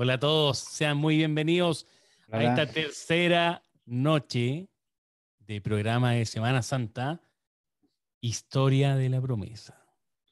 Hola, 0.00 0.12
a 0.12 0.20
todos. 0.20 0.58
Sean 0.58 0.96
muy 0.96 1.16
bienvenidos 1.16 1.84
a 2.30 2.40
esta 2.40 2.66
tercera 2.70 3.64
noche 3.84 4.68
de 5.40 5.60
programa 5.60 6.12
de 6.12 6.24
Semana 6.24 6.62
Santa, 6.62 7.20
Historia 8.20 8.94
de 8.94 9.08
la 9.08 9.20
Promesa. 9.20 9.84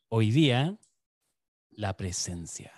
Hoy 0.09 0.31
día, 0.31 0.79
la 1.71 1.97
presencia. 1.97 2.73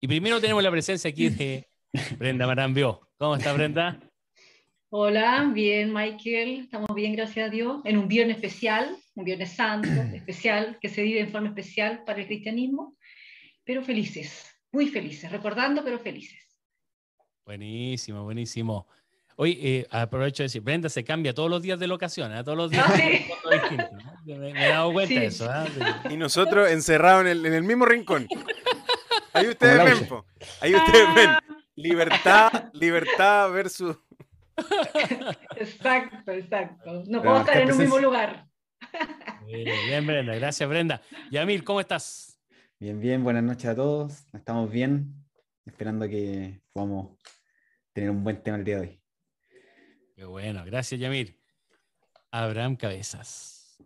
Y 0.00 0.06
primero 0.06 0.40
tenemos 0.40 0.62
la 0.62 0.70
presencia 0.70 1.10
aquí 1.10 1.30
de 1.30 1.68
Brenda 2.16 2.46
Marambio. 2.46 3.08
¿Cómo 3.16 3.34
está 3.34 3.52
Brenda? 3.52 3.98
Hola, 4.90 5.50
bien 5.52 5.92
Michael, 5.92 6.60
estamos 6.60 6.94
bien, 6.94 7.16
gracias 7.16 7.48
a 7.48 7.50
Dios, 7.50 7.80
en 7.84 7.98
un 7.98 8.06
viernes 8.06 8.36
especial, 8.36 8.96
un 9.16 9.24
viernes 9.24 9.50
santo, 9.50 9.88
especial, 10.14 10.78
que 10.80 10.88
se 10.88 11.02
vive 11.02 11.18
en 11.18 11.32
forma 11.32 11.48
especial 11.48 12.04
para 12.04 12.20
el 12.20 12.28
cristianismo, 12.28 12.96
pero 13.64 13.82
felices, 13.82 14.53
muy 14.74 14.88
felices, 14.88 15.30
recordando, 15.30 15.84
pero 15.84 16.00
felices. 16.00 16.58
Buenísimo, 17.46 18.24
buenísimo. 18.24 18.88
Hoy 19.36 19.58
eh, 19.62 19.86
aprovecho 19.88 20.42
de 20.42 20.46
decir, 20.46 20.62
Brenda 20.62 20.88
se 20.88 21.04
cambia 21.04 21.32
todos 21.32 21.48
los 21.48 21.62
días 21.62 21.78
de 21.78 21.86
locación, 21.86 22.34
¿eh? 22.36 22.42
todos 22.42 22.58
los 22.58 22.70
días. 22.72 22.84
Ah, 22.86 22.96
sí. 22.96 24.34
me, 24.34 24.50
he 24.50 24.68
dado 24.68 24.92
cuenta 24.92 25.20
de 25.20 25.26
eso. 25.26 25.48
¿eh? 25.48 25.66
Y 26.10 26.16
nosotros 26.16 26.70
encerrados 26.70 27.22
en 27.22 27.28
el, 27.28 27.46
en 27.46 27.54
el 27.54 27.62
mismo 27.62 27.84
rincón. 27.84 28.26
Ahí 29.32 29.48
ustedes 29.48 29.84
ven, 29.84 30.22
ahí 30.60 30.74
ustedes 30.74 31.14
ven. 31.14 31.30
Libertad, 31.76 32.70
libertad 32.72 33.50
versus 33.50 33.96
exacto, 35.56 36.30
exacto. 36.32 37.02
No 37.06 37.22
puedo 37.22 37.40
estar 37.40 37.60
en 37.60 37.72
un 37.72 37.78
mismo 37.78 37.98
lugar. 37.98 38.46
Bien, 39.46 40.06
Brenda. 40.06 40.34
Gracias, 40.36 40.68
Brenda. 40.68 41.02
Yamil, 41.30 41.64
¿cómo 41.64 41.80
estás? 41.80 42.33
Bien, 42.84 43.00
bien. 43.00 43.24
Buenas 43.24 43.42
noches 43.42 43.64
a 43.64 43.74
todos. 43.74 44.26
Estamos 44.34 44.70
bien. 44.70 45.24
Esperando 45.64 46.06
que 46.06 46.60
podamos 46.70 47.16
tener 47.94 48.10
un 48.10 48.22
buen 48.22 48.42
tema 48.42 48.58
el 48.58 48.64
día 48.64 48.74
de 48.74 48.80
hoy. 48.82 49.00
Qué 50.14 50.24
bueno. 50.26 50.62
Gracias, 50.66 51.00
Yamil. 51.00 51.40
Abraham 52.30 52.76
Cabezas. 52.76 53.82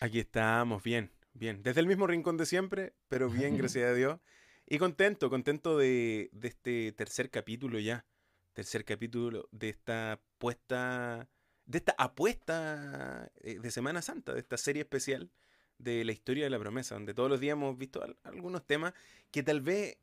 Aquí 0.00 0.20
estamos, 0.20 0.82
bien, 0.82 1.12
bien. 1.34 1.62
Desde 1.62 1.82
el 1.82 1.86
mismo 1.86 2.06
rincón 2.06 2.38
de 2.38 2.46
siempre, 2.46 2.94
pero 3.08 3.28
bien, 3.28 3.54
gracias 3.58 3.84
a 3.86 3.92
Dios. 3.92 4.18
Y 4.66 4.78
contento, 4.78 5.28
contento 5.28 5.76
de, 5.76 6.30
de 6.32 6.48
este 6.48 6.92
tercer 6.92 7.28
capítulo 7.28 7.78
ya 7.80 8.06
tercer 8.54 8.86
capítulo 8.86 9.46
de 9.52 9.68
esta 9.68 10.12
apuesta, 10.12 11.28
de 11.66 11.76
esta 11.76 11.94
apuesta 11.98 13.30
eh, 13.42 13.58
de 13.58 13.70
Semana 13.70 14.00
Santa, 14.00 14.32
de 14.32 14.40
esta 14.40 14.56
serie 14.56 14.80
especial 14.80 15.30
de 15.78 16.04
la 16.04 16.12
historia 16.12 16.44
de 16.44 16.50
la 16.50 16.58
promesa, 16.58 16.94
donde 16.94 17.14
todos 17.14 17.28
los 17.28 17.40
días 17.40 17.52
hemos 17.52 17.76
visto 17.76 18.02
algunos 18.24 18.66
temas 18.66 18.94
que 19.30 19.42
tal 19.42 19.60
vez 19.60 19.98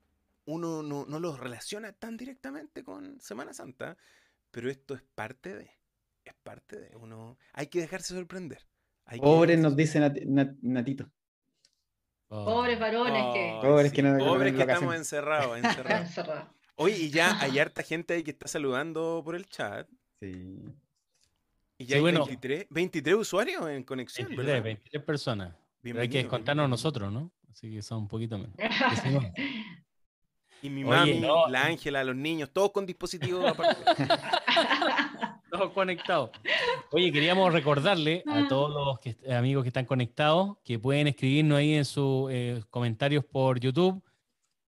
uno 0.46 0.84
no, 0.84 1.20
los 1.20 1.40
relaciona 1.40 1.94
tan 1.94 2.18
directamente 2.18 2.84
con 2.84 3.20
Semana 3.20 3.54
Santa, 3.54 3.98
pero 4.52 4.70
esto 4.70 4.94
es 4.94 5.02
parte 5.16 5.56
de, 5.56 5.72
es 6.26 6.34
parte 6.44 6.80
de 6.80 6.96
uno, 6.96 7.38
hay 7.54 7.68
que 7.68 7.80
dejarse 7.80 8.14
sorprender. 8.14 8.66
Pobres 9.20 9.60
nos 9.60 9.76
dice 9.76 10.00
Natito. 10.62 11.10
Pobres 12.28 12.80
varones 12.80 13.34
que... 13.34 13.60
Pobres 13.62 13.92
que, 13.92 14.02
pobres 14.02 14.54
que 14.54 14.62
estamos 14.62 14.96
encerrados. 14.96 15.58
encerrados. 15.64 16.48
Oye, 16.76 16.98
y 16.98 17.10
ya 17.10 17.38
hay 17.42 17.60
harta 17.60 17.84
gente 17.84 18.16
ahí 18.16 18.24
que 18.24 18.32
está 18.32 18.48
saludando 18.48 19.22
por 19.24 19.36
el 19.36 19.46
chat. 19.48 19.88
Sí. 20.20 20.64
Y 21.78 21.86
ya 21.86 21.98
hay 21.98 22.04
23, 22.70 23.16
usuarios 23.16 23.68
en 23.70 23.84
conexión. 23.84 24.28
23, 24.28 24.64
23 24.64 25.04
personas. 25.04 25.56
Hay 25.84 26.10
que 26.10 26.28
contarnos 26.28 26.70
nosotros, 26.70 27.12
¿no? 27.12 27.32
Así 27.52 27.72
que 27.72 27.82
son 27.82 28.00
un 28.00 28.08
poquito 28.08 28.38
menos. 28.38 28.56
y 30.62 30.70
mi 30.70 30.84
mami, 30.84 31.20
la 31.20 31.66
Ángela, 31.66 32.04
los 32.04 32.16
niños, 32.16 32.50
todos 32.52 32.72
con 32.72 32.86
dispositivos 32.86 33.46
aparte. 33.52 33.84
todos 35.52 35.72
conectados. 35.72 36.32
Oye, 36.92 37.12
queríamos 37.12 37.54
recordarle 37.54 38.24
a 38.26 38.48
todos 38.48 38.74
los 38.74 39.32
amigos 39.32 39.64
que 39.64 39.70
están 39.70 39.86
conectados 39.86 40.58
que 40.64 40.80
pueden 40.80 41.08
escribirnos 41.08 41.60
ahí 41.60 41.74
en 41.76 41.86
sus 41.86 42.32
eh, 42.32 42.64
comentarios 42.70 43.24
por 43.24 43.60
YouTube. 43.60 44.02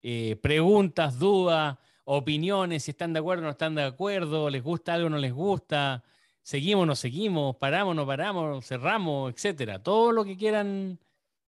Eh, 0.03 0.37
preguntas, 0.41 1.19
dudas, 1.19 1.77
opiniones, 2.05 2.85
si 2.85 2.93
están 2.93 3.13
de 3.13 3.19
acuerdo 3.19 3.43
o 3.43 3.47
no 3.47 3.51
están 3.51 3.75
de 3.75 3.83
acuerdo, 3.83 4.49
les 4.51 4.63
gusta 4.63 4.95
algo 4.95 5.09
o 5.09 5.11
no 5.11 5.19
les 5.19 5.33
gusta, 5.33 6.05
seguimos 6.49 6.87
no 6.87 6.97
seguimos, 6.97 7.57
paramos 7.57 7.95
no 7.95 8.07
paramos, 8.07 8.65
cerramos, 8.65 9.35
etcétera. 9.35 9.83
Todo 9.83 10.13
lo 10.13 10.25
que 10.25 10.39
quieran, 10.39 10.99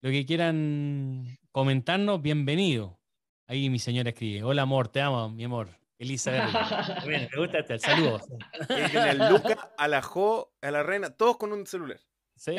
lo 0.01 0.11
que 0.11 0.25
quieran 0.25 1.37
comentarnos, 1.53 2.23
bienvenido. 2.23 2.99
Ahí 3.47 3.69
mi 3.69 3.79
señora 3.79 4.09
escribe, 4.09 4.43
hola 4.43 4.63
amor, 4.63 4.89
te 4.89 5.03
amo, 5.03 5.29
mi 5.29 5.45
amor. 5.45 5.69
Elizabeth. 5.99 6.45
bueno, 7.05 7.29
me 7.31 7.39
gusta 7.39 7.59
este, 7.59 7.79
saludos. 7.79 8.23
El 8.71 9.19
Luca, 9.29 9.71
a 9.77 9.87
la 9.87 10.01
Jo, 10.01 10.55
a 10.63 10.71
la 10.71 10.83
Reina, 10.83 11.11
todos 11.11 11.37
con 11.37 11.53
un 11.53 11.67
celular. 11.67 12.01
Sí. 12.35 12.53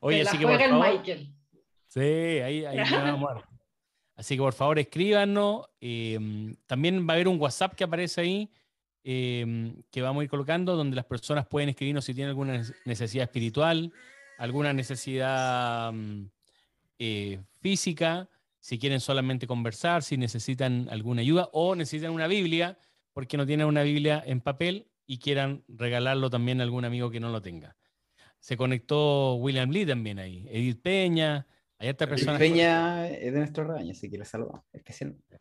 Oye, 0.00 0.22
así 0.22 0.38
que 0.38 0.46
por 0.46 0.58
favor. 0.58 1.02
Sí, 1.86 2.00
ahí, 2.00 2.64
ahí 2.64 2.78
vamos 2.90 3.30
a 3.30 3.46
Así 4.16 4.36
que 4.36 4.40
por 4.40 4.54
favor 4.54 4.78
escríbanos. 4.78 5.68
Em, 5.82 6.56
también 6.66 7.06
va 7.06 7.12
a 7.12 7.16
haber 7.16 7.28
un 7.28 7.38
WhatsApp 7.38 7.74
que 7.74 7.84
aparece 7.84 8.22
ahí 8.22 8.50
em, 9.10 9.80
que 9.90 10.02
vamos 10.02 10.20
a 10.20 10.24
ir 10.24 10.28
colocando 10.28 10.76
donde 10.76 10.94
las 10.94 11.06
personas 11.06 11.46
pueden 11.46 11.70
escribirnos 11.70 12.04
si 12.04 12.12
tienen 12.12 12.28
alguna 12.28 12.62
necesidad 12.84 13.24
espiritual, 13.24 13.90
alguna 14.36 14.74
necesidad 14.74 15.90
mm, 15.94 16.26
eh, 16.98 17.40
física, 17.58 18.28
si 18.60 18.78
quieren 18.78 19.00
solamente 19.00 19.46
conversar, 19.46 20.02
si 20.02 20.18
necesitan 20.18 20.88
alguna 20.90 21.22
ayuda 21.22 21.48
o 21.54 21.74
necesitan 21.74 22.12
una 22.12 22.26
Biblia 22.26 22.76
porque 23.14 23.38
no 23.38 23.46
tienen 23.46 23.66
una 23.66 23.82
Biblia 23.82 24.22
en 24.26 24.42
papel 24.42 24.88
y 25.06 25.18
quieran 25.20 25.64
regalarlo 25.68 26.28
también 26.28 26.60
a 26.60 26.64
algún 26.64 26.84
amigo 26.84 27.10
que 27.10 27.18
no 27.18 27.30
lo 27.30 27.40
tenga. 27.40 27.78
Se 28.40 28.58
conectó 28.58 29.36
William 29.36 29.70
Lee 29.70 29.86
también 29.86 30.18
ahí, 30.18 30.46
Edith 30.50 30.82
Peña. 30.82 31.46
Hay 31.78 31.88
otra 31.88 32.06
persona. 32.06 32.36
Peña 32.36 33.08
es 33.08 33.32
de 33.32 33.38
nuestro 33.38 33.64
rebaño, 33.64 33.92
así 33.92 34.10
que 34.10 34.18
la 34.18 34.26
saludamos, 34.26 34.64
especialmente. 34.70 35.38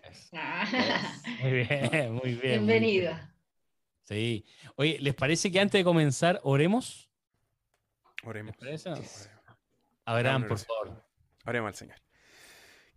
Muy 1.43 1.51
bien, 1.51 2.13
muy 2.13 2.35
bien. 2.35 2.65
Bienvenida. 2.65 3.33
Sí. 4.07 4.45
Oye, 4.77 4.97
¿les 5.01 5.13
parece 5.15 5.51
que 5.51 5.59
antes 5.59 5.77
de 5.77 5.83
comenzar 5.83 6.39
oremos? 6.43 7.09
Oremos. 8.23 8.55
Abraham, 10.05 10.47
por 10.47 10.59
favor. 10.59 11.03
Oremos 11.45 11.67
al 11.67 11.75
Señor. 11.75 11.97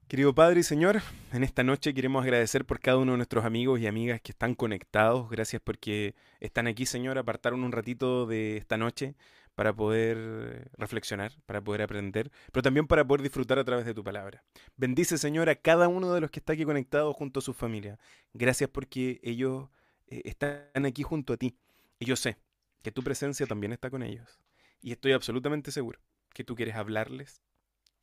Querido 0.06 0.34
Padre 0.34 0.60
y 0.60 0.62
Señor, 0.62 1.02
en 1.32 1.44
esta 1.44 1.62
noche 1.64 1.94
queremos 1.94 2.22
agradecer 2.22 2.64
por 2.64 2.80
cada 2.80 2.98
uno 2.98 3.12
de 3.12 3.18
nuestros 3.18 3.44
amigos 3.44 3.80
y 3.80 3.88
amigas 3.88 4.20
que 4.20 4.32
están 4.32 4.54
conectados. 4.54 5.28
Gracias 5.30 5.60
porque 5.64 6.14
están 6.38 6.68
aquí, 6.68 6.86
Señor, 6.86 7.18
apartaron 7.18 7.64
un 7.64 7.72
ratito 7.72 8.26
de 8.26 8.56
esta 8.56 8.76
noche 8.76 9.16
para 9.56 9.72
poder 9.72 10.70
reflexionar, 10.78 11.32
para 11.44 11.60
poder 11.60 11.82
aprender, 11.82 12.30
pero 12.52 12.62
también 12.62 12.86
para 12.86 13.04
poder 13.04 13.22
disfrutar 13.22 13.58
a 13.58 13.64
través 13.64 13.84
de 13.84 13.94
tu 13.94 14.04
palabra. 14.04 14.44
Bendice, 14.76 15.18
Señor, 15.18 15.48
a 15.48 15.56
cada 15.56 15.88
uno 15.88 16.12
de 16.14 16.20
los 16.20 16.30
que 16.30 16.38
está 16.38 16.52
aquí 16.52 16.64
conectado 16.64 17.12
junto 17.12 17.40
a 17.40 17.42
su 17.42 17.52
familia. 17.52 17.98
Gracias 18.32 18.70
porque 18.70 19.20
ellos 19.22 19.68
están 20.10 20.84
aquí 20.86 21.02
junto 21.02 21.32
a 21.32 21.36
ti. 21.36 21.56
Y 21.98 22.06
yo 22.06 22.16
sé 22.16 22.36
que 22.82 22.92
tu 22.92 23.02
presencia 23.02 23.46
también 23.46 23.72
está 23.72 23.90
con 23.90 24.02
ellos. 24.02 24.40
Y 24.80 24.92
estoy 24.92 25.12
absolutamente 25.12 25.70
seguro 25.70 26.00
que 26.32 26.44
tú 26.44 26.54
quieres 26.54 26.74
hablarles, 26.76 27.42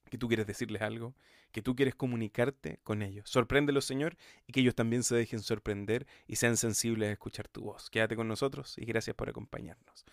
que 0.10 0.18
tú 0.18 0.28
quieres 0.28 0.48
decirles 0.48 0.82
algo, 0.82 1.16
que 1.52 1.62
tú 1.62 1.76
quieres 1.76 1.96
comunicarte 1.96 2.80
con 2.84 3.02
ellos. 3.02 3.30
Sorpréndelos, 3.30 3.86
Señor, 3.86 4.18
y 4.46 4.54
que 4.54 4.60
ellos 4.60 4.76
también 4.76 5.04
se 5.04 5.16
dejen 5.16 5.42
sorprender 5.42 6.08
y 6.28 6.36
sean 6.36 6.58
sensibles 6.58 7.10
a 7.10 7.14
escuchar 7.14 7.48
tu 7.48 7.62
voz. 7.62 7.90
Quédate 7.90 8.16
con 8.16 8.28
nosotros 8.28 8.78
y 8.78 8.86
gracias 8.86 9.16
por 9.16 9.30
acompañarnos. 9.30 10.06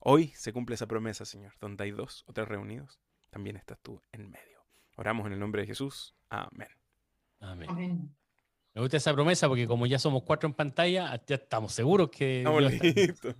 Hoy 0.00 0.28
se 0.34 0.52
cumple 0.52 0.74
esa 0.74 0.86
promesa, 0.86 1.24
Señor, 1.24 1.54
donde 1.60 1.84
hay 1.84 1.90
dos 1.90 2.24
o 2.26 2.32
tres 2.32 2.48
reunidos, 2.48 3.00
también 3.30 3.56
estás 3.56 3.78
tú 3.80 4.00
en 4.12 4.30
medio. 4.30 4.64
Oramos 4.96 5.26
en 5.26 5.32
el 5.32 5.40
nombre 5.40 5.62
de 5.62 5.68
Jesús. 5.68 6.14
Amén. 6.28 6.68
Amén. 7.40 7.68
Me 8.74 8.82
gusta 8.82 8.96
esa 8.96 9.12
promesa 9.12 9.48
porque 9.48 9.66
como 9.66 9.86
ya 9.86 9.98
somos 9.98 10.22
cuatro 10.22 10.48
en 10.48 10.54
pantalla, 10.54 11.20
ya 11.26 11.36
estamos 11.36 11.72
seguros 11.72 12.10
que... 12.10 12.44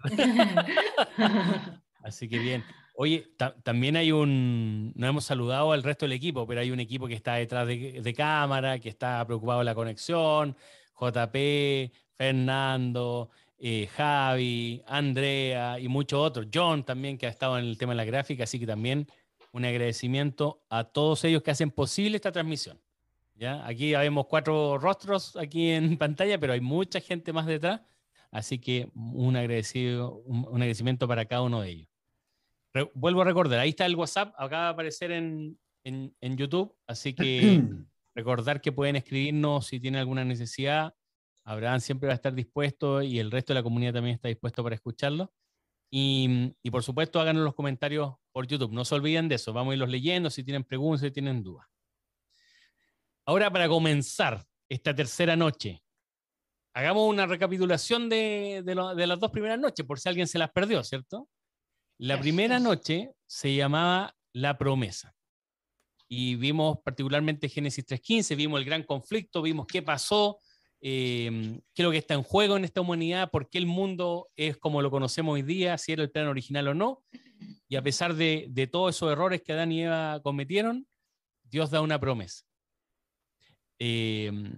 Así 2.03 2.29
que 2.29 2.39
bien. 2.39 2.65
Oye, 2.95 3.31
también 3.63 3.97
hay 3.97 4.11
un, 4.11 4.93
no 4.97 5.07
hemos 5.07 5.25
saludado 5.25 5.73
al 5.73 5.85
resto 5.85 6.05
del 6.05 6.13
equipo, 6.13 6.47
pero 6.47 6.61
hay 6.61 6.73
un 6.73 6.81
equipo 6.81 7.07
que 7.07 7.15
está 7.15 7.35
detrás 7.35 7.67
de, 7.67 8.01
de 8.03 8.15
cámara, 8.15 8.81
que 8.81 8.89
está 8.89 9.25
preocupado 9.25 9.61
de 9.61 9.67
la 9.67 9.75
conexión, 9.75 10.57
JP, 10.99 11.93
Fernando, 12.17 13.31
eh, 13.61 13.89
Javi, 13.89 14.83
Andrea 14.87 15.79
y 15.79 15.89
muchos 15.89 16.21
otros, 16.21 16.47
John 16.53 16.85
también 16.85 17.19
que 17.19 17.27
ha 17.27 17.31
estado 17.31 17.59
en 17.59 17.65
el 17.65 17.79
tema 17.79 17.93
de 17.93 17.97
la 17.97 18.05
gráfica, 18.05 18.45
así 18.45 18.59
que 18.59 18.67
también 18.67 19.09
un 19.53 19.65
agradecimiento 19.65 20.63
a 20.69 20.85
todos 20.85 21.25
ellos 21.25 21.43
que 21.43 21.51
hacen 21.51 21.71
posible 21.71 22.17
esta 22.17 22.33
transmisión. 22.33 22.81
¿Ya? 23.39 23.67
Aquí 23.67 23.93
vemos 23.93 24.27
cuatro 24.27 24.79
rostros 24.79 25.37
aquí 25.37 25.71
en 25.71 25.97
pantalla, 25.99 26.39
pero 26.39 26.53
hay 26.53 26.61
mucha 26.61 27.01
gente 27.01 27.33
más 27.33 27.47
detrás, 27.47 27.81
así 28.31 28.59
que 28.59 28.91
un, 28.95 29.37
agradecido, 29.37 30.17
un, 30.27 30.57
agradecimiento 30.57 31.07
para 31.09 31.25
cada 31.25 31.43
uno 31.43 31.63
de 31.63 31.71
ellos. 31.71 31.89
vuelvo 32.95 33.23
a 33.23 33.25
recordar, 33.25 33.61
ahí 33.61 33.71
está 33.71 33.87
el 33.87 33.97
WhatsApp, 33.97 34.35
acaba 34.37 34.65
de 34.65 34.71
aparecer 34.71 35.13
en, 35.13 35.59
en, 35.85 36.15
en 36.21 36.37
YouTube, 36.37 36.75
así 36.87 37.15
que 37.15 37.63
recordar 38.15 38.61
que 38.61 38.73
pueden 38.73 38.97
escribirnos 38.97 39.67
si 39.67 39.81
tienen 39.81 40.01
alguna 40.01 40.25
necesidad. 40.25 40.95
Abraham 41.45 41.81
siempre 41.81 42.09
va 42.09 42.13
a 42.13 42.17
estar 42.17 42.35
dispuesto 42.35 43.01
y 43.01 43.19
el 43.19 43.31
resto 43.31 43.55
de 43.55 43.61
la 43.61 43.63
comunidad 43.63 43.95
también 43.95 44.17
está 44.17 44.29
dispuesto 44.29 44.63
para 44.63 44.75
escucharlo. 44.75 45.33
Y, 45.91 46.55
y 46.63 46.71
por 46.71 46.83
supuesto, 46.83 47.19
háganos 47.19 47.43
los 47.43 47.55
comentarios 47.55 48.17
por 48.33 48.47
YouTube. 48.47 48.71
No 48.71 48.85
se 48.85 48.95
olviden 48.95 49.29
de 49.29 49.37
eso. 49.37 49.55
Vamos 49.55 49.73
a 49.73 49.75
irlos 49.77 49.89
leyendo 49.89 50.29
si 50.29 50.45
tienen 50.45 50.63
preguntas, 50.63 51.01
si 51.01 51.11
tienen 51.11 51.43
dudas. 51.43 51.67
Ahora, 53.29 53.53
para 53.53 53.69
comenzar 53.69 54.43
esta 54.71 54.95
tercera 54.95 55.37
noche, 55.37 55.83
hagamos 56.73 57.07
una 57.07 57.27
recapitulación 57.27 58.09
de, 58.09 58.63
de, 58.65 59.07
las 59.07 59.21
dos 59.21 59.31
primeras 59.31 59.59
noches, 59.59 59.85
por 59.85 60.01
si 60.01 60.09
alguien 60.09 60.27
se 60.27 60.39
las 60.39 60.51
perdió, 60.51 60.83
¿cierto? 60.83 61.29
La 61.99 62.19
primera 62.19 62.59
noche 62.59 63.13
se 63.27 63.55
llamaba 63.55 64.17
La 64.33 64.57
promesa. 64.57 65.15
Y 66.09 66.37
vimos 66.37 66.79
particularmente 66.83 67.51
Génesis 67.51 67.85
3.15, 67.85 68.35
vimos 68.35 68.61
el 68.61 68.65
gran 68.65 68.83
conflicto, 68.85 69.43
vimos 69.43 69.67
qué 69.67 69.83
pasó, 69.83 70.39
eh, 70.81 71.61
qué 71.75 71.83
es 71.83 71.85
lo 71.85 71.91
que 71.91 71.99
está 71.99 72.15
en 72.15 72.23
juego 72.23 72.57
en 72.57 72.65
esta 72.65 72.81
humanidad, 72.81 73.31
por 73.31 73.51
qué 73.51 73.59
el 73.59 73.67
mundo 73.67 74.31
es 74.37 74.57
como 74.57 74.81
lo 74.81 74.91
conocemos 74.91 75.35
hoy 75.35 75.43
día, 75.43 75.77
si 75.77 75.93
era 75.93 76.03
el 76.03 76.11
plan 76.11 76.29
original 76.29 76.69
o 76.69 76.73
no. 76.73 77.05
Y 77.69 77.77
a 77.77 77.83
pesar 77.83 78.15
de, 78.15 78.47
de 78.49 78.67
todos 78.69 78.97
esos 78.97 79.13
errores 79.13 79.43
que 79.43 79.53
Adán 79.53 79.71
y 79.71 79.83
Eva 79.83 80.19
cometieron, 80.23 80.89
Dios 81.43 81.71
da 81.71 81.83
una 81.83 82.01
promesa. 82.01 82.48
Em, 83.79 84.53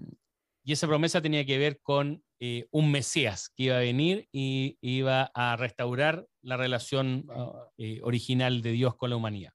y 0.64 0.72
esa 0.72 0.86
promesa 0.86 1.20
tenía 1.20 1.44
que 1.44 1.58
ver 1.58 1.80
con 1.80 2.22
eh, 2.38 2.66
un 2.70 2.90
Mesías 2.90 3.50
que 3.54 3.64
iba 3.64 3.76
a 3.76 3.80
venir 3.80 4.28
y 4.32 4.78
iba 4.80 5.30
a 5.34 5.56
restaurar 5.56 6.26
la 6.42 6.56
relación 6.56 7.26
ah, 7.30 7.70
eh, 7.76 8.00
original 8.02 8.62
de 8.62 8.72
Dios 8.72 8.96
con 8.96 9.10
la 9.10 9.16
humanidad. 9.16 9.52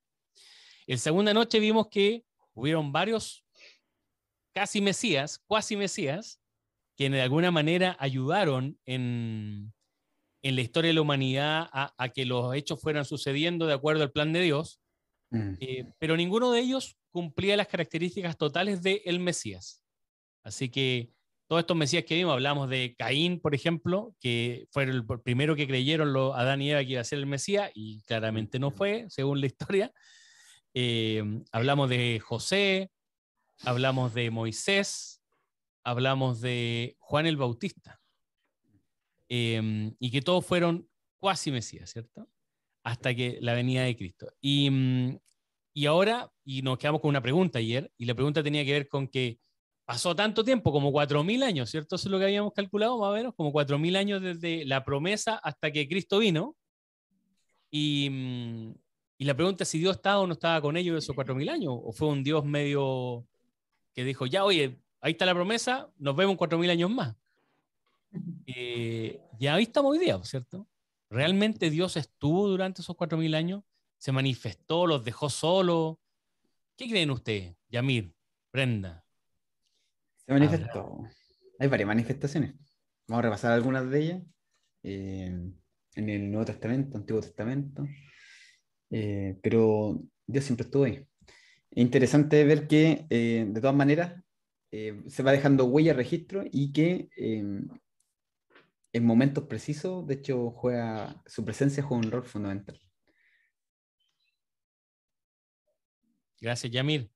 En 0.87 0.99
segunda 0.99 1.33
noche 1.33 1.59
vimos 1.59 1.87
que 1.89 2.23
hubieron 2.53 2.91
varios 2.91 3.43
casi 4.53 4.81
Mesías, 4.81 5.39
cuasi 5.47 5.75
Mesías, 5.75 6.39
que 6.95 7.09
de 7.09 7.21
alguna 7.21 7.51
manera 7.51 7.97
ayudaron 7.99 8.79
en, 8.85 9.73
en 10.43 10.55
la 10.55 10.61
historia 10.61 10.89
de 10.89 10.93
la 10.93 11.01
humanidad 11.01 11.69
a, 11.71 12.09
que 12.09 12.25
los 12.25 12.55
hechos 12.55 12.79
fueran 12.79 13.03
sucediendo 13.03 13.65
de 13.65 13.73
acuerdo 13.73 14.03
al 14.03 14.11
plan 14.11 14.31
de 14.31 14.41
Dios, 14.41 14.79
mm. 15.31 15.53
eh, 15.59 15.91
pero 15.99 16.15
ninguno 16.15 16.51
de 16.51 16.61
ellos 16.61 16.97
cumplía 17.15 17.55
las 17.55 17.69
características 17.69 18.37
totales 18.37 18.83
de 18.83 19.01
el 19.05 19.21
Mesías. 19.21 19.81
Así 20.43 20.67
que 20.67 21.13
todos 21.47 21.61
estos 21.61 21.77
Mesías 21.77 22.03
que 22.03 22.15
vimos, 22.15 22.33
hablamos 22.33 22.69
de 22.69 22.93
Caín, 22.97 23.39
por 23.39 23.55
ejemplo, 23.55 24.13
que 24.19 24.67
fue 24.69 24.83
el 24.83 25.05
primero 25.23 25.55
que 25.55 25.65
creyeron 25.65 26.11
los 26.11 26.35
Adán 26.35 26.61
y 26.61 26.71
Eva 26.71 26.83
que 26.83 26.91
iba 26.91 26.99
a 26.99 27.05
ser 27.05 27.19
el 27.19 27.25
Mesías, 27.25 27.71
y 27.73 28.01
claramente 28.01 28.59
no 28.59 28.69
fue, 28.69 29.05
según 29.07 29.39
la 29.39 29.45
historia. 29.45 29.93
Eh, 30.73 31.23
hablamos 31.53 31.89
de 31.89 32.19
José, 32.19 32.91
hablamos 33.61 34.13
de 34.13 34.29
Moisés, 34.29 35.23
hablamos 35.85 36.41
de 36.41 36.97
Juan 36.99 37.27
el 37.27 37.37
Bautista, 37.37 37.97
eh, 39.29 39.93
y 39.99 40.11
que 40.11 40.21
todos 40.21 40.45
fueron 40.45 40.89
cuasi 41.17 41.49
Mesías, 41.49 41.91
¿cierto? 41.91 42.27
Hasta 42.83 43.15
que 43.15 43.37
la 43.39 43.53
venida 43.53 43.83
de 43.83 43.95
Cristo. 43.95 44.33
Y 44.41 44.69
mm, 44.69 45.17
y 45.75 45.87
ahora, 45.87 46.31
y 46.45 46.61
nos 46.61 46.77
quedamos 46.77 47.01
con 47.01 47.09
una 47.09 47.21
pregunta 47.21 47.59
ayer, 47.59 47.91
y 47.97 48.05
la 48.05 48.15
pregunta 48.15 48.41
tenía 48.41 48.63
que 48.63 48.71
ver 48.71 48.87
con 48.87 49.09
que 49.09 49.39
pasó 49.83 50.15
tanto 50.15 50.41
tiempo, 50.41 50.71
como 50.71 50.89
4.000 50.93 51.43
años, 51.43 51.69
¿cierto? 51.69 51.97
Eso 51.97 52.07
es 52.07 52.11
lo 52.11 52.17
que 52.17 52.23
habíamos 52.23 52.53
calculado, 52.53 52.97
más 52.97 53.09
o 53.09 53.13
menos, 53.13 53.35
como 53.35 53.51
4.000 53.51 53.97
años 53.97 54.21
desde 54.21 54.63
la 54.63 54.85
promesa 54.85 55.35
hasta 55.35 55.71
que 55.71 55.85
Cristo 55.89 56.19
vino. 56.19 56.55
Y, 57.69 58.09
mm, 58.09 58.73
y 59.17 59.25
la 59.25 59.35
pregunta 59.35 59.63
es 59.63 59.69
si 59.69 59.77
Dios 59.79 59.97
estaba 59.97 60.21
o 60.21 60.27
no 60.27 60.33
estaba 60.33 60.61
con 60.61 60.77
ellos 60.77 60.97
esos 60.97 61.13
4.000 61.13 61.49
años, 61.49 61.73
o 61.75 61.91
fue 61.91 62.07
un 62.07 62.23
Dios 62.23 62.45
medio 62.45 63.27
que 63.93 64.05
dijo, 64.05 64.25
ya, 64.25 64.45
oye, 64.45 64.79
ahí 65.01 65.11
está 65.11 65.25
la 65.25 65.33
promesa, 65.33 65.91
nos 65.97 66.15
vemos 66.15 66.31
en 66.31 66.37
4.000 66.37 66.69
años 66.71 66.89
más. 66.89 67.17
Eh, 68.47 69.19
ahí 69.41 69.63
estamos 69.63 69.91
hoy 69.91 69.99
día, 69.99 70.17
¿cierto? 70.23 70.69
¿Realmente 71.09 71.69
Dios 71.69 71.97
estuvo 71.97 72.47
durante 72.47 72.81
esos 72.81 72.95
4.000 72.95 73.35
años? 73.35 73.63
Se 73.97 74.11
manifestó, 74.11 74.87
los 74.87 75.03
dejó 75.03 75.29
solos. 75.29 75.97
¿Qué 76.75 76.89
creen 76.89 77.11
ustedes, 77.11 77.55
Yamir, 77.69 78.13
Brenda? 78.51 79.05
Se 80.25 80.33
manifestó. 80.33 81.07
Hay 81.59 81.67
varias 81.67 81.87
manifestaciones. 81.87 82.55
Vamos 83.07 83.19
a 83.19 83.21
repasar 83.21 83.51
algunas 83.53 83.89
de 83.89 83.99
ellas. 83.99 84.23
Eh, 84.83 85.51
en 85.95 86.09
el 86.09 86.29
Nuevo 86.29 86.45
Testamento, 86.45 86.97
Antiguo 86.97 87.21
Testamento. 87.21 87.87
Eh, 88.89 89.37
pero 89.41 90.01
Dios 90.27 90.43
siempre 90.43 90.65
estuvo 90.65 90.83
ahí. 90.83 91.07
Es 91.71 91.83
interesante 91.83 92.43
ver 92.43 92.67
que, 92.67 93.05
eh, 93.09 93.45
de 93.47 93.61
todas 93.61 93.75
maneras, 93.75 94.21
se 95.07 95.23
va 95.23 95.31
dejando 95.31 95.63
huella, 95.67 95.93
registro 95.93 96.43
y 96.51 96.73
que 96.73 97.07
en 98.95 99.05
momentos 99.05 99.45
precisos, 99.45 100.05
de 100.05 100.15
hecho, 100.15 100.51
juega, 100.51 101.21
su 101.25 101.45
presencia 101.45 101.81
juega 101.81 102.05
un 102.05 102.11
rol 102.11 102.25
fundamental. 102.25 102.77
Gracias, 106.45 106.71
Yamir. 106.71 107.09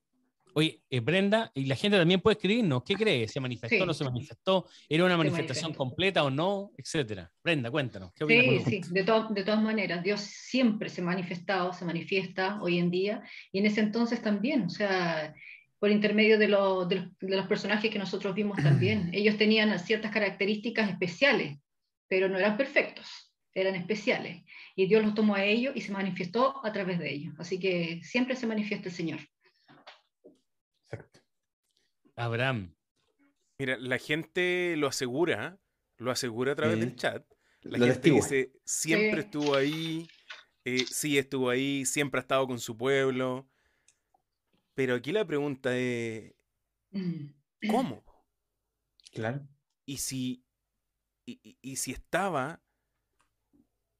Oye, 0.55 0.81
eh, 0.89 1.01
Brenda, 1.01 1.51
y 1.53 1.65
la 1.65 1.75
gente 1.75 1.99
también 1.99 2.19
puede 2.19 2.33
escribirnos, 2.33 2.81
¿qué 2.83 2.95
cree? 2.95 3.27
¿Se 3.27 3.39
manifestó 3.39 3.83
o 3.83 3.85
no 3.85 3.93
se 3.93 4.03
manifestó? 4.03 4.65
¿Era 4.89 5.05
una 5.05 5.17
manifestación 5.17 5.75
completa 5.75 6.23
o 6.23 6.31
no? 6.31 6.71
Etcétera. 6.75 7.31
Brenda, 7.43 7.69
cuéntanos. 7.69 8.11
¿qué 8.15 8.25
sí, 8.65 8.81
sí, 8.81 8.91
de, 8.91 9.03
de 9.03 9.43
todas 9.43 9.61
maneras, 9.61 10.03
Dios 10.03 10.21
siempre 10.21 10.89
se 10.89 11.01
ha 11.01 11.03
manifestado, 11.03 11.71
se 11.73 11.85
manifiesta 11.85 12.59
hoy 12.59 12.79
en 12.79 12.89
día, 12.89 13.21
y 13.51 13.59
en 13.59 13.67
ese 13.67 13.81
entonces 13.81 14.19
también, 14.19 14.63
o 14.63 14.69
sea, 14.71 15.35
por 15.77 15.91
intermedio 15.91 16.39
de, 16.39 16.47
de 16.47 17.35
los 17.37 17.45
personajes 17.45 17.91
que 17.91 17.99
nosotros 17.99 18.33
vimos 18.33 18.57
también. 18.63 19.11
Ellos 19.13 19.37
tenían 19.37 19.77
ciertas 19.77 20.11
características 20.11 20.89
especiales, 20.89 21.59
pero 22.07 22.29
no 22.29 22.39
eran 22.39 22.57
perfectos 22.57 23.28
eran 23.53 23.75
especiales. 23.75 24.43
Y 24.75 24.87
Dios 24.87 25.03
los 25.03 25.13
tomó 25.13 25.35
a 25.35 25.43
ellos 25.43 25.75
y 25.75 25.81
se 25.81 25.91
manifestó 25.91 26.65
a 26.65 26.71
través 26.71 26.99
de 26.99 27.11
ellos. 27.11 27.33
Así 27.37 27.59
que 27.59 28.01
siempre 28.03 28.35
se 28.35 28.47
manifiesta 28.47 28.89
el 28.89 28.95
Señor. 28.95 29.19
Exacto. 30.85 31.19
Abraham. 32.15 32.75
Mira, 33.57 33.77
la 33.77 33.97
gente 33.97 34.75
lo 34.77 34.87
asegura, 34.87 35.59
lo 35.97 36.11
asegura 36.11 36.53
a 36.53 36.55
través 36.55 36.79
del 36.79 36.95
chat. 36.95 37.25
La 37.61 37.77
gente 37.77 38.11
dice, 38.11 38.53
siempre 38.63 39.21
estuvo 39.21 39.53
ahí, 39.53 40.07
eh, 40.63 40.85
sí 40.89 41.17
estuvo 41.17 41.49
ahí, 41.49 41.85
siempre 41.85 42.19
ha 42.19 42.21
estado 42.21 42.47
con 42.47 42.59
su 42.59 42.77
pueblo. 42.77 43.49
Pero 44.75 44.95
aquí 44.95 45.11
la 45.11 45.27
pregunta 45.27 45.77
es, 45.77 46.33
mm. 46.91 47.25
¿cómo? 47.69 48.01
Claro. 49.11 49.45
Y 49.85 49.97
si, 49.97 50.45
y 51.25 51.75
si 51.75 51.91
estaba, 51.91 52.61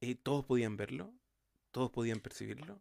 eh, 0.02 0.16
todos 0.16 0.46
podían 0.46 0.78
verlo, 0.78 1.14
todos 1.72 1.92
podían 1.92 2.20
percibirlo. 2.20 2.80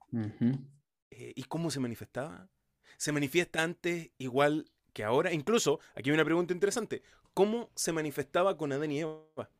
Eh, 1.10 1.32
¿Y 1.34 1.42
cómo 1.44 1.70
se 1.70 1.80
manifestaba? 1.80 2.48
Se 2.96 3.12
manifiesta 3.12 3.62
antes 3.62 4.10
igual 4.18 4.70
que 4.92 5.04
ahora. 5.04 5.32
Incluso, 5.32 5.80
aquí 5.94 6.10
hay 6.10 6.14
una 6.14 6.24
pregunta 6.24 6.52
interesante. 6.52 7.02
¿Cómo 7.34 7.70
se 7.74 7.92
manifestaba 7.92 8.56
con 8.56 8.72
Adán 8.72 8.92
y 8.92 9.00
Eva? 9.00 9.50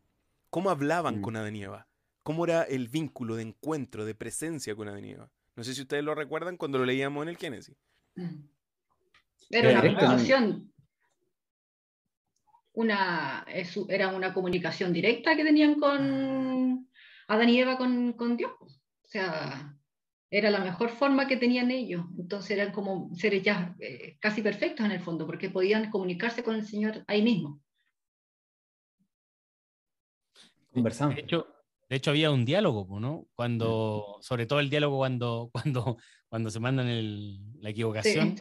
¿Cómo 0.50 0.70
hablaban 0.70 1.18
mm. 1.18 1.22
con 1.22 1.36
Adán 1.36 1.56
y 1.56 1.62
Eva? 1.62 1.86
¿Cómo 2.22 2.44
era 2.44 2.62
el 2.62 2.88
vínculo 2.88 3.36
de 3.36 3.42
encuentro, 3.42 4.04
de 4.04 4.14
presencia 4.14 4.74
con 4.74 4.88
Adán 4.88 5.04
y 5.04 5.12
Eva? 5.12 5.30
No 5.56 5.64
sé 5.64 5.74
si 5.74 5.82
ustedes 5.82 6.04
lo 6.04 6.14
recuerdan 6.14 6.56
cuando 6.56 6.78
lo 6.78 6.84
leíamos 6.84 7.22
en 7.22 7.28
el 7.28 7.36
Génesis. 7.36 7.76
Era 9.50 9.70
una 9.70 9.80
comunicación, 9.80 10.72
una, 12.74 13.46
era 13.88 14.08
una 14.08 14.34
comunicación 14.34 14.92
directa 14.92 15.34
que 15.34 15.42
tenían 15.42 15.80
con, 15.80 16.57
Adán 17.28 17.49
y 17.50 17.61
Eva 17.61 17.76
con, 17.76 18.14
con 18.14 18.37
Dios. 18.37 18.52
O 18.61 19.06
sea, 19.06 19.78
era 20.30 20.50
la 20.50 20.61
mejor 20.61 20.90
forma 20.90 21.28
que 21.28 21.37
tenían 21.37 21.70
ellos. 21.70 22.04
Entonces 22.18 22.50
eran 22.52 22.73
como 22.73 23.14
seres 23.14 23.42
ya 23.42 23.76
eh, 23.80 24.16
casi 24.20 24.42
perfectos 24.42 24.85
en 24.85 24.92
el 24.92 25.00
fondo, 25.00 25.26
porque 25.26 25.50
podían 25.50 25.90
comunicarse 25.90 26.42
con 26.42 26.56
el 26.56 26.66
Señor 26.66 27.04
ahí 27.06 27.23
mismo. 27.23 27.61
Conversando. 30.73 31.14
De 31.14 31.23
hecho, 31.23 31.47
de 31.88 31.97
hecho 31.97 32.11
había 32.11 32.30
un 32.30 32.44
diálogo, 32.44 33.00
¿no? 33.00 33.26
Cuando, 33.35 34.18
sobre 34.20 34.47
todo 34.47 34.61
el 34.61 34.70
diálogo 34.70 34.99
cuando, 34.99 35.50
cuando, 35.52 35.99
cuando 36.28 36.50
se 36.50 36.61
mandan 36.61 36.88
el, 36.88 37.38
la 37.61 37.70
equivocación. 37.70 38.37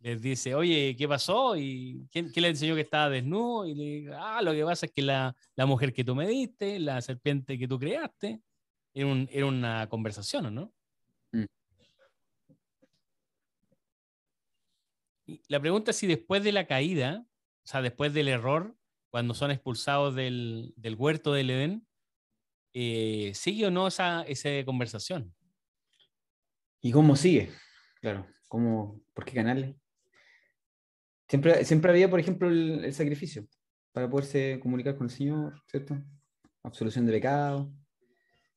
Les 0.00 0.22
dice, 0.22 0.54
oye, 0.54 0.94
¿qué 0.96 1.08
pasó? 1.08 1.56
¿Y 1.56 2.06
quién, 2.12 2.30
le 2.34 2.48
enseñó 2.48 2.74
que 2.76 2.82
estaba 2.82 3.10
desnudo? 3.10 3.66
Y 3.66 3.74
le 3.74 3.84
dice, 3.84 4.10
ah, 4.14 4.40
lo 4.42 4.52
que 4.52 4.64
pasa 4.64 4.86
es 4.86 4.92
que 4.92 5.02
la, 5.02 5.34
la 5.56 5.66
mujer 5.66 5.92
que 5.92 6.04
tú 6.04 6.14
me 6.14 6.26
diste, 6.28 6.78
la 6.78 7.00
serpiente 7.00 7.58
que 7.58 7.66
tú 7.66 7.78
creaste, 7.78 8.40
era, 8.94 9.06
un, 9.06 9.28
era 9.32 9.46
una 9.46 9.88
conversación, 9.88 10.54
¿no? 10.54 10.72
Mm. 11.32 11.44
Y 15.26 15.42
la 15.48 15.60
pregunta 15.60 15.90
es 15.90 15.96
si 15.96 16.06
después 16.06 16.44
de 16.44 16.52
la 16.52 16.66
caída, 16.66 17.26
o 17.64 17.66
sea, 17.66 17.82
después 17.82 18.14
del 18.14 18.28
error, 18.28 18.76
cuando 19.10 19.34
son 19.34 19.50
expulsados 19.50 20.14
del, 20.14 20.72
del 20.76 20.94
huerto 20.94 21.32
del 21.32 21.50
Edén, 21.50 21.86
eh, 22.72 23.32
¿sigue 23.34 23.66
o 23.66 23.70
no 23.70 23.88
esa, 23.88 24.22
esa 24.22 24.50
conversación? 24.64 25.34
¿Y 26.80 26.92
cómo 26.92 27.16
sigue? 27.16 27.50
Claro, 28.00 28.26
¿cómo, 28.46 29.02
¿por 29.12 29.24
qué 29.24 29.32
canales? 29.32 29.74
Siempre, 31.28 31.64
siempre 31.64 31.90
había, 31.90 32.08
por 32.08 32.20
ejemplo, 32.20 32.48
el, 32.48 32.92
sacrificio 32.94 33.46
para 33.92 34.08
poderse 34.08 34.58
comunicar 34.60 34.96
con 34.96 35.06
el 35.06 35.10
Señor, 35.10 35.62
¿cierto? 35.66 36.02
Absolución 36.62 37.04
de 37.04 37.12
pecado, 37.12 37.70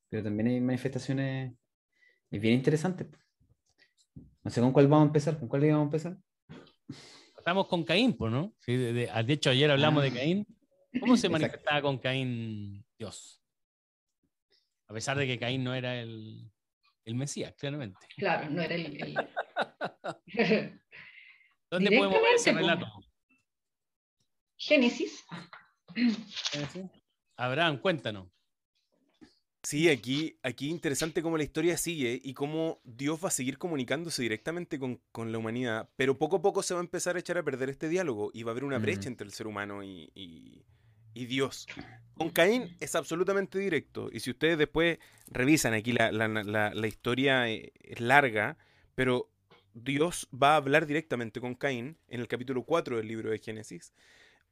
pero 0.08 0.22
también 0.22 0.48
hay 0.48 0.60
manifestaciones 0.60 1.54
bien 2.30 2.54
interesantes. 2.54 3.08
No 4.42 4.50
sé 4.50 4.60
con 4.60 4.72
cuál 4.72 4.88
vamos 4.88 5.04
a 5.04 5.08
empezar, 5.08 5.38
con 5.38 5.48
cuál 5.48 5.62
vamos 5.62 5.80
a 5.80 5.82
empezar. 5.82 6.16
Estamos 7.36 7.68
con 7.68 7.84
Caín, 7.84 8.16
pues, 8.16 8.32
¿no? 8.32 8.54
Sí, 8.60 8.76
de, 8.76 9.10
hecho, 9.28 9.50
ayer 9.50 9.70
hablamos 9.70 10.02
de 10.02 10.10
ah. 10.10 10.14
Caín. 10.14 10.46
¿Cómo 11.00 11.16
se 11.16 11.28
manifestaba 11.28 11.82
con 11.82 11.98
Caín 11.98 12.84
Dios? 12.98 13.42
A 14.86 14.94
pesar 14.94 15.18
de 15.18 15.26
que 15.26 15.38
Caín 15.38 15.64
no 15.64 15.74
era 15.74 16.00
el, 16.00 16.50
el 17.04 17.14
Mesías, 17.14 17.54
claramente. 17.58 17.98
Claro, 18.16 18.48
no 18.50 18.62
era 18.62 18.74
el. 18.74 19.14
¿Dónde 21.72 21.96
podemos 21.96 22.20
ver 22.20 22.34
ese 22.36 22.52
relato? 22.52 22.86
Génesis. 24.58 25.24
Abraham, 27.36 27.78
cuéntanos. 27.78 28.28
Sí, 29.62 29.88
aquí, 29.88 30.38
aquí 30.42 30.68
interesante 30.68 31.22
cómo 31.22 31.38
la 31.38 31.44
historia 31.44 31.78
sigue 31.78 32.20
y 32.22 32.34
cómo 32.34 32.82
Dios 32.84 33.24
va 33.24 33.28
a 33.28 33.30
seguir 33.30 33.56
comunicándose 33.56 34.20
directamente 34.20 34.78
con, 34.78 35.32
la 35.32 35.38
humanidad, 35.38 35.88
pero 35.96 36.18
poco 36.18 36.36
a 36.36 36.42
poco 36.42 36.62
se 36.62 36.74
va 36.74 36.80
a 36.80 36.82
empezar 36.82 37.16
a 37.16 37.20
echar 37.20 37.38
a 37.38 37.42
perder 37.42 37.70
este 37.70 37.88
diálogo 37.88 38.30
y 38.34 38.42
va 38.42 38.50
a 38.50 38.52
haber 38.52 38.64
una 38.64 38.78
brecha 38.78 39.08
entre 39.08 39.26
el 39.26 39.32
ser 39.32 39.46
humano 39.46 39.82
y, 39.82 40.10
y, 40.14 41.24
Dios. 41.24 41.66
Con 42.18 42.28
Caín 42.28 42.76
es 42.80 42.94
absolutamente 42.96 43.58
directo 43.58 44.10
y 44.12 44.20
si 44.20 44.30
ustedes 44.32 44.58
después 44.58 44.98
revisan 45.28 45.72
aquí 45.72 45.92
la, 45.92 46.12
la 46.12 46.86
historia 46.86 47.48
eh, 47.48 47.72
es 47.80 48.00
larga, 48.00 48.58
pero 48.94 49.31
Dios 49.74 50.28
va 50.32 50.54
a 50.54 50.56
hablar 50.56 50.86
directamente 50.86 51.40
con 51.40 51.54
Caín 51.54 51.96
en 52.08 52.20
el 52.20 52.28
capítulo 52.28 52.64
4 52.64 52.96
del 52.98 53.08
libro 53.08 53.30
de 53.30 53.38
Génesis. 53.38 53.92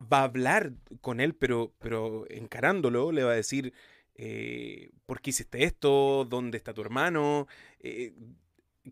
Va 0.00 0.21
a 0.21 0.25
hablar 0.25 0.73
con 1.00 1.21
él, 1.21 1.35
pero, 1.35 1.75
pero 1.79 2.25
encarándolo, 2.31 3.12
le 3.12 3.25
va 3.25 3.33
a 3.33 3.37
decir 3.37 3.75
eh, 4.23 4.91
¿por 5.07 5.23
qué 5.23 5.31
hiciste 5.31 5.65
esto? 5.65 6.27
¿Dónde 6.29 6.59
está 6.59 6.75
tu 6.75 6.83
hermano? 6.83 7.49
Eh, 7.79 8.12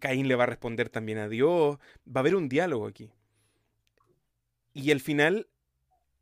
Caín 0.00 0.26
le 0.26 0.34
va 0.34 0.44
a 0.44 0.46
responder 0.46 0.88
también 0.88 1.18
a 1.18 1.28
Dios. 1.28 1.76
Va 2.06 2.16
a 2.16 2.20
haber 2.20 2.34
un 2.34 2.48
diálogo 2.48 2.86
aquí. 2.86 3.10
Y 4.72 4.90
al 4.90 5.00
final, 5.00 5.48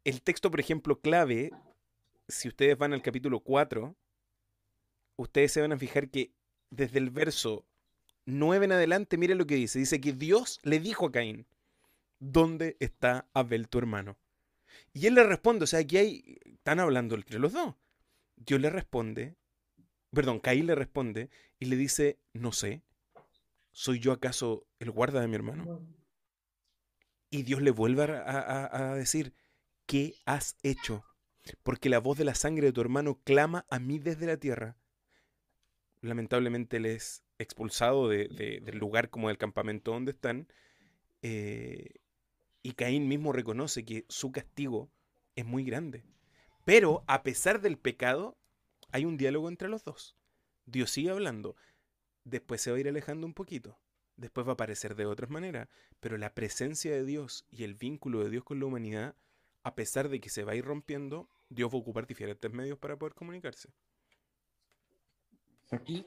el 0.02 0.22
texto, 0.22 0.50
por 0.50 0.58
ejemplo, 0.58 1.00
clave, 1.00 1.52
si 2.26 2.48
ustedes 2.48 2.76
van 2.76 2.94
al 2.94 3.02
capítulo 3.02 3.38
4, 3.38 3.94
ustedes 5.14 5.52
se 5.52 5.60
van 5.60 5.72
a 5.72 5.78
fijar 5.78 6.08
que 6.08 6.32
desde 6.70 6.98
el 6.98 7.10
verso 7.10 7.64
9 8.26 8.66
en 8.66 8.72
adelante, 8.72 9.16
mire 9.16 9.34
lo 9.34 9.46
que 9.46 9.54
dice. 9.54 9.78
Dice 9.78 10.00
que 10.00 10.12
Dios 10.12 10.60
le 10.62 10.80
dijo 10.80 11.06
a 11.06 11.12
Caín, 11.12 11.46
¿dónde 12.18 12.76
está 12.80 13.28
Abel 13.32 13.68
tu 13.68 13.78
hermano? 13.78 14.18
Y 14.92 15.06
él 15.06 15.14
le 15.14 15.24
responde, 15.24 15.64
o 15.64 15.66
sea, 15.66 15.80
aquí 15.80 15.96
hay, 15.96 16.38
están 16.44 16.80
hablando 16.80 17.14
entre 17.14 17.38
los 17.38 17.52
dos. 17.52 17.74
Dios 18.36 18.60
le 18.60 18.70
responde, 18.70 19.36
perdón, 20.12 20.40
Caín 20.40 20.66
le 20.66 20.74
responde 20.74 21.30
y 21.58 21.66
le 21.66 21.76
dice, 21.76 22.18
no 22.32 22.52
sé, 22.52 22.82
¿soy 23.72 24.00
yo 24.00 24.12
acaso 24.12 24.66
el 24.78 24.90
guarda 24.90 25.20
de 25.20 25.28
mi 25.28 25.34
hermano? 25.34 25.80
Y 27.30 27.42
Dios 27.42 27.62
le 27.62 27.70
vuelve 27.70 28.04
a, 28.04 28.94
decir, 28.94 29.34
¿qué 29.86 30.14
has 30.24 30.56
hecho? 30.62 31.04
Porque 31.62 31.88
la 31.88 31.98
voz 31.98 32.18
de 32.18 32.24
la 32.24 32.34
sangre 32.34 32.66
de 32.66 32.72
tu 32.72 32.80
hermano 32.80 33.20
clama 33.24 33.66
a 33.68 33.78
mí 33.78 33.98
desde 33.98 34.26
la 34.26 34.36
tierra. 34.36 34.76
Lamentablemente 36.06 36.78
él 36.78 36.86
es 36.86 37.24
expulsado 37.38 38.08
del 38.08 38.78
lugar 38.78 39.10
como 39.10 39.28
del 39.28 39.38
campamento 39.38 39.92
donde 39.92 40.12
están. 40.12 40.48
Eh, 41.22 41.96
y 42.62 42.72
Caín 42.72 43.08
mismo 43.08 43.32
reconoce 43.32 43.84
que 43.84 44.04
su 44.08 44.32
castigo 44.32 44.90
es 45.34 45.44
muy 45.44 45.64
grande. 45.64 46.04
Pero 46.64 47.04
a 47.06 47.22
pesar 47.22 47.60
del 47.60 47.78
pecado, 47.78 48.36
hay 48.90 49.04
un 49.04 49.16
diálogo 49.16 49.48
entre 49.48 49.68
los 49.68 49.84
dos. 49.84 50.16
Dios 50.64 50.90
sigue 50.90 51.10
hablando. 51.10 51.56
Después 52.24 52.60
se 52.60 52.70
va 52.70 52.76
a 52.76 52.80
ir 52.80 52.88
alejando 52.88 53.26
un 53.26 53.34
poquito. 53.34 53.78
Después 54.16 54.46
va 54.46 54.52
a 54.52 54.54
aparecer 54.54 54.96
de 54.96 55.06
otras 55.06 55.30
maneras. 55.30 55.68
Pero 56.00 56.18
la 56.18 56.34
presencia 56.34 56.92
de 56.92 57.04
Dios 57.04 57.46
y 57.50 57.64
el 57.64 57.74
vínculo 57.74 58.24
de 58.24 58.30
Dios 58.30 58.44
con 58.44 58.58
la 58.58 58.66
humanidad, 58.66 59.14
a 59.62 59.74
pesar 59.74 60.08
de 60.08 60.20
que 60.20 60.30
se 60.30 60.42
va 60.42 60.52
a 60.52 60.56
ir 60.56 60.64
rompiendo, 60.64 61.28
Dios 61.48 61.70
va 61.70 61.74
a 61.76 61.80
ocupar 61.80 62.06
diferentes 62.06 62.52
medios 62.52 62.78
para 62.78 62.96
poder 62.96 63.14
comunicarse. 63.14 63.70
Y, 65.86 66.04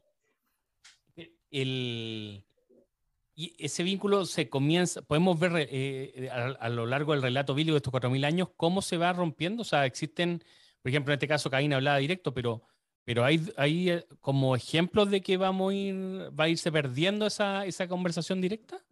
el, 1.52 2.46
y 3.36 3.56
ese 3.58 3.84
vínculo 3.84 4.26
se 4.26 4.50
comienza, 4.50 5.02
podemos 5.02 5.40
ver 5.40 5.68
eh, 5.72 6.30
a, 6.30 6.70
lo 6.70 6.86
largo 6.86 7.14
del 7.14 7.22
relato 7.22 7.56
bíblico 7.56 7.74
de 7.74 7.78
estos 7.78 7.94
4.000 7.94 8.26
años 8.26 8.50
cómo 8.56 8.82
se 8.82 8.98
va 8.98 9.14
rompiendo. 9.14 9.62
O 9.62 9.66
sea, 9.66 9.86
existen, 9.86 10.44
por 10.82 10.90
ejemplo, 10.90 11.14
en 11.14 11.18
este 11.18 11.28
caso 11.28 11.50
Caín 11.50 11.74
hablaba 11.74 11.98
directo, 11.98 12.34
pero, 12.34 12.62
pero 13.04 13.24
hay, 13.26 13.42
hay 13.58 13.92
eh, 13.92 14.06
como 14.20 14.56
ejemplos 14.56 15.10
de 15.10 15.22
que 15.22 15.38
vamos 15.38 15.72
a 15.72 15.76
ir, 15.76 15.96
va 16.38 16.44
a 16.46 16.50
irse 16.50 16.72
perdiendo 16.72 17.26
esa, 17.26 17.66
esa 17.66 17.88
conversación 17.88 18.42
directa. 18.42 18.84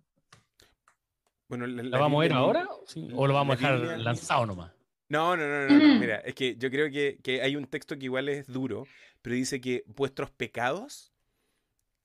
Bueno, 1.49 1.65
la, 1.67 1.97
vamos 1.97 2.19
a 2.19 2.21
ver 2.21 2.33
ahora? 2.33 2.67
¿O 3.15 3.27
lo 3.27 3.33
vamos 3.33 3.55
a 3.55 3.57
dejar 3.57 3.99
lanzado 3.99 4.45
nomás? 4.45 4.76
No, 5.09 5.37
no, 5.37 5.47
no, 5.47 5.69
no, 5.69 5.99
Mira, 5.99 6.17
es 6.17 6.35
que 6.35 6.57
yo 6.57 6.69
creo 6.69 6.91
que, 6.91 7.19
que 7.23 7.41
hay 7.41 7.55
un 7.55 7.65
texto 7.65 7.97
que 7.97 8.05
igual 8.05 8.27
es 8.27 8.47
duro, 8.47 8.85
pero 9.21 9.35
dice 9.35 9.61
que 9.61 9.83
vuestros 9.87 10.31
pecados 10.31 11.13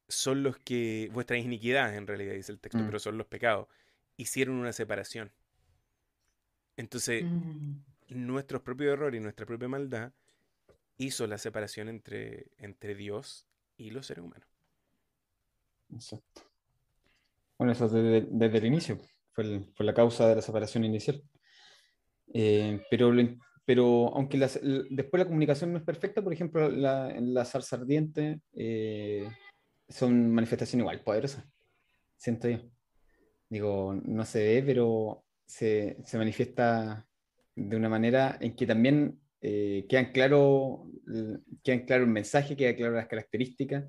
son 0.09 0.43
los 0.43 0.59
que, 0.59 1.09
vuestras 1.13 1.41
iniquidades 1.41 1.97
en 1.97 2.07
realidad 2.07 2.35
dice 2.35 2.53
el 2.53 2.61
texto, 2.61 2.79
mm. 2.79 2.87
pero 2.87 2.99
son 2.99 3.19
los 3.19 3.27
pecados, 3.27 3.67
hicieron 4.17 4.57
una 4.57 4.73
separación. 4.73 5.33
Entonces, 6.77 7.25
mm. 7.25 7.81
nuestros 8.09 8.63
propios 8.63 8.93
errores 8.93 9.21
y 9.21 9.23
nuestra 9.23 9.47
propia 9.47 9.69
maldad 9.69 10.13
hizo 10.97 11.27
la 11.27 11.39
separación 11.39 11.89
entre, 11.89 12.47
entre 12.59 12.95
Dios 12.95 13.47
y 13.77 13.91
los 13.91 14.07
seres 14.07 14.25
humanos. 14.25 14.49
Exacto. 15.93 16.43
Bueno, 17.59 17.73
eso 17.73 17.89
desde, 17.89 18.29
desde 18.31 18.59
el 18.59 18.67
inicio, 18.67 18.99
fue, 19.33 19.65
fue, 19.75 19.87
la 19.87 19.95
causa 19.95 20.29
de 20.29 20.37
la 20.37 20.43
separación 20.43 20.85
inicial. 20.85 21.23
Eh, 22.33 22.81
pero, 22.91 23.13
pero 23.65 24.15
aunque 24.15 24.39
después 24.39 25.19
la 25.19 25.27
comunicación 25.27 25.73
no 25.73 25.79
es 25.79 25.85
perfecta, 25.85 26.23
por 26.23 26.33
ejemplo, 26.33 26.69
la, 26.71 27.11
en 27.11 27.35
la 27.35 27.45
zarza 27.45 27.77
ardiente, 27.77 28.41
eh, 28.55 29.29
son 29.89 30.33
manifestaciones 30.33 30.83
igual 30.83 31.03
poderosas, 31.03 31.45
siento 32.17 32.49
yo. 32.49 32.59
Digo, 33.49 33.95
no 33.95 34.25
se 34.25 34.43
ve, 34.43 34.63
pero 34.65 35.25
se, 35.45 35.99
se 36.05 36.19
manifiesta 36.19 37.07
de 37.55 37.77
una 37.77 37.91
manera 37.91 38.39
en 38.41 38.57
que 38.57 38.67
también 38.67 39.21
eh, 39.43 39.87
quedan 39.89 40.13
claro 40.13 40.87
quedan 41.63 41.85
claro 41.85 42.05
el 42.05 42.11
mensaje, 42.11 42.57
quedan 42.57 42.77
claras 42.77 42.95
las 42.95 43.09
características. 43.09 43.85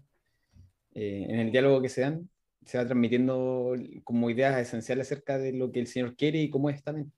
Eh, 0.95 1.25
en 1.29 1.39
el 1.39 1.51
diálogo 1.51 1.81
que 1.81 1.89
se 1.89 2.01
dan, 2.01 2.29
se 2.65 2.77
va 2.77 2.85
transmitiendo 2.85 3.73
como 4.03 4.29
ideas 4.29 4.59
esenciales 4.59 5.07
acerca 5.07 5.38
de 5.38 5.53
lo 5.53 5.71
que 5.71 5.79
el 5.79 5.88
Señor 5.88 6.15
quiere 6.15 6.39
y 6.39 6.50
cómo 6.50 6.69
es 6.69 6.83
también. 6.83 7.12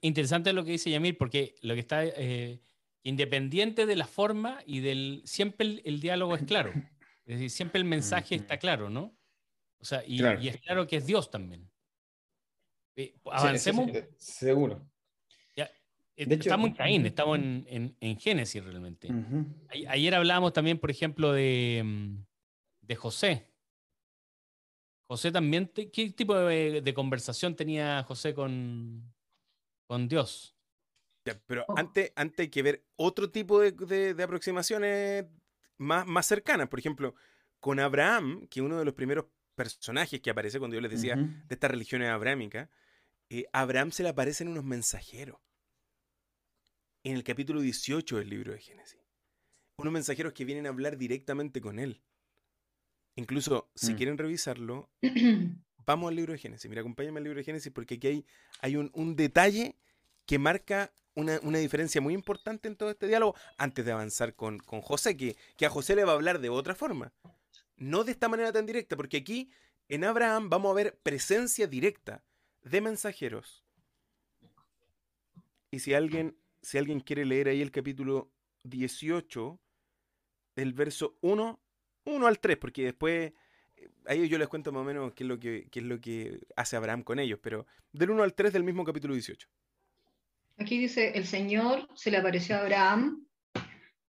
Interesante 0.00 0.52
lo 0.52 0.64
que 0.64 0.72
dice 0.72 0.90
Yamil, 0.90 1.16
porque 1.16 1.54
lo 1.62 1.74
que 1.74 1.80
está 1.80 2.04
eh, 2.04 2.60
independiente 3.04 3.86
de 3.86 3.94
la 3.94 4.06
forma 4.06 4.60
y 4.66 4.80
del. 4.80 5.22
Siempre 5.24 5.80
el, 5.84 6.00
diálogo 6.00 6.34
es 6.34 6.42
claro. 6.42 6.72
Es 7.24 7.34
decir, 7.34 7.50
siempre 7.50 7.78
el 7.78 7.84
mensaje 7.84 8.34
está 8.34 8.58
claro, 8.58 8.90
¿no? 8.90 9.16
O 9.78 9.84
sea, 9.84 10.02
y, 10.04 10.20
es 10.48 10.60
claro 10.62 10.86
que 10.86 10.96
es 10.96 11.06
Dios 11.06 11.30
también. 11.30 11.70
Eh, 12.96 13.14
avancemos. 13.24 13.90
seguro. 14.16 14.84
Eh, 15.56 16.26
estamos 16.28 16.70
en 16.70 16.74
Caín, 16.74 17.06
estamos 17.06 17.38
en, 17.38 18.18
Génesis 18.18 18.64
realmente. 18.64 19.08
Ayer 19.86 20.12
hablábamos 20.16 20.52
también, 20.52 20.78
por 20.80 20.90
ejemplo, 20.90 21.32
de, 21.32 21.82
mm, 21.84 22.16
de 22.80 22.96
José. 22.96 23.46
José 25.06 25.30
también, 25.30 25.70
¿qué 25.72 26.10
tipo 26.10 26.34
de, 26.34 26.92
conversación 26.92 27.54
tenía 27.54 28.02
José 28.02 28.34
con, 28.34 29.14
con 29.88 30.06
Dios? 30.06 30.54
pero 31.46 31.64
oh. 31.68 31.74
antes, 31.76 32.12
antes 32.16 32.40
hay 32.40 32.48
que 32.48 32.62
ver 32.62 32.86
otro 32.96 33.30
tipo 33.30 33.60
de, 33.60 34.16
aproximaciones 34.22 35.26
más, 35.76 36.06
más 36.06 36.26
cercanas. 36.26 36.68
Por 36.68 36.78
ejemplo, 36.78 37.14
con 37.60 37.80
Abraham, 37.80 38.46
que 38.48 38.62
uno 38.62 38.78
de 38.78 38.84
los 38.84 38.94
primeros 38.94 39.26
personajes 39.54 40.20
que 40.20 40.30
aparece 40.30 40.58
cuando 40.58 40.76
yo 40.76 40.80
les 40.80 40.90
decía 40.90 41.16
de 41.16 41.54
estas 41.54 41.70
religiones 41.70 42.08
abrámicas, 42.08 42.68
eh, 43.28 43.44
Abraham 43.52 43.90
se 43.90 44.04
le 44.04 44.08
aparecen 44.08 44.48
unos 44.48 44.64
mensajeros. 44.64 45.38
En 47.04 47.14
el 47.14 47.24
capítulo 47.24 47.60
18 47.60 48.18
del 48.18 48.30
libro 48.30 48.52
de 48.52 48.60
Génesis. 48.60 49.00
Unos 49.76 49.92
mensajeros 49.92 50.32
que 50.32 50.44
vienen 50.44 50.66
a 50.66 50.70
hablar 50.70 50.96
directamente 50.96 51.60
con 51.60 51.78
él. 51.78 52.02
Incluso, 53.16 53.70
si 53.74 53.92
mm. 53.92 53.96
quieren 53.96 54.18
revisarlo, 54.18 54.90
vamos 55.88 56.10
al 56.10 56.16
libro 56.16 56.34
de 56.34 56.38
Génesis. 56.38 56.68
Mira, 56.68 56.82
acompáñame 56.82 57.18
al 57.18 57.24
libro 57.24 57.38
de 57.38 57.44
Génesis 57.44 57.72
porque 57.72 57.94
aquí 57.94 58.06
hay, 58.06 58.26
hay 58.60 58.76
un, 58.76 58.90
un 58.92 59.16
detalle 59.16 59.74
que 60.26 60.38
marca 60.38 60.92
una, 61.14 61.38
diferencia 61.58 62.00
muy 62.02 62.12
importante 62.12 62.68
en 62.68 62.76
todo 62.76 62.90
este 62.90 63.08
diálogo 63.08 63.34
antes 63.56 63.84
de 63.86 63.92
avanzar 63.92 64.34
con, 64.34 64.58
José, 64.58 65.16
que, 65.16 65.36
que, 65.56 65.64
a 65.64 65.70
José 65.70 65.96
le 65.96 66.04
va 66.04 66.12
a 66.12 66.14
hablar 66.14 66.40
de 66.40 66.50
otra 66.50 66.74
forma. 66.74 67.12
No 67.78 68.04
de 68.04 68.12
esta 68.12 68.28
manera 68.28 68.52
tan 68.52 68.66
directa, 68.66 68.96
porque 68.96 69.16
aquí 69.16 69.50
en 69.88 70.04
Abraham 70.04 70.50
vamos 70.50 70.70
a 70.70 70.74
ver 70.74 70.98
presencia 71.02 71.66
directa. 71.66 72.22
de 72.62 72.82
mensajeros. 72.82 73.64
Y 75.70 75.78
si 75.78 75.94
alguien, 75.94 76.36
si 76.60 76.76
alguien 76.76 77.00
quiere 77.00 77.24
leer 77.24 77.48
ahí 77.48 77.62
el 77.62 77.70
capítulo 77.70 78.30
18, 78.64 79.58
del 80.54 80.74
verso 80.74 81.16
1, 81.22 81.58
1 82.04 82.26
al 82.26 82.38
3, 82.38 82.58
porque 82.58 82.84
después 82.84 83.32
eh, 83.80 83.88
ahí 84.06 84.28
yo 84.28 84.38
les 84.38 84.48
cuento 84.48 84.72
más 84.72 84.82
o 84.82 84.84
menos 84.84 85.12
qué 85.12 85.24
es 85.24 85.28
lo 85.28 85.38
que, 85.38 85.68
qué 85.70 85.80
es 85.80 85.86
lo 85.86 86.00
que 86.00 86.40
hace 86.56 86.76
Abraham 86.76 87.02
con 87.02 87.18
ellos, 87.18 87.38
pero 87.42 87.66
del 87.92 88.10
1 88.10 88.22
al 88.22 88.34
3 88.34 88.52
del 88.52 88.64
mismo 88.64 88.84
capítulo 88.84 89.14
18. 89.14 89.48
Aquí 90.58 90.78
dice, 90.78 91.12
el 91.14 91.26
Señor 91.26 91.88
se 91.94 92.10
le 92.10 92.16
apareció 92.16 92.56
a 92.56 92.60
Abraham 92.60 93.26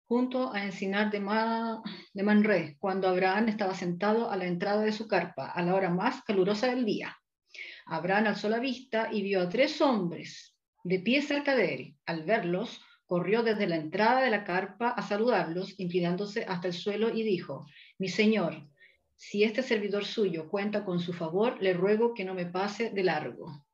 junto 0.07 0.51
a 0.51 0.63
Encinar 0.63 1.11
de, 1.11 1.19
de 2.13 2.23
Manre, 2.23 2.77
cuando 2.79 3.07
Abraham 3.07 3.49
estaba 3.49 3.75
sentado 3.75 4.31
a 4.31 4.37
la 4.37 4.47
entrada 4.47 4.81
de 4.81 4.91
su 4.91 5.07
carpa, 5.07 5.51
a 5.51 5.61
la 5.61 5.75
hora 5.75 5.91
más 5.91 6.23
calurosa 6.23 6.67
del 6.67 6.83
día. 6.83 7.15
Abraham 7.85 8.27
alzó 8.27 8.49
la 8.49 8.59
vista 8.59 9.09
y 9.11 9.21
vio 9.21 9.41
a 9.41 9.49
tres 9.49 9.79
hombres 9.81 10.55
de 10.83 10.99
pie 10.99 11.21
cerca 11.21 11.55
de 11.55 11.75
él. 11.75 11.95
Al 12.07 12.23
verlos, 12.23 12.81
corrió 13.05 13.43
desde 13.43 13.67
la 13.67 13.75
entrada 13.75 14.21
de 14.21 14.31
la 14.31 14.43
carpa 14.43 14.89
a 14.89 15.01
saludarlos, 15.01 15.79
inclinándose 15.79 16.45
hasta 16.47 16.67
el 16.67 16.73
suelo 16.73 17.09
y 17.09 17.23
dijo, 17.23 17.65
mi 17.97 18.07
señor, 18.07 18.67
si 19.19 19.43
este 19.43 19.63
servidor 19.63 20.05
suyo 20.05 20.47
cuenta 20.47 20.85
con 20.85 21.01
su 21.01 21.11
favor, 21.11 21.61
le 21.61 21.73
ruego 21.73 22.13
que 22.13 22.23
no 22.23 22.33
me 22.33 22.45
pase 22.45 22.89
de 22.89 23.03
largo. 23.03 23.65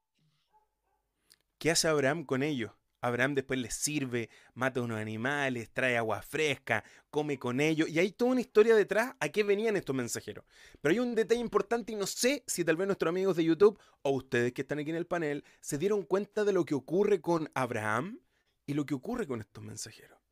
¿Qué 1.59 1.69
hace 1.69 1.87
Abraham 1.87 2.25
con 2.25 2.41
ellos? 2.41 2.71
Abraham 2.99 3.35
después 3.35 3.59
les 3.59 3.75
sirve, 3.75 4.31
mata 4.55 4.81
unos 4.81 4.97
animales, 4.97 5.69
trae 5.71 5.97
agua 5.97 6.23
fresca, 6.23 6.83
come 7.11 7.37
con 7.37 7.61
ellos. 7.61 7.87
Y 7.87 7.99
hay 7.99 8.11
toda 8.11 8.31
una 8.31 8.41
historia 8.41 8.73
detrás 8.73 9.13
a 9.19 9.29
qué 9.29 9.43
venían 9.43 9.75
estos 9.75 9.95
mensajeros. 9.95 10.45
Pero 10.81 10.93
hay 10.93 10.99
un 10.99 11.13
detalle 11.13 11.41
importante 11.41 11.93
y 11.93 11.95
no 11.95 12.07
sé 12.07 12.43
si 12.47 12.65
tal 12.65 12.77
vez 12.77 12.87
nuestros 12.87 13.09
amigos 13.09 13.35
de 13.35 13.43
YouTube 13.43 13.79
o 14.01 14.09
ustedes 14.09 14.51
que 14.51 14.63
están 14.63 14.79
aquí 14.79 14.89
en 14.89 14.95
el 14.95 15.05
panel 15.05 15.43
se 15.61 15.77
dieron 15.77 16.01
cuenta 16.01 16.43
de 16.43 16.53
lo 16.53 16.65
que 16.65 16.73
ocurre 16.73 17.21
con 17.21 17.51
Abraham 17.53 18.19
y 18.65 18.73
lo 18.73 18.87
que 18.87 18.95
ocurre 18.95 19.27
con 19.27 19.41
estos 19.41 19.63
mensajeros. 19.63 20.25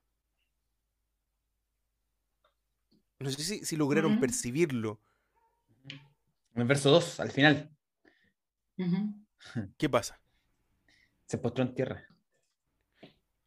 No 3.23 3.31
sé 3.31 3.63
si, 3.63 3.75
lograron 3.77 4.19
percibirlo. 4.19 4.99
En 6.53 6.61
el 6.61 6.67
verso 6.67 6.91
2, 6.91 7.21
al 7.21 7.31
final. 7.31 7.71
¿Qué 9.77 9.87
pasa? 9.89 10.19
Se 11.25 11.37
postró 11.37 11.63
en 11.63 11.73
tierra. 11.73 12.05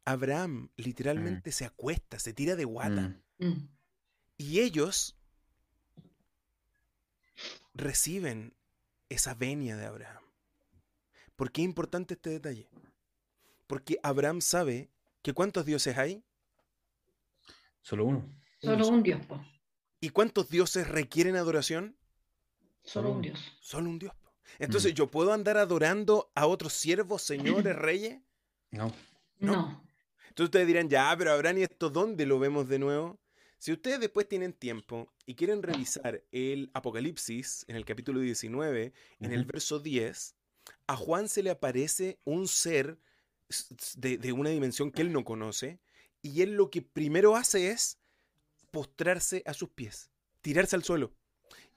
Abraham 0.03 0.71
literalmente 0.77 1.51
mm. 1.51 1.53
se 1.53 1.65
acuesta, 1.65 2.17
se 2.17 2.33
tira 2.33 2.55
de 2.55 2.65
guata. 2.65 3.21
Mm. 3.37 3.45
Mm. 3.45 3.69
Y 4.37 4.61
ellos 4.61 5.15
reciben 7.75 8.55
esa 9.09 9.35
venia 9.35 9.77
de 9.77 9.85
Abraham. 9.85 10.23
¿Por 11.35 11.51
qué 11.51 11.61
es 11.61 11.65
importante 11.65 12.15
este 12.15 12.31
detalle? 12.31 12.67
Porque 13.67 13.99
Abraham 14.01 14.41
sabe 14.41 14.89
que 15.21 15.33
¿cuántos 15.33 15.67
dioses 15.67 15.99
hay? 15.99 16.23
Solo 17.81 18.05
uno. 18.05 18.25
Solo 18.59 18.87
un 18.87 19.03
dios. 19.03 19.21
¿Y 19.99 20.09
cuántos 20.09 20.49
dioses 20.49 20.87
requieren 20.87 21.35
adoración? 21.35 21.97
Solo 22.83 23.11
un 23.11 23.21
dios. 23.21 23.39
Solo 23.59 23.89
un 23.89 23.99
dios. 23.99 24.13
Entonces, 24.59 24.93
¿yo 24.93 25.07
puedo 25.07 25.33
andar 25.33 25.57
adorando 25.57 26.31
a 26.35 26.47
otros 26.47 26.73
siervos, 26.73 27.21
señores, 27.21 27.75
reyes? 27.75 28.21
No. 28.71 28.93
No. 29.39 29.83
Entonces 30.29 30.45
ustedes 30.45 30.67
dirán, 30.67 30.89
ya, 30.89 31.13
pero 31.17 31.31
Abraham, 31.31 31.59
¿y 31.59 31.63
esto 31.63 31.89
dónde 31.89 32.25
lo 32.25 32.39
vemos 32.39 32.69
de 32.69 32.79
nuevo? 32.79 33.19
Si 33.59 33.71
ustedes 33.71 33.99
después 33.99 34.29
tienen 34.29 34.53
tiempo 34.53 35.11
y 35.25 35.33
quieren 35.33 35.63
revisar 35.63 36.23
el 36.31 36.69
Apocalipsis 36.73 37.65
en 37.67 37.75
el 37.75 37.85
capítulo 37.85 38.19
19, 38.19 38.93
en 39.19 39.33
el 39.33 39.45
verso 39.45 39.79
10, 39.79 40.35
a 40.85 40.95
Juan 40.95 41.27
se 41.27 41.41
le 41.41 41.49
aparece 41.49 42.19
un 42.23 42.47
ser 42.47 42.99
de, 43.95 44.31
una 44.31 44.51
dimensión 44.51 44.91
que 44.91 45.01
él 45.01 45.11
no 45.11 45.23
conoce 45.23 45.79
y 46.21 46.41
él 46.41 46.53
lo 46.53 46.69
que 46.69 46.81
primero 46.81 47.35
hace 47.35 47.71
es 47.71 47.99
postrarse 48.71 49.43
a 49.45 49.53
sus 49.53 49.69
pies, 49.69 50.09
tirarse 50.41 50.75
al 50.75 50.83
suelo. 50.83 51.13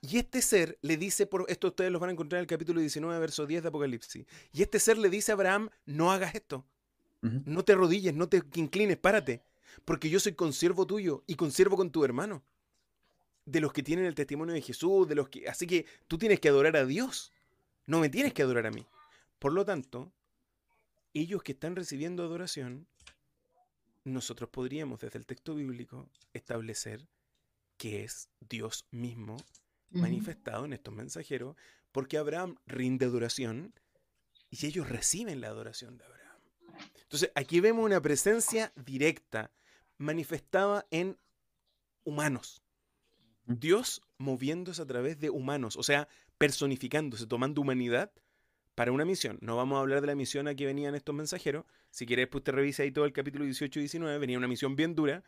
Y 0.03 0.19
este 0.19 0.41
ser 0.41 0.79
le 0.81 0.97
dice, 0.97 1.27
por 1.27 1.45
esto 1.49 1.69
ustedes 1.69 1.93
lo 1.93 1.99
van 1.99 2.11
a 2.11 2.13
encontrar 2.13 2.39
en 2.39 2.45
el 2.45 2.47
capítulo 2.47 2.81
19, 2.81 3.19
verso 3.19 3.47
10 3.47 3.63
de 3.63 3.69
Apocalipsis, 3.69 4.27
y 4.53 4.63
este 4.63 4.81
ser 4.81 4.97
le 4.97 5.11
dice 5.11 5.33
a 5.33 5.35
Abraham, 5.35 5.69
no 5.85 6.11
hagas 6.11 6.35
esto, 6.35 6.67
no 7.23 7.65
te 7.65 7.73
arrodilles, 7.73 8.15
no 8.15 8.29
te 8.29 8.43
inclines, 8.55 8.97
párate. 8.97 9.43
Porque 9.85 10.11
yo 10.11 10.21
soy 10.21 10.33
consiervo 10.33 10.87
tuyo 10.87 11.23
y 11.27 11.35
consiervo 11.35 11.77
con 11.77 11.91
tu 11.91 12.05
hermano. 12.05 12.43
De 13.45 13.61
los 13.61 13.73
que 13.73 13.83
tienen 13.83 14.05
el 14.05 14.15
testimonio 14.15 14.55
de 14.55 14.63
Jesús, 14.63 15.09
de 15.09 15.15
los 15.15 15.29
que. 15.29 15.49
Así 15.49 15.67
que 15.67 15.87
tú 16.07 16.19
tienes 16.19 16.41
que 16.41 16.49
adorar 16.49 16.77
a 16.77 16.85
Dios. 16.85 17.33
No 17.87 18.01
me 18.01 18.09
tienes 18.09 18.33
que 18.33 18.43
adorar 18.43 18.67
a 18.67 18.71
mí. 18.71 18.87
Por 19.39 19.53
lo 19.53 19.65
tanto, 19.65 20.13
ellos 21.15 21.43
que 21.43 21.53
están 21.53 21.77
recibiendo 21.77 22.23
adoración, 22.23 22.87
nosotros 24.05 24.51
podríamos 24.51 25.01
desde 25.01 25.19
el 25.19 25.27
texto 25.27 25.55
bíblico 25.55 26.09
establecer 26.33 27.07
que 27.77 28.05
es 28.05 28.29
Dios 28.41 28.87
mismo 28.91 29.37
manifestado 29.91 30.67
en 30.67 30.73
estos 30.73 30.95
mensajeros, 30.95 31.57
porque 31.93 32.19
Abraham 32.19 32.57
rinde 32.67 33.07
adoración 33.07 33.73
y 34.51 34.67
ellos 34.67 34.89
reciben 34.89 35.41
la 35.41 35.49
adoración 35.49 35.97
de 35.99 36.05
Abraham. 36.05 36.41
Entonces, 37.03 37.33
aquí 37.35 37.61
vemos 37.61 37.85
una 37.85 38.01
presencia 38.01 38.73
directa, 38.77 39.51
manifestada 39.99 40.87
en 40.91 41.19
humanos. 42.05 42.63
Dios 43.47 44.03
moviéndose 44.19 44.83
a 44.83 44.87
través 44.87 45.19
de 45.19 45.31
humanos, 45.31 45.77
o 45.77 45.83
sea, 45.83 46.07
personificándose, 46.39 47.27
tomando 47.27 47.61
humanidad 47.61 48.13
para 48.75 48.93
una 48.93 49.05
misión. 49.05 49.39
No 49.41 49.57
vamos 49.57 49.77
a 49.77 49.81
hablar 49.81 50.01
de 50.01 50.07
la 50.07 50.15
misión 50.15 50.49
a 50.49 50.55
que 50.55 50.67
venían 50.67 50.95
estos 50.95 51.15
mensajeros. 51.15 51.65
Si 51.91 52.07
quieres, 52.07 52.29
pues 52.29 52.45
te 52.45 52.53
revisa 52.53 52.83
ahí 52.83 52.91
todo 52.91 53.05
el 53.05 53.13
capítulo 53.13 53.45
18 53.45 53.79
y 53.79 53.83
19. 53.83 54.19
Venía 54.19 54.39
una 54.39 54.49
misión 54.49 54.77
bien 54.77 54.95
dura, 54.95 55.23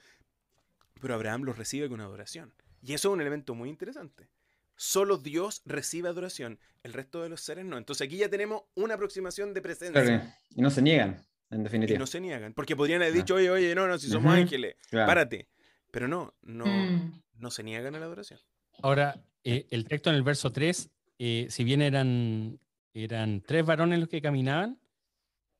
pero 1.00 1.14
Abraham 1.14 1.42
los 1.42 1.58
recibe 1.58 1.88
con 1.88 2.00
adoración. 2.00 2.52
Y 2.80 2.94
eso 2.94 3.08
es 3.08 3.14
un 3.14 3.20
elemento 3.20 3.54
muy 3.54 3.68
interesante. 3.68 4.28
Solo 4.76 5.18
Dios 5.18 5.62
recibe 5.64 6.08
adoración, 6.08 6.58
el 6.82 6.92
resto 6.92 7.22
de 7.22 7.28
los 7.28 7.40
seres 7.40 7.64
no. 7.64 7.78
Entonces 7.78 8.06
aquí 8.06 8.16
ya 8.16 8.28
tenemos 8.28 8.62
una 8.74 8.94
aproximación 8.94 9.54
de 9.54 9.62
presencia. 9.62 10.38
y 10.50 10.60
no 10.60 10.70
se 10.70 10.82
niegan 10.82 11.24
en 11.50 11.62
definitiva. 11.62 11.96
Y 11.96 11.98
no 11.98 12.06
se 12.06 12.20
niegan, 12.20 12.54
porque 12.54 12.74
podrían 12.74 13.02
haber 13.02 13.14
dicho, 13.14 13.34
oye, 13.34 13.50
oye, 13.50 13.74
no, 13.74 13.86
no, 13.86 13.98
si 13.98 14.08
somos 14.08 14.34
ángeles, 14.34 14.76
párate. 14.90 15.48
Pero 15.90 16.08
no, 16.08 16.34
no, 16.40 16.64
mm. 16.64 17.22
no 17.34 17.50
se 17.50 17.62
niegan 17.62 17.94
a 17.94 18.00
la 18.00 18.06
adoración. 18.06 18.40
Ahora, 18.82 19.22
eh, 19.44 19.66
el 19.70 19.86
texto 19.86 20.08
en 20.08 20.16
el 20.16 20.22
verso 20.22 20.50
3, 20.50 20.90
eh, 21.18 21.46
si 21.50 21.64
bien 21.64 21.82
eran, 21.82 22.58
eran 22.94 23.40
tres 23.40 23.64
varones 23.64 23.98
los 23.98 24.08
que 24.08 24.22
caminaban, 24.22 24.78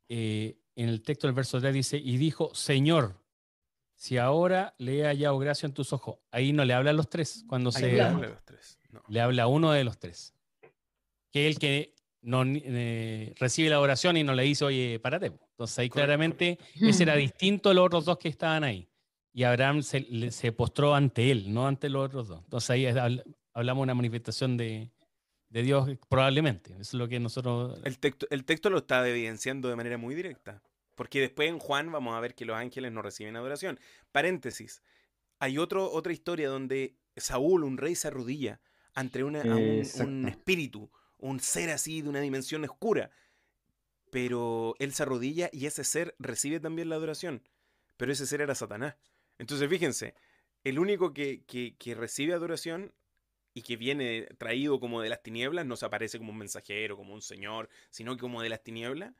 eh, 0.09 0.59
en 0.75 0.88
el 0.88 1.03
texto 1.03 1.27
del 1.27 1.35
verso 1.35 1.61
3 1.61 1.73
dice, 1.73 1.97
y 1.97 2.16
dijo, 2.16 2.55
Señor, 2.55 3.23
si 3.95 4.18
ahora 4.18 4.75
le 4.79 4.99
he 4.99 5.05
hallado 5.05 5.38
gracia 5.38 5.66
en 5.66 5.75
tus 5.75 5.92
ojos. 5.92 6.18
Ahí 6.31 6.53
no 6.53 6.64
le 6.64 6.75
habla 6.75 6.90
a 6.90 6.95
los 6.95 7.09
tres, 7.09 7.45
cuando 7.47 7.71
se... 7.71 7.92
Le 7.92 8.03
habla 8.03 8.27
a 8.27 8.31
los 8.31 8.45
tres. 8.45 8.79
Le 9.09 9.21
habla 9.21 9.45
a 9.45 9.47
uno 9.47 9.73
de 9.73 9.85
los 9.85 9.99
tres. 9.99 10.35
Que 11.31 11.49
es 11.49 11.55
el 11.55 11.61
que 11.61 11.95
no 12.21 12.42
eh, 12.45 13.35
recibe 13.38 13.71
la 13.71 13.81
oración 13.81 14.16
y 14.16 14.25
no 14.25 14.35
le 14.35 14.42
dice, 14.42 14.64
oye, 14.64 14.99
párate. 14.99 15.27
Entonces 15.27 15.79
ahí 15.79 15.88
claramente 15.88 16.59
ese 16.81 17.05
era 17.05 17.16
distinto 17.16 17.71
a 17.71 17.75
los 17.75 17.87
otros 17.87 18.05
dos 18.05 18.18
que 18.18 18.29
estaban 18.29 18.64
ahí. 18.64 18.88
Y 19.33 19.45
Abraham 19.45 19.83
se, 19.83 20.31
se 20.31 20.53
postró 20.53 20.95
ante 20.95 21.31
él, 21.31 21.53
no 21.53 21.66
ante 21.66 21.88
los 21.88 22.05
otros 22.05 22.29
dos. 22.29 22.40
Entonces 22.45 22.71
ahí 22.71 22.87
hablamos 22.87 23.81
de 23.81 23.85
una 23.85 23.95
manifestación 23.95 24.57
de, 24.57 24.90
de, 25.53 25.62
Dios 25.62 25.88
probablemente. 26.09 26.73
Eso 26.73 26.81
es 26.81 26.95
lo 26.95 27.09
que 27.09 27.21
nosotros... 27.21 27.81
El 27.85 27.99
texto, 27.99 28.27
el 28.31 28.45
texto 28.45 28.71
lo 28.71 28.79
está 28.79 29.07
evidenciando 29.09 29.69
de 29.69 29.77
manera 29.77 29.99
muy 29.99 30.15
directa. 30.15 30.62
Porque 30.95 31.21
después 31.21 31.49
en 31.49 31.59
Juan 31.59 31.91
vamos 31.91 32.15
a 32.15 32.21
ver 32.21 32.35
que 32.35 32.45
los 32.45 32.57
ángeles 32.57 32.93
no 32.93 33.03
reciben 33.03 33.37
adoración. 33.37 33.79
Paréntesis. 34.12 34.83
Hay 35.38 35.59
otro, 35.59 35.91
otra 35.91 36.12
historia 36.12 36.49
donde 36.49 36.97
Saúl, 37.17 37.65
un 37.65 37.79
rey, 37.79 37.95
se 37.95 38.09
arrodilla 38.09 38.61
ante 38.95 39.25
una, 39.25 39.43
un 39.43 40.29
espíritu 40.29 40.91
un 41.23 41.41
ser 41.41 41.71
así 41.71 42.03
de 42.03 42.09
una 42.09 42.21
dimensión 42.21 42.65
oscura. 42.65 43.11
Pero 44.11 44.75
él 44.79 44.93
se 44.93 45.05
arrodilla 45.05 45.49
y 45.53 45.67
ese 45.67 45.85
ser 45.85 46.15
recibe 46.19 46.61
también 46.61 46.91
la 46.91 46.97
adoración. 46.97 47.49
Pero 47.97 48.12
ese 48.12 48.27
ser 48.27 48.43
era 48.43 48.55
Satanás. 48.55 48.97
Entonces 49.38 49.71
fíjense, 49.71 50.15
el 50.65 50.79
único 50.79 51.15
que, 51.15 51.45
que, 51.47 51.95
recibe 51.95 52.35
adoración 52.35 52.93
y 53.55 53.62
que 53.62 53.77
viene 53.77 54.29
traído 54.38 54.81
como 54.81 55.03
de 55.03 55.09
las 55.09 55.23
tinieblas, 55.23 55.67
no 55.67 55.77
se 55.77 55.87
aparece 55.87 56.19
como 56.19 56.33
un 56.33 56.38
mensajero, 56.38 56.97
como 56.97 57.15
un 57.15 57.23
señor, 57.23 57.69
sino 57.91 58.15
que 58.15 58.21
como 58.21 58.43
de 58.43 58.49
las 58.49 58.62
tinieblas, 58.62 59.12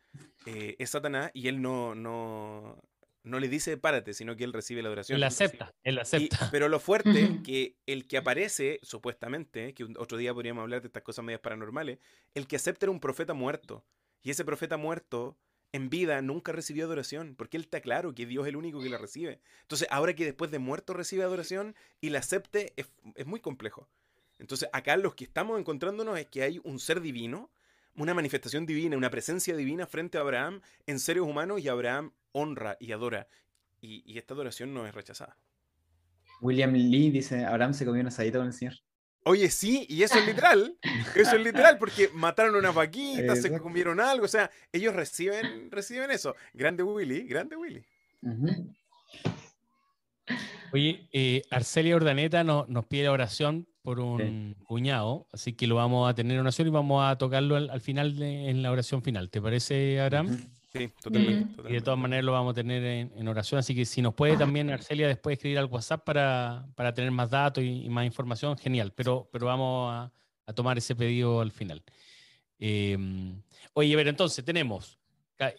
eh, 0.47 0.77
es 0.79 0.91
Satanás 0.91 1.31
y 1.35 1.49
él 1.49 1.61
no, 1.61 1.95
no, 1.95 2.83
no 3.25 3.41
le 3.41 3.49
dice 3.49 3.77
párate, 3.77 4.15
sino 4.15 4.37
que 4.37 4.45
él 4.45 4.53
recibe 4.53 4.83
la 4.83 4.89
adoración. 4.89 5.17
Él 5.17 5.25
acepta, 5.25 5.75
él 5.83 5.99
acepta. 5.99 6.49
pero 6.51 6.69
lo 6.69 6.81
fuerte 6.81 7.41
que 7.45 7.77
el 7.87 8.07
que 8.07 8.17
aparece, 8.17 8.81
supuestamente, 8.83 9.75
que 9.75 9.85
otro 9.99 10.19
día 10.19 10.33
podríamos 10.33 10.63
hablar 10.63 10.81
de 10.81 10.89
estas 10.89 11.03
cosas 11.03 11.25
medias 11.25 11.41
paranormales, 11.41 11.99
el 12.35 12.47
que 12.47 12.57
acepta 12.57 12.87
era 12.87 12.93
un 12.93 13.01
profeta 13.01 13.35
muerto. 13.35 13.85
Y 14.23 14.31
ese 14.31 14.45
profeta 14.45 14.77
muerto, 14.77 15.37
en 15.73 15.91
vida, 15.91 16.23
nunca 16.23 16.53
recibió 16.53 16.85
adoración, 16.85 17.35
porque 17.35 17.57
él 17.57 17.65
está 17.65 17.81
claro 17.81 18.15
que 18.15 18.25
Dios 18.25 18.45
es 18.45 18.51
el 18.51 18.57
único 18.57 18.81
que 18.81 18.89
la 18.89 18.99
recibe. 18.99 19.41
Entonces, 19.63 19.89
ahora 19.91 20.15
que 20.15 20.25
después 20.25 20.51
de 20.53 20.61
muerto 20.61 20.95
recibe 20.95 21.25
adoración 21.25 21.75
y 22.01 22.11
la 22.11 22.21
acepte, 22.21 22.73
es, 22.77 22.89
es 23.17 23.27
muy 23.27 23.41
complejo. 23.41 23.89
Entonces, 24.43 24.69
acá 24.73 24.99
los 24.99 25.15
que 25.15 25.25
estamos 25.25 25.59
encontrándonos 25.59 26.19
es 26.19 26.27
que 26.27 26.43
hay 26.43 26.61
un 26.65 26.79
ser 26.79 27.01
divino 27.01 27.51
una 27.97 28.15
manifestación 28.15 28.67
divina, 28.67 28.97
una 28.97 29.11
presencia 29.11 29.57
divina 29.57 29.87
frente 29.87 30.19
a 30.19 30.23
Abraham 30.23 30.61
en 30.87 30.99
seres 30.99 31.23
humanos 31.23 31.61
y 31.61 31.69
Abraham 31.69 32.13
honra 32.33 32.77
y 32.81 32.93
adora. 32.93 33.29
Y, 33.81 34.17
esta 34.17 34.35
adoración 34.35 34.73
no 34.73 34.87
es 34.87 34.95
rechazada. 34.95 35.37
William 36.41 36.73
Lee 36.73 37.11
dice, 37.11 37.45
Abraham 37.45 37.75
se 37.75 37.85
comió 37.85 38.01
una 38.01 38.09
asadita 38.09 38.39
con 38.39 38.47
el 38.47 38.53
Señor. 38.53 38.75
Oye, 39.25 39.51
sí, 39.51 39.87
y 39.89 40.03
eso 40.03 40.19
es 40.19 40.27
literal. 40.27 40.77
Eso 41.15 41.37
es 41.37 41.45
literal, 41.45 41.79
porque 41.79 42.09
mataron 42.13 42.57
una 42.57 42.73
vaquita, 42.73 43.37
se 43.37 43.57
comieron 43.61 44.01
algo. 44.01 44.25
O 44.25 44.29
sea, 44.29 44.51
ellos 44.73 44.97
reciben, 44.97 45.71
reciben 45.71 46.11
eso. 46.11 46.35
Grande 46.53 46.83
Willy, 46.83 47.23
grande 47.29 47.55
Willy. 47.55 47.85
Oye, 50.73 51.07
eh, 51.13 51.43
Arcelia 51.51 51.97
Ordaneta 51.97 52.45
nos 52.45 52.87
pide 52.87 53.09
oración 53.09 53.67
por 53.83 54.01
un 54.01 54.55
cuñado, 54.65 55.27
así 55.33 55.53
que 55.53 55.67
lo 55.67 55.75
vamos 55.75 56.09
a 56.09 56.15
tener 56.15 56.35
en 56.35 56.41
oración 56.41 56.69
y 56.69 56.71
vamos 56.71 57.05
a 57.05 57.17
tocarlo 57.19 57.57
al, 57.57 57.81
final 57.81 58.21
en 58.23 58.63
la 58.63 58.71
oración 58.71 59.03
final. 59.03 59.29
¿Te 59.29 59.43
parece, 59.43 60.01
Abraham? 60.01 60.39
Sí, 60.73 60.91
totalmente, 61.03 61.63
Y 61.69 61.73
de 61.75 61.81
todas 61.83 61.99
maneras 61.99 62.25
lo 62.25 62.33
vamos 62.33 62.53
a 62.53 62.55
tener 62.55 62.83
en, 62.85 63.29
oración, 63.29 63.59
así 63.59 63.75
que 63.75 63.85
si 63.85 64.01
nos 64.01 64.15
puede 64.15 64.39
también 64.39 64.71
Arcelia 64.71 65.07
después 65.07 65.35
escribir 65.35 65.59
al 65.59 65.67
WhatsApp 65.67 66.03
para, 66.05 66.95
tener 66.95 67.11
más 67.11 67.29
datos 67.29 67.63
y, 67.63 67.89
más 67.91 68.07
información, 68.07 68.57
genial, 68.57 68.93
pero, 68.95 69.29
pero 69.31 69.47
vamos 69.47 69.93
a, 69.93 70.11
tomar 70.55 70.77
ese 70.77 70.95
pedido 70.95 71.41
al 71.41 71.51
final. 71.51 71.83
Em, 72.59 73.43
oye, 73.73 73.93
a 73.93 73.97
ver, 73.97 74.09
entonces 74.09 74.45
tenemos 74.45 74.99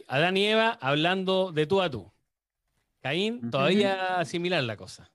Adán 0.08 0.38
y 0.38 0.46
Eva 0.46 0.78
hablando 0.82 1.52
de 1.52 1.66
tú 1.66 1.82
a 1.82 1.90
tú. 1.90 2.13
Caín, 3.04 3.52
todavía 3.52 4.24
similar 4.24 4.64
la 4.64 4.78
cosa. 4.78 5.12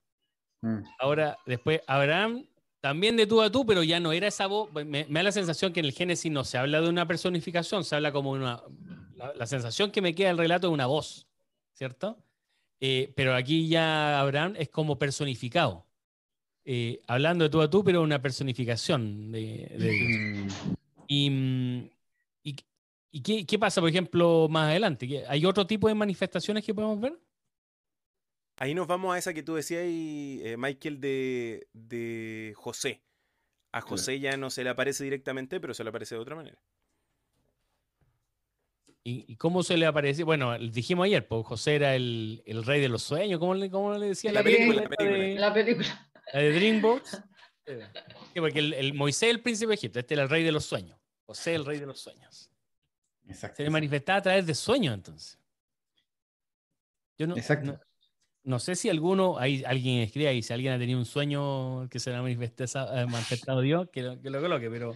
Mm. 0.61 0.83
Ahora, 0.99 1.39
después 1.47 1.81
Abraham 1.87 2.45
también 2.81 3.17
de 3.17 3.25
tú 3.25 3.41
a 3.41 3.51
tú, 3.51 3.65
pero 3.65 3.81
ya 3.81 3.99
no 3.99 4.11
era 4.11 4.27
esa 4.27 4.45
voz. 4.45 4.71
Me, 4.71 5.05
da 5.05 5.23
la 5.23 5.31
sensación 5.31 5.73
que 5.73 5.79
en 5.79 5.87
el 5.87 5.91
Génesis 5.91 6.31
no 6.31 6.43
se 6.43 6.59
habla 6.59 6.81
de 6.81 6.87
una 6.87 7.07
personificación, 7.07 7.83
se 7.83 7.95
habla 7.95 8.11
como 8.11 8.29
una. 8.29 8.61
La, 9.35 9.47
sensación 9.47 9.89
que 9.89 10.03
me 10.03 10.13
queda 10.13 10.27
del 10.27 10.37
relato 10.37 10.67
de 10.67 10.73
una 10.73 10.85
voz, 10.85 11.27
¿cierto? 11.73 12.17
Eh, 12.79 13.11
pero 13.15 13.35
aquí 13.35 13.67
ya 13.67 14.19
Abraham 14.19 14.53
es 14.55 14.69
como 14.69 14.99
personificado. 14.99 15.87
Eh, 16.63 17.01
hablando 17.07 17.43
de 17.45 17.49
tú 17.49 17.59
a 17.61 17.69
tú, 17.71 17.83
pero 17.83 18.03
una 18.03 18.21
personificación 18.21 19.31
de, 19.31 19.75
Dios. 19.77 20.53
Mm. 21.09 21.89
Y, 23.11 23.21
qué, 23.23 23.43
qué, 23.47 23.57
pasa, 23.57 23.81
por 23.81 23.89
ejemplo, 23.89 24.47
más 24.47 24.69
adelante? 24.69 25.25
¿Hay 25.27 25.43
otro 25.43 25.65
tipo 25.65 25.87
de 25.87 25.95
manifestaciones 25.95 26.63
que 26.63 26.75
podemos 26.75 27.01
ver? 27.01 27.17
Ahí 28.61 28.73
nos 28.73 28.87
vamos 28.87 29.15
a 29.15 29.17
esa 29.17 29.33
que 29.33 29.41
tú 29.41 29.55
decías, 29.55 29.83
eh, 29.85 30.55
Michael, 30.57 30.99
de, 30.99 32.53
José. 32.57 33.01
A 33.71 33.79
José 33.79 34.19
ya 34.19 34.35
no 34.35 34.49
se 34.49 34.65
le 34.65 34.69
aparece 34.69 35.05
directamente, 35.05 35.61
pero 35.61 35.73
se 35.73 35.81
le 35.81 35.91
aparece 35.91 36.15
de 36.15 36.21
otra 36.21 36.35
manera. 36.35 36.61
¿Y, 39.05 39.37
cómo 39.37 39.63
se 39.63 39.77
le 39.77 39.85
aparece? 39.85 40.23
Bueno, 40.23 40.59
dijimos 40.59 41.05
ayer, 41.05 41.25
pues 41.25 41.45
José 41.45 41.75
era 41.75 41.95
el, 41.95 42.43
rey 42.65 42.81
de 42.81 42.89
los 42.89 43.01
sueños, 43.01 43.39
¿cómo 43.39 43.55
le, 43.55 43.71
cómo 43.71 43.97
le 43.97 44.07
decía? 44.07 44.33
La, 44.33 44.43
película, 44.43 44.81
la 44.81 44.89
película. 44.89 45.39
la 45.39 45.53
película. 45.53 46.11
La 46.33 46.39
de 46.41 46.51
DreamWorks. 46.51 47.23
porque 48.35 48.59
el, 48.59 48.93
Moisés 48.93 49.29
el 49.29 49.41
príncipe 49.41 49.69
de 49.69 49.75
Egipto, 49.75 49.99
este 49.99 50.15
era 50.15 50.23
el 50.23 50.29
rey 50.29 50.43
de 50.43 50.51
los 50.51 50.65
sueños. 50.65 50.99
José 51.25 51.55
el 51.55 51.65
rey 51.65 51.79
de 51.79 51.85
los 51.85 52.01
sueños. 52.01 52.51
Exacto. 53.25 53.55
Se 53.55 53.63
le 53.63 53.69
manifestaba 53.69 54.19
a 54.19 54.21
través 54.21 54.45
de 54.45 54.53
sueños, 54.53 54.93
entonces. 54.93 55.39
Yo 57.17 57.25
no, 57.25 57.37
Exacto 57.37 57.71
no 57.71 57.88
sé 58.59 58.75
si 58.75 58.89
alguno, 58.89 59.37
hay 59.37 59.63
alguien 59.65 60.01
escribe 60.01 60.29
ahí, 60.29 60.41
si 60.41 60.53
alguien 60.53 60.73
ha 60.73 60.79
tenido 60.79 60.97
un 60.97 61.05
sueño 61.05 61.87
que 61.89 61.99
se 61.99 62.09
le 62.09 62.17
ha 62.17 62.21
manifestado, 62.21 63.07
manifestado 63.07 63.61
Dios, 63.61 63.89
que 63.91 64.01
lo, 64.01 64.21
que 64.21 64.29
lo 64.29 64.41
coloque, 64.41 64.69
pero 64.69 64.95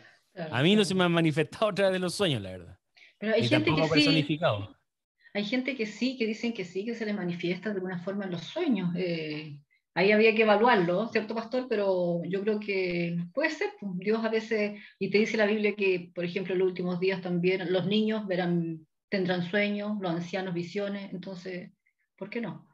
a 0.52 0.64
mí 0.64 0.76
no 0.76 0.84
se 0.86 0.96
me 0.96 1.04
han 1.04 1.12
manifestado 1.12 1.68
otra 1.68 1.92
de 1.92 2.00
los 2.00 2.16
sueños, 2.16 2.42
la 2.42 2.52
verdad. 2.52 2.80
Pero 3.18 3.36
hay 3.36 3.48
gente 3.48 3.72
que 3.74 3.88
sí. 4.02 4.40
Hay 5.36 5.46
gente 5.46 5.76
que 5.76 5.86
sí, 5.88 6.16
que 6.18 6.28
dicen 6.28 6.54
que 6.54 6.64
sí, 6.64 6.86
que 6.86 6.94
se 6.94 7.06
le 7.06 7.14
manifiesta 7.14 7.70
de 7.70 7.76
alguna 7.76 7.98
forma 8.00 8.26
en 8.26 8.32
los 8.32 8.42
sueños. 8.42 8.94
Eh, 8.96 9.60
ahí 9.96 10.12
había 10.12 10.36
que 10.36 10.44
evaluarlo, 10.44 11.08
¿cierto, 11.08 11.34
pastor? 11.34 11.66
Pero 11.68 12.22
yo 12.26 12.42
creo 12.42 12.60
que 12.60 13.18
puede 13.34 13.50
ser. 13.50 13.72
Pues, 13.80 13.94
Dios 13.98 14.24
a 14.24 14.30
veces, 14.30 14.80
y 15.00 15.10
te 15.10 15.18
dice 15.18 15.38
la 15.38 15.48
Biblia 15.48 15.76
que, 15.76 16.12
por 16.14 16.24
ejemplo, 16.24 16.54
en 16.54 16.60
los 16.60 16.68
últimos 16.68 17.00
días 17.00 17.22
también 17.22 17.72
los 17.74 17.88
niños 17.88 18.28
verán, 18.28 18.86
tendrán 19.10 19.50
sueños, 19.50 19.98
los 20.00 20.12
ancianos 20.12 20.54
visiones, 20.54 21.12
entonces, 21.12 21.72
¿por 22.16 22.30
qué 22.30 22.40
no? 22.40 22.68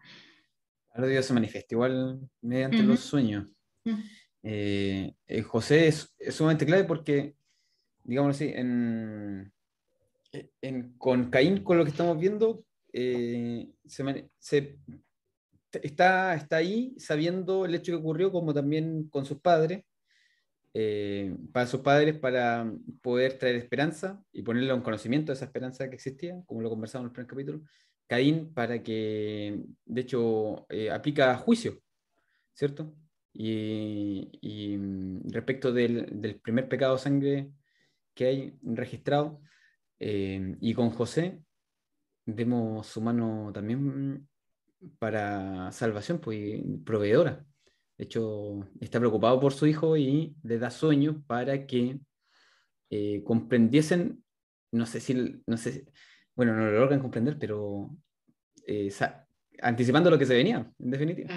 Dios 1.08 1.26
se 1.26 1.34
manifiesta 1.34 1.76
igual 1.76 2.20
mediante 2.42 2.84
los 2.84 3.00
sueños. 3.00 3.48
Eh, 4.44 5.14
José 5.46 5.88
es, 5.88 6.16
sumamente 6.32 6.66
clave 6.66 6.84
porque, 6.84 7.36
digamos 8.04 8.36
así, 8.36 8.52
en, 8.56 9.52
con 10.98 11.30
Caín, 11.30 11.64
con 11.64 11.78
lo 11.78 11.84
que 11.84 11.92
estamos 11.92 12.20
viendo, 12.20 12.64
eh, 12.94 13.70
se, 13.86 14.80
está, 15.74 16.36
está 16.36 16.56
ahí 16.56 16.96
sabiendo 16.98 17.66
el 17.66 17.76
hecho 17.76 17.92
que 17.92 17.98
ocurrió, 17.98 18.32
como 18.32 18.54
también 18.54 19.08
con 19.10 19.26
sus 19.26 19.40
padres, 19.40 19.84
eh, 20.74 21.36
para 21.52 21.66
sus 21.66 21.82
padres, 21.82 22.18
para 22.18 22.72
poder 23.02 23.38
traer 23.40 23.56
esperanza 23.56 24.24
y 24.32 24.44
ponerle 24.44 24.74
un 24.74 24.82
conocimiento 24.82 25.32
de 25.32 25.36
esa 25.36 25.46
esperanza 25.46 25.90
que 25.90 25.96
existía, 25.96 26.42
como 26.46 26.62
lo 26.62 26.70
conversamos 26.70 27.06
en 27.06 27.10
el 27.10 27.14
primer 27.14 27.30
capítulo, 27.30 27.62
Caín 28.10 28.54
para 28.56 28.82
que, 28.84 29.62
de 29.86 30.02
hecho, 30.02 30.66
eh, 30.70 30.90
aplica 30.92 31.38
juicio, 31.38 31.80
¿cierto? 32.54 32.96
Y, 33.34 34.78
mm, 34.78 35.30
respecto 35.32 35.72
del, 35.72 36.40
primer 36.44 36.68
pecado 36.68 36.98
sangre 36.98 37.52
que 38.16 38.26
hay 38.26 38.60
registrado, 38.64 39.42
eh, 40.00 40.58
y 40.60 40.74
con 40.74 40.90
José, 40.90 41.42
vemos 42.26 42.88
su 42.88 43.02
mano 43.02 43.52
también 43.54 44.28
para 45.00 45.72
salvación, 45.72 46.20
pues 46.20 46.62
proveedora. 46.86 47.46
De 47.98 48.06
hecho, 48.06 48.68
está 48.80 49.00
preocupado 49.00 49.40
por 49.40 49.54
su 49.54 49.68
hijo 49.68 49.98
y 49.98 50.36
le 50.44 50.58
da 50.58 50.72
sueño 50.72 51.24
para 51.28 51.68
que 51.68 52.00
eh, 52.90 53.24
comprendiesen, 53.24 54.24
no 54.72 54.86
sé 54.88 55.00
si, 55.00 55.42
no 55.46 55.58
sé, 55.58 55.86
bueno, 56.40 56.56
no 56.56 56.68
lo 56.68 56.80
logran 56.80 57.02
comprender, 57.02 57.38
pero 57.38 57.90
eh, 58.66 58.90
anticipando 59.62 60.10
lo 60.10 60.18
que 60.18 60.26
se 60.26 60.34
venía, 60.34 60.72
en 60.80 60.90
definitiva. 60.90 61.30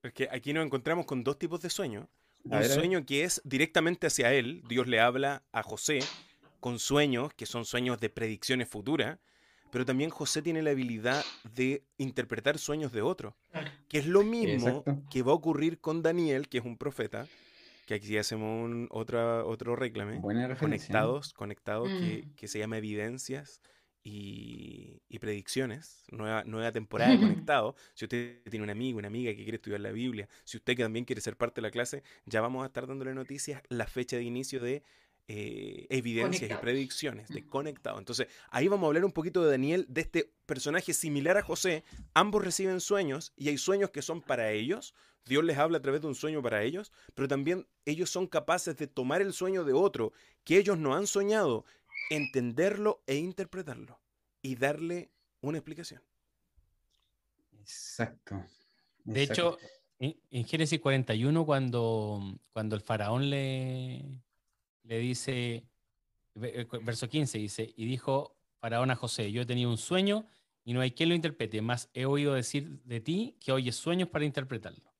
Porque 0.00 0.28
aquí 0.30 0.52
nos 0.52 0.64
encontramos 0.64 1.06
con 1.06 1.24
dos 1.24 1.40
tipos 1.40 1.60
de 1.60 1.70
sueños. 1.70 2.06
Un 2.44 2.62
sueño 2.62 3.04
que 3.04 3.24
es 3.24 3.42
directamente 3.44 4.06
hacia 4.06 4.32
él, 4.32 4.62
Dios 4.68 4.86
le 4.86 5.00
habla 5.00 5.42
a 5.50 5.64
José 5.64 5.98
con 6.60 6.78
sueños, 6.78 7.34
que 7.34 7.46
son 7.46 7.64
sueños 7.64 7.98
de 7.98 8.08
predicciones 8.08 8.68
futuras, 8.68 9.18
pero 9.72 9.84
también 9.84 10.10
José 10.10 10.40
tiene 10.40 10.62
la 10.62 10.70
habilidad 10.70 11.24
de 11.56 11.82
interpretar 11.98 12.58
sueños 12.58 12.92
de 12.92 13.02
otros, 13.02 13.34
que 13.88 13.98
es 13.98 14.06
lo 14.06 14.22
mismo 14.22 14.84
que 15.10 15.22
va 15.24 15.32
a 15.32 15.34
ocurrir 15.34 15.80
con 15.80 16.00
Daniel, 16.00 16.48
que 16.48 16.58
es 16.58 16.64
un 16.64 16.78
profeta, 16.78 17.26
que 17.86 17.94
aquí 17.94 18.16
hacemos 18.16 18.64
un, 18.64 18.86
otra, 18.92 19.44
otro 19.44 19.74
reclame, 19.74 20.20
conectados, 20.60 21.32
conectados, 21.34 21.88
que, 21.88 22.22
mm. 22.24 22.34
que 22.36 22.46
se 22.46 22.60
llama 22.60 22.78
Evidencias, 22.78 23.60
y, 24.08 25.18
predicciones, 25.18 26.04
nueva, 26.10 26.44
nueva 26.44 26.70
temporada 26.70 27.10
de 27.10 27.18
Conectado. 27.20 27.74
Si 27.94 28.04
usted 28.04 28.42
tiene 28.48 28.62
un 28.62 28.70
amigo, 28.70 28.98
una 28.98 29.08
amiga 29.08 29.32
que 29.32 29.42
quiere 29.42 29.56
estudiar 29.56 29.80
la 29.80 29.90
Biblia, 29.90 30.28
si 30.44 30.58
usted 30.58 30.76
también 30.76 31.04
quiere 31.04 31.20
ser 31.20 31.36
parte 31.36 31.60
de 31.60 31.62
la 31.62 31.70
clase, 31.70 32.04
ya 32.26 32.40
vamos 32.40 32.62
a 32.62 32.66
estar 32.66 32.86
dándole 32.86 33.14
noticias 33.14 33.62
la 33.68 33.86
fecha 33.86 34.16
de 34.16 34.22
inicio 34.22 34.60
de 34.60 34.84
eh, 35.26 35.86
evidencias 35.90 36.48
y 36.48 36.54
predicciones 36.54 37.28
de 37.28 37.44
Conectado. 37.44 37.98
Entonces, 37.98 38.28
ahí 38.50 38.68
vamos 38.68 38.84
a 38.84 38.88
hablar 38.88 39.04
un 39.04 39.12
poquito 39.12 39.42
de 39.42 39.50
Daniel, 39.50 39.86
de 39.88 40.02
este 40.02 40.32
personaje 40.46 40.92
similar 40.92 41.36
a 41.36 41.42
José. 41.42 41.82
Ambos 42.14 42.44
reciben 42.44 42.80
sueños 42.80 43.32
y 43.36 43.48
hay 43.48 43.58
sueños 43.58 43.90
que 43.90 44.02
son 44.02 44.22
para 44.22 44.52
ellos. 44.52 44.94
Dios 45.24 45.42
les 45.42 45.58
habla 45.58 45.78
a 45.78 45.82
través 45.82 46.02
de 46.02 46.06
un 46.06 46.14
sueño 46.14 46.40
para 46.42 46.62
ellos, 46.62 46.92
pero 47.14 47.26
también 47.26 47.66
ellos 47.84 48.10
son 48.10 48.28
capaces 48.28 48.76
de 48.76 48.86
tomar 48.86 49.20
el 49.20 49.32
sueño 49.32 49.64
de 49.64 49.72
otro 49.72 50.12
que 50.44 50.58
ellos 50.58 50.78
no 50.78 50.94
han 50.94 51.08
soñado 51.08 51.64
entenderlo 52.10 53.02
e 53.06 53.16
interpretarlo 53.16 54.00
y 54.42 54.56
darle 54.56 55.10
una 55.40 55.58
explicación. 55.58 56.02
Exacto. 57.60 58.44
De 59.04 59.22
hecho, 59.22 59.58
en, 59.98 60.44
Génesis 60.44 60.80
41, 60.80 61.46
cuando, 61.46 62.38
cuando 62.52 62.76
el 62.76 62.82
faraón 62.82 63.30
le, 63.30 64.04
le 64.84 64.98
dice, 64.98 65.64
eh, 66.42 66.66
verso 66.82 67.08
15 67.08 67.38
dice, 67.38 67.72
y 67.76 67.86
dijo 67.86 68.36
faraón 68.58 68.90
a 68.90 68.96
José, 68.96 69.32
yo 69.32 69.42
he 69.42 69.46
tenido 69.46 69.70
un 69.70 69.78
sueño 69.78 70.26
y 70.64 70.72
no 70.72 70.80
hay 70.80 70.90
quien 70.90 71.08
lo 71.08 71.14
interprete, 71.14 71.62
más 71.62 71.88
he 71.94 72.06
oído 72.06 72.34
decir 72.34 72.82
de 72.82 73.00
ti 73.00 73.36
que 73.40 73.52
oyes 73.52 73.76
sueños 73.76 74.08
para 74.08 74.24
interpretarlo. 74.24 74.92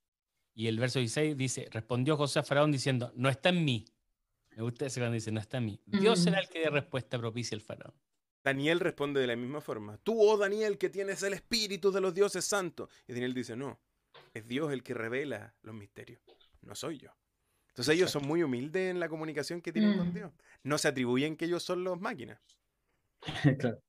Y 0.53 0.67
el 0.67 0.79
verso 0.79 0.99
16 0.99 1.37
dice, 1.37 1.67
respondió 1.71 2.17
José 2.17 2.39
a 2.39 2.43
faraón 2.43 2.71
diciendo, 2.71 3.11
no 3.15 3.29
está 3.29 3.49
en 3.49 3.63
mí, 3.63 3.85
me 4.57 4.63
gusta 4.63 4.87
ese 4.87 4.99
cuando 4.99 5.13
dice, 5.13 5.31
no 5.31 5.39
está 5.39 5.59
en 5.59 5.65
mí. 5.65 5.81
Dios 5.85 6.17
será 6.17 6.39
el 6.39 6.49
que 6.49 6.61
dé 6.61 6.71
respuesta 6.71 7.19
propicia 7.19 7.55
al 7.55 7.61
faraón. 7.61 7.93
Daniel 8.43 8.79
responde 8.79 9.21
de 9.21 9.27
la 9.27 9.35
misma 9.35 9.61
forma. 9.61 9.99
Tú, 9.99 10.19
oh 10.19 10.35
Daniel, 10.35 10.79
que 10.79 10.89
tienes 10.89 11.21
el 11.21 11.33
espíritu 11.33 11.91
de 11.91 12.01
los 12.01 12.11
dioses 12.15 12.43
santos. 12.43 12.89
Y 13.07 13.13
Daniel 13.13 13.35
dice, 13.35 13.55
no, 13.55 13.79
es 14.33 14.47
Dios 14.47 14.73
el 14.73 14.81
que 14.81 14.95
revela 14.95 15.53
los 15.61 15.75
misterios, 15.75 16.23
no 16.63 16.73
soy 16.73 16.97
yo. 16.97 17.11
Entonces 17.67 17.93
ellos 17.93 18.09
son 18.09 18.25
muy 18.25 18.41
humildes 18.41 18.89
en 18.89 18.99
la 18.99 19.07
comunicación 19.09 19.61
que 19.61 19.71
tienen 19.71 19.95
con 19.95 20.09
mm. 20.09 20.13
Dios. 20.13 20.31
No 20.63 20.79
se 20.79 20.87
atribuyen 20.87 21.37
que 21.37 21.45
ellos 21.45 21.61
son 21.61 21.83
los 21.83 22.01
máquinas. 22.01 22.39
claro. 23.59 23.79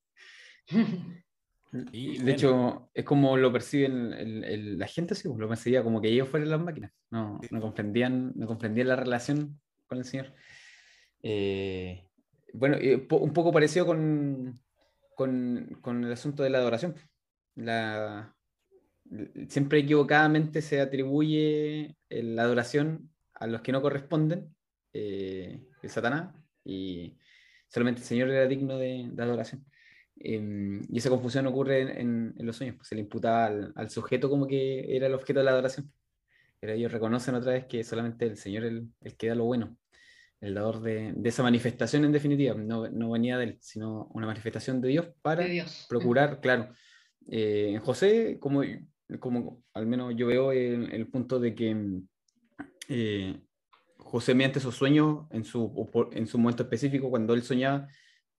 de 1.71 2.31
hecho, 2.31 2.91
es 2.93 3.05
como 3.05 3.37
lo 3.37 3.51
perciben 3.51 4.77
la 4.77 4.85
gente, 4.85 5.15
sí, 5.15 5.27
lo 5.35 5.49
percibía 5.49 5.81
como 5.81 5.99
que 5.99 6.09
ellos 6.09 6.29
fueran 6.29 6.51
las 6.51 6.61
máquinas. 6.61 6.91
No, 7.09 7.41
no, 7.49 7.59
comprendían, 7.59 8.33
no 8.35 8.45
comprendían 8.45 8.89
la 8.89 8.97
relación 8.97 9.59
con 9.87 9.97
el 9.97 10.05
Señor. 10.05 10.31
Eh, 11.23 12.05
bueno, 12.53 12.77
un 13.11 13.33
poco 13.33 13.51
parecido 13.51 13.85
con, 13.85 14.59
con, 15.15 16.03
el 16.03 16.11
asunto 16.11 16.43
de 16.43 16.49
la 16.49 16.59
adoración. 16.59 16.95
La, 17.55 18.35
siempre 19.49 19.79
equivocadamente 19.79 20.61
se 20.61 20.81
atribuye 20.81 21.95
la 22.09 22.43
adoración 22.43 23.11
a 23.33 23.47
los 23.47 23.61
que 23.61 23.71
no 23.71 23.81
corresponden, 23.81 24.55
eh, 24.93 25.61
el 25.81 25.89
Satanás, 25.89 26.33
y 26.63 27.17
solamente 27.67 28.01
el 28.01 28.07
Señor 28.07 28.29
era 28.29 28.47
digno 28.47 28.77
de, 28.77 29.11
adoración. 29.17 29.65
Em, 30.17 30.81
y 30.89 30.97
esa 30.97 31.09
confusión 31.09 31.47
ocurre 31.47 32.01
en, 32.01 32.35
los 32.39 32.57
sueños, 32.57 32.75
pues 32.77 32.89
se 32.89 32.95
le 32.95 33.01
imputaba 33.01 33.45
al, 33.47 33.89
sujeto 33.89 34.29
como 34.29 34.47
que 34.47 34.95
era 34.95 35.07
el 35.07 35.13
objeto 35.13 35.39
de 35.39 35.45
la 35.45 35.51
adoración. 35.51 35.91
Pero 36.59 36.73
ellos 36.73 36.91
reconocen 36.91 37.35
otra 37.35 37.53
vez 37.53 37.65
que 37.67 37.83
solamente 37.83 38.25
el 38.25 38.37
Señor 38.37 38.65
es 38.65 38.71
el, 38.71 38.89
el 39.01 39.17
que 39.17 39.27
da 39.29 39.35
lo 39.35 39.45
bueno 39.45 39.77
el 40.41 40.53
dador 40.53 40.81
de, 40.81 41.13
esa 41.23 41.43
manifestación 41.43 42.05
en 42.05 42.11
definitiva, 42.11 42.55
no, 42.55 42.89
no, 42.89 43.11
venía 43.11 43.37
de 43.37 43.43
él, 43.45 43.57
sino 43.59 44.09
una 44.13 44.27
manifestación 44.27 44.79
de 44.81 44.89
Dios 44.89 45.07
para 45.21 45.45
procurar, 45.89 46.39
claro. 46.39 46.69
Eh, 47.27 47.71
en 47.73 47.79
José, 47.81 48.37
como, 48.39 48.61
como 49.19 49.63
al 49.73 49.85
menos 49.85 50.13
yo 50.15 50.27
veo 50.27 50.51
el, 50.51 50.91
el 50.93 51.07
punto 51.07 51.39
de 51.39 51.53
que 51.53 52.01
eh, 52.87 53.39
José 53.97 54.33
mediante 54.33 54.59
sus 54.59 54.75
sueños, 54.75 55.27
en 55.31 55.43
su, 55.43 56.09
en 56.13 56.25
su 56.25 56.37
momento 56.37 56.63
específico, 56.63 57.09
cuando 57.09 57.33
él 57.33 57.43
soñaba, 57.43 57.87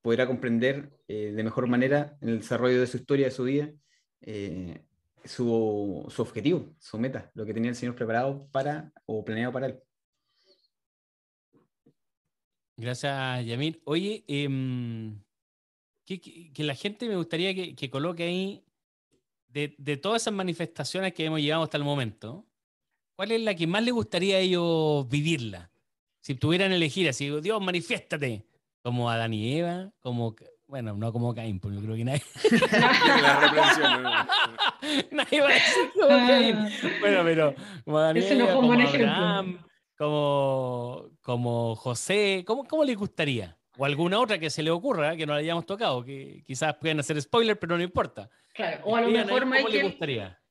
podrá 0.01 0.25
comprender 0.25 0.89
eh, 1.07 1.31
de 1.35 1.43
mejor 1.43 1.67
manera 1.67 2.17
en 2.21 2.29
el 2.29 2.39
desarrollo 2.39 2.79
de 2.79 2.87
su 2.87 2.97
historia, 2.97 3.27
de 3.27 3.31
su 3.31 3.43
vida, 3.43 3.71
su, 5.23 6.05
su 6.09 6.21
objetivo, 6.21 6.75
su 6.79 6.97
meta, 6.97 7.31
lo 7.35 7.45
que 7.45 7.53
tenía 7.53 7.69
el 7.69 7.75
Señor 7.75 7.95
preparado 7.95 8.47
para 8.51 8.91
o 9.05 9.23
planeado 9.23 9.53
para 9.53 9.67
él. 9.67 9.79
Gracias, 12.77 13.45
Yamil. 13.45 13.81
Oye, 13.85 14.23
em, 14.27 15.21
que, 16.05 16.63
la 16.63 16.75
gente 16.75 17.07
me 17.07 17.15
gustaría 17.15 17.53
que, 17.53 17.89
coloque 17.89 18.23
ahí, 18.23 18.63
de, 19.47 19.97
todas 19.97 20.23
esas 20.23 20.33
manifestaciones 20.33 21.13
que 21.13 21.25
hemos 21.25 21.41
llevado 21.41 21.63
hasta 21.63 21.77
el 21.77 21.83
momento, 21.83 22.45
¿cuál 23.15 23.31
es 23.31 23.41
la 23.41 23.55
que 23.55 23.67
más 23.67 23.83
le 23.83 23.91
gustaría 23.91 24.37
a 24.37 24.39
ellos 24.39 25.07
vivirla? 25.09 25.71
Si 26.21 26.35
tuvieran 26.35 26.71
elegir 26.71 27.09
así, 27.09 27.29
Dios, 27.41 27.61
manifiéstate, 27.61 28.45
como 28.81 29.09
Adán 29.09 29.33
y 29.33 29.59
Eva, 29.59 29.91
como, 29.99 30.35
bueno, 30.67 30.95
no 30.95 31.11
como 31.11 31.33
Caín, 31.33 31.59
porque 31.59 31.77
yo 31.77 31.83
creo 31.83 31.95
que 31.95 32.05
nadie... 32.05 32.23
nadie 35.11 35.41
va 35.41 35.49
a 35.49 35.53
decir 35.53 35.91
como 35.93 36.07
Caín. 36.07 36.69
Bueno, 36.99 37.23
pero 37.23 37.55
como 37.83 37.99
Abraham, 37.99 39.59
como, 40.01 41.11
como 41.21 41.75
José, 41.75 42.43
¿cómo, 42.47 42.63
¿cómo 42.63 42.83
le 42.83 42.95
gustaría? 42.95 43.55
O 43.77 43.85
alguna 43.85 44.19
otra 44.19 44.39
que 44.39 44.49
se 44.49 44.63
le 44.63 44.71
ocurra, 44.71 45.15
que 45.15 45.27
no 45.27 45.33
la 45.33 45.39
hayamos 45.39 45.67
tocado, 45.67 46.03
que 46.03 46.41
quizás 46.43 46.75
pueden 46.77 46.99
hacer 46.99 47.21
spoiler, 47.21 47.59
pero 47.59 47.77
no 47.77 47.83
importa. 47.83 48.27
Claro, 48.55 48.83
o 48.83 48.95
a 48.95 49.01
lo 49.01 49.09
mejor 49.09 49.43
¿cómo 49.43 49.69
le 49.69 49.83
gustaría? 49.83 50.41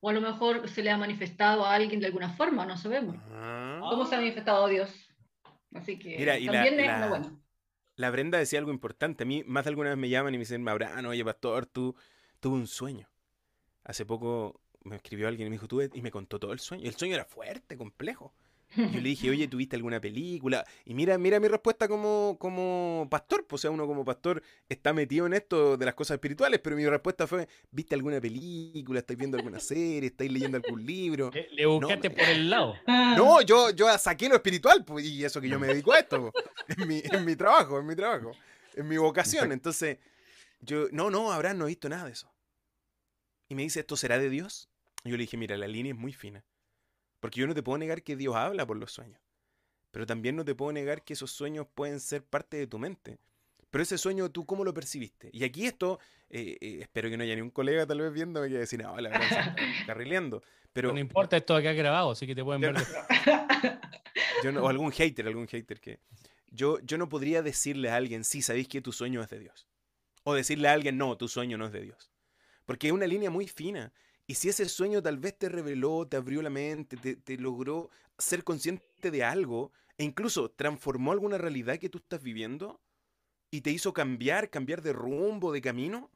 O 0.00 0.10
a 0.10 0.12
lo 0.12 0.20
mejor 0.20 0.68
se 0.68 0.82
le 0.82 0.90
ha 0.90 0.98
manifestado 0.98 1.64
a 1.64 1.74
alguien 1.74 1.98
de 1.98 2.08
alguna 2.08 2.28
forma, 2.28 2.66
no 2.66 2.76
sabemos. 2.76 3.16
Ah. 3.30 3.80
¿Cómo 3.88 4.04
se 4.04 4.16
ha 4.16 4.18
manifestado 4.18 4.66
a 4.66 4.68
Dios? 4.68 4.90
Así 5.74 5.98
que 5.98 6.22
también 6.26 6.76
la, 6.76 7.04
es 7.04 7.08
bueno. 7.08 7.42
La 7.96 8.10
Brenda 8.10 8.36
decía 8.36 8.58
algo 8.58 8.70
importante. 8.70 9.24
A 9.24 9.26
mí 9.26 9.44
más 9.46 9.64
de 9.64 9.70
alguna 9.70 9.88
vez 9.88 9.98
me 9.98 10.10
llaman 10.10 10.34
y 10.34 10.36
me 10.36 10.42
dicen, 10.42 10.62
Mabrano, 10.62 11.08
oye, 11.08 11.24
pastor, 11.24 11.64
tú 11.64 11.96
tuve 12.38 12.56
un 12.56 12.66
sueño. 12.66 13.08
Hace 13.82 14.04
poco 14.04 14.60
me 14.84 14.96
escribió 14.96 15.26
alguien 15.26 15.46
y 15.46 15.50
me 15.50 15.54
dijo, 15.54 15.68
tú, 15.68 15.80
y 15.80 16.02
me 16.02 16.10
contó 16.10 16.38
todo 16.38 16.52
el 16.52 16.58
sueño. 16.58 16.84
El 16.86 16.96
sueño 16.96 17.14
era 17.14 17.24
fuerte, 17.24 17.78
complejo. 17.78 18.34
Yo 18.76 19.00
le 19.00 19.08
dije, 19.08 19.30
oye, 19.30 19.48
¿tuviste 19.48 19.76
alguna 19.76 20.00
película? 20.00 20.64
Y 20.84 20.94
mira, 20.94 21.18
mira 21.18 21.40
mi 21.40 21.48
respuesta 21.48 21.88
como, 21.88 22.36
como 22.38 23.06
pastor. 23.10 23.46
Pues, 23.46 23.60
o 23.60 23.62
sea, 23.62 23.70
uno 23.70 23.86
como 23.86 24.04
pastor 24.04 24.42
está 24.68 24.92
metido 24.92 25.26
en 25.26 25.34
esto 25.34 25.76
de 25.76 25.84
las 25.84 25.94
cosas 25.94 26.14
espirituales, 26.14 26.60
pero 26.60 26.76
mi 26.76 26.86
respuesta 26.86 27.26
fue, 27.26 27.48
¿viste 27.70 27.94
alguna 27.94 28.20
película? 28.20 29.00
¿Estáis 29.00 29.18
viendo 29.18 29.36
alguna 29.36 29.58
serie? 29.58 30.06
¿Estáis 30.06 30.30
leyendo 30.30 30.56
algún 30.56 30.84
libro? 30.84 31.30
Le, 31.52 31.66
buscaste 31.66 32.10
por 32.10 32.28
el 32.28 32.50
lado. 32.50 32.76
No, 32.86 33.42
yo, 33.42 33.70
yo 33.70 33.86
saqué 33.98 34.28
lo 34.28 34.36
espiritual, 34.36 34.84
pues, 34.84 35.04
y 35.04 35.24
eso 35.24 35.40
que 35.40 35.48
yo 35.48 35.58
me 35.58 35.66
dedico 35.66 35.92
a 35.92 35.98
esto, 35.98 36.32
en, 36.68 36.88
mi, 36.88 37.02
en 37.04 37.24
mi 37.24 37.36
trabajo, 37.36 37.78
en 37.78 37.86
mi 37.86 37.96
trabajo, 37.96 38.32
en 38.74 38.88
mi 38.88 38.96
vocación. 38.96 39.52
Entonces, 39.52 39.98
yo, 40.60 40.86
no, 40.92 41.10
no, 41.10 41.32
Abraham 41.32 41.58
no 41.58 41.64
he 41.64 41.68
visto 41.68 41.88
nada 41.88 42.04
de 42.04 42.12
eso. 42.12 42.32
Y 43.48 43.54
me 43.54 43.62
dice, 43.62 43.80
¿esto 43.80 43.96
será 43.96 44.18
de 44.18 44.30
Dios? 44.30 44.68
Y 45.02 45.10
yo 45.10 45.16
le 45.16 45.22
dije, 45.22 45.36
mira, 45.36 45.56
la 45.56 45.66
línea 45.66 45.92
es 45.92 45.98
muy 45.98 46.12
fina. 46.12 46.44
Porque 47.20 47.40
yo 47.40 47.46
no 47.46 47.54
te 47.54 47.62
puedo 47.62 47.78
negar 47.78 48.02
que 48.02 48.16
Dios 48.16 48.34
habla 48.34 48.66
por 48.66 48.76
los 48.76 48.92
sueños. 48.92 49.20
Pero 49.90 50.06
también 50.06 50.36
no 50.36 50.44
te 50.44 50.54
puedo 50.54 50.72
negar 50.72 51.02
que 51.02 51.12
esos 51.12 51.30
sueños 51.30 51.66
pueden 51.74 52.00
ser 52.00 52.24
parte 52.24 52.56
de 52.56 52.66
tu 52.66 52.78
mente. 52.78 53.18
Pero 53.70 53.82
ese 53.82 53.98
sueño, 53.98 54.30
¿tú 54.30 54.44
cómo 54.46 54.64
lo 54.64 54.74
percibiste? 54.74 55.30
Y 55.32 55.44
aquí 55.44 55.66
esto, 55.66 56.00
eh, 56.28 56.56
eh, 56.60 56.78
espero 56.82 57.08
que 57.08 57.16
no 57.16 57.22
haya 57.22 57.36
ni 57.36 57.40
un 57.40 57.50
colega 57.50 57.86
tal 57.86 58.00
vez 58.00 58.12
viendo 58.12 58.42
que 58.42 58.48
decir, 58.48 58.82
no, 58.82 58.98
la 58.98 59.10
verdad, 59.10 59.26
está 59.26 59.54
carrileando. 59.86 60.42
Pero, 60.72 60.92
no 60.92 60.98
importa 60.98 61.36
esto 61.36 61.54
acá 61.54 61.72
grabado, 61.72 62.10
así 62.12 62.26
que 62.26 62.34
te 62.34 62.42
pueden 62.42 62.60
ver. 62.60 62.74
o 64.60 64.68
algún 64.68 64.90
hater, 64.92 65.26
algún 65.26 65.46
hater 65.46 65.80
que... 65.80 66.00
Yo, 66.52 66.80
yo 66.80 66.98
no 66.98 67.08
podría 67.08 67.42
decirle 67.42 67.90
a 67.90 67.96
alguien, 67.96 68.24
sí, 68.24 68.42
sabéis 68.42 68.66
que 68.66 68.80
tu 68.80 68.92
sueño 68.92 69.22
es 69.22 69.30
de 69.30 69.38
Dios. 69.38 69.68
O 70.24 70.34
decirle 70.34 70.68
a 70.68 70.72
alguien, 70.72 70.98
no, 70.98 71.16
tu 71.16 71.28
sueño 71.28 71.56
no 71.56 71.66
es 71.66 71.72
de 71.72 71.82
Dios. 71.82 72.10
Porque 72.66 72.88
es 72.88 72.92
una 72.92 73.06
línea 73.06 73.30
muy 73.30 73.46
fina. 73.46 73.92
Y 74.30 74.36
si 74.36 74.48
ese 74.48 74.68
sueño 74.68 75.02
tal 75.02 75.18
vez 75.18 75.36
te 75.36 75.48
reveló, 75.48 76.06
te 76.06 76.16
abrió 76.16 76.40
la 76.40 76.50
mente, 76.50 76.96
te, 76.96 77.36
logró 77.36 77.90
ser 78.16 78.44
consciente 78.44 79.10
de 79.10 79.24
algo, 79.24 79.72
e 79.98 80.04
incluso 80.04 80.52
transformó 80.52 81.10
alguna 81.10 81.36
realidad 81.36 81.80
que 81.80 81.88
tú 81.88 81.98
estás 81.98 82.22
viviendo, 82.22 82.80
y 83.50 83.62
te 83.62 83.72
hizo 83.72 83.92
cambiar, 83.92 84.48
cambiar 84.48 84.82
de 84.82 84.92
rumbo, 84.92 85.50
de 85.50 85.60
camino, 85.60 86.12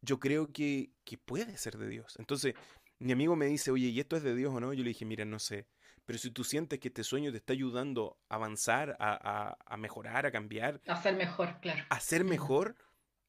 yo 0.00 0.18
creo 0.18 0.50
que, 0.50 0.92
puede 1.26 1.58
ser 1.58 1.76
de 1.76 1.88
Dios. 1.88 2.16
Entonces, 2.18 2.54
mi 2.98 3.12
amigo 3.12 3.36
me 3.36 3.44
dice, 3.44 3.70
oye, 3.70 3.88
¿y 3.88 4.00
esto 4.00 4.16
es 4.16 4.22
de 4.22 4.34
Dios 4.34 4.54
o 4.54 4.58
no? 4.58 4.72
Yo 4.72 4.82
le 4.82 4.88
dije, 4.88 5.04
mira, 5.04 5.26
no 5.26 5.38
sé. 5.38 5.66
Pero 6.06 6.18
si 6.18 6.30
tú 6.30 6.44
sientes 6.44 6.78
que 6.78 6.88
este 6.88 7.04
sueño 7.04 7.32
te 7.32 7.36
está 7.36 7.52
ayudando 7.52 8.16
a 8.30 8.36
avanzar, 8.36 8.96
a, 8.98 9.58
a 9.62 9.76
mejorar, 9.76 10.24
a 10.24 10.32
cambiar. 10.32 10.80
A 10.86 11.02
ser 11.02 11.16
mejor, 11.16 11.60
claro. 11.60 11.84
A 11.90 12.00
ser 12.00 12.24
mejor, 12.24 12.76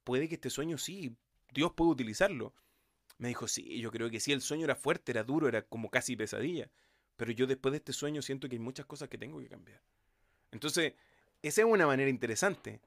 puede 0.05 0.29
que 0.29 0.35
este 0.35 0.49
sueño 0.49 0.77
sí, 0.77 1.13
Dios 1.53 1.73
puede 1.73 1.91
utilizarlo. 1.91 2.53
Me 3.17 3.27
dijo, 3.29 3.47
sí, 3.47 3.79
yo 3.79 3.91
creo 3.91 4.09
que 4.09 4.19
sí, 4.19 4.31
el 4.31 4.41
sueño 4.41 4.65
era 4.65 4.75
fuerte, 4.75 5.11
era 5.11 5.23
duro, 5.23 5.47
era 5.47 5.61
como 5.61 5.89
casi 5.89 6.15
pesadilla. 6.15 6.69
Pero 7.15 7.31
yo 7.31 7.47
después 7.47 7.71
de 7.71 7.77
este 7.77 7.93
sueño 7.93 8.21
siento 8.21 8.49
que 8.49 8.55
hay 8.55 8.59
muchas 8.59 8.85
cosas 8.85 9.09
que 9.09 9.17
tengo 9.17 9.39
que 9.39 9.47
cambiar. 9.47 9.81
Entonces, 10.51 10.93
esa 11.41 11.61
es 11.61 11.67
una 11.67 11.85
manera 11.85 12.09
interesante. 12.09 12.79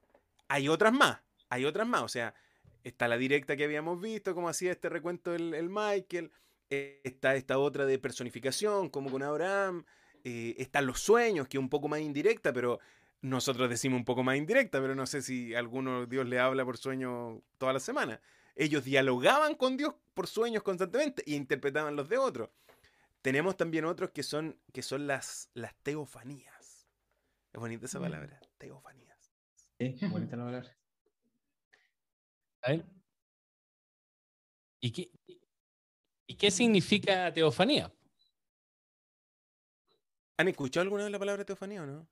Hay 0.48 0.68
otras 0.68 0.92
más, 0.92 1.20
hay 1.48 1.64
otras 1.64 1.86
más. 1.86 2.02
O 2.02 2.08
sea, 2.08 2.34
está 2.82 3.08
la 3.08 3.16
directa 3.18 3.56
que 3.56 3.64
habíamos 3.64 4.00
visto, 4.00 4.34
como 4.34 4.48
hacía 4.48 4.72
este 4.72 4.88
recuento 4.88 5.34
el, 5.34 5.68
Michael. 5.68 6.30
Eh, 6.70 7.00
está 7.04 7.36
esta 7.36 7.58
otra 7.58 7.86
de 7.86 7.98
personificación, 7.98 8.90
como 8.90 9.10
con 9.10 9.22
Abraham. 9.22 9.84
Eh, 10.24 10.56
están 10.58 10.86
los 10.86 11.00
sueños, 11.00 11.46
que 11.46 11.56
es 11.56 11.60
un 11.60 11.68
poco 11.68 11.86
más 11.86 12.00
indirecta, 12.00 12.52
pero 12.52 12.80
nosotros 13.22 13.68
decimos 13.68 13.98
un 13.98 14.04
poco 14.04 14.22
más 14.22 14.36
indirecta, 14.36 14.80
pero 14.80 14.94
no 14.94 15.06
sé 15.06 15.22
si 15.22 15.54
alguno 15.54 16.06
Dios 16.06 16.26
le 16.26 16.38
habla 16.38 16.64
por 16.64 16.78
sueño 16.78 17.42
toda 17.58 17.72
la 17.72 17.80
semana. 17.80 18.20
Ellos 18.56 18.84
dialogaban 18.84 19.54
con 19.54 19.76
Dios 19.76 19.94
por 20.14 20.26
sueños 20.26 20.62
constantemente 20.62 21.22
e 21.26 21.34
interpretaban 21.34 21.94
los 21.94 22.08
de 22.08 22.16
otros. 22.16 22.48
Tenemos 23.20 23.56
también 23.56 23.84
otros 23.84 24.10
que 24.10 24.22
son, 24.22 24.58
que 24.72 24.82
son 24.82 25.06
las, 25.06 25.50
las 25.52 25.74
teofanías. 25.82 26.88
Es 27.52 27.60
bonita 27.60 27.84
esa 27.84 27.98
mm. 27.98 28.02
palabra, 28.02 28.40
teofanías. 28.56 29.34
Sí, 29.78 29.98
bonita 30.10 30.36
la 30.36 30.44
palabra. 30.44 30.76
¿Y 34.80 34.90
qué, 34.90 35.10
¿Y 36.26 36.34
qué 36.34 36.50
significa 36.50 37.32
teofanía? 37.32 37.92
¿Han 40.38 40.48
escuchado 40.48 40.82
alguna 40.82 41.04
vez 41.04 41.12
la 41.12 41.18
palabra 41.18 41.44
teofanía 41.44 41.82
o 41.82 41.86
no? 41.86 42.08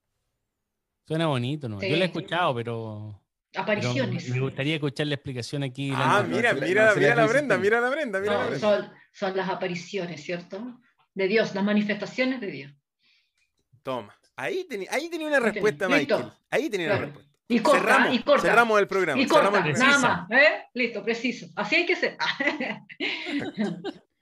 Suena 1.07 1.27
bonito, 1.27 1.69
¿no? 1.69 1.81
Yo 1.81 1.97
la 1.97 2.05
he 2.05 2.07
escuchado, 2.07 2.55
pero 2.55 3.24
Apariciones. 3.57 4.29
me 4.29 4.41
gustaría 4.41 4.75
escuchar 4.75 5.07
la 5.07 5.15
explicación 5.15 5.63
aquí. 5.63 5.93
Ah, 5.95 6.25
mira, 6.27 6.55
mira, 6.55 6.95
mira 6.95 7.15
la 7.15 7.27
Brenda, 7.27 7.59
mira 7.59 7.81
la 7.81 7.91
Brenda, 7.91 8.21
mira 8.21 8.39
la 8.39 8.47
Brenda. 8.47 8.93
Son, 9.13 9.37
las 9.37 9.49
apariciones, 9.49 10.23
¿cierto? 10.23 10.81
De 11.15 11.29
Dios, 11.29 11.55
las 11.55 11.65
manifestaciones 11.65 12.41
de 12.41 12.47
Dios. 12.49 12.73
Toma. 13.83 14.17
Ahí 14.37 14.65
tenía, 14.69 14.89
ahí 14.91 15.09
tenía 15.09 15.29
una 15.29 15.41
respuesta, 15.41 15.89
Michael. 15.89 16.33
Ahí 16.51 16.69
tenía 16.69 16.89
una 16.89 16.99
respuesta. 16.99 17.35
Y 17.47 17.61
corta, 17.61 17.81
cerramos, 17.81 18.15
y 18.15 18.23
corta. 18.23 18.43
cerramos 18.43 18.81
el 18.81 18.89
programa. 18.89 19.21
Y 19.21 19.27
corta, 19.27 19.51
nada 19.51 19.99
más. 19.99 20.31
¿eh? 20.31 20.65
Listo, 20.73 21.05
preciso. 21.05 21.47
Así 21.55 21.77
hay 21.77 21.87
que 21.87 21.97
ser. 21.97 22.17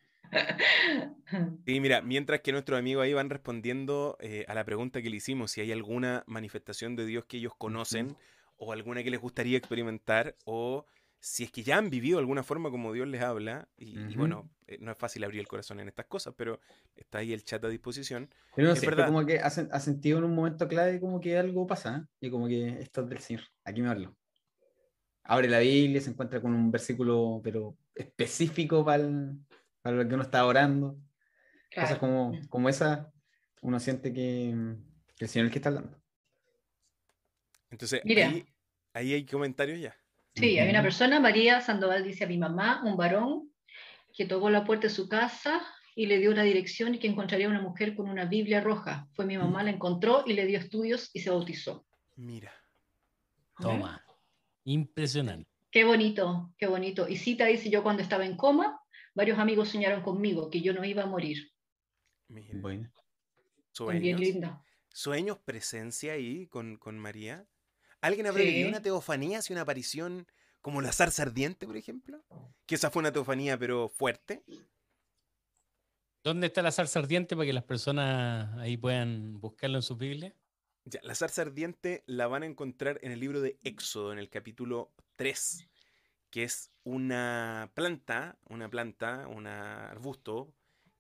Sí, 1.67 1.81
mira, 1.81 2.01
mientras 2.01 2.41
que 2.41 2.53
nuestros 2.53 2.79
amigos 2.79 3.05
ahí 3.05 3.13
van 3.13 3.31
respondiendo 3.31 4.17
eh, 4.21 4.45
a 4.49 4.55
la 4.55 4.65
pregunta 4.65 5.03
que 5.03 5.11
le 5.11 5.17
hicimos, 5.17 5.51
si 5.51 5.61
hay 5.61 5.73
alguna 5.73 6.25
manifestación 6.27 6.97
de 6.97 7.07
Dios 7.07 7.27
que 7.27 7.37
ellos 7.37 7.53
conocen 7.57 8.17
o 8.65 8.73
alguna 8.73 9.03
que 9.03 9.11
les 9.11 9.21
gustaría 9.21 9.59
experimentar 9.59 10.37
o 10.45 10.87
si 11.19 11.45
es 11.45 11.51
que 11.51 11.65
ya 11.65 11.79
han 11.79 11.91
vivido 11.91 12.19
de 12.19 12.23
alguna 12.23 12.43
forma 12.45 12.71
como 12.71 12.93
Dios 12.93 13.09
les 13.09 13.23
habla, 13.23 13.69
y, 13.77 14.17
bueno, 14.17 14.51
eh, 14.67 14.79
no 14.81 14.91
es 14.91 14.99
fácil 14.99 15.23
abrir 15.23 15.41
el 15.41 15.47
corazón 15.47 15.79
en 15.79 15.89
estas 15.89 16.07
cosas, 16.07 16.35
pero 16.37 16.61
está 16.97 17.19
ahí 17.19 17.33
el 17.33 17.45
chat 17.45 17.65
a 17.65 17.69
disposición. 17.69 18.29
Pero 18.57 18.69
no 18.69 18.75
es 18.75 18.81
sé, 18.81 18.87
verdad. 18.87 19.07
como 19.07 19.25
que 19.25 19.39
ha, 19.39 19.51
sentido 19.51 20.19
en 20.19 20.25
un 20.25 20.35
momento 20.35 20.67
clave 20.67 21.01
como 21.01 21.21
que 21.21 21.39
algo 21.39 21.65
pasa, 21.67 21.97
¿eh? 21.97 22.27
y 22.27 22.31
como 22.31 22.49
que 22.49 22.81
esto 22.81 23.03
es 23.03 23.09
del 23.09 23.19
Señor, 23.19 23.43
aquí 23.65 23.83
me 23.83 23.89
hablo. 23.89 24.17
Abre 25.25 25.49
la 25.49 25.61
Biblia, 25.61 26.01
se 26.01 26.11
encuentra 26.11 26.41
con 26.41 26.53
un 26.53 26.73
versículo, 26.73 27.41
pero 27.43 27.77
específico 27.95 28.85
para, 28.85 29.07
lo 29.07 30.09
que 30.09 30.15
uno 30.15 30.23
está 30.23 30.45
orando. 30.45 30.99
Cosas 31.73 31.99
como, 31.99 32.33
como 32.49 32.69
esa, 32.69 33.13
uno 33.61 33.79
siente 33.79 34.13
que, 34.13 34.51
el 34.51 35.29
Señor 35.29 35.47
es 35.47 35.49
el 35.49 35.51
que 35.51 35.59
está 35.59 35.69
hablando. 35.69 36.03
Entonces, 37.71 38.03
ahí, 38.05 38.45
ahí 38.93 39.15
hay 39.15 39.27
comentarios 39.27 39.81
ya. 39.81 39.97
Sí, 40.35 40.59
hay 40.59 40.71
una 40.71 40.83
persona, 40.83 41.21
María 41.21 41.61
Sandoval 41.61 42.05
dice 42.05 42.25
a 42.25 42.27
mi 42.27 42.39
mamá, 42.39 42.83
un 42.85 42.97
varón, 42.97 43.53
que 44.15 44.25
tocó 44.25 44.51
la 44.51 44.65
puerta 44.65 44.89
de 44.89 44.95
su 44.95 45.09
casa 45.09 45.63
y 45.95 46.07
le 46.07 46.19
dio 46.19 46.31
una 46.31 46.43
dirección 46.43 46.95
y 46.95 46.99
que 46.99 47.07
encontraría 47.07 47.49
una 47.49 47.61
mujer 47.61 47.95
con 47.95 48.09
una 48.09 48.25
Biblia 48.25 48.61
roja. 48.61 49.09
Fue 49.13 49.27
mi 49.27 49.37
mamá, 49.37 49.63
la 49.63 49.71
encontró 49.71 50.25
y 50.27 50.33
le 50.33 50.47
dio 50.47 50.59
estudios 50.59 51.11
y 51.13 51.21
se 51.21 51.31
bautizó. 51.31 51.87
Mira. 52.17 52.53
Toma. 53.59 54.05
Impresionante. 54.65 55.51
Qué 55.71 55.85
bonito, 55.85 56.53
qué 56.57 56.67
bonito. 56.67 57.09
Y 57.09 57.17
Cita 57.17 57.47
dice, 57.47 57.71
yo 57.71 57.83
cuando 57.83 58.03
estaba 58.03 58.25
en 58.25 58.37
coma, 58.37 58.81
varios 59.15 59.39
amigos 59.39 59.71
soñaron 59.71 60.03
conmigo 60.03 60.51
que 60.51 60.61
yo 60.61 60.73
no 60.73 60.85
iba 60.85 61.03
a 61.03 61.07
morir. 61.07 61.51
Mira. 62.29 62.59
Bueno. 62.61 62.91
Sueños. 63.73 64.21
linda. 64.21 64.63
¿Sueños, 64.89 65.39
presencia 65.39 66.13
ahí 66.13 66.47
con, 66.49 66.77
con 66.77 66.99
María? 66.99 67.47
¿Alguien 68.03 68.27
habrá 68.27 68.43
vivido 68.43 68.69
una 68.69 68.83
teofanía, 68.83 69.39
así 69.39 69.53
una 69.53 69.63
aparición 69.63 70.27
como 70.61 70.83
la 70.83 70.93
zarza 70.93 71.23
ardiente, 71.23 71.67
por 71.67 71.77
ejemplo? 71.77 72.25
Que 72.67 72.75
esa 72.75 72.91
fue 72.91 73.01
una 73.01 73.13
teofanía, 73.13 73.57
pero 73.57 73.89
fuerte. 73.89 74.43
¿Dónde 76.25 76.49
está 76.49 76.63
la 76.63 76.73
zarza 76.73 76.99
ardiente 76.99 77.37
para 77.37 77.47
que 77.47 77.53
las 77.53 77.65
personas 77.65 78.59
ahí 78.59 78.77
puedan 78.77 79.41
buscarlo 79.41 79.79
en 79.79 79.83
su 79.83 79.97
Biblia? 79.97 80.35
Ya, 80.85 80.99
la 81.05 81.15
zarza 81.15 81.43
ardiente 81.43 82.03
la 82.07 82.27
van 82.27 82.43
a 82.43 82.47
encontrar 82.47 82.99
en 83.03 83.13
el 83.13 83.21
libro 83.21 83.41
de 83.41 83.59
Éxodo, 83.63 84.13
en 84.13 84.19
el 84.19 84.29
capítulo 84.29 84.93
3, 85.17 85.69
que 86.31 86.43
es 86.43 86.73
una 86.83 87.71
planta, 87.75 88.37
una 88.49 88.69
planta, 88.69 89.29
un 89.29 89.47
arbusto 89.47 90.53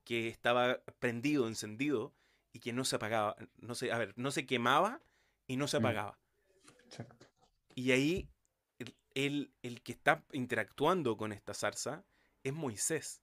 que 0.04 0.28
estaba 0.28 0.84
prendido, 1.00 1.48
encendido 1.48 2.14
y 2.52 2.60
que 2.60 2.72
no 2.72 2.84
se 2.84 2.94
apagaba, 2.94 3.36
no 3.56 3.74
se, 3.74 3.90
a 3.90 3.98
ver, 3.98 4.12
no 4.16 4.30
se 4.30 4.46
quemaba 4.46 5.02
y 5.48 5.56
no 5.56 5.66
se 5.66 5.80
mm. 5.80 5.82
Y 7.74 7.92
ahí 7.92 8.28
el, 9.14 9.52
el, 9.62 9.82
que 9.82 9.92
está 9.92 10.24
interactuando 10.32 11.16
con 11.16 11.32
esta 11.32 11.54
zarza 11.54 12.04
es 12.42 12.52
Moisés. 12.52 13.22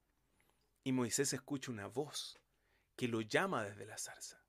Y 0.84 0.92
Moisés 0.92 1.34
escucha 1.34 1.72
una 1.72 1.88
voz 1.88 2.40
que 2.96 3.08
lo 3.08 3.22
llama 3.22 3.64
desde 3.64 3.86
la 3.86 3.98
zarza. 3.98 4.44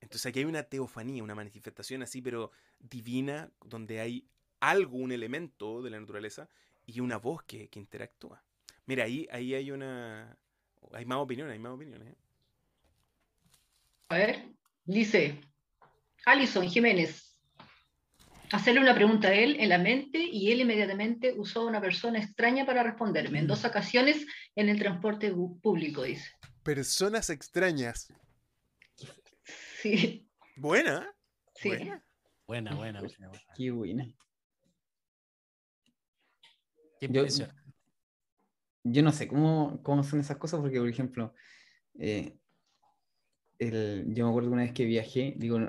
Entonces 0.00 0.26
aquí 0.26 0.40
hay 0.40 0.44
una 0.44 0.62
teofanía, 0.62 1.22
una 1.22 1.34
manifestación 1.34 2.02
así, 2.02 2.22
pero 2.22 2.52
divina, 2.78 3.50
donde 3.60 4.00
hay 4.00 4.28
algo, 4.60 4.96
un 4.96 5.12
elemento 5.12 5.82
de 5.82 5.90
la 5.90 6.00
naturaleza 6.00 6.48
y 6.86 7.00
una 7.00 7.18
voz 7.18 7.42
que, 7.44 7.68
que 7.68 7.78
interactúa. 7.78 8.42
Mira, 8.86 9.04
ahí, 9.04 9.26
ahí 9.30 9.54
hay 9.54 9.70
una... 9.70 10.38
Hay 10.92 11.04
más 11.04 11.18
opiniones, 11.18 11.52
hay 11.52 11.58
más 11.58 11.72
opiniones. 11.72 12.08
¿eh? 12.08 12.16
A 14.08 14.16
ver, 14.16 14.48
dice 14.84 15.38
Alison 16.24 16.66
Jiménez, 16.66 17.27
hacerle 18.52 18.80
una 18.80 18.94
pregunta 18.94 19.28
a 19.28 19.34
él 19.34 19.56
en 19.60 19.68
la 19.68 19.78
mente 19.78 20.18
y 20.18 20.50
él 20.50 20.60
inmediatamente 20.60 21.34
usó 21.36 21.62
a 21.62 21.66
una 21.66 21.80
persona 21.80 22.18
extraña 22.18 22.64
para 22.64 22.82
responderme. 22.82 23.38
En 23.38 23.46
dos 23.46 23.62
mm. 23.62 23.66
ocasiones 23.66 24.26
en 24.54 24.68
el 24.68 24.78
transporte 24.78 25.32
público, 25.62 26.02
dice. 26.02 26.30
Personas 26.62 27.30
extrañas. 27.30 28.12
Sí. 29.82 30.28
Buena. 30.56 31.10
Sí. 31.54 31.70
Buena, 32.46 32.74
buena, 32.74 33.00
buena. 33.00 33.30
Qué 33.56 33.70
buena. 33.70 34.06
yo, 37.00 37.26
yo, 38.84 39.02
no 39.02 39.12
sé 39.12 39.28
cómo, 39.28 39.80
cómo 39.82 40.02
son 40.02 40.20
esas 40.20 40.38
cosas, 40.38 40.60
porque, 40.60 40.78
por 40.78 40.88
ejemplo, 40.88 41.34
eh, 41.98 42.36
el, 43.58 44.06
yo 44.08 44.24
me 44.24 44.30
acuerdo 44.30 44.50
una 44.50 44.62
vez 44.62 44.72
que 44.72 44.84
viajé, 44.84 45.34
digo, 45.36 45.60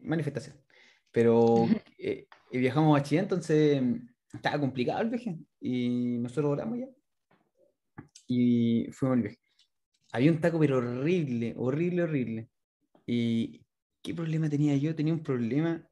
manifestación 0.00 0.63
pero 1.14 1.68
eh, 1.96 2.26
viajamos 2.50 2.98
a 2.98 3.02
Chile, 3.04 3.20
entonces 3.20 3.80
estaba 4.32 4.58
complicado 4.58 5.00
el 5.00 5.10
viaje. 5.10 5.38
Y 5.60 6.18
nosotros 6.18 6.50
oramos 6.50 6.80
ya. 6.80 6.88
Y 8.26 8.88
fuimos 8.90 9.18
al 9.18 9.22
viaje. 9.22 9.38
Había 10.10 10.32
un 10.32 10.40
taco, 10.40 10.58
pero 10.58 10.78
horrible, 10.78 11.54
horrible, 11.56 12.02
horrible. 12.02 12.48
¿Y 13.06 13.64
qué 14.02 14.12
problema 14.12 14.50
tenía 14.50 14.76
yo? 14.76 14.96
Tenía 14.96 15.14
un 15.14 15.22
problema. 15.22 15.88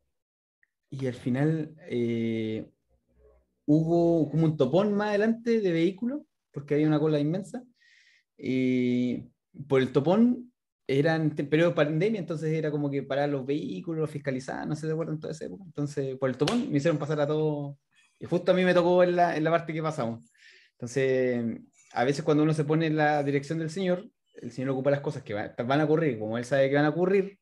Y 0.91 1.07
al 1.07 1.15
final 1.15 1.77
eh, 1.89 2.69
hubo 3.65 4.29
como 4.29 4.47
un 4.47 4.57
topón 4.57 4.93
más 4.93 5.11
adelante 5.11 5.61
de 5.61 5.73
vehículo, 5.73 6.27
porque 6.51 6.75
había 6.75 6.89
una 6.89 6.99
cola 6.99 7.21
inmensa. 7.21 7.63
Y 8.37 9.31
por 9.69 9.81
el 9.83 9.93
topón 9.93 10.52
eran 10.99 11.31
periodo 11.31 11.71
de 11.71 11.77
pandemia, 11.77 12.21
entonces 12.21 12.53
era 12.53 12.71
como 12.71 12.91
que 12.91 13.03
parar 13.03 13.29
los 13.29 13.47
vehículos, 13.47 14.11
fiscalizar, 14.11 14.67
no 14.67 14.77
sé 14.77 14.87
de 14.87 14.93
acuerdo 14.93 15.13
en 15.13 15.21
toda 15.21 15.33
esa 15.33 15.47
época. 15.47 15.65
Entonces, 15.67 16.17
por 16.19 16.29
el 16.31 16.37
topón 16.37 16.71
me 16.71 16.79
hicieron 16.79 16.99
pasar 16.99 17.21
a 17.21 17.27
todo, 17.27 17.79
y 18.19 18.27
justo 18.27 18.53
a 18.53 18.55
mí 18.55 18.65
me 18.65 18.75
tocó 18.75 19.03
en 19.03 19.17
la, 19.17 19.37
en 19.37 19.45
la 19.45 19.51
parte 19.51 19.73
que 19.73 19.83
pasamos. 19.83 20.31
Entonces, 20.73 21.61
a 21.93 22.05
veces 22.05 22.25
cuando 22.25 22.43
uno 22.43 22.55
se 22.55 22.65
pone 22.65 22.87
en 22.87 22.97
la 22.97 23.23
dirección 23.23 23.59
del 23.59 23.71
Señor, 23.71 24.09
el 24.35 24.51
Señor 24.51 24.71
ocupa 24.71 24.91
las 24.91 25.01
cosas 25.01 25.23
que 25.23 25.35
van 25.35 25.81
a 25.81 25.85
ocurrir, 25.85 26.19
como 26.19 26.39
Él 26.39 26.45
sabe 26.45 26.69
que 26.69 26.77
van 26.77 26.87
a 26.87 26.91
ocurrir, 26.91 27.39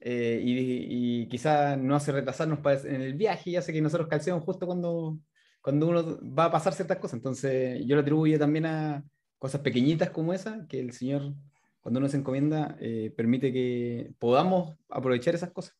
eh, 0.00 0.40
y, 0.42 1.22
y 1.22 1.28
quizás 1.28 1.78
no 1.78 1.94
hace 1.94 2.10
retrasarnos 2.10 2.58
en 2.84 3.00
el 3.00 3.14
viaje 3.14 3.50
y 3.50 3.56
hace 3.56 3.72
que 3.72 3.80
nosotros 3.80 4.08
calcemos 4.08 4.42
justo 4.42 4.66
cuando, 4.66 5.18
cuando 5.60 5.88
uno 5.88 6.18
va 6.32 6.46
a 6.46 6.50
pasar 6.50 6.72
ciertas 6.72 6.98
cosas. 6.98 7.14
Entonces, 7.14 7.82
yo 7.86 7.94
lo 7.94 8.02
atribuyo 8.02 8.38
también 8.38 8.66
a 8.66 9.04
cosas 9.38 9.60
pequeñitas 9.60 10.10
como 10.10 10.32
esa, 10.32 10.66
que 10.68 10.80
el 10.80 10.92
Señor 10.92 11.34
cuando 11.82 11.98
uno 11.98 12.08
se 12.08 12.16
encomienda, 12.16 12.76
eh, 12.80 13.12
permite 13.16 13.52
que 13.52 14.12
podamos 14.18 14.76
aprovechar 14.88 15.34
esas 15.34 15.50
cosas. 15.50 15.76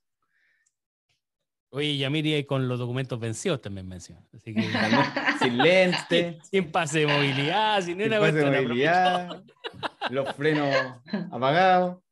Oye, 1.70 1.96
Yamiri 1.96 2.44
con 2.44 2.68
los 2.68 2.78
documentos 2.78 3.18
vencidos 3.18 3.62
también 3.62 3.88
menciona. 3.88 4.20
Así 4.34 4.52
que, 4.52 4.62
sin 5.40 5.56
lente. 5.56 6.38
Sin 6.50 6.70
pase 6.70 7.00
de 7.00 7.06
movilidad, 7.06 7.80
sin, 7.80 7.98
sin 7.98 8.10
pase 8.10 8.32
de 8.32 8.62
movilidad. 8.62 9.42
los 10.10 10.34
frenos 10.34 10.74
apagados. 11.30 12.02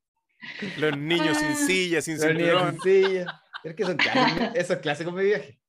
Los 0.78 0.96
niños 0.96 1.36
sin 1.36 1.54
silla, 1.56 2.00
sin 2.00 2.18
cinturón. 2.18 2.78
Sin 2.80 3.02
silla. 3.02 3.42
Es 3.62 3.74
que 3.74 3.84
son 3.84 3.98
esos 4.54 4.78
clásicos 4.78 5.14
de 5.16 5.24
viaje. 5.24 5.60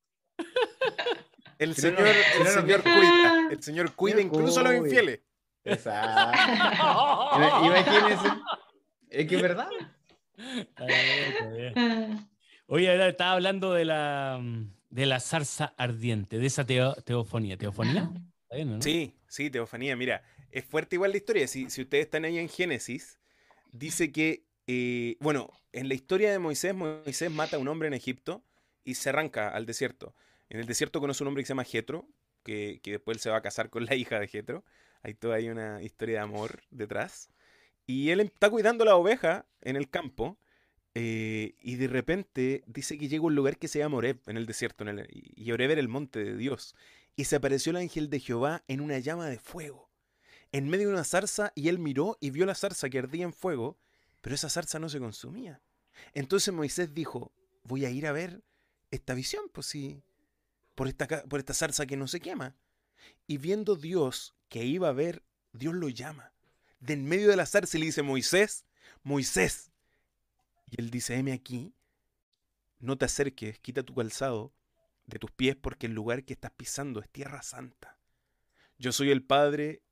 El 1.57 1.75
señor, 1.75 2.07
el, 2.07 2.47
señor 2.47 2.81
cuida, 2.81 3.49
el 3.51 3.61
señor 3.61 3.95
cuida 3.95 4.21
incluso 4.21 4.61
a 4.61 4.63
los 4.63 4.75
infieles. 4.75 5.19
Exacto. 5.63 6.31
Imagínense. 7.65 8.27
Es 9.09 9.27
que 9.27 9.35
es 9.35 9.41
verdad. 9.41 9.69
Oye, 12.67 13.07
estaba 13.09 13.33
hablando 13.33 13.73
de 13.73 13.85
la, 13.85 14.41
de 14.89 15.05
la 15.05 15.19
zarza 15.19 15.73
ardiente, 15.77 16.37
de 16.37 16.47
esa 16.47 16.65
teofonía. 16.65 17.57
¿Teofonía? 17.57 18.09
Sí, 18.79 19.15
sí, 19.27 19.49
teofonía. 19.49 19.95
Mira, 19.95 20.23
es 20.49 20.65
fuerte 20.65 20.95
igual 20.95 21.11
la 21.11 21.17
historia. 21.17 21.47
Si, 21.47 21.69
si 21.69 21.81
ustedes 21.81 22.05
están 22.05 22.25
ahí 22.25 22.37
en 22.37 22.49
Génesis, 22.49 23.19
dice 23.71 24.11
que, 24.11 24.45
eh, 24.67 25.17
bueno, 25.19 25.51
en 25.71 25.87
la 25.87 25.93
historia 25.93 26.31
de 26.31 26.39
Moisés, 26.39 26.73
Moisés 26.73 27.31
mata 27.31 27.57
a 27.57 27.59
un 27.59 27.67
hombre 27.67 27.87
en 27.87 27.93
Egipto 27.93 28.43
y 28.83 28.95
se 28.95 29.09
arranca 29.09 29.49
al 29.49 29.65
desierto. 29.65 30.15
En 30.49 30.59
el 30.59 30.65
desierto 30.65 30.99
conoce 30.99 31.23
un 31.23 31.29
hombre 31.29 31.43
que 31.43 31.47
se 31.47 31.51
llama 31.51 31.63
Jetro, 31.63 32.07
que, 32.43 32.79
que 32.83 32.91
después 32.91 33.21
se 33.21 33.29
va 33.29 33.37
a 33.37 33.41
casar 33.41 33.69
con 33.69 33.85
la 33.85 33.95
hija 33.95 34.19
de 34.19 34.27
Jetro. 34.27 34.65
Hay 35.03 35.13
toda 35.13 35.39
una 35.51 35.81
historia 35.81 36.17
de 36.17 36.23
amor 36.23 36.63
detrás. 36.69 37.29
Y 37.87 38.09
él 38.09 38.19
está 38.21 38.49
cuidando 38.49 38.85
la 38.85 38.95
oveja 38.95 39.45
en 39.61 39.75
el 39.75 39.89
campo. 39.89 40.37
Eh, 40.93 41.55
y 41.59 41.75
de 41.75 41.87
repente 41.87 42.63
dice 42.67 42.97
que 42.97 43.07
llega 43.07 43.23
a 43.23 43.27
un 43.27 43.35
lugar 43.35 43.57
que 43.57 43.67
se 43.67 43.79
llama 43.79 43.97
Oreb, 43.97 44.19
en 44.27 44.37
el 44.37 44.45
desierto. 44.45 44.85
Y 45.09 45.51
Oreb 45.51 45.71
era 45.71 45.81
el 45.81 45.87
monte 45.87 46.23
de 46.23 46.37
Dios. 46.37 46.75
Y 47.15 47.25
se 47.25 47.35
apareció 47.35 47.71
el 47.71 47.77
ángel 47.77 48.09
de 48.09 48.19
Jehová 48.19 48.63
en 48.67 48.81
una 48.81 48.99
llama 48.99 49.27
de 49.27 49.39
fuego. 49.39 49.89
En 50.51 50.69
medio 50.69 50.87
de 50.87 50.93
una 50.93 51.03
zarza, 51.03 51.53
y 51.55 51.69
él 51.69 51.79
miró 51.79 52.17
y 52.19 52.29
vio 52.29 52.45
la 52.45 52.55
zarza 52.55 52.89
que 52.89 52.99
ardía 52.99 53.23
en 53.23 53.33
fuego, 53.33 53.79
pero 54.21 54.35
esa 54.35 54.49
zarza 54.49 54.79
no 54.79 54.89
se 54.89 54.99
consumía. 54.99 55.61
Entonces 56.13 56.53
Moisés 56.53 56.93
dijo: 56.93 57.31
Voy 57.63 57.85
a 57.85 57.89
ir 57.89 58.05
a 58.05 58.11
ver 58.11 58.43
esta 58.91 59.13
visión, 59.13 59.45
pues 59.51 59.67
sí, 59.67 60.03
por 60.75 60.87
esta, 60.87 61.07
por 61.23 61.39
esta 61.39 61.53
zarza 61.53 61.85
que 61.85 61.97
no 61.97 62.07
se 62.07 62.19
quema. 62.19 62.55
Y 63.27 63.37
viendo 63.37 63.75
Dios 63.75 64.35
que 64.51 64.65
iba 64.65 64.89
a 64.89 64.91
ver, 64.91 65.23
Dios 65.53 65.73
lo 65.73 65.87
llama. 65.87 66.33
de 66.81 66.93
en 66.93 67.05
medio 67.05 67.29
de 67.29 67.37
la 67.37 67.45
zarza 67.45 67.77
y 67.77 67.79
le 67.79 67.85
dice, 67.85 68.01
Moisés, 68.01 68.65
Moisés. 69.01 69.71
Y 70.69 70.81
él 70.81 70.89
dice, 70.89 71.15
heme 71.15 71.31
aquí, 71.31 71.73
no 72.79 72.97
te 72.97 73.05
acerques, 73.05 73.59
quita 73.59 73.83
tu 73.83 73.95
calzado 73.95 74.53
de 75.05 75.19
tus 75.19 75.31
pies 75.31 75.55
porque 75.55 75.85
el 75.85 75.93
lugar 75.93 76.25
que 76.25 76.33
estás 76.33 76.51
pisando 76.51 76.99
es 76.99 77.09
tierra 77.09 77.41
santa. 77.43 77.97
Yo 78.77 78.91
soy 78.91 79.09
el 79.11 79.23
Padre, 79.23 79.83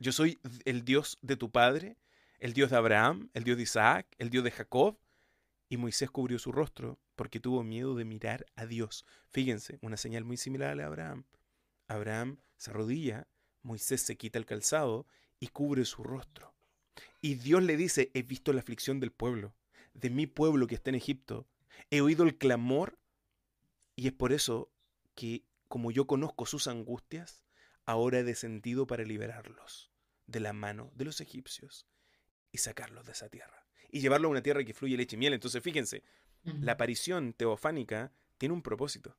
yo 0.00 0.10
soy 0.10 0.40
el 0.64 0.84
Dios 0.84 1.16
de 1.22 1.36
tu 1.36 1.52
Padre, 1.52 1.96
el 2.40 2.54
Dios 2.54 2.70
de 2.70 2.76
Abraham, 2.76 3.30
el 3.34 3.44
Dios 3.44 3.56
de 3.56 3.62
Isaac, 3.62 4.08
el 4.18 4.30
Dios 4.30 4.42
de 4.42 4.50
Jacob. 4.50 4.98
Y 5.68 5.76
Moisés 5.76 6.10
cubrió 6.10 6.40
su 6.40 6.50
rostro 6.50 6.98
porque 7.14 7.38
tuvo 7.38 7.62
miedo 7.62 7.94
de 7.94 8.04
mirar 8.04 8.46
a 8.56 8.66
Dios. 8.66 9.06
Fíjense, 9.28 9.78
una 9.80 9.96
señal 9.96 10.24
muy 10.24 10.38
similar 10.38 10.70
a 10.70 10.74
la 10.74 10.82
de 10.82 10.88
Abraham. 10.88 11.24
Abraham 11.86 12.38
se 12.56 12.70
arrodilla, 12.70 13.28
Moisés 13.62 14.02
se 14.02 14.16
quita 14.16 14.38
el 14.38 14.46
calzado 14.46 15.06
y 15.38 15.48
cubre 15.48 15.84
su 15.84 16.02
rostro. 16.02 16.54
Y 17.20 17.34
Dios 17.34 17.62
le 17.62 17.76
dice, 17.76 18.10
he 18.14 18.22
visto 18.22 18.52
la 18.52 18.60
aflicción 18.60 19.00
del 19.00 19.12
pueblo, 19.12 19.54
de 19.94 20.10
mi 20.10 20.26
pueblo 20.26 20.66
que 20.66 20.74
está 20.74 20.90
en 20.90 20.96
Egipto. 20.96 21.48
He 21.90 22.00
oído 22.00 22.24
el 22.24 22.38
clamor 22.38 22.98
y 23.96 24.06
es 24.06 24.12
por 24.12 24.32
eso 24.32 24.72
que, 25.14 25.44
como 25.68 25.90
yo 25.90 26.06
conozco 26.06 26.46
sus 26.46 26.66
angustias, 26.66 27.44
ahora 27.84 28.20
he 28.20 28.24
descendido 28.24 28.86
para 28.86 29.04
liberarlos 29.04 29.90
de 30.26 30.40
la 30.40 30.52
mano 30.52 30.90
de 30.94 31.04
los 31.04 31.20
egipcios 31.20 31.86
y 32.52 32.58
sacarlos 32.58 33.06
de 33.06 33.12
esa 33.12 33.28
tierra. 33.28 33.66
Y 33.90 34.00
llevarlos 34.00 34.28
a 34.28 34.32
una 34.32 34.42
tierra 34.42 34.64
que 34.64 34.74
fluye 34.74 34.96
leche 34.96 35.16
y 35.16 35.18
miel. 35.18 35.34
Entonces, 35.34 35.62
fíjense, 35.62 36.04
la 36.44 36.72
aparición 36.72 37.32
teofánica 37.32 38.12
tiene 38.38 38.54
un 38.54 38.62
propósito. 38.62 39.16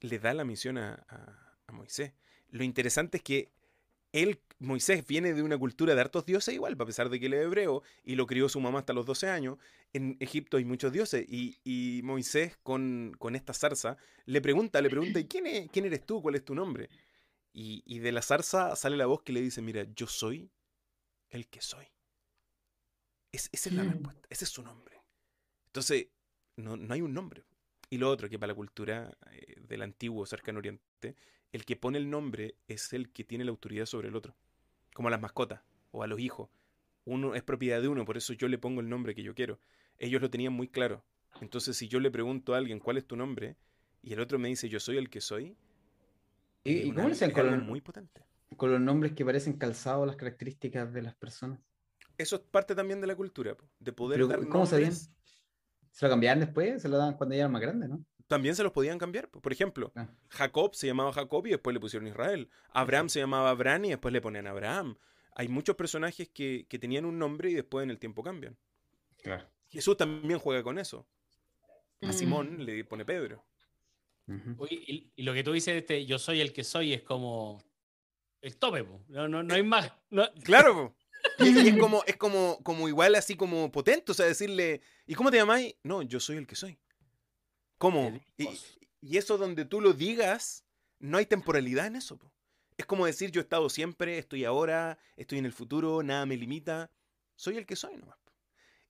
Le 0.00 0.18
da 0.18 0.34
la 0.34 0.44
misión 0.44 0.78
a, 0.78 1.06
a 1.66 1.72
Moisés. 1.72 2.14
Lo 2.50 2.64
interesante 2.64 3.18
es 3.18 3.22
que 3.22 3.50
él, 4.12 4.40
Moisés, 4.58 5.06
viene 5.06 5.34
de 5.34 5.42
una 5.42 5.58
cultura 5.58 5.94
de 5.94 6.00
hartos 6.00 6.24
dioses 6.24 6.54
igual, 6.54 6.76
a 6.78 6.86
pesar 6.86 7.10
de 7.10 7.20
que 7.20 7.26
él 7.26 7.34
es 7.34 7.44
hebreo 7.44 7.82
y 8.04 8.14
lo 8.14 8.26
crió 8.26 8.48
su 8.48 8.60
mamá 8.60 8.80
hasta 8.80 8.92
los 8.92 9.04
12 9.04 9.28
años. 9.28 9.58
En 9.92 10.16
Egipto 10.20 10.56
hay 10.56 10.64
muchos 10.64 10.92
dioses 10.92 11.26
y, 11.28 12.00
Moisés 12.02 12.56
con, 12.62 13.14
con, 13.18 13.36
esta 13.36 13.52
zarza 13.52 13.96
le 14.24 14.40
pregunta, 14.40 14.80
le 14.80 14.90
pregunta, 14.90 15.20
¿y 15.20 15.26
quién, 15.26 15.46
es, 15.46 15.70
quién 15.70 15.84
eres 15.84 16.04
tú? 16.06 16.22
¿Cuál 16.22 16.36
es 16.36 16.44
tu 16.44 16.54
nombre? 16.54 16.88
Y, 17.52 17.98
de 18.00 18.12
la 18.12 18.20
zarza 18.20 18.76
sale 18.76 18.96
la 18.96 19.06
voz 19.06 19.22
que 19.22 19.32
le 19.32 19.40
dice, 19.40 19.62
mira, 19.62 19.84
yo 19.94 20.06
soy 20.06 20.50
el 21.30 21.48
que 21.48 21.62
soy. 21.62 21.86
esa 23.32 23.48
es 23.52 23.72
la 23.72 23.82
mm. 23.82 23.90
respuesta, 23.92 24.28
ese 24.30 24.44
es 24.44 24.50
su 24.50 24.62
nombre. 24.62 25.00
Entonces, 25.66 26.08
no, 26.56 26.76
no, 26.76 26.92
hay 26.92 27.00
un 27.00 27.14
nombre. 27.14 27.44
Y 27.88 27.98
lo 27.98 28.10
otro, 28.10 28.28
que 28.28 28.38
para 28.38 28.52
la 28.52 28.54
cultura 28.54 29.16
eh, 29.30 29.56
del 29.60 29.82
antiguo 29.82 30.26
cercano 30.26 30.58
oriente, 30.58 31.16
el 31.56 31.64
que 31.64 31.74
pone 31.74 31.98
el 31.98 32.10
nombre 32.10 32.54
es 32.68 32.92
el 32.92 33.10
que 33.10 33.24
tiene 33.24 33.44
la 33.44 33.50
autoridad 33.50 33.86
sobre 33.86 34.08
el 34.08 34.16
otro. 34.16 34.36
Como 34.94 35.08
a 35.08 35.10
las 35.10 35.20
mascotas 35.20 35.62
o 35.90 36.02
a 36.02 36.06
los 36.06 36.20
hijos. 36.20 36.50
Uno 37.06 37.34
es 37.34 37.42
propiedad 37.42 37.80
de 37.80 37.88
uno, 37.88 38.04
por 38.04 38.16
eso 38.16 38.34
yo 38.34 38.46
le 38.46 38.58
pongo 38.58 38.80
el 38.80 38.88
nombre 38.88 39.14
que 39.14 39.22
yo 39.22 39.34
quiero. 39.34 39.58
Ellos 39.98 40.20
lo 40.20 40.28
tenían 40.28 40.52
muy 40.52 40.68
claro. 40.68 41.02
Entonces, 41.40 41.76
si 41.76 41.88
yo 41.88 41.98
le 41.98 42.10
pregunto 42.10 42.54
a 42.54 42.58
alguien 42.58 42.78
cuál 42.78 42.98
es 42.98 43.06
tu 43.06 43.16
nombre 43.16 43.56
y 44.02 44.12
el 44.12 44.20
otro 44.20 44.38
me 44.38 44.48
dice 44.48 44.68
yo 44.68 44.80
soy 44.80 44.98
el 44.98 45.08
que 45.08 45.20
soy, 45.20 45.56
¿y, 46.62 46.92
cómo 46.92 47.08
le 47.08 47.32
con 47.32 47.46
los, 47.46 47.62
muy 47.62 47.80
potente? 47.80 48.26
Con 48.56 48.72
los 48.72 48.80
nombres 48.80 49.12
que 49.12 49.24
parecen 49.24 49.54
calzados 49.54 50.06
las 50.06 50.16
características 50.16 50.92
de 50.92 51.02
las 51.02 51.14
personas. 51.14 51.60
Eso 52.18 52.36
es 52.36 52.42
parte 52.42 52.74
también 52.74 53.00
de 53.00 53.06
la 53.06 53.16
cultura, 53.16 53.56
de 53.78 53.92
poder. 53.92 54.20
¿Cómo 54.48 54.66
se 54.66 54.90
¿Se 54.90 56.04
lo 56.04 56.10
cambiaban 56.10 56.40
después? 56.40 56.82
¿Se 56.82 56.88
lo 56.90 56.98
daban 56.98 57.16
cuando 57.16 57.34
ya 57.34 57.42
eran 57.42 57.52
más 57.52 57.62
grandes, 57.62 57.88
no? 57.88 58.04
También 58.26 58.56
se 58.56 58.62
los 58.62 58.72
podían 58.72 58.98
cambiar. 58.98 59.28
Por 59.28 59.52
ejemplo, 59.52 59.92
ah. 59.96 60.08
Jacob 60.28 60.74
se 60.74 60.86
llamaba 60.86 61.12
Jacob 61.12 61.46
y 61.46 61.50
después 61.50 61.74
le 61.74 61.80
pusieron 61.80 62.08
Israel. 62.08 62.48
Abraham 62.70 63.08
se 63.08 63.20
llamaba 63.20 63.50
Abraham 63.50 63.86
y 63.86 63.88
después 63.90 64.12
le 64.12 64.20
ponen 64.20 64.46
Abraham. 64.46 64.96
Hay 65.34 65.48
muchos 65.48 65.76
personajes 65.76 66.28
que, 66.28 66.66
tenían 66.80 67.04
un 67.04 67.18
nombre 67.18 67.50
y 67.50 67.54
después 67.54 67.84
en 67.84 67.90
el 67.90 67.98
tiempo 67.98 68.22
cambian. 68.22 68.56
Claro. 69.22 69.46
Jesús 69.68 69.96
también 69.96 70.38
juega 70.38 70.62
con 70.62 70.78
eso. 70.78 71.06
A 72.02 72.08
mm. 72.08 72.12
Simón 72.12 72.64
le 72.64 72.84
pone 72.84 73.04
Pedro. 73.04 73.44
y, 74.70 75.22
lo 75.22 75.34
que 75.34 75.44
tú 75.44 75.52
dices, 75.52 75.76
este, 75.76 76.06
yo 76.06 76.18
soy 76.18 76.40
el 76.40 76.52
que 76.52 76.64
soy, 76.64 76.94
es 76.94 77.02
como 77.02 77.62
el 78.40 78.56
tope, 78.56 78.86
no, 79.08 79.28
no, 79.28 79.42
no 79.42 79.54
hay 79.54 79.62
más. 79.62 79.92
Claro, 80.44 80.94
y, 81.38 81.68
es, 81.68 81.76
como, 81.78 82.02
es 82.06 82.16
como, 82.16 82.58
como 82.62 82.88
igual 82.88 83.14
así 83.14 83.36
como 83.36 83.70
potente, 83.72 84.12
o 84.12 84.14
sea, 84.14 84.26
decirle, 84.26 84.80
¿y 85.06 85.14
cómo 85.14 85.30
te 85.30 85.36
llamáis? 85.36 85.74
No, 85.82 86.02
yo 86.02 86.20
soy 86.20 86.36
el 86.36 86.46
que 86.46 86.56
soy. 86.56 86.78
¿Cómo? 87.78 88.20
Y, 88.38 89.16
eso 89.16 89.38
donde 89.38 89.64
tú 89.64 89.80
lo 89.80 89.92
digas, 89.92 90.64
no 90.98 91.18
hay 91.18 91.26
temporalidad 91.26 91.86
en 91.86 91.96
eso. 91.96 92.18
Es 92.76 92.86
como 92.86 93.06
decir, 93.06 93.30
yo 93.30 93.40
he 93.40 93.42
estado 93.44 93.68
siempre, 93.68 94.18
estoy 94.18 94.44
ahora, 94.44 94.98
estoy 95.16 95.38
en 95.38 95.46
el 95.46 95.52
futuro, 95.52 96.02
nada 96.02 96.26
me 96.26 96.36
limita. 96.36 96.90
Soy 97.36 97.56
el 97.56 97.66
que 97.66 97.76
soy 97.76 97.96
nomás. 97.96 98.18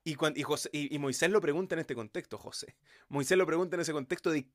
Y, 0.05 0.15
cuando, 0.15 0.41
y, 0.73 0.99
Moisés 0.99 1.31
lo 1.31 1.41
pregunta 1.41 1.75
en 1.75 1.81
este 1.81 1.95
contexto, 1.95 2.39
José. 2.39 2.77
Moisés 3.09 3.37
lo 3.37 3.47
pregunta 3.47 3.77
en 3.77 3.81
ese 3.81 3.93
contexto 3.93 4.31
de 4.31 4.49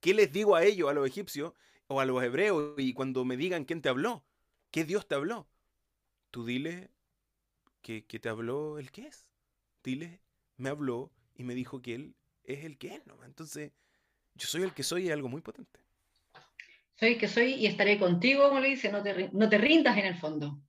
qué 0.00 0.12
les 0.12 0.32
digo 0.32 0.56
a 0.56 0.64
ellos, 0.64 0.90
a 0.90 0.92
los 0.92 1.06
egipcios 1.06 1.52
o 1.86 2.00
a 2.00 2.04
los 2.04 2.22
hebreos, 2.22 2.74
y 2.76 2.92
cuando 2.92 3.24
me 3.24 3.36
digan 3.36 3.64
quién 3.64 3.80
te 3.80 3.88
habló, 3.88 4.24
qué 4.70 4.84
Dios 4.84 5.06
te 5.06 5.14
habló. 5.14 5.48
Tú 6.30 6.44
dile 6.44 6.90
que, 7.80 8.04
que 8.04 8.18
te 8.18 8.28
habló 8.28 8.78
el 8.78 8.90
que 8.90 9.06
es. 9.06 9.30
Dile, 9.84 10.20
me 10.56 10.68
habló 10.68 11.12
y 11.36 11.44
me 11.44 11.54
dijo 11.54 11.80
que 11.80 11.94
él 11.94 12.16
es 12.52 12.64
el 12.64 12.78
que 12.78 12.94
es, 12.94 13.06
¿no? 13.06 13.22
Entonces, 13.24 13.72
yo 14.34 14.46
soy 14.46 14.62
el 14.62 14.72
que 14.72 14.82
soy 14.82 15.06
es 15.06 15.12
algo 15.12 15.28
muy 15.28 15.40
potente. 15.40 15.80
Soy 16.96 17.10
el 17.10 17.18
que 17.18 17.28
soy 17.28 17.54
y 17.54 17.66
estaré 17.66 17.98
contigo, 17.98 18.48
como 18.48 18.60
le 18.60 18.70
dice, 18.70 18.90
no 18.90 19.02
te, 19.02 19.30
no 19.32 19.48
te 19.48 19.58
rindas 19.58 19.96
en 19.98 20.06
el 20.06 20.16
fondo. 20.16 20.60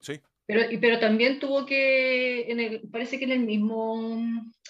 Sí. 0.00 0.20
Pero, 0.46 0.62
pero 0.80 0.98
también 0.98 1.40
tuvo 1.40 1.64
que, 1.64 2.50
en 2.50 2.60
el, 2.60 2.88
parece 2.90 3.18
que 3.18 3.24
en 3.24 3.32
el 3.32 3.40
mismo 3.40 4.20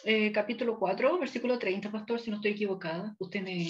eh, 0.05 0.31
capítulo 0.31 0.79
4, 0.79 1.19
versículo 1.19 1.59
30, 1.59 1.91
pastor, 1.91 2.21
si 2.21 2.31
no 2.31 2.37
estoy 2.37 2.53
equivocada, 2.53 3.17
usted 3.19 3.43
me, 3.43 3.67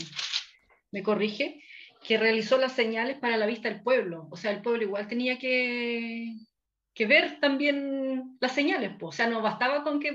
me 0.90 1.02
corrige, 1.02 1.62
que 2.04 2.18
realizó 2.18 2.58
las 2.58 2.72
señales 2.72 3.18
para 3.18 3.38
la 3.38 3.46
vista 3.46 3.70
del 3.70 3.82
pueblo. 3.82 4.28
O 4.30 4.36
sea, 4.36 4.50
el 4.50 4.60
pueblo 4.60 4.82
igual 4.82 5.08
tenía 5.08 5.38
que, 5.38 6.36
que 6.92 7.06
ver 7.06 7.40
también 7.40 8.36
las 8.40 8.54
señales. 8.54 8.92
Pues. 8.98 9.14
O 9.14 9.16
sea, 9.16 9.26
no 9.26 9.40
bastaba 9.40 9.82
con 9.82 9.98
que 9.98 10.08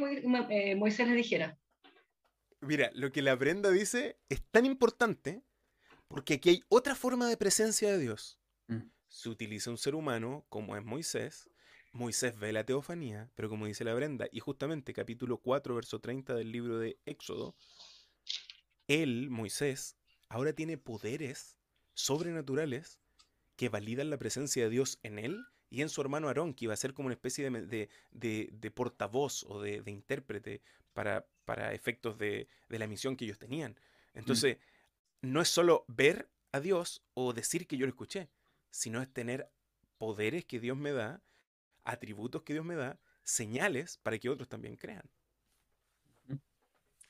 eh, 0.49 0.75
Moisés 0.75 1.07
le 1.07 1.15
dijera. 1.15 1.57
Mira, 2.61 2.91
lo 2.93 3.11
que 3.11 3.21
la 3.21 3.35
Brenda 3.35 3.69
dice 3.71 4.17
es 4.29 4.41
tan 4.51 4.65
importante 4.65 5.43
porque 6.07 6.35
aquí 6.35 6.49
hay 6.49 6.63
otra 6.69 6.95
forma 6.95 7.27
de 7.27 7.37
presencia 7.37 7.91
de 7.91 7.99
Dios. 7.99 8.39
Mm. 8.67 8.89
Se 9.07 9.29
utiliza 9.29 9.69
un 9.69 9.77
ser 9.77 9.95
humano 9.95 10.45
como 10.49 10.75
es 10.75 10.83
Moisés. 10.83 11.49
Moisés 11.91 12.37
ve 12.37 12.51
la 12.51 12.65
teofanía, 12.65 13.31
pero 13.35 13.49
como 13.49 13.65
dice 13.65 13.83
la 13.83 13.93
Brenda, 13.93 14.27
y 14.31 14.39
justamente 14.39 14.93
capítulo 14.93 15.37
4, 15.37 15.73
verso 15.73 15.99
30 15.99 16.35
del 16.35 16.51
libro 16.51 16.77
de 16.77 16.99
Éxodo, 17.05 17.55
él, 18.87 19.29
Moisés, 19.29 19.95
ahora 20.29 20.53
tiene 20.53 20.77
poderes 20.77 21.57
sobrenaturales 21.93 22.99
que 23.55 23.69
validan 23.69 24.09
la 24.09 24.17
presencia 24.17 24.63
de 24.63 24.69
Dios 24.69 24.99
en 25.03 25.19
él 25.19 25.45
y 25.69 25.81
en 25.81 25.89
su 25.89 26.01
hermano 26.01 26.27
Aarón, 26.27 26.53
que 26.53 26.65
iba 26.65 26.73
a 26.73 26.77
ser 26.77 26.93
como 26.93 27.07
una 27.07 27.13
especie 27.13 27.49
de, 27.49 27.89
de, 28.11 28.71
portavoz 28.71 29.43
o 29.47 29.61
de, 29.61 29.83
intérprete 29.85 30.61
para, 30.93 31.27
para 31.49 31.73
efectos 31.73 32.15
de, 32.19 32.47
la 32.67 32.85
misión 32.85 33.15
que 33.15 33.25
ellos 33.25 33.39
tenían. 33.39 33.71
Mm. 33.71 34.19
Entonces, 34.19 34.57
no 35.23 35.41
es 35.41 35.47
solo 35.47 35.83
ver 35.87 36.29
a 36.51 36.59
Dios 36.59 37.01
o 37.15 37.33
decir 37.33 37.65
que 37.65 37.75
yo 37.75 37.87
lo 37.87 37.89
escuché, 37.89 38.29
sino 38.69 39.01
es 39.01 39.11
tener 39.11 39.49
poderes 39.97 40.45
que 40.45 40.59
Dios 40.59 40.77
me 40.77 40.91
da, 40.91 41.23
atributos 41.85 42.43
que 42.43 42.53
Dios 42.53 42.63
me 42.63 42.75
da, 42.75 42.99
señales 43.23 43.97
para 44.03 44.19
que 44.19 44.29
otros 44.29 44.47
también 44.47 44.75
crean. 44.75 45.01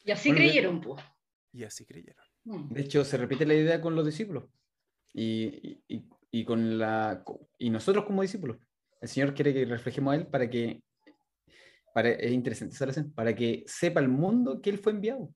Y 0.05 0.11
así 0.11 0.31
creyeron, 0.31 0.79
pues. 0.79 1.03
Y 1.51 1.65
así 1.65 1.83
creyeron. 1.83 2.23
De 2.45 2.79
hecho, 2.79 3.03
se 3.03 3.17
repite 3.17 3.45
la 3.45 3.55
idea 3.55 3.81
con 3.81 3.93
los 3.93 4.05
discípulos. 4.05 4.45
Y, 5.13 5.81
y, 5.89 6.05
y, 6.31 6.45
con 6.45 6.79
la, 6.79 7.25
y 7.57 7.69
nosotros 7.69 8.05
como 8.05 8.21
discípulos. 8.21 8.55
El 9.01 9.09
Señor 9.09 9.33
quiere 9.33 9.53
que 9.53 9.65
reflejemos 9.65 10.13
a 10.13 10.15
Él 10.15 10.27
para 10.27 10.49
que, 10.49 10.81
para, 11.93 12.09
es 12.09 12.31
interesante 12.31 13.03
para 13.15 13.35
que 13.35 13.63
sepa 13.67 13.99
el 13.99 14.09
mundo 14.09 14.61
que 14.61 14.69
Él 14.69 14.77
fue 14.77 14.91
enviado. 14.91 15.33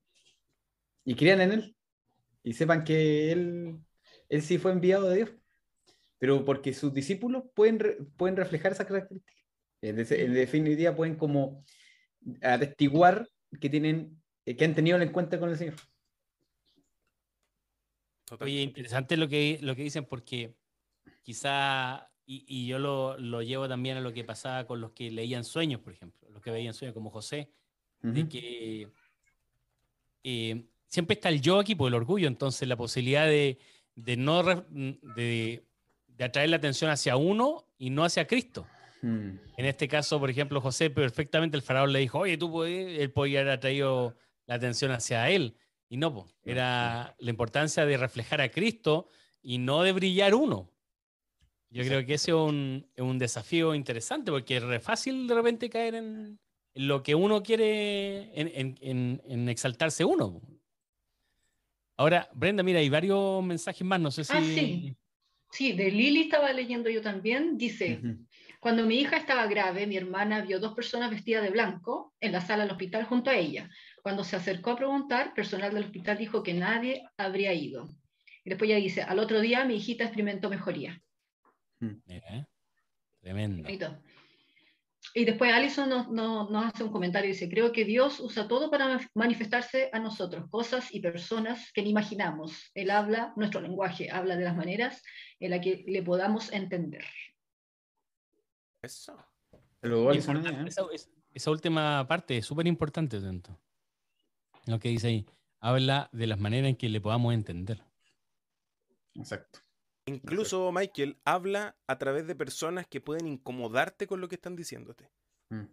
Y 1.06 1.16
crean 1.16 1.42
en 1.42 1.52
Él. 1.52 1.76
Y 2.44 2.54
sepan 2.54 2.84
que 2.84 3.32
Él, 3.32 3.80
él 4.30 4.42
sí 4.42 4.58
fue 4.58 4.72
enviado 4.72 5.10
de 5.10 5.18
Dios. 5.18 5.32
Pero 6.18 6.46
porque 6.46 6.74
sus 6.74 6.94
discípulos 6.94 7.44
pueden, 7.54 7.80
pueden 8.18 8.38
reflejar 8.38 8.72
esa 8.72 8.86
característica. 8.86 9.34
En, 9.82 9.96
definitiva, 10.34 10.96
pueden 10.96 11.16
como 11.16 11.66
atestiguar 12.42 13.28
que, 13.60 13.70
tienen, 13.70 14.22
que 14.46 14.64
han 14.64 14.74
tenido 14.74 14.96
el 14.96 15.04
encuentro 15.04 15.40
con 15.40 15.50
el 15.50 15.58
Señor. 15.58 15.76
Oye, 18.40 18.62
interesante 18.62 19.18
lo 19.18 19.28
que, 19.28 19.60
lo 19.62 19.76
que 19.76 19.84
dicen 19.84 20.06
porque 20.06 20.56
quizá, 21.22 22.10
y, 22.26 22.68
yo 22.68 22.80
lo, 22.80 23.18
lo, 23.18 23.42
llevo 23.42 23.68
también 23.68 23.98
a 23.98 24.02
lo 24.02 24.14
que 24.14 24.24
pasaba 24.24 24.66
con 24.66 24.80
los 24.80 24.92
que 24.92 25.12
leían 25.12 25.44
sueños, 25.44 25.82
por 25.82 25.94
ejemplo, 25.94 26.30
los 26.30 26.42
que 26.42 26.52
veían 26.52 26.74
sueños 26.74 26.94
como 26.94 27.10
José, 27.10 27.50
de 28.02 28.28
que 28.28 28.90
eh, 30.24 30.66
siempre 30.88 31.16
está 31.16 31.30
el 31.30 31.42
yo 31.42 31.60
aquí 31.60 31.76
por 31.76 31.88
el 31.88 31.94
orgullo, 31.94 32.28
entonces 32.28 32.68
la 32.68 32.76
posibilidad 32.76 33.26
de, 33.26 33.58
de 33.96 34.18
no 34.18 34.44
de, 34.44 35.64
de, 36.08 36.24
atraer 36.24 36.50
la 36.50 36.58
atención 36.58 36.92
hacia 36.92 37.16
uno 37.16 37.66
y 37.78 37.90
no 37.90 38.04
hacia 38.04 38.28
Cristo. 38.28 38.68
Hmm. 39.02 39.38
En 39.58 39.66
este 39.66 39.88
caso, 39.88 40.20
por 40.20 40.30
ejemplo, 40.30 40.60
José 40.62 40.90
perfectamente 40.90 41.58
el 41.58 41.64
faraón 41.64 41.94
le 41.94 42.00
dijo, 42.00 42.20
oye, 42.20 42.38
tú 42.38 42.52
puedes, 42.52 43.00
él 43.00 43.12
podía 43.12 43.42
haber 43.42 43.60
traído 43.60 44.16
la 44.46 44.56
atención 44.56 44.92
hacia 44.92 45.30
él. 45.30 45.56
Y 45.90 45.98
no, 45.98 46.26
era 46.44 47.16
la 47.20 47.30
importancia 47.30 47.86
de 47.86 47.98
reflejar 47.98 48.42
a 48.42 48.50
Cristo 48.50 49.10
y 49.42 49.60
no 49.60 49.84
de 49.84 49.92
brillar 49.92 50.34
uno. 50.34 50.73
Yo 51.74 51.84
creo 51.84 52.06
que 52.06 52.14
ese 52.14 52.30
es 52.30 52.38
un, 52.38 53.18
desafío 53.18 53.74
interesante 53.74 54.32
porque 54.32 54.58
es 54.58 54.64
re 54.64 54.80
fácil 54.80 55.28
de 55.28 55.34
repente 55.34 55.72
caer 55.72 55.96
en, 55.96 56.40
lo 56.76 57.02
que 57.02 57.16
uno 57.16 57.42
quiere, 57.42 58.30
en, 58.36 59.50
exaltarse 59.50 60.06
uno. 60.06 60.40
Ahora, 61.98 62.30
Brenda, 62.34 62.62
mira, 62.62 62.80
hay 62.80 62.90
varios 62.90 63.44
mensajes 63.44 63.86
más, 63.86 64.00
no 64.00 64.12
sé 64.12 64.24
si... 64.24 64.34
Ah, 64.34 64.42
sí. 64.42 64.96
Sí, 65.52 65.74
de 65.74 65.90
Lili 65.90 66.22
estaba 66.22 66.54
leyendo 66.54 66.92
yo 66.92 67.02
también. 67.02 67.58
Dice, 67.58 68.00
cuando 68.60 68.86
mi 68.86 69.00
hija 69.00 69.18
estaba 69.18 69.48
grave, 69.48 69.88
mi 69.88 69.98
hermana 69.98 70.42
vio 70.42 70.60
dos 70.60 70.76
personas 70.76 71.10
vestidas 71.10 71.44
de 71.44 71.50
blanco 71.50 72.14
en 72.20 72.32
la 72.34 72.42
sala 72.42 72.64
del 72.64 72.72
hospital 72.72 73.06
junto 73.06 73.32
a 73.32 73.36
ella. 73.36 73.68
Cuando 74.04 74.24
se 74.24 74.36
acercó 74.36 74.72
a 74.72 74.76
preguntar, 74.76 75.34
personal 75.34 75.74
del 75.74 75.86
hospital 75.86 76.20
dijo 76.20 76.44
que 76.44 76.54
nadie 76.54 77.04
habría 77.18 77.54
ido. 77.54 77.90
Y 78.44 78.50
después 78.50 78.70
ella 78.70 78.80
dice, 78.80 79.02
al 79.02 79.18
otro 79.18 79.42
día 79.42 79.66
mi 79.66 79.76
hijita 79.76 80.04
experimentó 80.04 80.50
mejoría. 80.50 81.02
Tremendo. 83.22 83.68
Y 85.14 85.26
después 85.26 85.54
Alison 85.54 85.90
nos, 85.90 86.10
nos, 86.10 86.66
hace 86.66 86.84
un 86.84 86.92
comentario 86.92 87.30
y 87.30 87.34
dice, 87.34 87.50
creo 87.50 87.72
que 87.72 87.84
Dios 87.86 88.20
usa 88.20 88.48
todo 88.48 88.72
para 88.72 89.00
manifestarse 89.14 89.90
a 89.92 90.00
nosotros, 90.00 90.50
cosas 90.50 90.94
y 90.94 91.02
personas 91.02 91.72
que 91.74 91.84
ni 91.84 91.90
imaginamos. 91.90 92.72
Él 92.74 92.90
habla, 92.90 93.34
nuestro 93.36 93.62
lenguaje 93.62 94.10
habla 94.10 94.38
de 94.38 94.46
las 94.46 94.56
maneras 94.56 95.04
en 95.40 95.52
las 95.52 95.60
que 95.60 95.84
le 95.88 96.02
podamos 96.02 96.52
entender. 96.52 97.06
Eso. 98.82 99.18
¿eh? 99.84 100.66
esa, 101.36 101.52
última 101.52 102.08
parte 102.08 102.38
es 102.38 102.46
súper 102.46 102.68
importante, 102.68 103.20
dentro 103.20 103.60
lo 104.66 104.80
que 104.80 104.90
dice 104.90 105.08
ahí. 105.08 105.26
Habla 105.60 106.10
de 106.12 106.28
las 106.28 106.40
maneras 106.40 106.70
en 106.70 106.76
que 106.76 106.90
le 106.90 107.02
podamos 107.02 107.34
entender. 107.34 107.84
Exacto. 109.16 109.60
Incluso, 110.06 110.72
Michael, 110.72 111.18
habla 111.24 111.78
a 111.88 111.98
través 111.98 112.28
de 112.28 112.36
personas 112.36 112.88
que 112.88 113.02
pueden 113.02 113.28
incomodarte 113.28 114.08
con 114.08 114.20
lo 114.22 114.28
que 114.28 114.36
están 114.36 114.56
diciéndote. 114.56 115.10
Mm. 115.50 115.64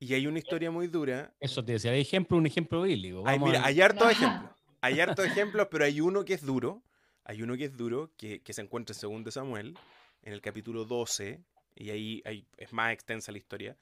Y 0.00 0.14
hay 0.14 0.26
una 0.26 0.38
historia 0.38 0.70
muy 0.70 0.86
dura. 0.86 1.34
Eso 1.40 1.64
te 1.64 1.72
decía, 1.72 1.92
hay 1.92 2.00
ejemplo, 2.00 2.36
un 2.36 2.46
ejemplo 2.46 2.82
bíblico. 2.82 3.22
Hay, 3.26 3.38
mira, 3.38 3.64
hay 3.64 3.80
hartos 3.80 4.10
ejemplos. 4.10 4.52
Hay 4.80 5.00
hartos 5.00 5.24
ejemplos, 5.24 5.68
pero 5.70 5.84
hay 5.84 6.00
uno 6.00 6.24
que 6.24 6.34
es 6.34 6.44
duro. 6.44 6.84
Hay 7.28 7.42
uno 7.42 7.56
que 7.58 7.66
es 7.66 7.76
duro, 7.76 8.10
que, 8.16 8.40
se 8.48 8.62
encuentra 8.62 8.96
en 9.02 9.22
2 9.22 9.34
Samuel, 9.34 9.78
en 10.22 10.32
el 10.32 10.40
capítulo 10.40 10.86
12, 10.86 11.44
y 11.74 11.90
ahí, 11.90 12.46
es 12.56 12.72
más 12.72 12.94
extensa 12.94 13.32
la 13.32 13.38
historia, 13.38 13.76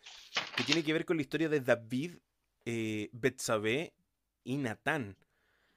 que 0.56 0.64
tiene 0.64 0.82
que 0.82 0.92
ver 0.92 1.04
con 1.04 1.16
la 1.16 1.22
historia 1.22 1.48
de 1.48 1.60
David, 1.60 2.16
eh, 2.64 3.08
Betsabé 3.12 3.94
y 4.42 4.56
Natán. 4.56 5.16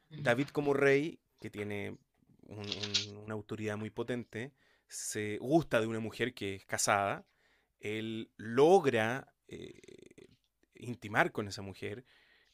David 0.09 0.47
como 0.47 0.73
rey, 0.73 1.19
que 1.39 1.51
tiene 1.51 1.95
una 2.49 3.33
autoridad 3.33 3.77
muy 3.77 3.89
potente, 3.89 4.53
se 4.87 5.37
gusta 5.37 5.79
de 5.79 5.87
una 5.87 5.99
mujer 5.99 6.33
que 6.33 6.55
es 6.55 6.65
casada, 6.65 7.25
él 7.79 8.31
logra 8.37 9.33
eh, 9.47 10.27
intimar 10.75 11.31
con 11.31 11.47
esa 11.47 11.61
mujer, 11.61 12.05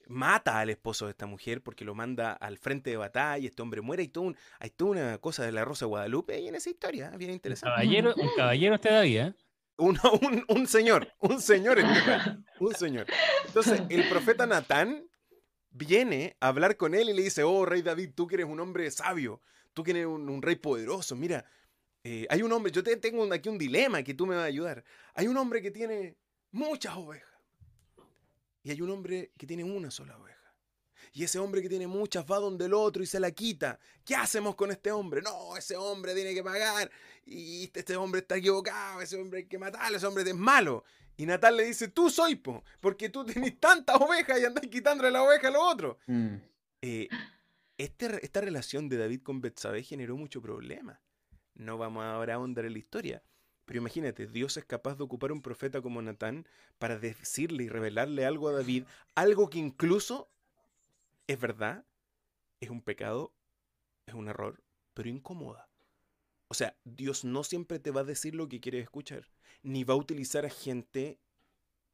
mata 0.07 0.59
al 0.59 0.69
esposo 0.69 1.05
de 1.05 1.11
esta 1.11 1.25
mujer 1.25 1.63
porque 1.63 1.85
lo 1.85 1.95
manda 1.95 2.33
al 2.33 2.57
frente 2.57 2.89
de 2.89 2.97
batalla, 2.97 3.37
y 3.39 3.47
este 3.47 3.61
hombre 3.61 3.81
muere, 3.81 4.03
y 4.03 4.07
todo 4.07 4.33
hay 4.59 4.69
toda 4.69 4.91
una 4.91 5.17
cosa 5.19 5.43
de 5.43 5.51
la 5.51 5.65
Rosa 5.65 5.85
de 5.85 5.89
Guadalupe 5.89 6.39
y 6.39 6.47
en 6.47 6.55
esa 6.55 6.69
historia, 6.69 7.09
bien 7.11 7.31
interesante. 7.31 7.69
Un 7.69 7.75
caballero, 7.75 8.13
un 8.15 8.35
caballero 8.35 8.79
todavía. 8.79 9.27
¿eh? 9.27 9.33
Un, 9.77 9.99
un, 10.47 10.67
señor, 10.67 11.11
un 11.19 11.41
señor, 11.41 11.79
un 12.59 12.73
señor. 12.73 13.07
Entonces, 13.45 13.81
el 13.89 14.07
profeta 14.07 14.45
Natán 14.45 15.09
viene 15.69 16.37
a 16.39 16.47
hablar 16.47 16.77
con 16.77 16.95
él 16.95 17.09
y 17.09 17.13
le 17.13 17.23
dice, 17.23 17.43
oh, 17.43 17.65
rey 17.65 17.81
David, 17.81 18.11
tú 18.15 18.25
que 18.25 18.35
eres 18.35 18.47
un 18.47 18.61
hombre 18.61 18.89
sabio, 18.91 19.41
tú 19.75 19.83
que 19.83 19.91
eres 19.91 20.07
un, 20.07 20.41
rey 20.41 20.55
poderoso, 20.55 21.15
mira, 21.15 21.45
eh, 22.03 22.25
hay 22.29 22.41
un 22.41 22.51
hombre, 22.51 22.71
yo 22.71 22.81
te, 22.81 22.95
tengo 22.97 23.31
aquí 23.31 23.49
un 23.49 23.57
dilema 23.57 24.01
que 24.01 24.15
tú 24.15 24.25
me 24.25 24.35
vas 24.35 24.45
a 24.45 24.47
ayudar. 24.47 24.83
Hay 25.13 25.27
un 25.27 25.37
hombre 25.37 25.61
que 25.61 25.69
tiene 25.69 26.15
muchas 26.51 26.95
ovejas 26.95 27.29
y 28.63 28.71
hay 28.71 28.81
un 28.81 28.89
hombre 28.89 29.31
que 29.37 29.45
tiene 29.45 29.63
una 29.63 29.91
sola 29.91 30.17
oveja. 30.17 30.35
Y 31.13 31.23
ese 31.23 31.39
hombre 31.39 31.61
que 31.61 31.69
tiene 31.69 31.87
muchas 31.87 32.25
va 32.25 32.39
donde 32.39 32.65
el 32.65 32.73
otro 32.73 33.03
y 33.03 33.05
se 33.05 33.19
la 33.19 33.31
quita. 33.31 33.79
¿Qué 34.03 34.15
hacemos 34.15 34.55
con 34.55 34.71
este 34.71 34.91
hombre? 34.91 35.21
No, 35.21 35.55
ese 35.55 35.77
hombre 35.77 36.13
tiene 36.13 36.33
que 36.33 36.43
pagar. 36.43 36.91
Y 37.25 37.65
este, 37.65 37.81
este 37.81 37.95
hombre 37.95 38.21
está 38.21 38.37
equivocado. 38.37 39.01
Ese 39.01 39.15
hombre 39.15 39.39
hay 39.39 39.45
que 39.45 39.57
matarlo. 39.57 39.97
Ese 39.97 40.05
hombre 40.05 40.23
es 40.23 40.35
malo. 40.35 40.83
Y 41.15 41.25
Natal 41.25 41.55
le 41.55 41.63
dice, 41.63 41.87
tú 41.87 42.09
soy, 42.09 42.35
po, 42.35 42.63
porque 42.81 43.09
tú 43.09 43.23
tenés 43.23 43.59
tantas 43.59 43.95
ovejas 44.01 44.39
y 44.39 44.45
andás 44.45 44.65
quitándole 44.67 45.11
la 45.11 45.23
oveja 45.23 45.47
a 45.47 45.51
los 45.51 45.63
otros. 45.63 45.97
Mm. 46.07 46.35
Eh, 46.81 47.07
este 47.77 48.23
esta 48.25 48.41
relación 48.41 48.89
de 48.89 48.97
David 48.97 49.21
con 49.21 49.41
Betsabé 49.41 49.83
generó 49.83 50.17
mucho 50.17 50.41
problema. 50.41 51.01
No 51.53 51.77
vamos 51.77 52.03
ahora 52.03 52.33
a 52.33 52.35
ahondar 52.37 52.65
en 52.65 52.73
la 52.73 52.79
historia. 52.79 53.23
Pero 53.65 53.79
imagínate, 53.79 54.27
Dios 54.27 54.57
es 54.57 54.65
capaz 54.65 54.95
de 54.95 55.03
ocupar 55.03 55.31
un 55.31 55.41
profeta 55.41 55.81
como 55.81 56.01
Natán 56.01 56.47
para 56.77 56.99
decirle 56.99 57.63
y 57.63 57.69
revelarle 57.69 58.25
algo 58.25 58.49
a 58.49 58.51
David, 58.51 58.83
algo 59.15 59.49
que 59.49 59.57
incluso 59.57 60.29
es 61.25 61.39
verdad, 61.39 61.83
es 62.59 62.69
un 62.69 62.81
pecado, 62.81 63.33
es 64.05 64.13
un 64.13 64.27
error, 64.27 64.63
pero 64.93 65.09
incomoda. 65.09 65.67
O 66.47 66.53
sea, 66.53 66.77
Dios 66.83 67.25
no 67.25 67.43
siempre 67.43 67.79
te 67.79 67.89
va 67.89 68.01
a 68.01 68.05
decir 68.05 68.35
lo 68.35 68.47
que 68.47 68.61
quieres 68.61 68.83
escuchar, 68.83 69.27
ni 69.63 69.83
va 69.83 69.95
a 69.95 69.97
utilizar 69.97 70.45
a 70.45 70.51
gente 70.51 71.19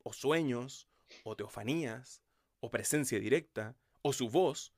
o 0.04 0.12
sueños 0.12 0.90
o 1.24 1.38
teofanías 1.38 2.22
o 2.60 2.70
presencia 2.70 3.20
directa 3.20 3.78
o 4.02 4.12
su 4.12 4.30
voz 4.30 4.74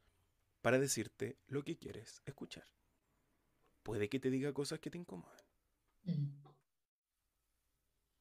para 0.63 0.79
decirte 0.79 1.37
lo 1.47 1.63
que 1.63 1.77
quieres 1.77 2.23
escuchar. 2.25 2.63
Puede 3.83 4.07
que 4.07 4.19
te 4.19 4.29
diga 4.29 4.53
cosas 4.53 4.79
que 4.79 4.89
te 4.89 4.97
incomodan. 4.97 5.37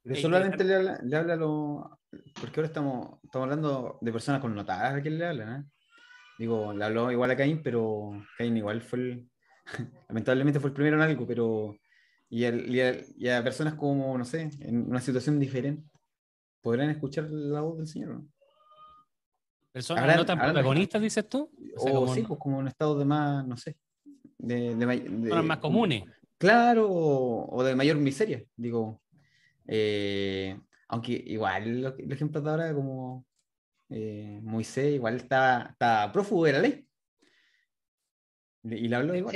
Pero 0.02 0.16
solamente 0.16 0.64
le 0.64 0.74
habla, 0.74 1.00
le 1.04 1.16
habla 1.16 1.34
a 1.34 1.36
lo... 1.36 2.00
Porque 2.40 2.58
ahora 2.58 2.66
estamos, 2.66 3.20
estamos 3.22 3.44
hablando 3.44 3.98
de 4.00 4.12
personas 4.12 4.40
connotadas 4.40 4.94
a 4.94 5.00
quien 5.00 5.18
le 5.18 5.26
hablan, 5.26 5.62
¿eh? 5.62 5.64
Digo, 6.36 6.72
le 6.72 6.84
habló 6.84 7.12
igual 7.12 7.30
a 7.30 7.36
Caín, 7.36 7.62
pero 7.62 8.10
Caín 8.36 8.56
igual 8.56 8.82
fue 8.82 8.98
el, 8.98 9.30
lamentablemente 10.08 10.58
fue 10.58 10.70
el 10.70 10.74
primero 10.74 10.96
en 10.96 11.02
algo, 11.02 11.24
pero 11.24 11.76
y, 12.28 12.44
y, 12.44 13.28
a, 13.28 13.44
personas 13.44 13.74
como, 13.74 14.18
no 14.18 14.24
sé, 14.24 14.50
en 14.58 14.90
una 14.90 15.00
situación 15.00 15.38
diferente, 15.38 15.88
podrán 16.60 16.90
escuchar 16.90 17.30
la 17.30 17.60
voz 17.60 17.78
del 17.78 17.86
Señor. 17.86 18.08
¿no? 18.08 18.26
¿Personas 19.72 20.16
no 20.16 20.26
tan 20.26 20.38
protagonistas, 20.38 21.00
dices 21.00 21.26
tú? 21.28 21.50
O, 21.78 22.14
sí, 22.14 22.22
pues 22.22 22.38
como 22.38 22.60
en 22.60 22.68
estado 22.68 22.98
de 22.98 23.06
más, 23.06 23.46
no 23.46 23.56
sé, 23.56 23.76
de, 24.38 24.76
de, 24.76 25.42
más 25.42 25.58
comunes. 25.58 26.04
Claro, 26.36 26.88
o, 26.90 27.64
de 27.64 27.74
mayor 27.74 27.96
miseria, 27.96 28.44
digo. 28.56 29.00
Eh, 29.66 30.58
aunque 30.88 31.12
igual 31.12 31.94
el 31.98 32.12
ejemplo 32.12 32.42
de 32.42 32.50
ahora, 32.50 32.74
como 32.74 33.24
eh, 33.88 34.40
Moisés, 34.42 34.94
igual 34.94 35.16
está, 35.16 35.68
está 35.70 36.10
prófugo 36.12 36.44
de 36.44 36.52
la 36.52 36.58
ley. 36.58 36.86
Y 38.64 38.88
le 38.88 38.96
habló 38.96 39.14
igual. 39.14 39.34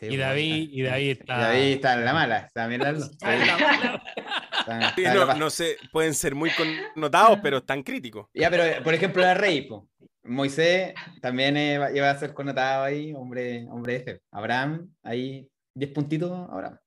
y, 0.00 0.16
David, 0.16 0.68
y 0.72 0.82
David 0.82 1.10
está... 1.10 1.36
Y 1.36 1.40
David 1.42 1.72
está 1.74 1.94
en 1.94 2.04
la 2.04 2.12
mala, 2.12 2.50
también 2.52 2.82
no, 4.66 5.34
no, 5.34 5.50
sé, 5.50 5.76
pueden 5.92 6.14
ser 6.14 6.34
muy 6.34 6.50
connotados, 6.50 7.40
pero 7.42 7.58
están 7.58 7.82
críticos. 7.82 8.28
Ya, 8.34 8.50
pero 8.50 8.82
por 8.82 8.94
ejemplo, 8.94 9.28
el 9.28 9.36
rey, 9.36 9.68
Moisés 10.22 10.94
también 11.20 11.56
iba 11.56 12.10
a 12.10 12.18
ser 12.18 12.34
connotado 12.34 12.84
ahí, 12.84 13.12
hombre, 13.14 13.66
hombre 13.70 13.96
F. 13.96 14.20
Abraham, 14.30 14.92
ahí 15.02 15.48
10 15.74 15.92
puntitos, 15.92 16.30
Abraham. 16.50 16.78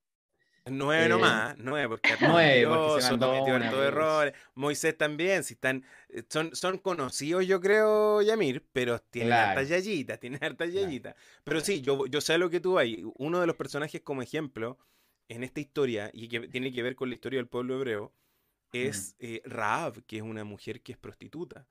Nueve 0.66 1.06
eh, 1.06 1.10
nomás, 1.10 1.56
nueve, 1.58 1.90
porque, 1.90 2.16
nueve 2.22 2.66
porque 2.66 3.02
se 3.02 3.18
mandó 3.18 3.84
errores. 3.84 4.34
Moisés 4.56 4.98
también, 4.98 5.44
si 5.44 5.56
están, 5.56 5.84
eh, 6.08 6.24
son, 6.30 6.56
son 6.56 6.78
conocidos, 6.78 7.46
yo 7.46 7.60
creo, 7.60 8.22
Yamir, 8.22 8.66
pero 8.72 9.00
tienen 9.00 9.34
hartas 9.34 9.68
yayitas, 9.68 10.20
tienen 10.22 10.42
hartas 10.42 10.72
yayitas. 10.72 11.16
Pero 11.44 11.60
sí, 11.60 11.82
yo, 11.82 12.06
yo 12.06 12.22
sé 12.22 12.38
lo 12.38 12.50
que 12.50 12.62
tú 12.62 12.80
hay. 12.80 13.04
Uno 13.18 13.42
de 13.42 13.48
los 13.48 13.58
personajes 13.58 14.02
como 14.02 14.22
ejemplo 14.22 14.78
en 15.30 15.44
esta 15.44 15.60
historia, 15.60 16.10
y 16.14 16.28
que 16.28 16.48
tiene 16.48 16.72
que 16.72 16.84
ver 16.84 16.96
con 16.96 17.10
la 17.10 17.16
historia 17.16 17.40
del 17.40 17.48
pueblo 17.48 17.76
hebreo, 17.76 18.14
es 18.72 19.16
eh, 19.20 19.42
Raab, 19.46 20.04
que 20.06 20.18
es 20.18 20.24
una 20.24 20.44
mujer 20.44 20.82
que 20.82 20.94
es 20.94 20.98
prostituta, 20.98 21.68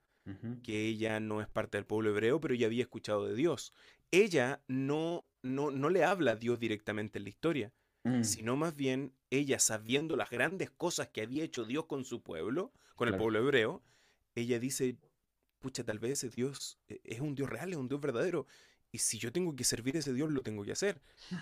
que 0.63 0.87
ella 0.87 1.19
no 1.19 1.41
es 1.41 1.49
parte 1.49 1.77
del 1.77 1.85
pueblo 1.85 2.11
hebreo, 2.11 2.41
pero 2.41 2.55
ya 2.55 2.67
había 2.67 2.83
escuchado 2.83 3.27
de 3.27 3.35
Dios. 3.35 3.73
Ella 4.13 4.63
no, 4.69 5.25
no, 5.43 5.73
no 5.73 5.91
le 5.91 6.05
habla 6.05 6.33
a 6.33 6.37
Dios 6.37 6.61
directamente 6.61 7.19
en 7.19 7.25
la 7.25 7.31
historia 7.31 7.73
Mm. 8.05 8.25
sino 8.25 8.57
más 8.57 8.75
bien 8.75 9.15
ella 9.31 9.59
sabiendo 9.59 10.17
las 10.17 10.31
grandes 10.31 10.71
cosas 10.71 11.09
que 11.09 11.23
había 11.23 11.45
hecho 11.45 11.65
Dios 11.65 11.87
con 11.87 12.05
su 12.05 12.21
pueblo, 12.23 12.73
con 12.97 13.09
el 13.09 13.17
pueblo 13.17 13.39
hebreo, 13.39 13.83
ella 14.35 14.59
dice, 14.59 14.97
pucha, 15.61 15.85
tal 15.85 15.99
vez 15.99 16.13
ese 16.13 16.29
Dios 16.29 16.79
e-, 16.89 17.01
es 17.05 17.21
un 17.21 17.35
Dios 17.35 17.49
real, 17.49 17.71
es 17.71 17.77
un 17.77 17.89
Dios 17.89 18.01
verdadero, 18.01 18.47
y 18.91 18.99
si 18.99 19.19
yo 19.19 19.33
tengo 19.33 19.55
que 19.55 19.65
servir 19.65 19.97
a 19.97 20.01
ese 20.01 20.13
Dios, 20.13 20.31
lo 20.31 20.43
tengo 20.43 20.65
que 20.65 20.73
hacer. 20.73 21.01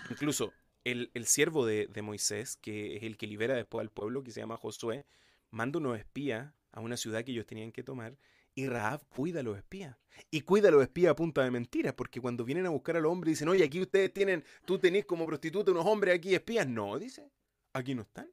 Incluso 0.09 0.53
el, 0.83 1.25
siervo 1.25 1.65
de, 1.65 2.01
Moisés, 2.01 2.57
que 2.57 2.97
es 2.97 3.03
el 3.03 3.17
que 3.17 3.27
libera 3.27 3.55
después 3.55 3.81
al 3.81 3.91
pueblo, 3.91 4.23
que 4.23 4.31
se 4.31 4.39
llama 4.39 4.57
Josué, 4.57 5.05
manda 5.49 5.79
unos 5.79 5.97
espías 5.97 6.53
a 6.71 6.79
una 6.79 6.97
ciudad 6.97 7.23
que 7.23 7.31
ellos 7.31 7.45
tenían 7.45 7.71
que 7.71 7.83
tomar 7.83 8.17
y 8.53 8.67
Raab 8.67 9.05
cuida 9.07 9.39
a 9.39 9.43
los 9.43 9.57
espías. 9.57 9.97
Y 10.29 10.41
cuida 10.41 10.67
a 10.67 10.71
los 10.71 10.81
espías 10.81 11.11
a 11.11 11.15
punta 11.15 11.43
de 11.43 11.51
mentiras, 11.51 11.93
porque 11.93 12.19
cuando 12.19 12.43
vienen 12.43 12.65
a 12.65 12.69
buscar 12.69 12.97
a 12.97 12.99
los 12.99 13.11
hombres 13.11 13.33
dicen, 13.33 13.47
oye, 13.49 13.63
aquí 13.63 13.79
ustedes 13.81 14.13
tienen, 14.13 14.43
tú 14.65 14.77
tenés 14.77 15.05
como 15.05 15.25
prostituta 15.25 15.71
unos 15.71 15.85
hombres 15.85 16.15
aquí 16.15 16.33
espías. 16.35 16.67
No, 16.67 16.99
dice, 16.99 17.31
aquí 17.73 17.95
no 17.95 18.01
están. 18.01 18.29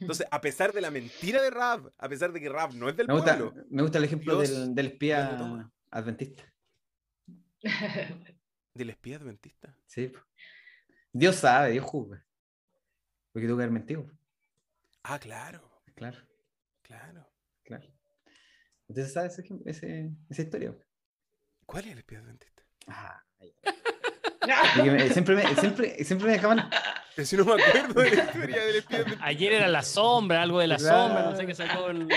Entonces, 0.00 0.26
a 0.30 0.40
pesar 0.40 0.72
de 0.72 0.80
la 0.80 0.90
mentira 0.90 1.40
de 1.40 1.50
Raab, 1.50 1.92
a 1.96 2.08
pesar 2.08 2.32
de 2.32 2.40
que 2.40 2.48
Raab 2.48 2.74
no 2.74 2.88
es 2.88 2.96
del 2.96 3.06
me 3.06 3.14
pueblo. 3.14 3.54
Me 3.70 3.82
gusta 3.82 3.98
el 3.98 4.04
ejemplo 4.04 4.36
del, 4.38 4.74
del, 4.74 4.86
espía 4.86 5.70
adventista. 5.90 6.52
¿Del 8.74 8.90
espía 8.90 9.16
adventista? 9.16 9.76
Sí. 9.86 10.12
Dios 11.12 11.36
sabe, 11.36 11.72
Dios 11.72 11.84
juzga. 11.84 12.24
Porque 13.32 13.46
tuvo 13.46 13.58
que 13.58 13.64
haber 13.64 13.72
mentido. 13.72 14.06
Ah, 15.02 15.18
claro. 15.18 15.60
Claro. 15.94 16.18
Claro. 16.82 17.26
Claro. 17.64 17.86
Entonces, 18.88 19.12
¿sabes 19.12 19.38
ese, 19.64 20.10
esa 20.28 20.42
historia? 20.42 20.74
¿Cuál 21.66 21.86
es 21.86 21.92
el 21.92 21.98
espía 21.98 22.18
adventista? 22.18 22.62
Ah, 22.86 23.22
siempre, 25.12 25.36
me, 25.36 25.54
siempre, 25.56 26.04
siempre 26.04 26.26
me 26.26 26.32
dejaban. 26.32 26.68
Si 27.16 27.36
no 27.36 27.44
me 27.44 27.62
acuerdo 27.62 28.00
de 28.02 28.10
la 28.10 28.24
historia 28.24 28.64
del 28.64 28.76
espía 28.76 28.98
adventista. 29.00 29.24
Ayer 29.24 29.52
era 29.52 29.68
la 29.68 29.82
sombra, 29.82 30.42
algo 30.42 30.60
de 30.60 30.66
la 30.66 30.78
sombra, 30.78 31.22
no 31.24 31.36
sé 31.36 31.46
qué 31.46 31.54
sacó 31.54 31.88
el. 31.90 32.08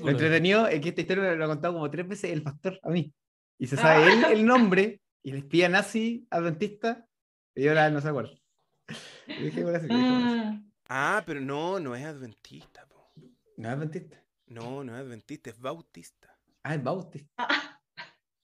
lo 0.00 0.10
entretenido 0.10 0.66
es 0.66 0.80
que 0.80 0.88
esta 0.90 1.00
historia 1.00 1.34
lo 1.34 1.44
ha 1.44 1.48
contado 1.48 1.74
como 1.74 1.90
tres 1.90 2.06
veces 2.06 2.32
el 2.32 2.42
pastor 2.42 2.78
a 2.82 2.90
mí. 2.90 3.12
Y 3.58 3.66
se 3.66 3.76
sabe 3.76 4.12
él 4.12 4.24
el 4.24 4.44
nombre 4.44 5.01
y 5.22 5.30
el 5.30 5.36
espía 5.38 5.68
nazi 5.68 6.26
adventista, 6.30 7.08
y 7.54 7.68
ahora 7.68 7.90
no 7.90 8.00
se 8.00 8.08
acuerda. 8.08 8.32
Ah, 10.88 11.22
pero 11.24 11.40
no, 11.40 11.80
no 11.80 11.94
es 11.94 12.04
adventista. 12.04 12.86
¿No 13.56 13.68
es 13.68 13.74
adventista? 13.74 14.22
No, 14.46 14.84
no 14.84 14.94
es 14.94 15.00
adventista, 15.00 15.50
es 15.50 15.58
bautista. 15.58 16.38
Ah, 16.62 16.74
es 16.74 16.82
bautista. 16.82 17.48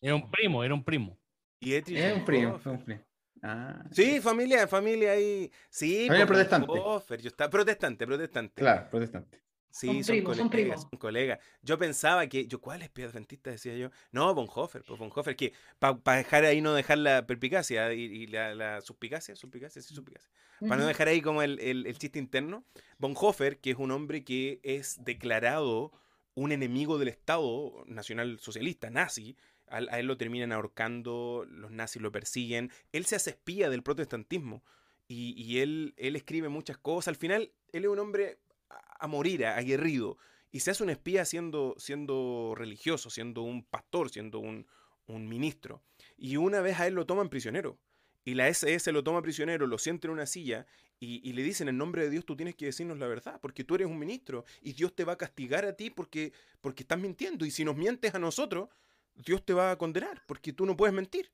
Era 0.01 0.15
un 0.15 0.31
primo, 0.31 0.63
era 0.63 0.75
un 0.75 0.85
primo. 0.85 1.19
Y 1.61 1.75
es 1.75 1.85
un 2.15 2.25
primo, 2.25 2.59
fue 2.59 2.73
un 2.73 2.85
primo. 2.85 3.01
Ah, 3.43 3.85
sí, 3.93 4.21
familia, 4.21 4.67
familia 4.67 5.13
ahí. 5.13 5.51
Sí, 5.71 6.07
familia 6.07 6.27
protestante. 6.27 6.73
yo 6.77 7.29
estaba 7.29 7.51
protestante, 7.51 8.07
protestante. 8.07 8.61
Claro, 8.61 8.89
protestante. 8.91 9.43
Sí, 9.71 10.03
son, 10.03 10.23
colegas, 10.23 10.83
son, 10.83 10.99
colegas. 10.99 11.39
Yo 11.63 11.79
pensaba 11.79 12.27
que, 12.27 12.47
yo, 12.47 12.61
¿cuál 12.61 12.83
espía 12.83 13.07
adventista? 13.07 13.51
Decía 13.51 13.77
yo. 13.77 13.91
No, 14.13 14.35
Bonhoeffer, 14.35 14.83
pues 14.83 14.99
Bonhoeffer, 14.99 15.37
que 15.37 15.53
para 15.79 16.17
dejar 16.17 16.45
ahí 16.45 16.61
no 16.61 16.75
dejar 16.75 16.99
la 16.99 17.27
perpicacia 17.27 17.93
y, 17.93 18.27
la, 18.27 18.55
la, 18.55 18.81
suspicacia, 18.81 19.37
suspicacia, 19.37 19.83
sí, 19.83 19.95
suspicacia. 19.95 20.31
Para 20.61 20.77
no 20.77 20.87
dejar 20.87 21.09
ahí 21.09 21.21
como 21.21 21.43
el, 21.43 21.61
el, 21.61 21.99
chiste 21.99 22.19
interno. 22.19 22.65
Bonhoeffer, 22.99 23.59
que 23.59 23.71
es 23.71 23.77
un 23.77 23.91
hombre 23.91 24.25
que 24.25 24.59
es 24.63 25.05
declarado 25.05 25.93
un 26.35 26.53
enemigo 26.53 26.99
del 26.99 27.09
Estado 27.09 27.85
nacional 27.87 28.39
socialista, 28.41 28.91
nazi, 28.91 29.37
a, 29.69 29.79
él 29.79 30.07
lo 30.07 30.17
terminan 30.17 30.53
ahorcando, 30.53 31.45
los 31.49 31.71
nazis 31.71 32.01
lo 32.01 32.11
persiguen, 32.11 32.71
él 32.93 33.05
se 33.07 33.17
hace 33.17 33.31
espía 33.31 33.71
del 33.71 33.83
protestantismo 33.83 34.65
y, 35.07 35.35
y 35.41 35.61
él, 35.61 35.95
él 35.97 36.17
escribe 36.17 36.49
muchas 36.49 36.79
cosas. 36.79 37.09
Al 37.09 37.17
final, 37.17 37.53
él 37.73 37.85
es 37.85 37.91
un 37.91 37.99
hombre 37.99 38.39
a 38.71 39.07
morir, 39.07 39.47
aguerrido. 39.47 40.19
Y 40.51 40.61
se 40.61 40.71
hace 40.71 40.83
un 40.83 40.91
espía 40.91 41.25
siendo, 41.25 41.75
siendo 41.79 42.55
religioso, 42.57 43.11
siendo 43.11 43.43
un 43.43 43.65
pastor, 43.65 44.11
siendo 44.11 44.39
un, 44.39 44.67
ministro. 45.07 45.83
Y 46.19 46.37
una 46.37 46.61
vez 46.61 46.79
a 46.79 46.87
él 46.87 46.95
lo 46.95 47.07
toman 47.07 47.31
prisionero. 47.31 47.79
Y 48.25 48.35
la 48.35 48.49
SS 48.49 48.93
lo 48.93 49.03
toma 49.03 49.23
prisionero, 49.23 49.67
lo 49.67 49.79
sienta 49.79 50.07
en 50.07 50.13
una 50.13 50.27
silla 50.27 50.67
y, 51.01 51.33
le 51.33 51.43
dicen, 51.43 51.69
en 51.69 51.79
nombre 51.79 52.03
de 52.03 52.11
Dios 52.11 52.27
tú 52.27 52.37
tienes 52.37 52.57
que 52.57 52.67
decirnos 52.67 52.99
la 52.99 53.07
verdad, 53.07 53.39
porque 53.41 53.65
tú 53.65 53.77
eres 53.77 53.87
un 53.87 53.99
ministro 53.99 54.45
y 54.61 54.75
Dios 54.75 54.95
te 54.95 55.05
va 55.05 55.15
a 55.15 55.17
castigar 55.17 55.65
a 55.65 55.73
ti 55.75 55.89
porque, 55.89 56.35
porque 56.61 56.83
estás 56.83 56.99
mintiendo. 56.99 57.47
Y 57.47 57.51
si 57.51 57.65
nos 57.65 57.75
mientes 57.75 58.15
a 58.15 58.19
nosotros, 58.19 58.69
Dios 59.15 59.43
te 59.47 59.55
va 59.55 59.71
a 59.71 59.79
condenar, 59.79 60.23
porque 60.27 60.53
tú 60.53 60.67
no 60.67 60.77
puedes 60.77 60.95
mentir. 60.95 61.33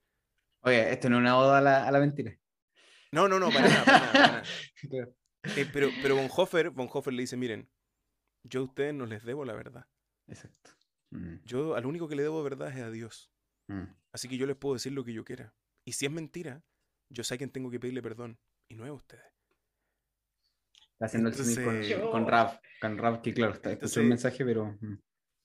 Oye, 0.61 0.93
esto 0.93 1.09
no 1.11 1.17
es 1.17 1.21
una 1.21 1.37
oda 1.37 1.59
a 1.59 1.91
la, 1.91 1.99
mentira. 1.99 2.39
No, 3.11 3.27
no, 3.27 3.41
no, 3.41 3.51
para 3.51 3.69
nada. 3.69 3.85
Para 3.85 4.13
nada, 4.13 4.43
Eh, 5.57 5.69
pero, 5.73 5.89
pero 6.03 6.17
Bonhoeffer, 6.17 6.71
Bonhoeffer 6.71 7.13
le 7.13 7.23
dice, 7.23 7.37
miren, 7.37 7.69
yo 8.45 8.61
a 8.61 8.65
ustedes 8.65 8.95
no 8.95 9.07
les 9.07 9.25
debo 9.25 9.45
la 9.45 9.55
verdad. 9.55 9.87
Exacto. 10.27 10.71
Mm. 11.11 11.37
Yo 11.45 11.75
al 11.75 11.87
único 11.87 12.09
que 12.09 12.17
le 12.17 12.23
debo 12.23 12.43
verdad 12.43 12.69
es 12.69 12.83
a 12.83 12.91
Dios. 12.91 13.31
Mm. 13.69 13.85
Así 14.13 14.29
que 14.29 14.37
yo 14.37 14.47
les 14.47 14.57
puedo 14.57 14.75
decir 14.75 14.93
lo 14.93 15.05
que 15.05 15.13
yo 15.13 15.25
quiera. 15.25 15.55
Y 15.85 15.93
si 15.93 16.07
es 16.07 16.13
mentira, 16.13 16.63
yo 17.11 17.25
sé 17.25 17.35
a 17.35 17.39
quién 17.39 17.51
tengo 17.51 17.71
que 17.71 17.81
pedirle 17.81 18.03
perdón. 18.03 18.39
Y 18.69 18.75
no 18.75 18.85
es 18.85 18.91
a 18.91 18.95
ustedes. 18.95 19.25
Está 20.93 21.07
haciendo 21.07 21.29
el 21.31 22.01
con, 22.01 22.11
con 22.11 22.27
Rav. 22.29 22.61
Con 22.81 22.99
Rav, 22.99 23.21
que 23.21 23.35
claro, 23.35 23.55
está 23.55 23.73
escuchando 23.73 24.03
un 24.03 24.09
mensaje, 24.09 24.45
pero... 24.45 24.77
Mm. 24.81 24.99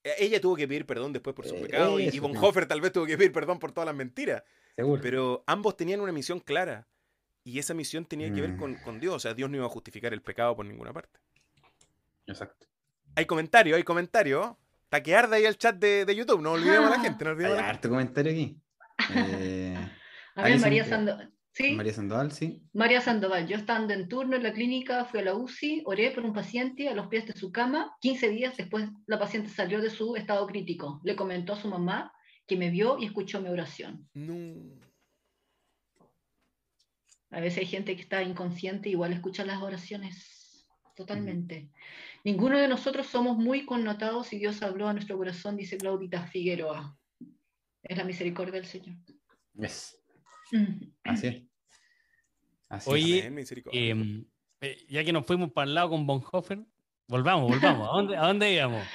E, 0.04 0.16
ella 0.20 0.40
tuvo 0.40 0.56
que 0.56 0.68
pedir 0.68 0.86
perdón 0.86 1.12
después 1.12 1.36
por 1.36 1.46
su 1.46 1.56
eh, 1.56 1.62
pecado. 1.62 2.00
y 2.00 2.20
Bonhoeffer 2.20 2.68
tal 2.68 2.82
vez 2.82 2.94
tuvo 2.94 3.06
que 3.06 3.18
pedir 3.18 3.32
perdón 3.32 3.60
por 3.60 3.72
todas 3.72 3.86
las 3.86 3.96
mentiras. 3.96 4.44
Seguro. 4.76 5.02
Pero 5.02 5.44
ambos 5.48 5.76
tenían 5.76 6.00
una 6.00 6.12
misión 6.12 6.40
clara. 6.40 6.88
Y 7.44 7.60
esa 7.60 7.74
misión 7.74 8.06
tenía 8.06 8.32
que 8.34 8.42
ver 8.42 8.58
con, 8.58 8.74
mm. 8.74 8.84
con, 8.84 9.00
Dios. 9.00 9.16
O 9.16 9.20
sea, 9.20 9.34
Dios 9.34 9.50
no 9.50 9.58
iba 9.58 9.66
a 9.66 9.70
justificar 9.70 10.14
el 10.14 10.22
pecado 10.22 10.56
por 10.56 10.66
ninguna 10.66 10.94
parte. 10.94 11.20
Exacto. 12.28 12.68
Hay 13.16 13.26
comentario, 13.26 13.76
hay 13.76 13.84
comentario. 13.84 14.58
Está 14.84 15.04
que 15.04 15.16
arde 15.16 15.36
ahí 15.38 15.46
el 15.46 15.58
chat 15.58 15.76
de, 15.76 16.06
de 16.06 16.16
YouTube. 16.16 16.42
No 16.42 16.54
olvidemos 16.54 16.88
a 16.88 16.98
la 16.98 17.00
gente. 17.00 17.24
No 17.24 17.32
olvidemos 17.32 17.58
hay 17.58 17.64
harto 17.64 17.90
comentario 17.90 18.32
aquí. 18.32 18.58
Eh, 19.16 19.78
a 20.36 20.44
ver, 20.44 20.60
María 20.60 20.86
Sandoval. 20.86 21.32
¿Sí? 21.52 21.72
María 21.74 21.94
Sandoval, 21.94 22.32
sí. 22.32 22.64
María 22.74 23.02
Sandoval, 23.02 23.48
yo 23.48 23.58
estando 23.58 23.94
en 23.94 24.08
turno 24.08 24.36
en 24.36 24.44
la 24.44 24.54
clínica, 24.54 25.06
fui 25.06 25.20
a 25.20 25.24
la 25.24 25.36
UCI, 25.36 25.84
oré 25.86 26.12
por 26.12 26.24
un 26.24 26.34
paciente 26.34 26.88
a 26.88 26.94
los 26.94 27.08
pies 27.08 27.26
de 27.26 27.34
su 27.34 27.52
cama. 27.52 27.96
15 28.02 28.30
días 28.30 28.56
después, 28.56 28.88
la 29.08 29.20
paciente 29.20 29.50
salió 29.50 29.82
de 29.82 29.90
su 29.90 30.16
estado 30.16 30.48
crítico. 30.48 31.02
Le 31.04 31.16
comentó 31.16 31.54
a 31.54 31.62
su 31.62 31.68
mamá 31.68 32.14
que 32.48 32.56
me 32.56 32.70
vio 32.70 32.98
y 33.00 33.06
escuchó 33.06 33.42
mi 33.42 33.50
oración. 33.50 34.08
No. 34.14 34.89
A 37.32 37.40
veces 37.40 37.60
hay 37.60 37.66
gente 37.68 37.96
que 37.96 38.02
está 38.02 38.24
inconsciente, 38.24 38.90
igual 38.90 39.14
escucha 39.14 39.46
las 39.46 39.62
oraciones. 39.62 40.68
Totalmente. 40.96 41.70
Ninguno 42.24 42.58
de 42.58 42.68
nosotros 42.68 43.08
somos 43.08 43.38
muy 43.38 43.66
connotados 43.66 44.34
y 44.34 44.40
Dios 44.40 44.62
habló 44.62 44.88
a 44.88 44.94
nuestro 44.94 45.18
corazón, 45.18 45.56
dice 45.56 45.78
Claudita 45.78 46.28
Figueroa. 46.28 46.98
Es 47.84 47.98
la 47.98 48.04
misericordia 48.04 48.54
del 48.54 48.66
Señor. 48.66 48.98
Es. 49.58 49.98
Así 51.04 51.28
es. 51.28 51.44
Así 52.68 52.90
Oye, 52.90 53.26
em, 53.72 54.26
eh, 54.62 54.86
ya 54.90 55.04
que 55.04 55.14
nos 55.14 55.26
fuimos 55.26 55.52
para 55.52 55.68
el 55.68 55.76
lado 55.76 55.92
con 55.92 56.06
Bonhoeffer, 56.06 56.66
volvamos, 57.08 57.50
volvamos. 57.50 57.88
¿A 57.88 57.92
dónde, 57.92 58.18
¿A 58.18 58.28
dónde 58.28 58.54
íbamos? 58.54 58.86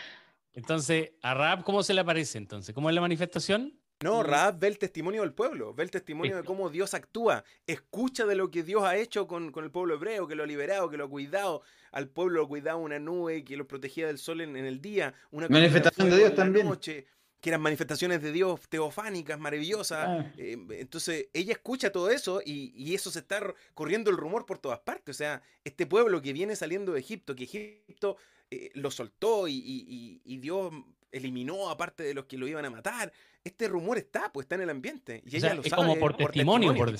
Entonces, 0.52 1.12
¿a 1.22 1.34
Raab 1.34 1.64
cómo 1.64 1.82
se 1.82 1.94
le 1.94 2.00
aparece 2.02 2.38
entonces? 2.38 2.74
¿Cómo 2.74 2.88
es 2.88 2.94
la 2.94 3.00
manifestación? 3.00 3.80
No, 4.04 4.22
Raab 4.22 4.58
ve 4.58 4.68
el 4.68 4.76
testimonio 4.76 5.22
del 5.22 5.32
pueblo, 5.32 5.72
ve 5.72 5.82
el 5.82 5.90
testimonio 5.90 6.36
de 6.36 6.44
cómo 6.44 6.68
Dios 6.68 6.92
actúa, 6.92 7.42
escucha 7.66 8.26
de 8.26 8.34
lo 8.34 8.50
que 8.50 8.62
Dios 8.62 8.82
ha 8.82 8.96
hecho 8.96 9.26
con, 9.26 9.50
el 9.56 9.70
pueblo 9.70 9.94
hebreo, 9.94 10.28
que 10.28 10.34
lo 10.34 10.42
ha 10.42 10.46
liberado, 10.46 10.90
que 10.90 10.98
lo 10.98 11.04
ha 11.04 11.08
cuidado, 11.08 11.62
al 11.90 12.08
pueblo 12.08 12.42
lo 12.42 12.48
cuidaba 12.48 12.76
una 12.76 12.98
nube, 12.98 13.44
que 13.44 13.56
lo 13.56 13.66
protegía 13.66 14.06
del 14.06 14.18
sol 14.18 14.42
en, 14.42 14.56
el 14.56 14.82
día, 14.82 15.14
una 15.30 15.48
manifestación 15.48 16.10
de 16.10 16.18
Dios 16.18 16.34
también. 16.34 16.68
Noche, 16.68 17.06
que 17.40 17.48
eran 17.48 17.62
manifestaciones 17.62 18.20
de 18.20 18.30
Dios 18.30 18.60
teofánicas, 18.68 19.38
maravillosas. 19.38 20.06
Ah. 20.06 20.32
Eh, 20.36 20.58
entonces, 20.72 21.28
ella 21.32 21.54
escucha 21.54 21.90
todo 21.90 22.10
eso 22.10 22.42
y, 22.44 22.94
eso 22.94 23.10
se 23.10 23.20
está 23.20 23.54
corriendo 23.72 24.10
el 24.10 24.18
rumor 24.18 24.44
por 24.44 24.58
todas 24.58 24.80
partes. 24.80 25.16
O 25.16 25.18
sea, 25.18 25.40
este 25.64 25.86
pueblo 25.86 26.20
que 26.20 26.34
viene 26.34 26.56
saliendo 26.56 26.92
de 26.92 27.00
Egipto, 27.00 27.34
que 27.34 27.44
Egipto 27.44 28.18
eh, 28.50 28.70
lo 28.74 28.90
soltó 28.90 29.48
y, 29.48 30.20
y 30.22 30.36
Dios 30.38 30.74
eliminó 31.16 31.70
aparte 31.70 32.02
de 32.02 32.14
los 32.14 32.24
que 32.24 32.36
lo 32.36 32.46
iban 32.46 32.64
a 32.64 32.70
matar 32.70 33.12
este 33.44 33.68
rumor 33.68 33.98
está, 33.98 34.32
pues 34.32 34.44
está 34.44 34.54
en 34.56 34.62
el 34.62 34.70
ambiente. 34.70 35.22
Y 35.26 35.36
ella 35.36 35.54
lo 35.54 35.62
es 35.62 35.72
como 35.72 35.96
por, 35.98 36.16
testimonio, 36.16 36.74
por, 36.74 36.90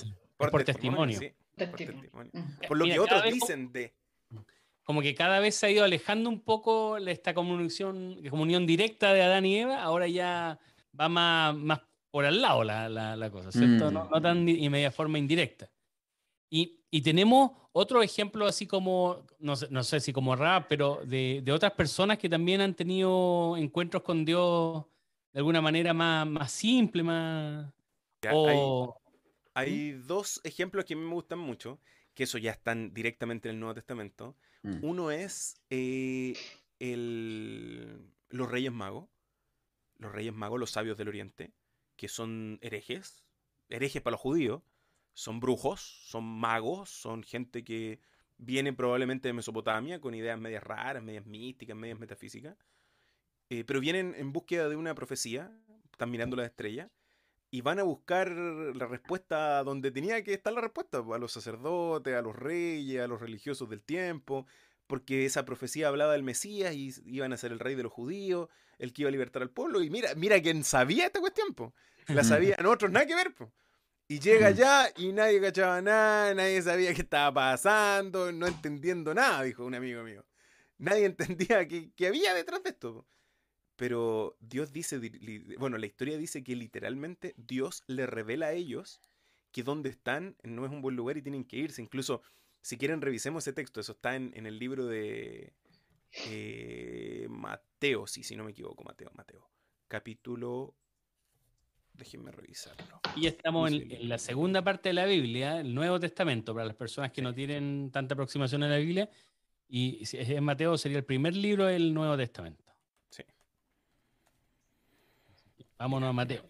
testimonio. 0.62 1.18
por, 2.68 2.76
lo 2.76 2.84
que 2.84 2.98
otros 3.00 3.24
dicen 3.24 3.72
de. 3.72 3.94
Como 4.84 5.00
que 5.00 5.14
cada 5.14 5.40
vez 5.40 5.54
se 5.54 5.66
ha 5.66 5.70
ido 5.70 5.82
alejando 5.82 6.28
un 6.28 6.40
poco 6.42 6.98
esta 6.98 7.32
comunión, 7.32 8.20
comunión 8.28 8.66
directa 8.66 9.14
de 9.14 9.22
Adán 9.22 9.46
y 9.46 9.60
Eva, 9.60 9.82
ahora 9.82 10.06
ya 10.06 10.58
va 10.98 11.08
más, 11.08 11.56
más 11.56 11.80
por 12.10 12.26
al 12.26 12.42
lado 12.42 12.62
la, 12.62 12.90
la, 12.90 13.30
cosa, 13.30 13.50
¿cierto? 13.50 13.90
No, 13.90 14.06
no, 14.10 14.20
tan 14.20 14.46
y 14.46 14.68
media 14.68 14.90
forma 14.90 15.18
indirecta. 15.18 15.70
Y, 16.56 16.78
y, 16.88 17.02
tenemos 17.02 17.50
otro 17.72 18.00
ejemplo 18.00 18.46
así 18.46 18.64
como, 18.64 19.26
no 19.40 19.56
sé, 19.56 19.66
no 19.70 19.82
sé 19.82 19.98
si 19.98 20.12
como 20.12 20.36
rap, 20.36 20.66
pero 20.68 21.00
de, 21.04 21.40
de, 21.42 21.50
otras 21.50 21.72
personas 21.72 22.16
que 22.16 22.28
también 22.28 22.60
han 22.60 22.74
tenido 22.74 23.56
encuentros 23.56 24.04
con 24.04 24.24
Dios 24.24 24.84
de 25.32 25.40
alguna 25.40 25.60
manera 25.60 25.92
más, 25.92 26.24
más 26.28 26.52
simple, 26.52 27.02
más... 27.02 27.74
Hay, 29.52 29.94
¿Mm? 29.94 30.06
dos 30.06 30.40
ejemplos 30.44 30.84
que 30.84 30.94
a 30.94 30.96
mí 30.96 31.02
me 31.02 31.14
gustan 31.14 31.40
mucho, 31.40 31.80
que 32.14 32.22
eso 32.22 32.38
ya 32.38 32.52
están 32.52 32.94
directamente 32.94 33.48
en 33.48 33.56
el 33.56 33.60
Nuevo 33.60 33.74
Testamento. 33.74 34.36
Mm. 34.62 34.84
Uno 34.84 35.10
es 35.10 35.60
eh, 35.70 36.34
los 38.28 38.48
Reyes 38.48 38.72
Magos, 38.72 39.08
los 39.96 40.12
Reyes 40.12 40.32
Magos, 40.32 40.60
los 40.60 40.70
sabios 40.70 40.96
del 40.96 41.08
Oriente, 41.08 41.52
que 41.96 42.06
son 42.06 42.60
herejes, 42.62 43.24
herejes 43.68 44.02
para 44.02 44.12
los 44.12 44.20
judíos, 44.20 44.62
son 45.14 45.40
brujos, 45.40 45.80
son 45.80 46.24
magos, 46.24 46.90
son 46.90 47.22
gente 47.22 47.64
que 47.64 48.00
viene 48.36 48.72
probablemente 48.72 49.28
de 49.28 49.32
Mesopotamia 49.34 50.00
con 50.00 50.14
ideas 50.14 50.38
medias 50.38 50.62
raras, 50.62 51.02
medias 51.02 51.24
místicas, 51.24 51.76
medias 51.76 51.98
metafísicas, 51.98 52.56
eh, 53.48 53.64
pero 53.64 53.80
vienen 53.80 54.14
en 54.16 54.32
búsqueda 54.32 54.68
de 54.68 54.76
una 54.76 54.94
profecía, 54.94 55.56
están 55.92 56.10
mirando 56.10 56.36
la 56.36 56.44
estrella, 56.44 56.90
y 57.50 57.60
van 57.60 57.78
a 57.78 57.84
buscar 57.84 58.30
la 58.32 58.86
respuesta 58.86 59.62
donde 59.62 59.92
tenía 59.92 60.24
que 60.24 60.34
estar 60.34 60.52
la 60.52 60.60
respuesta, 60.60 60.98
a 60.98 61.18
los 61.18 61.32
sacerdotes, 61.32 62.12
a 62.12 62.20
los 62.20 62.34
reyes, 62.34 63.00
a 63.00 63.06
los 63.06 63.20
religiosos 63.20 63.70
del 63.70 63.80
tiempo, 63.80 64.46
porque 64.88 65.24
esa 65.24 65.44
profecía 65.44 65.86
hablaba 65.86 66.14
del 66.14 66.24
Mesías 66.24 66.74
y 66.74 66.92
iban 67.06 67.32
a 67.32 67.36
ser 67.36 67.52
el 67.52 67.60
rey 67.60 67.76
de 67.76 67.84
los 67.84 67.92
judíos, 67.92 68.48
el 68.78 68.92
que 68.92 69.02
iba 69.02 69.08
a 69.08 69.12
libertar 69.12 69.42
al 69.42 69.50
pueblo, 69.50 69.82
y 69.82 69.90
mira, 69.90 70.14
mira 70.16 70.42
quién 70.42 70.64
sabía 70.64 71.06
esta 71.06 71.20
cuestión, 71.20 71.54
po. 71.54 71.74
la 72.08 72.24
sabían 72.24 72.66
otros, 72.66 72.90
nada 72.90 73.06
que 73.06 73.14
ver, 73.14 73.32
po. 73.32 73.52
Y 74.06 74.20
llega 74.20 74.48
allá 74.48 74.92
y 74.96 75.12
nadie 75.12 75.40
cachaba 75.40 75.80
nada, 75.80 76.34
nadie 76.34 76.60
sabía 76.60 76.92
qué 76.92 77.02
estaba 77.02 77.32
pasando, 77.32 78.30
no 78.32 78.46
entendiendo 78.46 79.14
nada, 79.14 79.42
dijo 79.42 79.64
un 79.64 79.74
amigo 79.74 80.02
mío. 80.02 80.26
Nadie 80.78 81.06
entendía 81.06 81.66
qué, 81.66 81.92
había 82.06 82.34
detrás 82.34 82.62
de 82.62 82.70
esto. 82.70 83.06
Pero 83.76 84.36
Dios 84.40 84.72
dice, 84.72 85.00
bueno, 85.58 85.78
la 85.78 85.86
historia 85.86 86.18
dice 86.18 86.44
que 86.44 86.54
literalmente 86.54 87.34
Dios 87.36 87.82
le 87.86 88.06
revela 88.06 88.46
a 88.46 88.52
ellos 88.52 89.00
que 89.50 89.62
donde 89.62 89.88
están 89.88 90.36
no 90.42 90.64
es 90.66 90.70
un 90.70 90.82
buen 90.82 90.96
lugar 90.96 91.16
y 91.16 91.22
tienen 91.22 91.44
que 91.44 91.56
irse. 91.56 91.82
Incluso, 91.82 92.22
si 92.60 92.76
quieren, 92.76 93.00
revisemos 93.00 93.44
ese 93.44 93.52
texto. 93.52 93.80
Eso 93.80 93.92
está 93.92 94.16
en, 94.16 94.32
el 94.34 94.58
libro 94.58 94.86
de 94.86 95.54
eh, 96.26 97.26
Mateo, 97.30 98.06
sí, 98.06 98.22
si 98.22 98.36
no 98.36 98.44
me 98.44 98.52
equivoco, 98.52 98.84
Mateo, 98.84 99.10
Mateo. 99.14 99.50
Capítulo 99.88 100.76
Déjenme 101.94 102.32
revisarlo. 102.32 103.00
Y 103.16 103.26
estamos 103.26 103.70
en, 103.70 104.08
la 104.08 104.18
segunda 104.18 104.62
parte 104.62 104.88
de 104.88 104.94
la 104.94 105.06
Biblia, 105.06 105.60
el 105.60 105.72
Nuevo 105.74 106.00
Testamento, 106.00 106.52
para 106.52 106.66
las 106.66 106.74
personas 106.74 107.12
que 107.12 107.22
no 107.22 107.32
tienen 107.32 107.90
tanta 107.92 108.14
aproximación 108.14 108.64
a 108.64 108.68
la 108.68 108.78
Biblia. 108.78 109.08
Y 109.68 110.02
es 110.02 110.42
Mateo, 110.42 110.76
sería 110.76 110.98
el 110.98 111.04
primer 111.04 111.36
libro 111.36 111.66
del 111.66 111.94
Nuevo 111.94 112.16
Testamento. 112.16 112.64
Sí. 113.10 113.22
Vámonos 115.78 116.10
a 116.10 116.12
Mateo. 116.12 116.42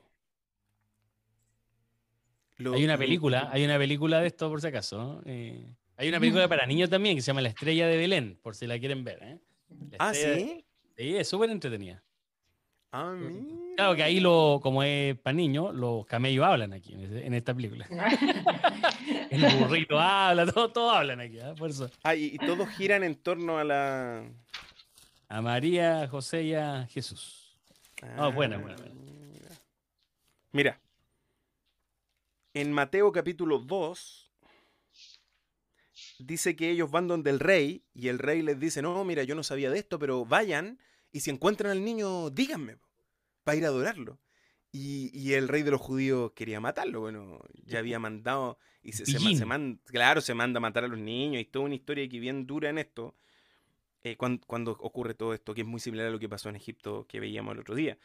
hay 2.59 2.85
una 2.85 2.97
película, 2.97 3.51
hay 3.53 3.65
una 3.65 3.77
película 3.77 4.21
de 4.21 4.29
esto 4.29 4.49
por 4.49 4.63
si 4.63 4.69
acaso. 4.69 5.21
Eh, 5.27 5.67
hay 5.99 6.09
una 6.09 6.21
película 6.21 6.49
para 6.49 6.67
niños 6.67 6.89
también 6.89 7.17
que 7.17 7.23
se 7.23 7.27
llama 7.27 7.43
La 7.43 7.51
Estrella 7.51 7.87
de 7.87 7.99
Belén, 7.99 8.39
por 8.43 8.55
si 8.55 8.67
la 8.67 8.79
quieren 8.79 9.05
ver. 9.05 9.23
¿eh? 9.23 9.41
ah, 9.99 10.15
sí. 10.15 10.65
Sí, 10.97 11.17
es 11.17 11.29
súper 11.29 11.51
entretenida. 11.51 12.03
Ah, 12.93 13.15
claro 13.77 13.97
que 13.97 14.03
ahí, 14.03 14.21
lo, 14.21 14.61
como 14.63 14.83
es 14.83 15.19
para 15.19 15.35
niños, 15.35 15.75
los 15.75 16.07
camellos 16.07 16.45
hablan 16.45 16.73
aquí, 16.73 16.95
en, 16.95 17.35
esta 17.35 17.55
película. 17.55 17.87
el 19.31 19.57
burrito 19.57 19.99
habla, 19.99 20.47
todos 20.53 20.95
hablan 20.95 21.21
aquí, 21.21 21.39
¿eh? 21.39 21.55
por 21.59 21.71
eso. 21.71 21.91
Ah, 22.03 22.15
y, 22.15 22.37
todos 22.39 22.69
giran 22.71 23.05
en 23.05 23.17
torno 23.17 23.59
a 23.59 23.65
la... 23.65 24.25
A 25.29 25.41
María, 25.41 26.07
José 26.09 26.43
y 26.43 26.55
a 26.55 26.87
Jesús. 26.87 27.59
Ah, 28.17 28.29
buena, 28.29 28.59
buena, 28.59 28.77
Mira, 30.53 30.79
en 32.53 32.73
Mateo 32.73 33.11
capítulo 33.11 33.59
2 33.59 34.31
dice 36.21 36.55
que 36.55 36.71
ellos 36.71 36.91
van 36.91 37.09
donde 37.09 37.31
el 37.31 37.41
rey 37.41 37.85
y 37.95 38.09
el 38.09 38.19
rey 38.19 38.43
les 38.43 38.61
dice, 38.61 38.83
no, 38.83 39.03
mira, 39.05 39.25
yo 39.25 39.35
no 39.35 39.43
sabía 39.43 39.71
de 39.71 39.79
esto, 39.79 39.99
pero 39.99 40.25
vayan 40.25 40.79
y 41.11 41.21
si 41.21 41.31
encuentran 41.31 41.73
al 41.73 41.85
niño, 41.85 42.31
díganme 42.31 42.77
para 43.45 43.57
ir 43.57 43.65
a 43.65 43.69
adorarlo. 43.69 44.19
Y, 44.73 45.35
el 45.35 45.47
rey 45.47 45.63
de 45.63 45.71
los 45.71 45.81
judíos 45.81 46.33
quería 46.33 46.59
matarlo. 46.59 47.01
Bueno, 47.01 47.39
ya 47.65 47.79
había 47.79 48.01
mandado. 48.01 48.59
Y 48.83 48.91
se, 48.93 49.07
se, 49.07 49.45
manda, 49.47 49.81
claro, 49.85 50.21
se 50.21 50.35
manda 50.35 50.59
a 50.59 50.61
matar 50.61 50.83
a 50.83 50.89
los 50.89 50.99
niños. 50.99 51.41
Y 51.41 51.45
toda 51.45 51.67
una 51.67 51.77
historia 51.77 52.09
que 52.09 52.19
bien 52.19 52.45
dura 52.45 52.71
en 52.71 52.79
esto. 52.79 53.15
Eh, 54.03 54.17
cuando, 54.17 54.73
ocurre 54.81 55.15
todo 55.15 55.33
esto, 55.33 55.55
que 55.55 55.61
es 55.61 55.67
muy 55.67 55.79
similar 55.81 56.09
a 56.09 56.11
lo 56.11 56.19
que 56.19 56.29
pasó 56.29 56.49
en 56.49 56.57
Egipto 56.57 57.07
que 57.09 57.21
veíamos 57.21 57.55
el 57.55 57.61
otro 57.61 57.75
día. 57.77 57.99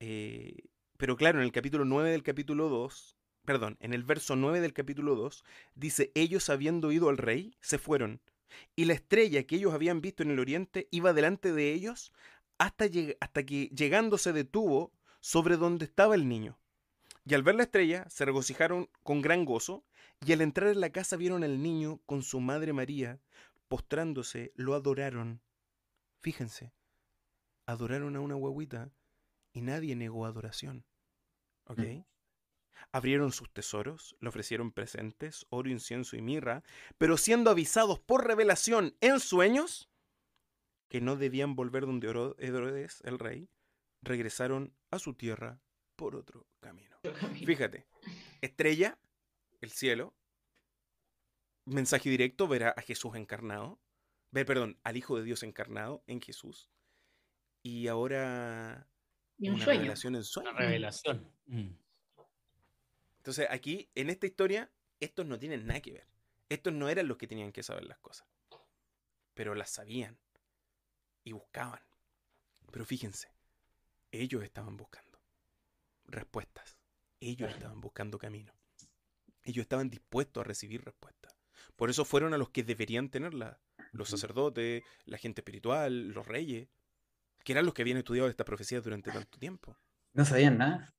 Eh, 0.00 0.64
pero 0.96 1.16
claro, 1.16 1.38
en 1.38 1.44
el 1.44 1.52
capítulo 1.52 1.84
9 1.84 2.10
del 2.10 2.22
capítulo 2.22 2.68
2, 2.68 3.16
perdón, 3.44 3.78
en 3.80 3.94
el 3.94 4.02
verso 4.02 4.36
9 4.36 4.60
del 4.60 4.74
capítulo 4.74 5.14
2, 5.14 5.44
dice, 5.74 6.12
ellos 6.14 6.50
habiendo 6.50 6.92
ido 6.92 7.08
al 7.08 7.16
rey, 7.16 7.56
se 7.60 7.78
fueron. 7.78 8.20
Y 8.76 8.84
la 8.84 8.94
estrella 8.94 9.44
que 9.44 9.56
ellos 9.56 9.72
habían 9.72 10.00
visto 10.00 10.22
en 10.22 10.32
el 10.32 10.38
oriente 10.38 10.88
iba 10.90 11.12
delante 11.12 11.52
de 11.52 11.72
ellos 11.72 12.12
hasta, 12.58 12.86
hasta 13.20 13.42
que 13.44 13.68
llegando 13.68 14.18
se 14.18 14.32
detuvo 14.32 14.92
sobre 15.20 15.56
donde 15.56 15.84
estaba 15.84 16.14
el 16.14 16.28
niño. 16.28 16.58
Y 17.24 17.34
al 17.34 17.42
ver 17.42 17.54
la 17.54 17.64
estrella 17.64 18.08
se 18.08 18.24
regocijaron 18.24 18.88
con 19.02 19.20
gran 19.20 19.44
gozo, 19.44 19.84
y 20.24 20.32
al 20.32 20.40
entrar 20.40 20.70
en 20.70 20.80
la 20.80 20.90
casa 20.90 21.16
vieron 21.16 21.44
al 21.44 21.62
niño 21.62 22.00
con 22.06 22.22
su 22.22 22.40
madre 22.40 22.72
María, 22.72 23.20
postrándose, 23.68 24.52
lo 24.56 24.74
adoraron. 24.74 25.40
Fíjense, 26.20 26.72
adoraron 27.66 28.16
a 28.16 28.20
una 28.20 28.34
guaguita 28.34 28.90
y 29.52 29.60
nadie 29.60 29.94
negó 29.94 30.26
adoración. 30.26 30.84
¿Ok? 31.64 31.80
Mm. 31.80 32.04
Abrieron 32.92 33.32
sus 33.32 33.52
tesoros, 33.52 34.16
le 34.20 34.28
ofrecieron 34.28 34.72
presentes, 34.72 35.46
oro, 35.50 35.68
incienso 35.68 36.16
y 36.16 36.22
mirra, 36.22 36.62
pero 36.96 37.16
siendo 37.16 37.50
avisados 37.50 38.00
por 38.00 38.26
revelación 38.26 38.96
en 39.00 39.20
sueños, 39.20 39.90
que 40.88 41.00
no 41.00 41.16
debían 41.16 41.54
volver 41.54 41.86
donde 41.86 42.08
Herodes, 42.08 43.02
el 43.04 43.18
rey, 43.18 43.48
regresaron 44.02 44.74
a 44.90 44.98
su 44.98 45.14
tierra 45.14 45.60
por 45.96 46.16
otro 46.16 46.46
camino. 46.60 46.96
Fíjate, 47.46 47.86
estrella, 48.40 48.98
el 49.60 49.70
cielo, 49.70 50.14
mensaje 51.64 52.08
directo, 52.08 52.48
verá 52.48 52.70
a 52.70 52.82
Jesús 52.82 53.14
encarnado, 53.16 53.80
ver, 54.30 54.46
perdón, 54.46 54.78
al 54.82 54.96
Hijo 54.96 55.16
de 55.18 55.24
Dios 55.24 55.42
encarnado 55.42 56.02
en 56.06 56.20
Jesús, 56.20 56.70
y 57.62 57.88
ahora 57.88 58.88
una 59.38 59.64
revelación 59.64 60.16
en 60.16 60.24
sueño. 60.24 60.50
Una 60.50 60.58
revelación. 60.58 61.30
Mm. 61.46 61.70
Entonces 63.18 63.46
aquí, 63.50 63.90
en 63.94 64.10
esta 64.10 64.26
historia, 64.26 64.70
estos 65.00 65.26
no 65.26 65.38
tienen 65.38 65.66
nada 65.66 65.80
que 65.80 65.92
ver. 65.92 66.08
Estos 66.48 66.72
no 66.72 66.88
eran 66.88 67.08
los 67.08 67.18
que 67.18 67.26
tenían 67.26 67.52
que 67.52 67.62
saber 67.62 67.84
las 67.84 67.98
cosas, 67.98 68.26
pero 69.34 69.54
las 69.54 69.70
sabían 69.70 70.18
y 71.28 71.32
buscaban. 71.32 71.80
Pero 72.70 72.84
fíjense, 72.84 73.28
ellos 74.10 74.42
estaban 74.42 74.76
buscando 74.76 75.20
respuestas. 76.06 76.76
Ellos 77.20 77.50
estaban 77.50 77.80
buscando 77.80 78.18
camino. 78.18 78.52
Ellos 79.44 79.62
estaban 79.62 79.90
dispuestos 79.90 80.40
a 80.40 80.44
recibir 80.44 80.84
respuestas. 80.84 81.34
Por 81.76 81.90
eso 81.90 82.04
fueron 82.04 82.34
a 82.34 82.38
los 82.38 82.50
que 82.50 82.62
deberían 82.62 83.08
tenerla. 83.08 83.60
Los 83.92 84.10
sacerdotes, 84.10 84.82
la 85.04 85.18
gente 85.18 85.40
espiritual, 85.40 86.08
los 86.08 86.26
reyes, 86.26 86.68
que 87.44 87.52
eran 87.52 87.64
los 87.64 87.74
que 87.74 87.82
habían 87.82 87.98
estudiado 87.98 88.28
esta 88.28 88.44
profecía 88.44 88.80
durante 88.80 89.10
tanto 89.10 89.38
tiempo. 89.38 89.76
No 90.12 90.24
sabían 90.24 90.58
nada. 90.58 90.94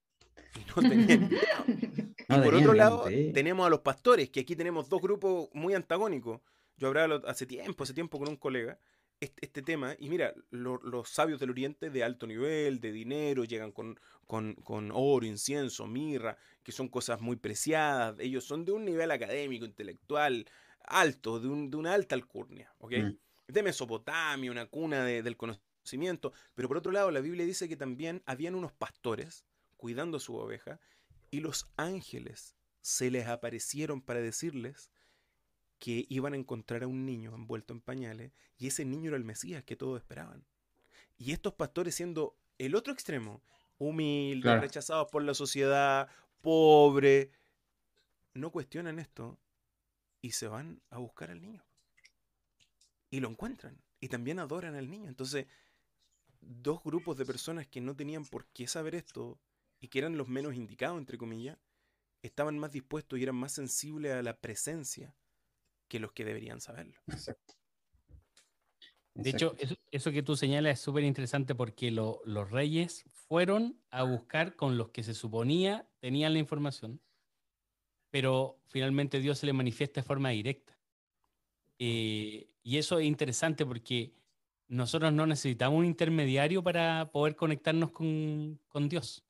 no 0.75 0.89
tenían 0.89 1.29
y 2.29 2.41
por 2.41 2.55
otro 2.55 2.73
lado, 2.73 3.05
tenemos 3.33 3.65
a 3.65 3.69
los 3.69 3.79
pastores, 3.79 4.29
que 4.29 4.41
aquí 4.41 4.55
tenemos 4.55 4.89
dos 4.89 5.01
grupos 5.01 5.49
muy 5.53 5.73
antagónicos. 5.73 6.41
Yo 6.77 6.87
hablaba 6.87 7.21
hace 7.27 7.45
tiempo, 7.45 7.83
hace 7.83 7.93
tiempo 7.93 8.17
con 8.19 8.29
un 8.29 8.37
colega, 8.37 8.79
este, 9.19 9.61
tema, 9.61 9.95
y 9.99 10.09
mira, 10.09 10.33
los 10.51 11.09
sabios 11.09 11.39
del 11.39 11.49
Oriente 11.49 11.89
de 11.89 12.03
alto 12.03 12.25
nivel, 12.25 12.79
de 12.79 12.91
dinero, 12.91 13.43
llegan 13.43 13.71
con, 13.71 13.99
con, 14.25 14.91
oro, 14.93 15.25
incienso, 15.25 15.87
mirra, 15.87 16.37
que 16.63 16.71
son 16.71 16.87
cosas 16.87 17.19
muy 17.19 17.35
preciadas, 17.35 18.15
ellos 18.19 18.45
son 18.45 18.63
de 18.63 18.71
un 18.71 18.85
nivel 18.85 19.11
académico, 19.11 19.65
intelectual, 19.65 20.45
alto, 20.85 21.39
de, 21.39 21.47
un, 21.47 21.69
de 21.69 21.77
una 21.77 21.93
alta 21.93 22.15
alcurnia, 22.15 22.73
¿ok? 22.79 22.93
Mm. 22.93 23.17
De 23.51 23.63
Mesopotamia, 23.63 24.51
una 24.51 24.67
cuna 24.67 25.03
del 25.03 25.35
conocimiento, 25.35 26.31
pero 26.55 26.67
por 26.67 26.77
otro 26.77 26.91
lado 26.91 27.11
la 27.11 27.19
Biblia 27.19 27.45
dice 27.45 27.67
que 27.67 27.75
también 27.75 28.21
habían 28.25 28.55
unos 28.55 28.71
pastores 28.71 29.43
cuidando 29.75 30.19
su 30.19 30.35
oveja, 30.35 30.79
y 31.31 31.41
los 31.41 31.71
ángeles 31.77 32.55
se 32.81 33.11
les 33.11 33.27
aparecieron 33.27 34.01
para 34.01 34.21
decirles 34.21 34.91
que 35.79 36.05
iban 36.09 36.33
a 36.33 36.37
encontrar 36.37 36.83
a 36.83 36.87
un 36.87 37.05
niño 37.05 37.33
envuelto 37.33 37.73
en 37.73 37.81
pañales 37.81 38.33
y 38.57 38.67
ese 38.67 38.85
niño 38.85 39.09
era 39.09 39.17
el 39.17 39.23
Mesías 39.23 39.63
que 39.63 39.77
todos 39.77 39.99
esperaban. 39.99 40.45
Y 41.17 41.31
estos 41.31 41.53
pastores 41.53 41.95
siendo 41.95 42.35
el 42.57 42.75
otro 42.75 42.93
extremo, 42.93 43.41
humildes, 43.77 44.59
rechazados 44.59 45.09
por 45.09 45.23
la 45.23 45.33
sociedad, 45.33 46.09
pobre, 46.41 47.31
no 48.33 48.51
cuestionan 48.51 48.99
esto 48.99 49.39
y 50.21 50.31
se 50.31 50.47
van 50.47 50.81
a 50.89 50.97
buscar 50.97 51.31
al 51.31 51.41
niño. 51.41 51.63
Y 53.09 53.21
lo 53.21 53.29
encuentran 53.29 53.81
y 54.01 54.09
también 54.09 54.39
adoran 54.39 54.75
al 54.75 54.89
niño. 54.89 55.07
Entonces, 55.07 55.47
dos 56.41 56.83
grupos 56.83 57.17
de 57.17 57.25
personas 57.25 57.67
que 57.67 57.81
no 57.81 57.95
tenían 57.95 58.25
por 58.25 58.45
qué 58.47 58.67
saber 58.67 58.95
esto 58.95 59.39
y 59.79 59.87
que 59.87 59.99
eran 59.99 60.17
los 60.17 60.27
menos 60.27 60.55
indicados, 60.55 60.97
entre 60.97 61.17
comillas, 61.17 61.57
estaban 62.21 62.59
más 62.59 62.73
dispuestos 62.73 63.17
y 63.17 63.23
eran 63.23 63.35
más 63.35 63.53
sensibles 63.53 64.11
a 64.11 64.21
la 64.21 64.35
presencia 64.37 65.15
que 65.89 65.99
los 65.99 66.13
que 66.13 66.23
deberían 66.23 66.61
saberlo. 66.61 66.97
Exacto. 67.07 67.55
De 69.15 69.31
hecho, 69.31 69.53
eso, 69.91 70.11
que 70.11 70.23
tú 70.23 70.37
señalas 70.37 70.73
es 70.73 70.79
súper 70.79 71.03
interesante 71.03 71.53
porque 71.53 71.91
los 71.91 72.51
reyes 72.51 73.03
fueron 73.11 73.77
a 73.89 74.03
buscar 74.03 74.55
con 74.55 74.77
los 74.77 74.91
que 74.91 75.03
se 75.03 75.13
suponía 75.13 75.89
tenían 75.99 76.31
la 76.31 76.39
información 76.39 77.01
pero 78.11 78.59
finalmente 78.67 79.19
Dios 79.19 79.39
se 79.39 79.45
le 79.45 79.53
manifiesta 79.53 80.01
de 80.01 80.07
forma 80.07 80.29
directa. 80.29 80.77
Eh, 81.77 82.49
y 82.63 82.77
eso 82.77 82.99
es 82.99 83.05
interesante 83.05 83.65
porque 83.65 84.13
nosotros 84.67 85.13
no 85.13 85.25
necesitamos 85.25 85.79
un 85.79 85.85
intermediario 85.85 86.63
para 86.63 87.09
poder 87.11 87.35
conectarnos 87.35 87.91
con, 87.91 88.89
Dios. 88.89 89.23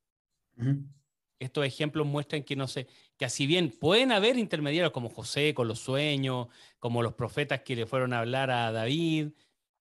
Estos 1.39 1.65
ejemplos 1.65 2.05
muestran 2.05 2.43
que, 2.43 2.55
no 2.55 2.67
sé, 2.67 2.87
que 3.17 3.25
así 3.25 3.47
bien 3.47 3.71
pueden 3.71 4.11
haber 4.11 4.37
intermediarios 4.37 4.91
como 4.91 5.09
José 5.09 5.53
con 5.53 5.67
los 5.67 5.79
sueños, 5.79 6.47
como 6.79 7.01
los 7.01 7.13
profetas 7.13 7.61
que 7.61 7.75
le 7.75 7.85
fueron 7.85 8.13
a 8.13 8.19
hablar 8.19 8.51
a 8.51 8.71
David, 8.71 9.29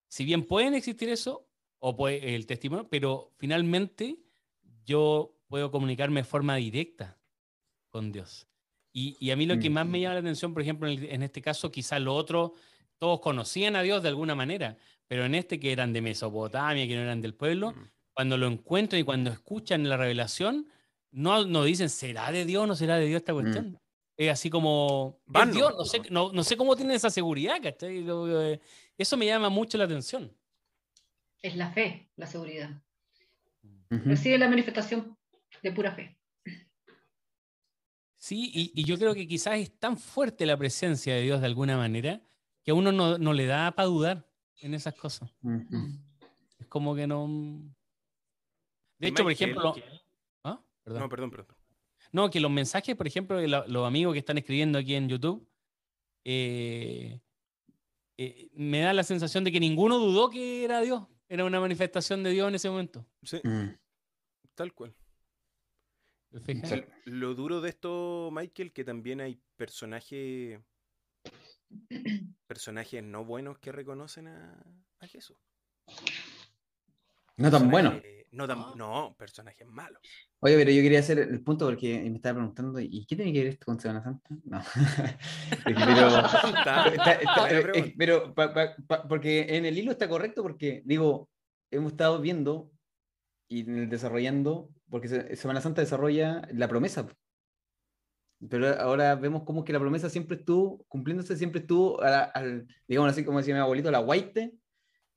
si 0.08 0.24
bien 0.24 0.44
pueden 0.44 0.74
existir 0.74 1.08
eso, 1.08 1.46
o 1.80 1.96
puede, 1.96 2.34
el 2.34 2.46
testimonio, 2.46 2.88
pero 2.88 3.32
finalmente 3.36 4.18
yo 4.84 5.36
puedo 5.48 5.70
comunicarme 5.70 6.20
de 6.20 6.24
forma 6.24 6.56
directa 6.56 7.18
con 7.90 8.12
Dios. 8.12 8.46
Y, 8.92 9.30
a 9.30 9.36
mí 9.36 9.46
lo 9.46 9.60
que 9.60 9.70
más 9.70 9.86
me 9.86 10.00
llama 10.00 10.14
la 10.14 10.20
atención, 10.20 10.52
por 10.52 10.62
ejemplo, 10.62 10.88
en, 10.88 11.22
este 11.22 11.40
caso, 11.40 11.70
quizás 11.70 12.00
lo 12.00 12.16
otro, 12.16 12.54
todos 12.98 13.20
conocían 13.20 13.76
a 13.76 13.82
Dios 13.82 14.02
de 14.02 14.08
alguna 14.08 14.34
manera, 14.34 14.76
pero 15.06 15.24
en 15.24 15.36
este 15.36 15.60
que 15.60 15.70
eran 15.70 15.92
de 15.92 16.00
Mesopotamia, 16.00 16.88
que 16.88 16.96
no 16.96 17.02
eran 17.02 17.20
del 17.20 17.34
pueblo, 17.34 17.74
cuando 18.12 18.36
lo 18.36 18.48
encuentran 18.48 19.00
y 19.00 19.04
cuando 19.04 19.30
escuchan 19.30 19.88
la 19.88 19.96
revelación, 19.96 20.66
no, 21.10 21.44
no 21.44 21.64
dicen, 21.64 21.88
¿será 21.88 22.30
de 22.30 22.44
Dios 22.44 22.64
o 22.64 22.66
no 22.66 22.76
será 22.76 22.96
de 22.96 23.06
Dios 23.06 23.20
esta 23.20 23.32
cuestión? 23.32 23.78
Es 24.16 24.30
así 24.30 24.50
como, 24.50 25.20
Dios? 25.52 25.74
No 25.76 25.84
sé, 25.84 26.02
no, 26.10 26.42
sé 26.42 26.56
cómo 26.56 26.74
tienen 26.74 26.96
esa 26.96 27.08
seguridad, 27.08 27.62
¿cachai? 27.62 28.04
Eh, 28.08 28.60
eso 28.96 29.16
me 29.16 29.26
llama 29.26 29.48
mucho 29.48 29.78
la 29.78 29.84
atención. 29.84 30.36
Es 31.40 31.54
la 31.54 31.70
fe, 31.70 32.10
la 32.16 32.26
seguridad. 32.26 32.82
Recibe 33.90 34.36
la 34.36 34.48
manifestación 34.48 35.16
de 35.62 35.72
pura 35.72 35.92
fe. 35.92 36.18
Sí, 38.16 38.50
y, 38.74 38.84
yo 38.84 38.98
creo 38.98 39.14
que 39.14 39.28
quizás 39.28 39.58
es 39.58 39.78
tan 39.78 39.96
fuerte 39.96 40.44
la 40.44 40.56
presencia 40.56 41.14
de 41.14 41.22
Dios 41.22 41.40
de 41.40 41.46
alguna 41.46 41.76
manera 41.76 42.20
que 42.64 42.72
a 42.72 42.74
uno 42.74 42.90
no, 42.90 43.32
le 43.32 43.46
da 43.46 43.70
para 43.70 43.86
dudar 43.86 44.28
en 44.60 44.74
esas 44.74 44.94
cosas. 44.94 45.32
Es 46.58 46.66
como 46.66 46.96
que 46.96 47.06
no... 47.06 47.28
De 48.98 49.08
hecho, 49.08 49.22
por 49.22 49.32
ejemplo... 49.32 49.74
No, 50.88 51.08
perdón, 51.08 51.30
perdón. 51.30 51.56
No, 52.12 52.30
que 52.30 52.40
los 52.40 52.50
mensajes, 52.50 52.96
por 52.96 53.06
ejemplo, 53.06 53.36
de 53.36 53.48
los 53.48 53.86
amigos 53.86 54.12
que 54.12 54.20
están 54.20 54.38
escribiendo 54.38 54.78
aquí 54.78 54.94
en 54.94 55.08
YouTube, 55.08 55.46
eh, 56.24 57.20
eh, 58.16 58.50
me 58.54 58.80
da 58.80 58.92
la 58.92 59.02
sensación 59.02 59.44
de 59.44 59.52
que 59.52 59.60
ninguno 59.60 59.98
dudó 59.98 60.30
que 60.30 60.64
era 60.64 60.80
Dios. 60.80 61.06
Era 61.28 61.44
una 61.44 61.60
manifestación 61.60 62.22
de 62.22 62.30
Dios 62.30 62.48
en 62.48 62.54
ese 62.54 62.70
momento. 62.70 63.06
Sí. 63.22 63.40
Mm. 63.44 63.76
Tal 64.54 64.72
cual. 64.72 64.94
lo 67.04 67.34
duro 67.34 67.60
de 67.60 67.68
esto, 67.68 68.30
Michael, 68.32 68.72
que 68.72 68.84
también 68.84 69.20
hay 69.20 69.38
personajes 69.56 70.60
personajes 72.46 73.02
no 73.02 73.24
buenos 73.24 73.58
que 73.58 73.72
reconocen 73.72 74.28
a, 74.28 74.64
a 75.00 75.06
Jesús. 75.06 75.36
No 77.36 77.50
tan 77.50 77.70
buenos. 77.70 78.02
No, 78.30 78.44
ah. 78.44 78.74
no, 78.76 79.16
personajes 79.18 79.66
malos. 79.66 80.00
Oye, 80.40 80.56
pero 80.56 80.70
yo 80.70 80.82
quería 80.82 81.00
hacer 81.00 81.18
el 81.18 81.42
punto 81.42 81.66
porque 81.66 82.00
me 82.00 82.16
estaba 82.16 82.36
preguntando, 82.36 82.78
¿y 82.80 83.04
qué 83.06 83.16
tiene 83.16 83.32
que 83.32 83.38
ver 83.40 83.48
esto 83.48 83.66
con 83.66 83.80
Semana 83.80 84.02
Santa? 84.02 84.28
No. 84.44 84.62
pero, 87.96 88.34
porque 89.08 89.46
en 89.56 89.64
el 89.64 89.78
hilo 89.78 89.92
está 89.92 90.08
correcto 90.08 90.42
porque, 90.42 90.82
digo, 90.84 91.28
hemos 91.70 91.92
estado 91.92 92.20
viendo 92.20 92.70
y 93.48 93.62
desarrollando, 93.62 94.70
porque 94.90 95.36
Semana 95.36 95.60
Santa 95.60 95.80
desarrolla 95.80 96.42
la 96.52 96.68
promesa. 96.68 97.08
Pero 98.48 98.68
ahora 98.80 99.16
vemos 99.16 99.42
como 99.42 99.64
que 99.64 99.72
la 99.72 99.80
promesa 99.80 100.08
siempre 100.08 100.36
estuvo, 100.36 100.84
cumpliéndose, 100.86 101.36
siempre 101.36 101.62
estuvo, 101.62 102.00
al, 102.00 102.68
digamos 102.86 103.10
así 103.10 103.24
como 103.24 103.38
decía 103.38 103.54
mi 103.54 103.60
abuelito, 103.60 103.90
la 103.90 103.98
guaite. 103.98 104.54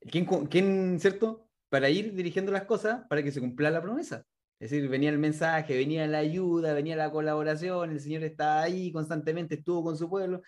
¿Quién, 0.00 0.24
¿Quién, 0.24 0.98
cierto? 0.98 1.48
Para 1.72 1.88
ir 1.88 2.12
dirigiendo 2.12 2.52
las 2.52 2.64
cosas 2.64 3.06
para 3.08 3.22
que 3.22 3.32
se 3.32 3.40
cumpla 3.40 3.70
la 3.70 3.80
promesa. 3.80 4.26
Es 4.60 4.70
decir, 4.70 4.90
venía 4.90 5.08
el 5.08 5.18
mensaje, 5.18 5.74
venía 5.74 6.06
la 6.06 6.18
ayuda, 6.18 6.74
venía 6.74 6.96
la 6.96 7.10
colaboración, 7.10 7.92
el 7.92 7.98
Señor 7.98 8.24
estaba 8.24 8.60
ahí 8.60 8.92
constantemente, 8.92 9.54
estuvo 9.54 9.82
con 9.82 9.96
su 9.96 10.10
pueblo, 10.10 10.42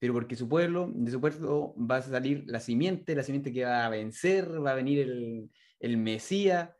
pero 0.00 0.12
porque 0.12 0.34
su 0.34 0.48
pueblo, 0.48 0.90
de 0.92 1.12
su 1.12 1.20
pueblo 1.20 1.72
va 1.78 1.98
a 1.98 2.02
salir 2.02 2.42
la 2.48 2.58
simiente, 2.58 3.14
la 3.14 3.22
simiente 3.22 3.52
que 3.52 3.64
va 3.64 3.86
a 3.86 3.90
vencer, 3.90 4.60
va 4.60 4.72
a 4.72 4.74
venir 4.74 4.98
el, 4.98 5.50
el 5.78 5.98
Mesías, 5.98 6.70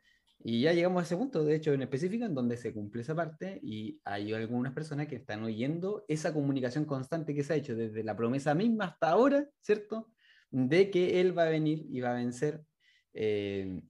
y 0.43 0.63
ya 0.63 0.73
llegamos 0.73 1.01
a 1.01 1.05
ese 1.05 1.15
punto, 1.15 1.45
de 1.45 1.55
hecho, 1.55 1.71
en 1.71 1.81
específico, 1.81 2.25
en 2.25 2.35
donde 2.35 2.57
se 2.57 2.73
cumple 2.73 3.03
esa 3.03 3.15
parte 3.15 3.57
y 3.63 4.01
hay 4.03 4.33
algunas 4.33 4.73
personas 4.73 5.07
que 5.07 5.15
están 5.15 5.43
oyendo 5.45 6.03
esa 6.09 6.33
comunicación 6.33 6.83
constante 6.83 7.33
que 7.33 7.43
se 7.43 7.53
ha 7.53 7.55
hecho 7.55 7.73
desde 7.73 8.03
la 8.03 8.17
promesa 8.17 8.53
misma 8.53 8.85
hasta 8.87 9.11
ahora, 9.11 9.47
¿cierto? 9.61 10.11
De 10.51 10.91
que 10.91 11.21
Él 11.21 11.37
va 11.37 11.43
a 11.43 11.49
venir 11.49 11.85
y 11.89 12.01
va 12.01 12.11
a 12.11 12.15
vencer 12.15 12.66
eh, 13.17 13.81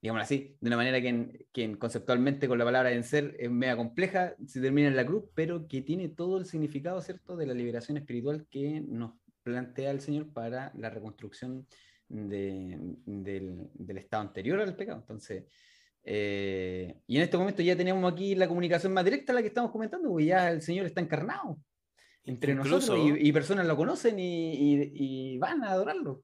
digamos 0.00 0.22
así, 0.22 0.56
de 0.60 0.68
una 0.68 0.76
manera 0.76 1.00
que, 1.00 1.78
conceptualmente 1.78 2.46
con 2.46 2.58
la 2.58 2.64
palabra 2.64 2.90
vencer 2.90 3.34
es 3.38 3.50
media 3.50 3.76
compleja, 3.76 4.34
se 4.46 4.60
termina 4.60 4.88
en 4.88 4.96
la 4.96 5.06
cruz, 5.06 5.24
pero 5.34 5.66
que 5.66 5.82
tiene 5.82 6.08
todo 6.08 6.38
el 6.38 6.46
significado, 6.46 7.00
¿cierto?, 7.00 7.36
de 7.36 7.46
la 7.46 7.54
liberación 7.54 7.96
espiritual 7.96 8.46
que 8.50 8.80
nos 8.80 9.14
plantea 9.42 9.90
el 9.90 10.00
Señor 10.00 10.32
para 10.32 10.72
la 10.76 10.90
reconstrucción 10.90 11.66
del, 12.08 13.70
estado 13.96 14.22
anterior 14.22 14.60
al 14.60 14.76
pecado. 14.76 15.00
Entonces, 15.00 15.44
eh, 16.04 17.00
y 17.06 17.16
en 17.16 17.22
este 17.22 17.36
momento 17.36 17.62
ya 17.62 17.76
tenemos 17.76 18.10
aquí 18.10 18.34
la 18.34 18.46
comunicación 18.46 18.92
más 18.92 19.04
directa, 19.04 19.32
la 19.32 19.42
que 19.42 19.48
estamos 19.48 19.72
comentando, 19.72 20.10
porque 20.10 20.26
ya 20.26 20.50
el 20.50 20.62
Señor 20.62 20.86
está 20.86 21.00
encarnado 21.00 21.58
entre 22.24 22.54
nosotros 22.54 23.00
y, 23.18 23.32
personas 23.32 23.66
lo 23.66 23.76
conocen 23.76 24.16
y 24.18 25.38
van 25.38 25.64
a 25.64 25.70
adorarlo. 25.70 26.22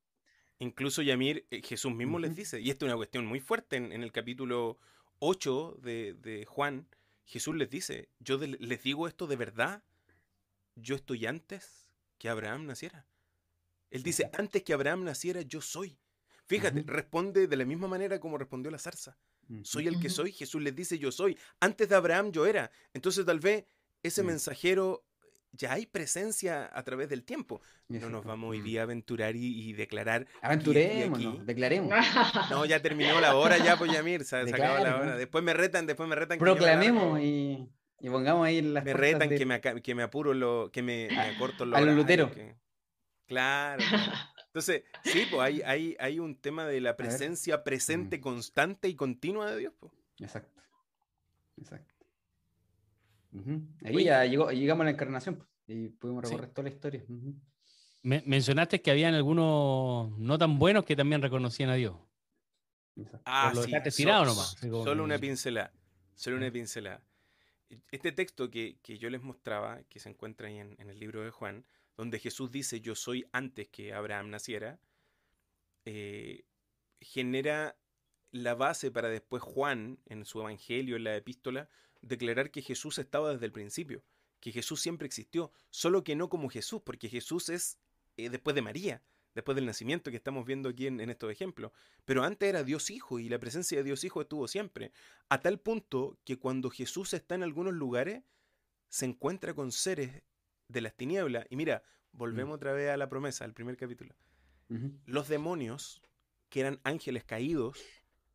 Incluso 0.65 1.03
Yamir, 1.03 1.47
eh, 1.51 1.61
Jesús 1.63 1.93
mismo 1.93 2.19
les 2.19 2.35
dice, 2.35 2.59
y 2.59 2.71
esto 2.71 2.87
es 2.87 2.91
una 2.91 2.97
cuestión 2.97 3.27
muy 3.27 3.39
fuerte 3.39 3.77
en, 3.77 3.93
el 3.93 4.13
capítulo 4.13 4.79
8 5.19 5.79
de, 5.83 6.47
Juan, 6.49 6.89
Jesús 7.27 7.55
les 7.55 7.69
dice, 7.69 8.09
yo 8.19 8.39
les 8.39 8.83
digo 8.83 9.07
esto 9.07 9.27
de 9.27 9.37
verdad, 9.37 9.83
yo 10.75 10.97
estoy 10.97 11.27
antes 11.27 11.93
que 12.17 12.31
Abraham 12.31 12.65
naciera. 12.65 13.07
Él 13.91 14.03
dice, 14.03 14.31
antes 14.33 14.63
que 14.63 14.73
Abraham 14.73 15.05
naciera, 15.05 15.43
yo 15.43 15.61
soy. 15.61 15.99
Fíjate, 16.47 16.83
responde 16.87 17.47
de 17.47 17.57
la 17.57 17.67
misma 17.67 17.87
manera 17.87 18.19
como 18.19 18.39
respondió 18.39 18.71
la 18.71 18.79
zarza. 18.79 19.19
Soy 19.65 19.87
el 19.87 20.01
que 20.01 20.09
soy, 20.09 20.33
Jesús 20.33 20.63
les 20.63 20.75
dice, 20.75 20.99
yo 20.99 21.13
soy. 21.13 21.37
Antes 21.61 21.91
de 21.91 21.95
Abraham 21.95 22.33
yo 22.33 22.47
era. 22.47 22.71
Entonces 22.95 23.27
tal 23.27 23.39
vez 23.39 23.67
ese 24.03 24.23
mensajero 24.23 25.05
ya 25.57 25.73
hay 25.73 25.87
presencia 25.87 26.71
a 26.73 26.83
través 26.83 27.09
del 27.09 27.25
tiempo. 27.25 27.61
No 27.89 28.11
nos 28.11 28.25
vamos 28.25 28.51
hoy 28.51 28.61
día 28.61 28.81
a 28.81 28.85
aventurar 28.85 29.37
y, 29.37 29.73
declarar. 29.73 30.27
Aventuremos, 30.43 31.47
declaremos. 31.47 31.93
No, 32.51 32.65
ya 32.65 32.81
terminó 32.81 33.21
la 33.21 33.37
hora, 33.37 33.59
ya, 33.59 33.77
pues 33.77 33.93
Yamir, 33.93 34.25
se, 34.25 34.37
acabó 34.37 34.83
la 34.85 34.97
hora. 34.97 35.17
Después 35.17 35.43
me 35.45 35.55
retan, 35.55 35.87
después 35.87 36.09
me 36.09 36.15
retan. 36.15 36.39
Proclamemos 36.39 37.21
y, 37.21 37.69
pongamos 38.03 38.47
ahí 38.47 38.63
las. 38.63 38.85
Me 38.85 38.93
retan 38.93 39.29
que, 39.29 39.47
me, 39.47 39.61
que 39.61 39.95
me 39.95 40.03
apuro, 40.03 40.35
lo, 40.35 40.71
que 40.73 40.83
me, 40.83 41.09
acorto 41.19 41.65
lo. 41.65 41.77
A 41.77 41.81
los 41.81 41.95
luteros. 41.95 42.31
Claro. 43.27 43.83
Entonces, 44.47 44.85
sí, 45.03 45.27
pues 45.31 45.41
hay, 45.41 45.63
hay, 45.63 45.97
hay 45.99 46.21
un 46.21 46.37
tema 46.37 46.67
de 46.67 46.81
la 46.81 46.97
presencia 46.97 47.65
presente, 47.65 48.19
mm. 48.19 48.21
constante 48.21 48.89
y 48.89 48.95
continua 48.95 49.51
de 49.51 49.59
Dios. 49.59 49.73
Pues. 49.81 49.93
Exacto. 50.21 50.63
Exacto. 51.57 51.94
Ahí 53.85 54.05
ya 54.05 54.25
llegó, 54.25 54.51
llegamos 54.51 54.83
a 54.83 54.85
la 54.85 54.91
encarnación 54.91 55.37
pues, 55.37 55.49
y 55.67 55.89
pudimos 55.89 56.25
recorrer 56.25 56.51
toda 56.51 56.69
la 56.69 56.75
historia. 56.75 57.05
mencionaste 58.03 58.81
que 58.81 58.91
habían 58.91 59.15
algunos 59.15 60.17
no 60.19 60.39
tan 60.39 60.59
buenos 60.59 60.85
que 60.85 60.97
también 60.97 61.23
reconocían 61.23 61.71
a 61.71 61.75
Dios. 61.75 61.97
Ah, 63.25 63.53
sí. 63.91 64.05
nomás. 64.05 64.57
Solo 64.61 65.05
una 65.05 65.19
pincelada. 65.19 65.73
Solo 66.15 66.37
una 66.37 66.51
pincelada. 66.51 67.03
Este 67.91 68.13
texto 68.13 68.51
que, 68.51 68.79
yo 68.85 69.11
les 69.11 69.23
mostraba, 69.23 69.83
que 69.89 69.99
se 69.99 70.09
encuentra 70.09 70.49
ahí 70.49 70.59
en, 70.59 70.77
el 70.79 70.99
libro 70.99 71.25
de 71.25 71.31
Juan, 71.31 71.65
donde 71.97 72.19
Jesús 72.19 72.51
dice 72.51 72.81
yo 72.81 72.95
soy 72.95 73.27
antes 73.33 73.69
que 73.69 73.93
Abraham 73.93 74.31
naciera, 74.31 74.79
eh, 75.85 76.45
genera 77.01 77.77
la 78.31 78.55
base 78.55 78.91
para 78.91 79.09
después 79.09 79.43
Juan, 79.43 79.99
en 80.07 80.25
su 80.25 80.41
evangelio, 80.41 80.97
en 80.97 81.05
la 81.05 81.17
epístola, 81.17 81.69
declarar 82.05 82.51
que 82.51 82.63
Jesús 82.63 82.99
estaba 82.99 83.33
desde 83.33 83.47
el 83.47 83.53
principio, 83.53 84.05
que 84.41 84.53
Jesús 84.53 84.81
siempre 84.81 85.07
existió, 85.07 85.53
solo 85.71 86.05
que 86.05 86.17
no 86.17 86.29
como 86.29 86.49
Jesús, 86.49 86.83
porque 86.85 87.09
Jesús 87.09 87.49
es 87.49 87.79
eh, 88.17 88.29
después 88.29 88.55
de 88.55 88.63
María, 88.63 89.03
después 89.35 89.57
del 89.57 89.67
nacimiento 89.67 90.11
que 90.11 90.17
estamos 90.17 90.47
viendo 90.47 90.69
aquí 90.69 90.87
en, 90.87 91.01
estos 91.11 91.31
ejemplos. 91.31 91.73
Pero 92.05 92.23
antes 92.23 92.49
era 92.49 92.63
Dios 92.63 92.91
Hijo 92.91 93.19
y 93.19 93.29
la 93.29 93.39
presencia 93.39 93.79
de 93.79 93.85
Dios 93.85 94.05
Hijo 94.05 94.21
estuvo 94.21 94.47
siempre, 94.49 94.93
a 95.29 95.41
tal 95.41 95.59
punto 95.59 96.19
que 96.25 96.39
cuando 96.39 96.71
Jesús 96.71 97.15
está 97.15 97.35
en 97.35 97.43
algunos 97.43 97.75
lugares, 97.75 98.23
se 98.89 99.07
encuentra 99.07 99.55
con 99.55 99.73
seres 99.73 100.23
de 100.69 100.81
las 100.81 100.95
tinieblas. 100.95 101.47
Y 101.51 101.57
mira, 101.57 101.83
volvemos 102.13 102.53
mm. 102.53 102.57
otra 102.57 102.73
vez 102.73 102.91
a 102.91 102.97
la 102.97 103.09
promesa, 103.09 103.45
al 103.45 103.55
primer 103.55 103.77
capítulo. 103.77 104.15
Los 105.05 105.29
demonios, 105.29 106.03
que 106.49 106.61
eran 106.61 106.81
ángeles 106.83 107.23
caídos, 107.23 107.79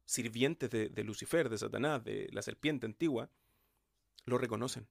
sirvientes 0.06 0.70
de, 0.70 1.04
Lucifer, 1.04 1.50
de 1.50 1.58
Satanás, 1.58 2.04
de 2.04 2.30
la 2.32 2.42
serpiente 2.42 2.86
antigua, 2.86 3.30
lo 4.30 4.38
reconocen. 4.38 4.88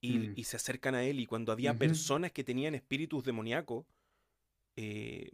y, 0.00 0.18
mm. 0.18 0.44
se 0.44 0.56
acercan 0.56 0.94
a 0.94 1.04
él. 1.04 1.20
Y 1.20 1.26
cuando 1.26 1.52
había 1.52 1.78
personas 1.78 2.32
que 2.32 2.44
tenían 2.44 2.74
espíritus 2.74 3.24
demoníacos, 3.24 3.86
eh, 4.76 5.32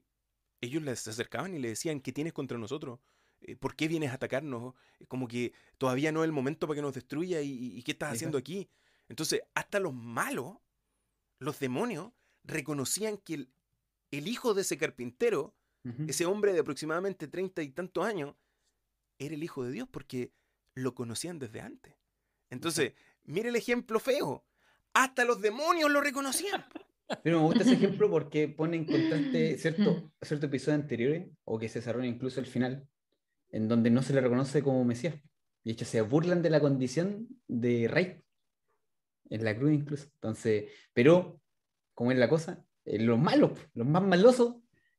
ellos 0.60 0.82
les 0.82 1.06
acercaban 1.06 1.54
y 1.54 1.58
le 1.58 1.68
decían, 1.68 2.00
¿qué 2.00 2.12
tienes 2.12 2.32
contra 2.32 2.58
nosotros? 2.58 3.00
Eh, 3.40 3.56
¿Por 3.56 3.76
qué 3.76 3.88
vienes 3.88 4.10
a 4.10 4.14
atacarnos? 4.14 4.74
Como 5.06 5.28
que 5.28 5.52
todavía 5.78 6.12
no 6.12 6.22
es 6.22 6.26
el 6.26 6.32
momento 6.32 6.66
para 6.66 6.76
que 6.76 6.82
nos 6.82 6.94
destruya 6.94 7.40
y, 7.40 7.82
¿qué 7.82 7.92
estás 7.92 8.12
haciendo 8.12 8.38
aquí? 8.38 8.68
Entonces, 9.08 9.42
hasta 9.54 9.78
los 9.80 9.94
malos, 9.94 10.58
los 11.38 11.58
demonios, 11.60 12.12
reconocían 12.44 13.18
que 13.18 13.48
el, 14.10 14.28
hijo 14.28 14.54
de 14.54 14.62
ese 14.62 14.76
carpintero, 14.76 15.54
ese 16.06 16.26
hombre 16.26 16.52
de 16.52 16.60
aproximadamente 16.60 17.28
treinta 17.28 17.62
y 17.62 17.70
tantos 17.70 18.04
años, 18.04 18.34
era 19.18 19.34
el 19.34 19.42
hijo 19.42 19.64
de 19.64 19.72
Dios 19.72 19.88
porque 19.90 20.32
lo 20.74 20.94
conocían 20.94 21.38
desde 21.38 21.60
antes. 21.60 21.94
Entonces, 22.50 22.92
mire 23.24 23.48
el 23.48 23.56
ejemplo 23.56 24.00
feo. 24.00 24.44
Hasta 24.94 25.24
los 25.24 25.40
demonios 25.40 25.90
lo 25.90 26.00
reconocían. 26.00 26.64
Pero 27.22 27.38
me 27.38 27.44
gusta 27.44 27.62
ese 27.62 27.72
ejemplo 27.74 28.10
porque 28.10 28.48
pone 28.48 28.76
en 28.76 28.84
contraste 28.84 29.58
cierto, 29.58 30.12
cierto 30.22 30.46
episodio 30.46 30.76
anteriores, 30.76 31.28
o 31.44 31.58
que 31.58 31.68
se 31.68 31.78
desarrolla 31.80 32.06
incluso 32.06 32.40
el 32.40 32.46
final, 32.46 32.86
en 33.50 33.68
donde 33.68 33.90
no 33.90 34.02
se 34.02 34.12
le 34.12 34.20
reconoce 34.20 34.62
como 34.62 34.84
Mesías. 34.84 35.14
De 35.64 35.72
hecho, 35.72 35.84
se 35.84 36.00
burlan 36.00 36.42
de 36.42 36.50
la 36.50 36.60
condición 36.60 37.28
de 37.46 37.88
rey. 37.88 38.22
En 39.30 39.44
la 39.44 39.56
cruz 39.56 39.72
incluso. 39.72 40.06
Entonces, 40.14 40.70
pero, 40.92 41.40
como 41.94 42.12
es 42.12 42.18
la 42.18 42.28
cosa, 42.28 42.64
eh, 42.84 42.98
los 42.98 43.18
malos, 43.18 43.52
los 43.74 43.86
más 43.86 44.02
malosos, 44.02 44.56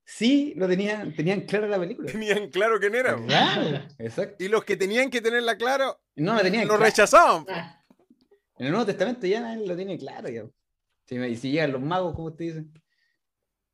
sí 0.10 0.54
lo 0.56 0.68
tenían, 0.68 1.14
tenían 1.16 1.42
claro 1.42 1.68
la 1.68 1.80
película. 1.80 2.12
Tenían 2.12 2.50
claro 2.50 2.80
quién 2.80 2.96
era. 2.96 3.16
Claro, 3.16 3.86
exacto. 4.00 4.44
Y 4.44 4.48
los 4.48 4.64
que 4.66 4.76
tenían 4.76 5.10
que 5.10 5.22
tenerla 5.22 5.56
claro, 5.56 6.02
no 6.16 6.34
la 6.34 6.42
tenían 6.42 6.68
lo 6.68 6.78
rechazaban. 6.78 7.46
En 8.58 8.66
el 8.66 8.72
Nuevo 8.72 8.88
Testamento 8.88 9.28
ya 9.28 9.40
nadie 9.40 9.66
lo 9.66 9.76
tiene 9.76 9.98
claro. 9.98 10.30
Ya. 10.30 11.28
y 11.28 11.36
si 11.36 11.52
llegan 11.52 11.72
los 11.72 11.82
magos, 11.82 12.16
como 12.16 12.30
usted 12.30 12.46
dice. 12.46 12.66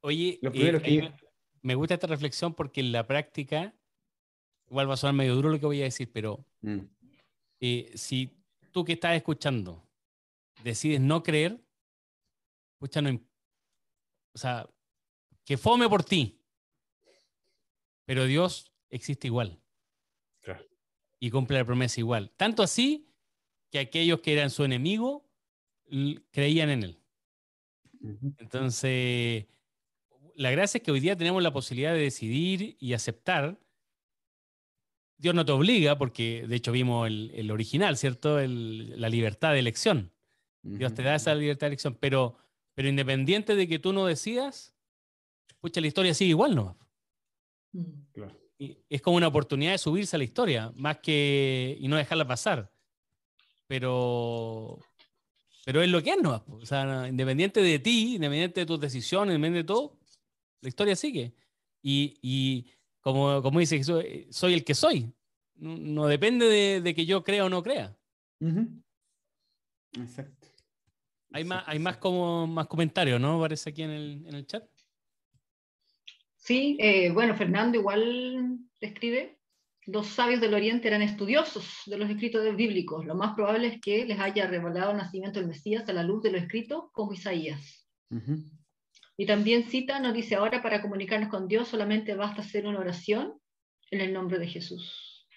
Oye, 0.01 0.39
eh, 0.41 1.13
me 1.61 1.75
gusta 1.75 1.95
esta 1.95 2.07
reflexión 2.07 2.53
porque 2.53 2.81
en 2.81 2.91
la 2.91 3.07
práctica, 3.07 3.73
igual 4.69 4.89
va 4.89 4.93
a 4.93 4.97
sonar 4.97 5.15
medio 5.15 5.35
duro 5.35 5.49
lo 5.49 5.59
que 5.59 5.65
voy 5.65 5.81
a 5.81 5.85
decir, 5.85 6.11
pero 6.13 6.45
mm. 6.61 6.79
eh, 7.61 7.91
si 7.95 8.29
tú 8.71 8.83
que 8.85 8.93
estás 8.93 9.15
escuchando 9.15 9.83
decides 10.63 10.99
no 10.99 11.23
creer, 11.23 11.59
escucha, 12.73 13.01
no, 13.01 13.19
o 14.33 14.37
sea, 14.37 14.69
que 15.45 15.57
fome 15.57 15.87
por 15.87 16.03
ti, 16.03 16.41
pero 18.05 18.25
Dios 18.25 18.71
existe 18.89 19.27
igual. 19.27 19.59
Y 21.19 21.31
cumple 21.31 21.57
la 21.57 21.65
promesa 21.65 21.99
igual. 21.99 22.31
Tanto 22.35 22.61
así 22.61 23.07
que 23.71 23.79
aquellos 23.79 24.19
que 24.19 24.33
eran 24.33 24.49
su 24.49 24.63
enemigo 24.63 25.25
creían 26.31 26.69
en 26.69 26.83
él. 26.83 26.99
Entonces, 28.37 29.45
la 30.35 30.51
gracia 30.51 30.77
es 30.79 30.83
que 30.83 30.91
hoy 30.91 30.99
día 30.99 31.15
tenemos 31.15 31.41
la 31.41 31.53
posibilidad 31.53 31.93
de 31.93 32.01
decidir 32.01 32.77
y 32.79 32.93
aceptar. 32.93 33.59
Dios 35.17 35.33
no 35.33 35.45
te 35.45 35.53
obliga, 35.53 35.97
porque 35.97 36.45
de 36.47 36.55
hecho 36.55 36.71
vimos 36.71 37.07
el, 37.07 37.49
original, 37.49 37.97
¿cierto? 37.97 38.39
la 38.39 39.09
libertad 39.09 39.53
de 39.53 39.59
elección. 39.59 40.11
Dios 40.61 40.93
te 40.93 41.03
da 41.03 41.15
esa 41.15 41.33
libertad 41.33 41.67
de 41.67 41.73
elección, 41.73 41.95
pero, 41.99 42.37
pero 42.73 42.89
independiente 42.89 43.55
de 43.55 43.67
que 43.67 43.79
tú 43.79 43.93
no 43.93 44.05
decidas, 44.05 44.74
escucha, 45.65 45.81
la 45.81 45.87
historia 45.87 46.13
sigue 46.13 46.29
igual, 46.29 46.55
¿no? 46.55 46.77
Mm. 47.73 47.91
Y 48.57 48.77
es 48.89 49.01
como 49.01 49.17
una 49.17 49.27
oportunidad 49.27 49.73
de 49.73 49.77
subirse 49.77 50.15
a 50.15 50.19
la 50.19 50.23
historia, 50.23 50.71
más 50.75 50.99
que 50.99 51.77
y 51.79 51.87
no 51.87 51.97
dejarla 51.97 52.25
pasar 52.25 52.71
pero, 53.67 54.79
pero 55.65 55.81
es 55.81 55.89
lo 55.89 56.01
que 56.01 56.11
es, 56.11 56.21
¿no? 56.21 56.43
O 56.47 56.65
sea, 56.65 57.07
independiente 57.07 57.61
de 57.61 57.79
ti, 57.79 58.15
independiente 58.15 58.61
de 58.61 58.65
tus 58.65 58.79
decisiones, 58.79 59.35
independiente 59.35 59.63
de 59.63 59.75
todo, 59.75 59.97
la 60.61 60.69
historia 60.69 60.95
sigue. 60.95 61.33
Y, 61.81 62.17
y 62.21 62.71
como, 63.01 63.41
como 63.41 63.59
dice 63.59 63.77
Jesús, 63.77 64.03
eh, 64.05 64.27
soy 64.29 64.53
el 64.53 64.63
que 64.63 64.75
soy. 64.75 65.11
No, 65.55 66.07
depende 66.07 66.81
de, 66.81 66.95
que 66.95 67.05
yo 67.05 67.23
crea 67.23 67.45
o 67.45 67.49
no 67.49 67.63
crea. 67.63 67.95
Exacto. 69.93 70.47
Hay, 71.31 71.43
Más, 71.43 71.63
hay 71.67 71.79
más, 71.79 71.97
como, 71.97 72.47
más 72.47 72.67
comentarios, 72.67 73.19
¿no? 73.19 73.39
Parece 73.39 73.69
aquí 73.69 73.83
en 73.83 73.91
el, 73.91 74.25
en 74.27 74.35
el 74.35 74.45
chat. 74.45 74.63
Sí, 76.45 76.77
eh, 76.79 77.09
bueno, 77.09 77.35
Fernando 77.35 77.75
igual 77.75 78.59
escribe 78.79 79.39
los 79.87 80.07
sabios 80.07 80.41
del 80.41 80.53
Oriente 80.53 80.87
eran 80.87 81.01
estudiosos 81.01 81.81
de 81.87 81.97
los 81.97 82.07
escritos 82.09 82.55
bíblicos. 82.55 83.03
Lo 83.03 83.15
más 83.15 83.33
probable 83.35 83.67
es 83.67 83.81
que 83.81 84.05
les 84.05 84.19
haya 84.19 84.45
revelado 84.45 84.91
el 84.91 84.97
nacimiento 84.97 85.39
del 85.39 85.47
Mesías 85.47 85.89
a 85.89 85.93
la 85.93 86.03
luz 86.03 86.21
de 86.21 86.31
lo 86.31 86.37
escrito 86.37 86.91
como 86.93 87.13
Isaías. 87.13 87.87
Y 89.17 89.25
también 89.25 89.63
cita, 89.69 89.99
nos 89.99 90.13
dice 90.13 90.35
ahora 90.35 90.61
para 90.61 90.81
comunicarnos 90.83 91.29
con 91.29 91.47
Dios 91.47 91.67
solamente 91.67 92.13
basta 92.13 92.41
hacer 92.41 92.67
una 92.67 92.79
oración 92.79 93.33
en 93.89 94.01
el 94.01 94.13
nombre 94.13 94.37
de 94.37 94.47
Jesús. 94.47 95.27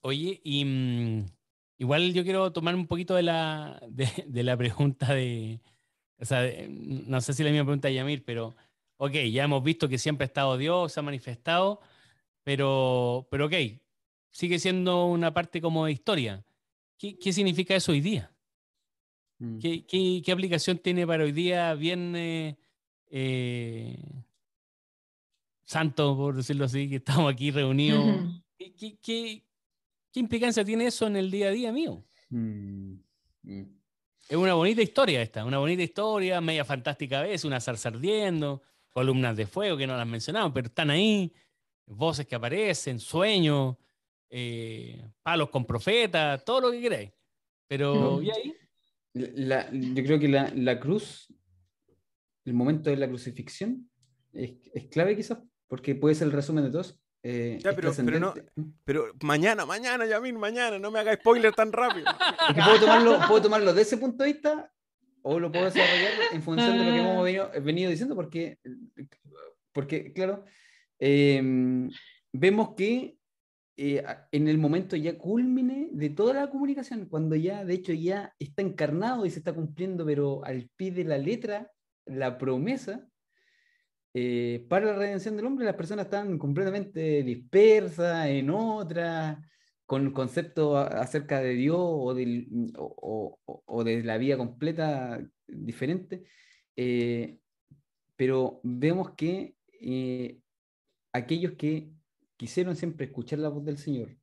Oye, 0.00 0.40
y 0.42 0.64
mm, 0.64 1.26
igual 1.78 2.12
yo 2.12 2.24
quiero 2.24 2.52
tomar 2.52 2.74
un 2.74 2.86
poquito 2.86 3.14
de 3.14 3.22
la, 3.22 3.82
de, 3.90 4.42
la 4.42 4.56
pregunta 4.56 5.14
de, 5.14 5.60
o 6.24 6.26
sea, 6.26 6.50
no 6.70 7.20
sé 7.20 7.34
si 7.34 7.44
la 7.44 7.50
misma 7.50 7.66
pregunta 7.66 7.88
de 7.88 7.94
Yamir, 7.94 8.24
pero 8.24 8.56
ok, 8.96 9.12
ya 9.30 9.44
hemos 9.44 9.62
visto 9.62 9.90
que 9.90 9.98
siempre 9.98 10.24
ha 10.24 10.28
estado 10.28 10.56
Dios, 10.56 10.90
se 10.90 10.98
ha 10.98 11.02
manifestado, 11.02 11.82
pero, 12.42 13.28
pero 13.30 13.44
ok, 13.44 13.52
sigue 14.30 14.58
siendo 14.58 15.04
una 15.04 15.34
parte 15.34 15.60
como 15.60 15.84
de 15.84 15.92
historia. 15.92 16.42
¿Qué, 16.96 17.30
significa 17.34 17.76
eso 17.76 17.92
hoy 17.92 18.00
día? 18.00 18.32
Mm. 19.38 19.58
¿Qué, 19.58 20.32
aplicación 20.32 20.78
tiene 20.78 21.06
para 21.06 21.24
hoy 21.24 21.32
día 21.32 21.74
viernes 21.74 22.56
eh, 23.10 24.02
santo, 25.62 26.16
por 26.16 26.36
decirlo 26.36 26.64
así, 26.64 26.88
que 26.88 26.96
estamos 26.96 27.30
aquí 27.30 27.50
reunidos? 27.50 28.16
¿Qué, 28.56 29.42
implicancia 30.14 30.64
tiene 30.64 30.86
eso 30.86 31.06
en 31.06 31.16
el 31.16 31.30
día 31.30 31.48
a 31.48 31.50
día 31.50 31.70
mío? 31.70 32.02
Mm, 32.30 32.94
mm. 33.42 33.83
Es 34.28 34.36
una 34.36 34.54
bonita 34.54 34.80
historia 34.80 35.20
esta, 35.20 35.44
una 35.44 35.58
bonita 35.58 35.82
historia, 35.82 36.40
media 36.40 36.64
fantástica 36.64 37.22
veces, 37.22 37.44
una 37.44 37.60
zarza 37.60 37.90
ardiendo, 37.90 38.62
columnas 38.88 39.36
de 39.36 39.46
fuego 39.46 39.76
que 39.76 39.86
no 39.86 39.96
las 39.96 40.06
mencionamos, 40.06 40.52
pero 40.52 40.68
están 40.68 40.90
ahí, 40.90 41.32
voces 41.86 42.26
que 42.26 42.34
aparecen, 42.34 42.98
sueños, 42.98 43.76
eh, 44.30 45.10
palos 45.22 45.50
con 45.50 45.66
profetas, 45.66 46.44
todo 46.44 46.62
lo 46.62 46.70
que 46.70 46.80
queráis. 46.80 47.12
Pero, 47.68 48.22
¿y 48.22 48.30
ahí? 48.30 48.54
yo 49.14 50.02
creo 50.02 50.18
que 50.18 50.28
la, 50.28 50.80
cruz, 50.80 51.32
el 52.44 52.54
momento 52.54 52.90
de 52.90 52.96
la 52.96 53.08
crucifixión, 53.08 53.88
es, 54.32 54.86
clave 54.90 55.16
quizás, 55.16 55.38
porque 55.68 55.94
puede 55.94 56.14
ser 56.14 56.28
el 56.28 56.32
resumen 56.32 56.64
de 56.64 56.70
todos. 56.70 57.00
Eh, 57.26 57.58
pero, 57.62 58.34
pero, 58.84 59.12
mañana, 59.22 59.64
mañana, 59.64 60.04
Yamil, 60.04 60.36
mañana, 60.36 60.78
no 60.78 60.90
me 60.90 60.98
haga 60.98 61.14
spoiler 61.14 61.54
tan 61.54 61.72
rápido. 61.72 62.04
puedo 62.54 62.80
tomarlo, 62.80 63.18
puedo 63.26 63.42
tomarlo 63.42 63.72
de 63.72 63.80
ese 63.80 63.96
punto 63.96 64.24
de 64.24 64.32
vista 64.34 64.70
o 65.22 65.40
lo 65.40 65.50
puedo 65.50 65.64
desarrollar 65.64 66.12
en 66.32 66.42
función 66.42 66.76
de 66.76 66.84
lo 66.84 66.92
que 66.92 66.98
hemos 66.98 67.50
ah. 67.54 67.58
venido, 67.60 67.90
diciendo, 67.90 68.14
porque, 68.14 68.58
porque 69.72 70.12
claro, 70.12 70.44
em, 70.98 71.90
vemos 72.30 72.74
que 72.76 73.16
eh, 73.78 74.04
en 74.30 74.48
el 74.48 74.58
momento 74.58 74.94
ya 74.94 75.16
culmine 75.16 75.88
de 75.92 76.10
toda 76.10 76.34
la 76.34 76.50
comunicación, 76.50 77.06
cuando 77.06 77.36
ya, 77.36 77.64
de 77.64 77.72
hecho, 77.72 77.94
ya 77.94 78.34
está 78.38 78.60
encarnado 78.60 79.24
y 79.24 79.30
se 79.30 79.38
está 79.38 79.54
cumpliendo, 79.54 80.04
pero 80.04 80.44
al 80.44 80.68
pie 80.76 80.90
de 80.90 81.04
la 81.04 81.16
letra, 81.16 81.72
la 82.04 82.36
promesa, 82.36 83.08
eh, 84.16 84.64
para 84.68 84.86
la 84.86 84.94
redención 84.94 85.36
del 85.36 85.46
hombre, 85.46 85.64
las 85.64 85.74
personas 85.74 86.04
están 86.06 86.38
completamente 86.38 87.24
dispersas 87.24 88.28
en 88.28 88.48
otras, 88.48 89.38
con 89.86 90.12
conceptos 90.12 90.76
acerca 90.88 91.40
de 91.40 91.54
Dios 91.54 91.76
o, 91.80 92.14
de 93.84 94.04
la 94.04 94.16
vida 94.18 94.36
completa 94.36 95.20
diferente, 95.48 96.24
eh, 96.76 97.40
pero 98.16 98.60
vemos 98.62 99.10
que 99.16 99.56
eh, 99.80 100.40
aquellos 101.12 101.54
que 101.54 101.90
quisieron 102.36 102.76
siempre 102.76 103.06
escuchar 103.06 103.40
la 103.40 103.48
voz 103.48 103.64
del 103.64 103.78
Señor 103.78 104.16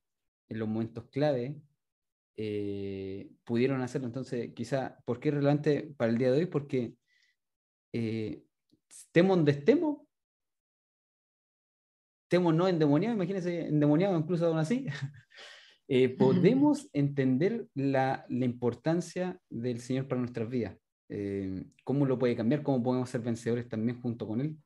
en 0.49 0.59
los 0.59 0.67
momentos 0.69 1.09
clave, 1.11 1.61
pudieron 3.43 3.81
hacerlo. 3.81 4.07
Entonces, 4.07 4.51
quizá, 4.55 4.97
¿por 5.05 5.19
qué 5.19 5.29
es 5.29 5.35
relevante 5.35 5.93
para 5.97 6.11
el 6.11 6.17
día 6.17 6.31
de 6.31 6.39
hoy? 6.39 6.45
Porque 6.47 6.95
estemos 8.91 9.37
donde 9.37 9.51
estemos, 9.53 9.99
estemos 12.23 12.53
no 12.53 12.67
endemoniados, 12.67 13.15
imagínense 13.15 13.67
endemoniados 13.67 14.21
incluso 14.21 14.47
aún 14.47 14.59
así, 14.59 14.85
eh, 15.87 16.09
podemos 16.09 16.89
entender 16.93 17.67
la, 17.73 18.25
la, 18.29 18.45
importancia 18.45 19.39
del 19.49 19.79
Señor 19.79 20.07
para 20.07 20.21
nuestras 20.21 20.49
vidas. 20.49 20.77
Eh, 21.09 21.65
cómo 21.83 22.05
lo 22.05 22.17
puede 22.17 22.35
cambiar, 22.35 22.63
cómo 22.63 22.81
podemos 22.81 23.09
ser 23.09 23.21
vencedores 23.21 23.67
también 23.67 24.01
junto 24.01 24.27
con 24.27 24.39
Él 24.39 24.57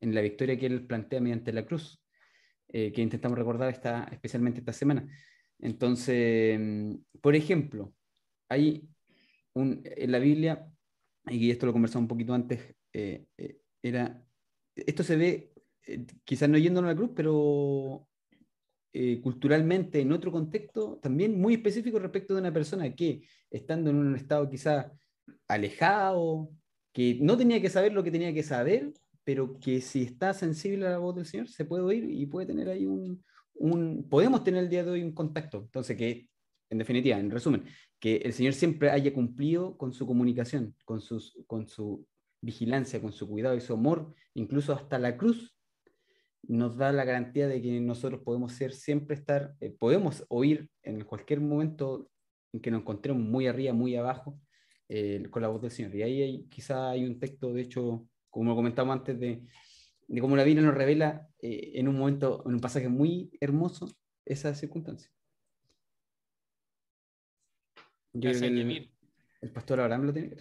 en 0.00 0.14
la 0.14 0.20
victoria 0.20 0.58
que 0.58 0.66
Él 0.66 0.86
plantea 0.86 1.20
mediante 1.20 1.52
la 1.52 1.64
cruz, 1.64 2.02
eh, 2.68 2.92
que 2.92 3.02
intentamos 3.02 3.38
recordar 3.38 3.70
esta, 3.70 4.04
especialmente 4.12 4.60
esta 4.60 4.72
semana. 4.72 5.08
Entonces, 5.58 6.60
por 7.20 7.34
ejemplo, 7.34 7.94
hay 8.48 8.88
un, 9.54 9.80
en 9.84 10.12
la 10.12 10.18
Biblia, 10.18 10.70
y 11.28 11.50
esto 11.50 11.66
lo 11.66 11.72
conversamos 11.72 12.04
un 12.04 12.08
poquito 12.08 12.34
antes, 12.34 12.74
eh, 12.92 13.26
eh, 13.36 13.58
era, 13.82 14.22
esto 14.74 15.02
se 15.02 15.16
ve, 15.16 15.52
eh, 15.86 16.06
quizás 16.24 16.48
no 16.48 16.58
yéndonos 16.58 16.88
a 16.88 16.92
la 16.92 16.96
cruz, 16.96 17.10
pero 17.14 18.08
culturalmente 19.22 20.00
en 20.00 20.10
otro 20.10 20.32
contexto 20.32 20.98
también 21.02 21.38
muy 21.38 21.52
específico 21.52 21.98
respecto 21.98 22.32
de 22.32 22.40
una 22.40 22.50
persona 22.50 22.94
que 22.94 23.28
estando 23.50 23.90
en 23.90 23.96
un 23.96 24.16
estado 24.16 24.48
quizás 24.48 24.86
alejado, 25.48 26.50
que 26.94 27.18
no 27.20 27.36
tenía 27.36 27.60
que 27.60 27.68
saber 27.68 27.92
lo 27.92 28.02
que 28.02 28.10
tenía 28.10 28.32
que 28.32 28.42
saber, 28.42 28.92
pero 29.22 29.58
que 29.60 29.82
si 29.82 30.02
está 30.02 30.32
sensible 30.32 30.86
a 30.86 30.92
la 30.92 30.98
voz 30.98 31.14
del 31.14 31.26
Señor 31.26 31.48
se 31.48 31.66
puede 31.66 31.82
oír 31.82 32.10
y 32.10 32.24
puede 32.24 32.46
tener 32.46 32.70
ahí 32.70 32.86
un, 32.86 33.22
un 33.54 34.08
podemos 34.08 34.44
tener 34.44 34.64
el 34.64 34.70
día 34.70 34.84
de 34.84 34.92
hoy 34.92 35.02
un 35.02 35.12
contacto. 35.12 35.58
Entonces, 35.58 35.96
que 35.96 36.28
en 36.70 36.78
definitiva, 36.78 37.18
en 37.18 37.30
resumen, 37.30 37.64
que 38.00 38.16
el 38.16 38.32
Señor 38.32 38.54
siempre 38.54 38.90
haya 38.90 39.12
cumplido 39.12 39.76
con 39.76 39.92
su 39.92 40.06
comunicación, 40.06 40.74
con, 40.84 41.00
sus, 41.00 41.38
con 41.46 41.68
su 41.68 42.06
vigilancia, 42.46 43.00
con 43.02 43.12
su 43.12 43.28
cuidado 43.28 43.56
y 43.56 43.60
su 43.60 43.74
amor, 43.74 44.14
incluso 44.34 44.72
hasta 44.72 44.98
la 44.98 45.16
cruz, 45.16 45.54
nos 46.42 46.76
da 46.76 46.92
la 46.92 47.04
garantía 47.04 47.48
de 47.48 47.60
que 47.60 47.80
nosotros 47.80 48.20
podemos 48.22 48.52
ser, 48.52 48.72
siempre 48.72 49.16
estar, 49.16 49.54
eh, 49.60 49.70
podemos 49.70 50.24
oír 50.28 50.70
en 50.82 51.04
cualquier 51.04 51.40
momento 51.40 52.08
en 52.52 52.60
que 52.60 52.70
nos 52.70 52.80
encontremos 52.82 53.22
muy 53.22 53.48
arriba, 53.48 53.72
muy 53.72 53.96
abajo, 53.96 54.40
eh, 54.88 55.24
con 55.30 55.42
la 55.42 55.48
voz 55.48 55.60
del 55.60 55.72
Señor. 55.72 55.94
Y 55.96 56.02
ahí 56.02 56.22
hay, 56.22 56.44
quizá 56.48 56.90
hay 56.90 57.04
un 57.04 57.18
texto, 57.18 57.52
de 57.52 57.62
hecho, 57.62 58.06
como 58.30 58.50
lo 58.50 58.56
comentamos 58.56 58.96
antes, 58.96 59.18
de, 59.18 59.42
de 60.06 60.20
cómo 60.20 60.36
la 60.36 60.44
Biblia 60.44 60.64
nos 60.64 60.74
revela 60.74 61.28
eh, 61.40 61.72
en 61.74 61.88
un 61.88 61.98
momento, 61.98 62.44
en 62.46 62.54
un 62.54 62.60
pasaje 62.60 62.88
muy 62.88 63.30
hermoso, 63.40 63.88
esa 64.24 64.54
circunstancia. 64.54 65.10
Yo 68.12 68.30
el, 68.30 69.52
pastor 69.52 69.80
Abraham 69.80 70.06
lo 70.06 70.12
tiene 70.12 70.30
que 70.30 70.36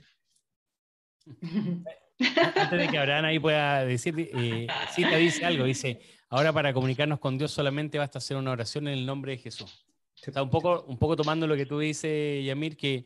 Antes 2.18 2.80
de 2.80 2.88
que 2.88 2.98
Abraham 2.98 3.26
ahí 3.26 3.40
pueda 3.40 3.86
decir, 3.86 4.16
eh, 4.18 4.68
sí 4.94 5.04
te 5.04 5.18
dice 5.18 5.46
algo, 5.46 5.66
dice, 5.66 6.00
ahora 6.30 6.54
para 6.54 6.74
comunicarnos 6.74 7.20
con 7.20 7.38
Dios 7.38 7.52
solamente 7.52 7.98
basta 7.98 8.20
hacer 8.20 8.38
una 8.38 8.52
oración 8.52 8.88
en 8.88 8.94
el 8.94 9.06
nombre 9.06 9.34
de 9.34 9.38
Jesús. 9.40 9.86
Está 10.22 10.42
un 10.42 10.50
poco, 10.50 10.86
un 10.88 10.98
poco 10.98 11.16
tomando 11.16 11.46
lo 11.46 11.56
que 11.56 11.66
tú 11.66 11.80
dices, 11.80 12.44
Yamir, 12.46 12.78
que 12.78 13.06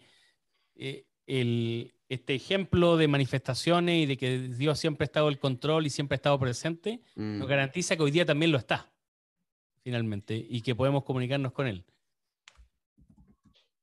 eh, 0.75 1.05
el, 1.25 1.93
este 2.07 2.35
ejemplo 2.35 2.97
de 2.97 3.07
manifestaciones 3.07 4.03
y 4.03 4.05
de 4.05 4.17
que 4.17 4.39
Dios 4.39 4.79
siempre 4.79 5.03
ha 5.03 5.07
estado 5.07 5.29
el 5.29 5.39
control 5.39 5.85
y 5.85 5.89
siempre 5.89 6.15
ha 6.15 6.17
estado 6.17 6.39
presente, 6.39 7.01
nos 7.15 7.47
mm. 7.47 7.49
garantiza 7.49 7.95
que 7.95 8.03
hoy 8.03 8.11
día 8.11 8.25
también 8.25 8.51
lo 8.51 8.57
está, 8.57 8.91
finalmente, 9.83 10.35
y 10.35 10.61
que 10.61 10.75
podemos 10.75 11.03
comunicarnos 11.03 11.51
con 11.51 11.67
Él. 11.67 11.83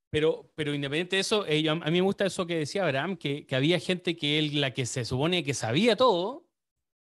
Pero, 0.09 0.51
pero 0.55 0.73
independiente 0.73 1.17
de 1.17 1.21
eso, 1.21 1.45
eh, 1.47 1.67
a 1.69 1.75
mí 1.75 1.91
me 1.91 2.01
gusta 2.01 2.25
eso 2.25 2.47
que 2.47 2.59
decía 2.59 2.83
Abraham, 2.83 3.17
que, 3.17 3.45
que, 3.45 3.55
había 3.55 3.79
gente 3.79 4.15
que 4.15 4.39
él, 4.39 4.61
la 4.61 4.73
que 4.73 4.85
se 4.85 5.03
supone 5.03 5.43
que 5.43 5.53
sabía 5.53 5.95
todo 5.95 6.47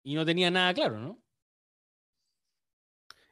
y 0.02 0.14
no 0.14 0.24
tenía 0.24 0.50
nada 0.50 0.72
claro, 0.72 0.98
¿no? 0.98 1.22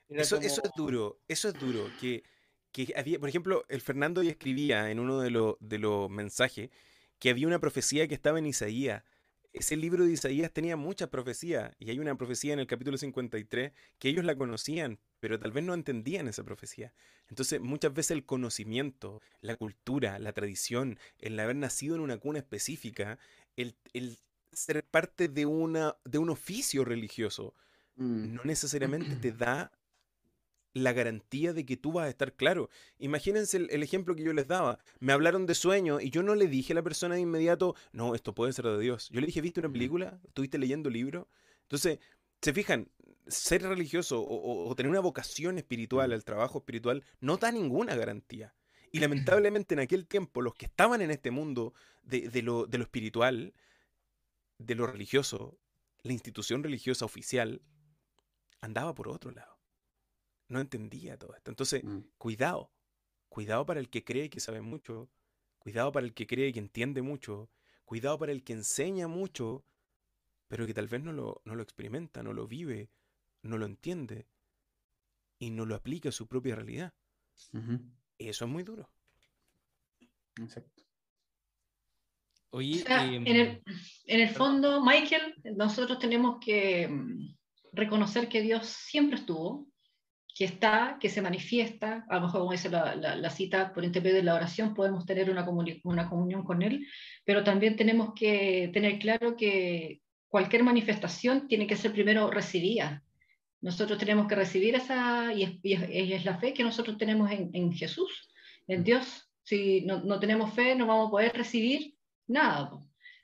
Eso, 0.09 0.37
eso, 0.37 0.61
es 0.63 0.71
duro, 0.77 1.23
eso 1.27 1.49
es 1.49 1.55
duro. 1.55 1.91
Que, 1.99 2.23
que 2.71 2.93
había, 2.95 3.19
por 3.19 3.31
ejemplo, 3.31 3.65
el 3.69 3.81
Fernando 3.81 4.23
ya 4.23 4.31
escribía 4.31 4.91
en 4.91 5.01
uno 5.01 5.21
de, 5.21 5.31
los 5.31 5.57
de 5.61 5.79
los 5.79 6.11
mensajes 6.11 6.69
que 7.19 7.31
había 7.31 7.47
una 7.47 7.59
profecía 7.59 8.07
que 8.07 8.15
estaba 8.15 8.39
en 8.39 8.47
Isaías 8.47 9.05
ese 9.53 9.77
libro 9.77 10.05
de 10.05 10.13
Isaías 10.13 10.53
tenía 10.53 10.77
muchas 10.77 11.09
profecías 11.09 11.75
y 11.79 11.91
hay 11.91 11.99
una 11.99 12.17
profecía 12.17 12.53
en 12.53 12.61
el 12.61 12.67
capítulo 12.67 12.97
53 12.97 13.73
que 13.99 14.09
ellos 14.09 14.25
la 14.25 14.37
conocían, 14.37 14.99
pero 15.23 15.39
tal 15.39 15.53
vez 15.53 15.63
no 15.63 15.73
entendían 15.73 16.27
esa 16.27 16.43
profecía. 16.43 16.93
Entonces 17.29 17.61
muchas 17.61 17.95
veces 17.95 18.11
el 18.11 18.27
conocimiento, 18.27 19.23
la 19.41 19.55
cultura, 19.55 20.19
la 20.19 20.33
tradición, 20.33 20.99
el 21.21 21.39
haber 21.39 21.55
nacido 21.55 21.95
en 21.95 22.01
una 22.01 22.19
cuna 22.19 22.41
específica, 22.41 23.21
el, 23.55 23.77
ser 24.51 24.83
parte 24.83 25.29
de, 25.29 25.47
una, 25.47 25.95
de 26.05 26.19
un 26.19 26.29
oficio 26.29 26.85
religioso, 26.85 27.55
mm. 27.95 28.35
no 28.35 28.43
necesariamente 28.43 29.15
te 29.15 29.31
da 29.47 29.71
la 30.75 30.93
garantía 30.93 31.53
de 31.53 31.65
que 31.65 31.77
tú 31.77 31.93
vas 31.93 32.07
a 32.07 32.11
estar 32.11 32.33
claro. 32.33 32.69
Imagínense 32.99 33.59
el, 33.59 33.83
ejemplo 33.85 34.17
que 34.17 34.25
yo 34.25 34.33
les 34.33 34.49
daba. 34.49 34.81
Me 34.99 35.13
hablaron 35.13 35.47
de 35.47 35.55
sueño 35.55 36.01
y 36.01 36.11
yo 36.11 36.25
no 36.25 36.35
le 36.35 36.49
dije 36.49 36.73
a 36.73 36.75
la 36.75 36.83
persona 36.83 37.15
de 37.15 37.21
inmediato, 37.21 37.77
no, 37.93 38.17
esto 38.17 38.35
puede 38.35 38.53
ser 38.55 38.65
de 38.65 38.81
Dios. 38.81 39.09
Yo 39.11 39.21
le 39.21 39.29
dije, 39.29 39.41
¿viste 39.41 39.61
una 39.61 39.71
película? 39.71 40.21
¿Estuviste 40.27 40.59
leyendo 40.59 40.91
libro? 40.91 41.29
Entonces, 41.63 42.01
se 42.41 42.53
fijan, 42.53 42.89
ser 43.27 43.63
religioso 43.63 44.25
o, 44.27 44.75
tener 44.75 44.91
una 44.91 45.01
vocación 45.01 45.59
espiritual 45.59 46.13
al 46.13 46.25
trabajo 46.25 46.59
espiritual 46.59 47.05
no 47.21 47.37
da 47.37 47.53
ninguna 47.53 47.95
garantía. 47.95 48.55
Y 48.91 48.99
lamentablemente 49.01 49.75
en 49.75 49.81
aquel 49.81 50.07
tiempo 50.07 50.43
los 50.43 50.55
que 50.55 50.67
estaban 50.67 51.01
en 51.03 51.11
este 51.11 51.31
mundo 51.31 51.75
de, 52.03 52.43
lo, 52.43 52.67
de 52.67 52.79
lo 52.79 52.85
espiritual, 52.85 53.55
de 54.59 54.75
lo 54.75 54.87
religioso, 54.87 55.59
la 56.03 56.13
institución 56.13 56.63
religiosa 56.63 57.05
oficial, 57.05 57.63
andaba 58.61 58.95
por 58.95 59.09
otro 59.09 59.31
lado 59.31 59.53
no 60.53 60.61
entendía 60.61 61.19
todo 61.19 61.35
esto. 61.35 61.51
Entonces, 61.51 61.83
mm. 61.83 62.01
cuidado, 62.19 62.71
cuidado 63.29 63.67
para 63.67 63.81
el 63.81 63.89
que 63.89 64.05
cree 64.05 64.31
que 64.31 64.39
sabe 64.39 64.61
mucho, 64.61 65.11
cuidado 65.59 65.91
para 65.91 66.07
el 66.07 66.15
que 66.15 66.27
cree 66.27 66.53
que 66.53 66.61
entiende 66.61 67.03
mucho, 67.03 67.51
cuidado 67.85 68.19
para 68.19 68.33
el 68.33 68.45
que 68.45 68.53
enseña 68.53 69.09
mucho, 69.09 69.65
pero 70.49 70.67
que 70.67 70.75
tal 70.75 70.89
vez 70.89 71.03
no 71.03 71.13
lo, 71.13 71.41
no 71.45 71.55
lo 71.57 71.63
experimenta, 71.63 72.23
no 72.23 72.33
lo 72.35 72.47
vive, 72.47 72.91
no 73.43 73.59
lo 73.59 73.67
entiende 73.67 74.27
y 75.39 75.51
no 75.51 75.67
lo 75.67 75.75
aplica 75.75 76.09
a 76.09 76.13
su 76.13 76.27
propia 76.27 76.55
realidad. 76.55 76.93
Eso 78.19 78.45
es 78.45 78.51
muy 78.51 78.63
duro. 78.63 78.89
Exacto. 80.41 80.83
Oye, 82.51 82.85
em, 82.87 83.27
en, 83.27 83.37
el, 83.37 83.63
en, 84.07 84.21
el, 84.21 84.29
fondo, 84.29 84.85
Michael, 84.85 85.35
nosotros 85.57 85.99
tenemos 85.99 86.37
que 86.39 86.87
mm, 86.87 87.35
reconocer 87.73 88.29
que 88.29 88.43
Dios 88.43 88.67
siempre 88.67 89.19
estuvo, 89.19 89.67
que 90.35 90.45
está, 90.45 90.99
que 91.01 91.09
se 91.09 91.23
manifiesta, 91.23 92.05
a 92.09 92.17
lo 92.17 92.23
mejor 92.23 92.41
como 92.41 92.53
dice 92.53 92.69
la, 92.69 92.95
la, 92.95 93.31
cita, 93.31 93.73
por 93.73 93.85
intermedio 93.85 94.17
de 94.17 94.23
la 94.23 94.35
oración 94.35 94.75
podemos 94.75 95.07
tener 95.07 95.31
una, 95.31 95.47
una 95.85 96.09
comunión 96.09 96.45
con 96.45 96.63
Él, 96.63 96.87
pero 97.25 97.43
también 97.43 97.77
tenemos 97.77 98.13
que 98.15 98.71
tener 98.73 98.99
claro 98.99 99.35
que 99.37 100.01
cualquier 100.29 100.63
manifestación 100.63 101.49
tiene 101.49 101.67
que 101.67 101.77
ser 101.77 101.93
primero 101.93 102.31
recibida. 102.31 103.03
Nosotros 103.63 103.99
tenemos 103.99 104.27
que 104.29 104.35
recibir 104.35 104.75
esa, 104.75 105.33
y 105.33 105.45
es, 105.45 105.89
es, 105.89 106.25
la 106.25 106.37
fe 106.39 106.53
que 106.53 106.65
nosotros 106.65 106.99
tenemos 106.99 107.31
en, 107.31 107.51
en 107.55 107.73
Jesús, 107.73 108.29
en 108.67 108.85
Dios. 108.85 109.31
Si 109.43 109.81
no, 109.83 110.03
no, 110.03 110.21
tenemos 110.21 110.53
fe, 110.53 110.75
no 110.75 110.87
vamos 110.87 111.09
a 111.09 111.11
poder 111.11 111.33
recibir 111.33 111.95
nada. 112.27 112.79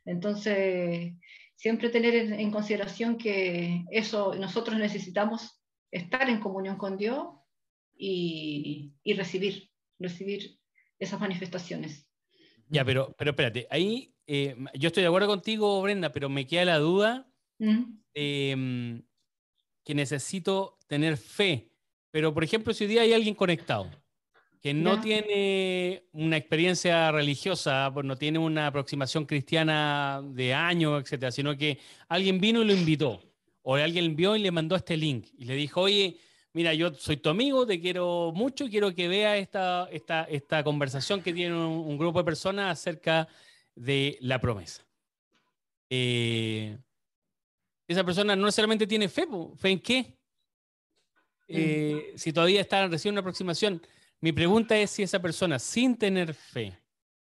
Entonces, 0.05 1.12
siempre 1.56 1.90
tener 1.90 2.15
en, 2.15 2.32
en 2.32 2.51
consideración 2.51 3.19
que 3.19 3.85
eso 3.90 4.35
nosotros 4.35 4.78
necesitamos 4.78 5.60
estar 5.90 6.28
en 6.31 6.40
comunión 6.40 6.77
con 6.77 6.97
Dios 6.97 7.27
y, 7.98 8.93
recibir, 9.16 9.70
recibir 9.98 10.59
esas 10.98 11.20
manifestaciones. 11.20 12.06
Ya, 12.69 12.85
pero, 12.85 13.15
pero 13.19 13.31
espérate, 13.31 13.66
ahí 13.70 14.15
eh, 14.27 14.56
yo 14.74 14.89
estoy 14.89 15.02
de 15.02 15.09
acuerdo 15.09 15.28
contigo, 15.28 15.81
Brenda, 15.82 16.12
pero 16.12 16.28
me 16.28 16.47
queda 16.47 16.65
la 16.66 16.78
duda 16.78 17.31
em, 18.15 19.02
que 19.89 19.94
necesito 19.94 20.77
tener 20.86 21.16
fe. 21.16 21.70
Pero, 22.10 22.35
por 22.35 22.44
ejemplo, 22.44 22.74
si 22.74 22.85
hoy 22.85 22.90
día 22.90 23.01
hay 23.01 23.15
alguien 23.15 23.35
conectado 23.35 23.89
que 24.60 24.74
no 24.74 25.01
tiene 25.01 26.05
una 26.12 26.36
experiencia 26.36 27.10
religiosa, 27.10 27.90
pues 27.94 28.05
no 28.05 28.15
tiene 28.15 28.39
una 28.39 28.66
aproximación 28.66 29.24
cristiana 29.24 30.20
de 30.23 30.52
años, 30.52 31.01
etcétera, 31.01 31.32
sino 31.32 31.56
que 31.56 31.78
alguien 32.06 32.39
vino 32.39 32.60
y 32.60 32.66
lo 32.66 32.74
invitó 32.74 33.23
o 33.62 33.77
alguien 33.77 34.15
vio 34.15 34.36
y 34.36 34.40
le 34.40 34.51
mandó 34.51 34.77
este 34.77 34.94
link 34.94 35.28
y 35.39 35.47
le 35.47 35.55
dijo, 35.55 35.81
oye, 35.81 36.19
mira, 36.52 36.74
yo 36.74 36.93
soy 36.93 37.16
tu 37.16 37.31
amigo, 37.31 37.66
te 37.66 37.81
quiero 37.81 38.31
mucho 38.35 38.69
quiero 38.69 38.94
que 38.94 39.09
vea 39.09 39.39
esta, 39.39 39.89
esta, 39.90 40.24
esta 40.24 40.62
conversación 40.65 41.23
que 41.23 41.32
tiene 41.32 41.55
un, 41.55 41.97
grupo 41.97 42.19
de 42.19 42.27
personas 42.27 42.78
acerca 42.78 43.27
de 43.74 44.19
la 44.20 44.39
promesa. 44.39 44.85
Eh, 45.89 46.77
esa 47.89 48.05
persona 48.05 48.36
no 48.36 48.44
necesariamente 48.44 48.86
tiene 48.86 49.09
fe, 49.09 49.27
¿fe 49.56 49.70
en 49.70 49.81
qué? 49.81 50.15
Eh, 51.48 52.12
si 52.16 52.32
todavía 52.32 52.60
está 52.60 52.86
recibiendo 52.86 53.20
una 53.20 53.27
aproximación, 53.27 53.82
mi 54.20 54.32
pregunta 54.32 54.77
es 54.77 54.90
si 54.90 55.02
esa 55.02 55.20
persona 55.20 55.59
sin 55.59 55.97
tener 55.97 56.35
fe, 56.35 56.78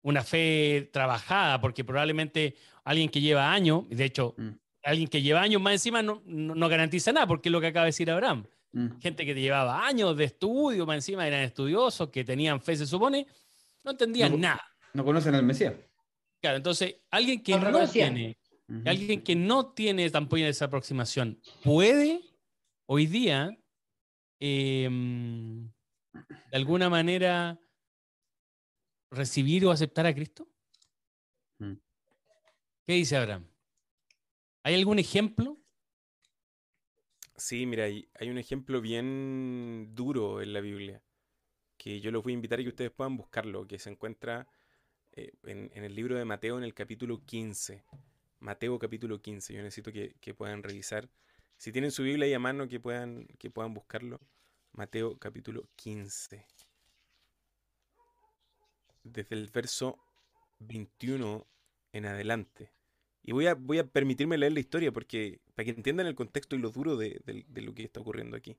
una 0.02 0.22
fe 0.22 0.90
trabajada, 0.93 1.60
porque 1.60 1.85
probablemente 1.85 2.56
alguien 2.85 3.09
que 3.09 3.20
lleva 3.20 3.52
años, 3.52 3.85
de 3.89 4.05
hecho, 4.05 4.35
mm 4.36 4.51
alguien 4.89 5.09
que 5.09 5.22
lleva 5.22 5.43
años 5.43 5.60
más 5.60 5.74
encima 5.74 6.02
no, 6.02 6.22
no, 6.24 6.68
garantiza 6.68 7.12
nada, 7.12 7.26
porque 7.26 7.48
es 7.48 7.52
lo 7.52 7.60
que 7.60 7.68
acaba 7.68 7.85
de 7.85 7.89
decir 7.89 8.10
Abraham. 8.10 8.47
Mm. 8.72 8.98
Gente 9.01 9.26
que 9.26 9.35
llevaba 9.35 9.86
años 9.86 10.16
de 10.16 10.24
estudio, 10.24 10.86
más 10.86 10.97
encima 10.97 11.26
eran 11.26 11.40
estudiosos, 11.40 12.09
que 12.10 12.24
tenían 12.24 12.60
fe, 12.60 12.76
se 12.76 12.86
supone, 12.86 13.26
no 13.85 13.93
entendían 13.93 14.40
nada. 14.40 14.64
No 14.94 15.05
conocen 15.05 15.35
al 15.35 15.43
Mesías. 15.43 15.74
Claro, 16.40 16.56
entonces, 16.56 16.97
alguien 17.10 17.43
que 17.43 17.59
no, 17.59 17.89
tiene, 17.89 18.39
alguien 18.85 19.23
que 19.23 19.35
no 19.35 19.73
tiene 19.73 20.11
tampoco 20.11 20.36
esa 20.36 20.66
aproximación, 20.66 21.40
puede 21.65 22.20
hoy 22.86 23.07
día 23.07 23.59
em, 24.40 25.70
de 26.12 26.57
alguna 26.57 26.90
manera 26.90 27.59
recibir 29.11 29.65
o 29.65 29.70
aceptar 29.70 30.07
a 30.07 30.15
Cristo? 30.15 30.49
Mm. 31.59 31.74
¿Qué 32.86 32.93
dice 32.93 33.16
Abraham? 33.16 33.47
¿Hay 34.62 34.74
algún 34.74 34.99
ejemplo? 34.99 35.59
Sí, 37.36 37.66
mira, 37.66 37.85
hay, 37.85 38.09
hay, 38.15 38.31
un 38.31 38.39
ejemplo 38.39 38.81
bien 38.81 39.95
duro 39.95 40.43
en 40.43 40.53
la 40.53 40.61
Biblia, 40.61 41.03
que 41.77 42.01
yo 42.01 42.11
los 42.11 42.23
voy 42.23 42.32
a 42.32 42.35
invitar 42.35 42.59
a 42.59 42.62
que 42.62 42.69
ustedes 42.69 42.90
puedan 42.90 43.16
buscarlo, 43.16 43.66
que 43.66 43.78
se 43.78 43.90
encuentra 43.90 44.49
eh, 45.12 45.32
en, 45.45 45.85
el 45.85 45.95
libro 45.95 46.16
de 46.16 46.24
Mateo 46.24 46.59
en 46.59 46.65
el 46.65 46.74
capítulo 46.74 47.24
15. 47.24 47.85
Mateo 48.40 48.78
capítulo 48.78 49.20
15, 49.20 49.55
yo 49.55 49.62
necesito 49.62 49.93
que, 49.93 50.15
que, 50.20 50.35
puedan 50.35 50.62
revisar. 50.62 51.09
Si 51.56 51.73
tienen 51.73 51.90
su 51.90 52.02
Biblia 52.05 52.27
ahí 52.27 52.35
a 52.35 52.39
mano, 52.39 52.69
que 52.69 52.78
puedan, 52.78 53.27
que 53.39 53.51
puedan 53.51 53.74
buscarlo. 53.74 54.20
Mateo 54.73 55.19
capítulo 55.19 55.69
15. 55.77 56.47
Desde 59.02 59.35
el 59.35 59.48
verso 59.48 59.98
21 60.60 61.47
en 61.93 62.06
adelante. 62.06 62.73
Y 63.23 63.32
voy 63.32 63.47
a, 63.47 63.55
voy 63.55 63.78
a 63.78 63.86
permitirme 63.86 64.39
leer 64.39 64.52
la 64.52 64.60
historia 64.60 64.93
porque 64.93 65.40
para 65.55 65.65
que 65.65 65.73
entiendan 65.73 66.06
el 66.06 66.15
contexto 66.15 66.56
y 66.56 66.60
lo 66.60 66.70
duro 66.70 66.97
de, 66.97 67.20
de 67.24 67.62
lo 67.62 67.74
que 67.74 67.82
está 67.82 68.01
ocurriendo 68.01 68.36
aquí. 68.36 68.56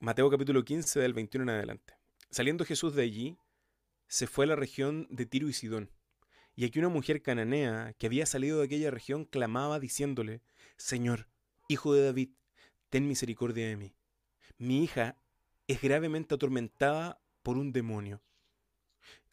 Mateo 0.00 0.28
capítulo 0.30 0.64
15 0.64 1.00
del 1.00 1.14
21 1.14 1.44
en 1.44 1.56
adelante. 1.56 1.94
Saliendo 2.30 2.64
Jesús 2.64 2.94
de 2.94 3.02
allí, 3.02 3.38
se 4.08 4.26
fue 4.26 4.44
a 4.44 4.48
la 4.48 4.56
región 4.56 5.06
de 5.10 5.26
Tiro 5.26 5.48
y 5.48 5.52
Sidón. 5.52 5.90
Y 6.56 6.64
aquí 6.64 6.78
una 6.78 6.88
mujer 6.88 7.22
cananea 7.22 7.94
que 7.98 8.06
había 8.06 8.26
salido 8.26 8.58
de 8.58 8.64
aquella 8.64 8.90
región 8.90 9.26
clamaba 9.26 9.78
diciéndole, 9.78 10.42
Señor, 10.76 11.28
hijo 11.68 11.94
de 11.94 12.04
David, 12.04 12.30
ten 12.88 13.06
misericordia 13.06 13.68
de 13.68 13.76
mí. 13.76 13.94
Mi 14.58 14.82
hija 14.82 15.20
es 15.68 15.80
gravemente 15.82 16.34
atormentada 16.34 17.20
por 17.42 17.58
un 17.58 17.72
demonio. 17.72 18.22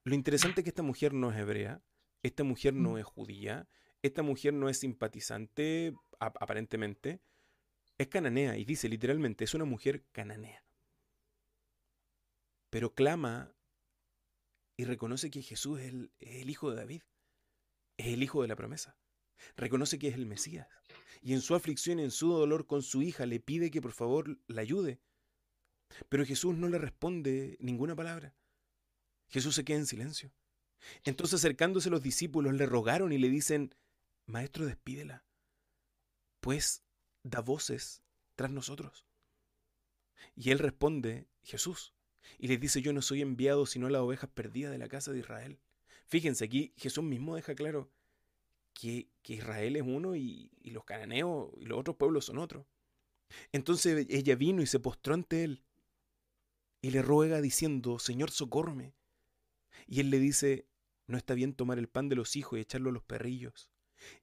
Lo 0.04 0.16
interesante 0.16 0.62
es 0.62 0.64
que 0.66 0.70
esta 0.70 0.84
mujer 0.84 1.14
no 1.14 1.32
es 1.32 1.40
hebrea, 1.40 1.82
esta 2.24 2.44
mujer 2.44 2.74
no 2.74 2.92
mm. 2.92 2.98
es 2.98 3.06
judía, 3.06 3.70
esta 4.02 4.22
mujer 4.22 4.54
no 4.54 4.68
es 4.68 4.80
simpatizante, 4.80 5.94
aparentemente, 6.20 7.22
es 7.98 8.08
cananea 8.08 8.58
y 8.58 8.66
dice 8.66 8.90
literalmente, 8.90 9.46
es 9.46 9.54
una 9.54 9.66
mujer 9.66 10.06
cananea. 10.12 10.66
Pero 12.70 12.94
clama 12.94 13.56
y 14.76 14.86
reconoce 14.86 15.30
que 15.30 15.42
Jesús 15.42 15.80
es 15.80 15.94
el, 16.20 16.50
hijo 16.50 16.72
de 16.72 16.78
David, 16.78 17.02
es 18.04 18.14
el 18.14 18.24
hijo 18.24 18.42
de 18.42 18.48
la 18.48 18.56
promesa. 18.56 18.98
Reconoce 19.56 20.00
que 20.00 20.08
es 20.08 20.16
el 20.16 20.26
Mesías. 20.26 20.68
Y 21.22 21.34
en 21.34 21.42
su 21.42 21.56
aflicción, 21.56 22.00
en 22.00 22.12
su 22.12 22.32
dolor 22.32 22.68
con 22.68 22.82
su 22.82 23.02
hija, 23.02 23.26
le 23.26 23.40
pide 23.40 23.72
que 23.72 23.82
por 23.82 23.94
favor 23.94 24.40
la 24.48 24.62
ayude. 24.62 25.00
Pero 26.10 26.26
Jesús 26.26 26.56
no 26.56 26.68
le 26.70 26.78
responde 26.78 27.58
ninguna 27.60 27.96
palabra. 27.96 28.36
Jesús 29.28 29.56
se 29.56 29.64
queda 29.64 29.78
en 29.78 29.86
silencio. 29.86 30.34
Entonces 31.04 31.40
acercándose 31.40 31.90
los 31.90 32.02
discípulos 32.02 32.54
le 32.54 32.66
rogaron 32.66 33.14
y 33.14 33.18
le 33.18 33.30
dicen, 33.30 33.74
Maestro, 34.26 34.66
despídela, 34.66 35.26
pues 36.40 36.84
da 37.24 37.40
voces 37.40 38.04
tras 38.36 38.52
nosotros. 38.52 39.06
Y 40.36 40.52
él 40.52 40.60
responde, 40.60 41.28
Jesús, 41.42 41.94
y 42.38 42.48
les 42.48 42.60
dice, 42.60 42.82
yo 42.82 42.94
no 42.94 43.02
soy 43.02 43.22
enviado 43.22 43.66
sino 43.66 43.88
a 43.88 43.90
las 43.90 44.02
ovejas 44.02 44.30
perdidas 44.30 44.72
de 44.72 44.78
la 44.78 44.88
casa 44.88 45.12
de 45.12 45.20
Israel. 45.20 45.60
Fíjense, 46.08 46.46
aquí 46.46 46.74
Jesús 46.78 47.04
mismo 47.04 47.36
deja 47.36 47.56
claro 47.56 47.92
que, 48.74 49.10
Israel 49.26 49.76
es 49.76 49.84
uno 49.84 50.16
y, 50.16 50.52
los 50.64 50.84
cananeos 50.84 51.50
y 51.58 51.66
los 51.66 51.80
otros 51.80 51.96
pueblos 51.96 52.26
son 52.26 52.38
otros. 52.38 52.66
Entonces 53.52 54.06
ella 54.10 54.36
vino 54.36 54.62
y 54.62 54.68
se 54.68 54.80
postró 54.80 55.14
ante 55.14 55.44
él 55.44 55.64
y 56.82 56.92
le 56.92 57.02
ruega 57.02 57.42
diciendo, 57.42 57.98
Señor, 58.00 58.32
socórreme. 58.32 58.94
Y 59.88 60.02
él 60.02 60.10
le 60.10 60.20
dice, 60.20 60.68
no 61.08 61.18
está 61.18 61.34
bien 61.34 61.54
tomar 61.54 61.80
el 61.80 61.88
pan 61.88 62.10
de 62.10 62.16
los 62.16 62.36
hijos 62.36 62.58
y 62.58 62.62
echarlo 62.62 62.90
a 62.90 62.94
los 62.94 63.04
perrillos. 63.04 63.72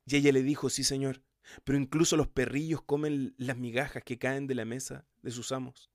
Y 0.07 0.17
ella 0.17 0.33
le 0.33 0.43
dijo, 0.43 0.69
sí, 0.69 0.85
Señor, 0.85 1.23
pero 1.65 1.79
incluso 1.79 2.17
los 2.17 2.29
perrillos 2.29 2.83
comen 2.83 3.35
las 3.37 3.57
migajas 3.57 4.05
que 4.05 4.19
caen 4.19 4.47
de 4.47 4.55
la 4.55 4.65
mesa 4.65 5.07
de 5.23 5.31
sus 5.31 5.53
amos. 5.53 5.91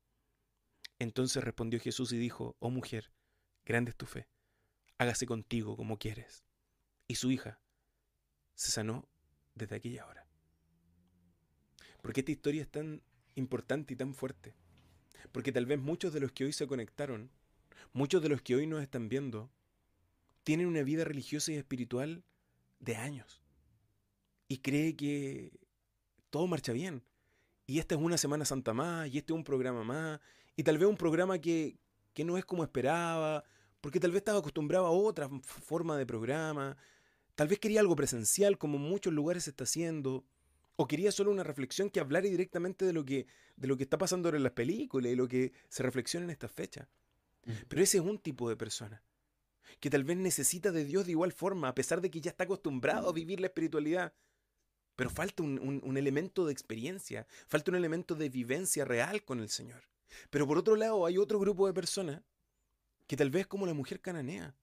Entonces 0.99 1.44
respondió 1.44 1.80
Jesús 1.80 2.12
y 2.14 2.18
dijo, 2.18 2.56
oh 2.60 2.70
mujer, 2.70 3.12
grande 3.66 3.91
es 3.91 3.98
tu 3.98 4.06
fe, 4.06 4.28
hágase 4.97 5.26
contigo 5.26 5.77
como 5.77 5.97
quieres. 5.97 6.43
Y 7.07 7.15
su 7.15 7.31
hija 7.31 7.59
se 8.55 8.72
sanó 8.72 9.07
desde 9.53 9.76
aquella 9.76 10.05
hora. 10.05 10.27
Porque 12.01 12.22
esta 12.22 12.31
historia 12.31 12.61
es 12.61 12.69
tan 12.69 13.01
importante 13.35 13.93
y 13.93 13.97
tan 13.97 14.13
fuerte? 14.13 14.55
Porque 15.31 15.51
tal 15.51 15.65
vez 15.65 15.80
muchos 15.80 16.13
de 16.13 16.19
los 16.19 16.31
que 16.31 16.45
hoy 16.45 16.53
se 16.53 16.67
conectaron, 16.67 17.31
muchos 17.93 18.22
de 18.22 18.30
los 18.30 18.41
que 18.41 18.55
hoy 18.55 18.67
nos 18.67 18.81
están 18.81 19.09
viendo, 19.09 19.49
tienen 20.43 20.67
una 20.67 20.84
vida 20.84 21.03
religiosa 21.03 21.51
y 21.51 21.55
espiritual 21.55 22.23
de 22.80 22.95
años. 22.95 23.41
Y 24.47 24.59
cree 24.59 24.95
que 24.95 25.51
todo 26.30 26.47
marcha 26.47 26.72
bien. 26.72 27.03
Y 27.65 27.80
esta 27.80 27.95
es 27.95 28.01
una 28.01 28.17
Semana 28.17 28.45
Santa 28.45 28.73
más, 28.73 29.07
y 29.07 29.17
este 29.17 29.34
es 29.34 29.38
un 29.38 29.43
programa 29.43 29.84
más, 29.84 30.19
y 30.55 30.63
tal 30.63 30.77
vez 30.77 30.88
un 30.88 30.97
programa 30.97 31.39
que, 31.39 31.80
que 32.13 32.23
no 32.23 32.38
es 32.38 32.45
como 32.45 32.63
esperaba, 32.63 33.43
porque 33.86 33.99
tal 33.99 34.10
vez 34.10 34.22
estaba 34.22 34.40
acostumbrado 34.40 34.88
a 34.88 34.90
otra 34.90 35.30
forma 35.44 35.95
de 35.95 36.07
programa, 36.07 36.76
tal 37.36 37.48
vez 37.48 37.60
quería 37.60 37.82
algo 37.82 37.95
presencial 37.95 38.57
como 38.57 38.78
en 38.78 38.82
muchos 38.82 39.14
lugares 39.14 39.44
se 39.44 39.52
está 39.52 39.66
haciendo, 39.66 40.26
o 40.76 40.88
quería 40.88 41.12
solo 41.12 41.30
una 41.30 41.44
reflexión 41.44 41.91
que 41.91 41.99
hablara 41.99 42.26
directamente 42.26 42.84
de 42.84 42.94
lo 42.94 43.06
que, 43.06 43.28
de 43.56 43.68
lo 43.68 43.78
que 43.78 43.84
está 43.84 43.99
pasando 43.99 44.30
en 44.30 44.41
las 44.41 44.53
películas 44.53 45.12
y 45.12 45.16
lo 45.16 45.28
que 45.28 45.53
se 45.70 45.84
reflexiona 45.84 46.24
en 46.24 46.32
esta 46.32 46.48
fecha. 46.48 46.90
Pero 47.68 47.84
ese 47.84 47.99
es 47.99 48.03
un 48.03 48.18
tipo 48.18 48.49
de 48.49 48.56
persona 48.56 49.03
que 49.80 49.91
tal 49.91 50.03
vez 50.03 50.18
necesita 50.18 50.72
de 50.72 50.84
Dios 50.84 51.06
de 51.06 51.12
igual 51.12 51.32
forma, 51.32 51.68
a 51.68 51.76
pesar 51.76 52.02
de 52.02 52.10
que 52.10 52.22
ya 52.22 52.32
está 52.32 52.45
acostumbrado 52.45 53.10
a 53.10 53.14
vivir 53.14 53.40
la 53.40 53.45
espiritualidad. 53.45 54.14
Pero 54.95 55.12
falta 55.12 55.44
un, 55.44 55.95
elemento 55.95 56.48
de 56.48 56.53
experiencia, 56.53 57.28
falta 57.48 57.70
un 57.70 57.78
elemento 57.78 58.16
de 58.16 58.30
vivencia 58.30 58.84
real 58.84 59.24
con 59.24 59.41
el 59.41 59.49
Señor. 59.49 59.84
Pero 60.32 60.48
por 60.48 60.57
otro 60.57 60.76
lado, 60.76 61.06
hay 61.06 61.20
otro 61.20 61.38
grupo 61.38 61.68
de 61.68 61.74
personas 61.76 62.24
que 63.07 63.18
tal 63.18 63.30
vez 63.30 63.48
como 63.48 63.65
la 63.65 63.73
mujer 63.73 64.02
cananea, 64.02 64.56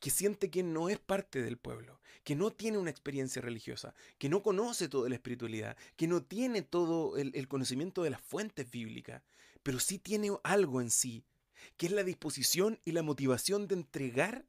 que 0.00 0.10
siente 0.10 0.50
que 0.50 0.62
no 0.62 0.88
es 0.88 0.98
parte 0.98 1.42
del 1.42 1.56
pueblo, 1.56 2.00
que 2.24 2.34
no 2.34 2.50
tiene 2.50 2.78
una 2.78 2.90
experiencia 2.90 3.40
religiosa, 3.40 3.94
que 4.18 4.28
no 4.28 4.42
conoce 4.42 4.88
toda 4.88 5.08
la 5.08 5.14
espiritualidad, 5.14 5.76
que 5.96 6.06
no 6.06 6.22
tiene 6.22 6.62
todo 6.62 7.16
el, 7.16 7.32
el 7.34 7.48
conocimiento 7.48 8.02
de 8.02 8.10
las 8.10 8.20
fuentes 8.20 8.70
bíblicas, 8.70 9.22
pero 9.62 9.78
sí 9.78 9.98
tiene 9.98 10.30
algo 10.42 10.80
en 10.80 10.90
sí, 10.90 11.24
que 11.76 11.86
es 11.86 11.92
la 11.92 12.04
disposición 12.04 12.80
y 12.84 12.92
la 12.92 13.02
motivación 13.02 13.66
de 13.66 13.76
entregar 13.76 14.46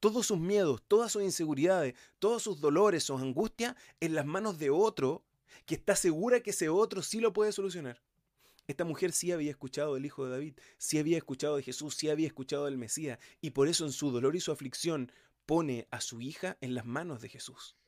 todos 0.00 0.26
sus 0.26 0.38
miedos, 0.38 0.82
todas 0.86 1.12
sus 1.12 1.22
inseguridades, 1.22 1.94
todos 2.18 2.42
sus 2.42 2.60
dolores, 2.60 3.04
sus 3.04 3.20
angustias 3.20 3.74
en 4.00 4.14
las 4.14 4.26
manos 4.26 4.58
de 4.58 4.70
otro 4.70 5.24
que 5.66 5.74
está 5.74 5.96
segura 5.96 6.40
que 6.40 6.50
ese 6.50 6.68
otro 6.68 7.02
sí 7.02 7.20
lo 7.20 7.32
puede 7.32 7.52
solucionar. 7.52 8.00
Esta 8.68 8.84
mujer 8.84 9.12
sí 9.12 9.32
había 9.32 9.50
escuchado 9.50 9.94
del 9.94 10.04
Hijo 10.04 10.26
de 10.26 10.30
David, 10.30 10.54
sí 10.76 10.98
había 10.98 11.16
escuchado 11.16 11.56
de 11.56 11.62
Jesús, 11.62 11.94
sí 11.96 12.10
había 12.10 12.26
escuchado 12.26 12.66
del 12.66 12.76
Mesías, 12.76 13.18
y 13.40 13.50
por 13.50 13.66
eso 13.66 13.86
en 13.86 13.92
su 13.92 14.10
dolor 14.10 14.36
y 14.36 14.40
su 14.40 14.52
aflicción 14.52 15.10
pone 15.46 15.88
a 15.90 16.02
su 16.02 16.20
hija 16.20 16.58
en 16.60 16.74
las 16.74 16.84
manos 16.84 17.22
de 17.22 17.30
Jesús. 17.30 17.78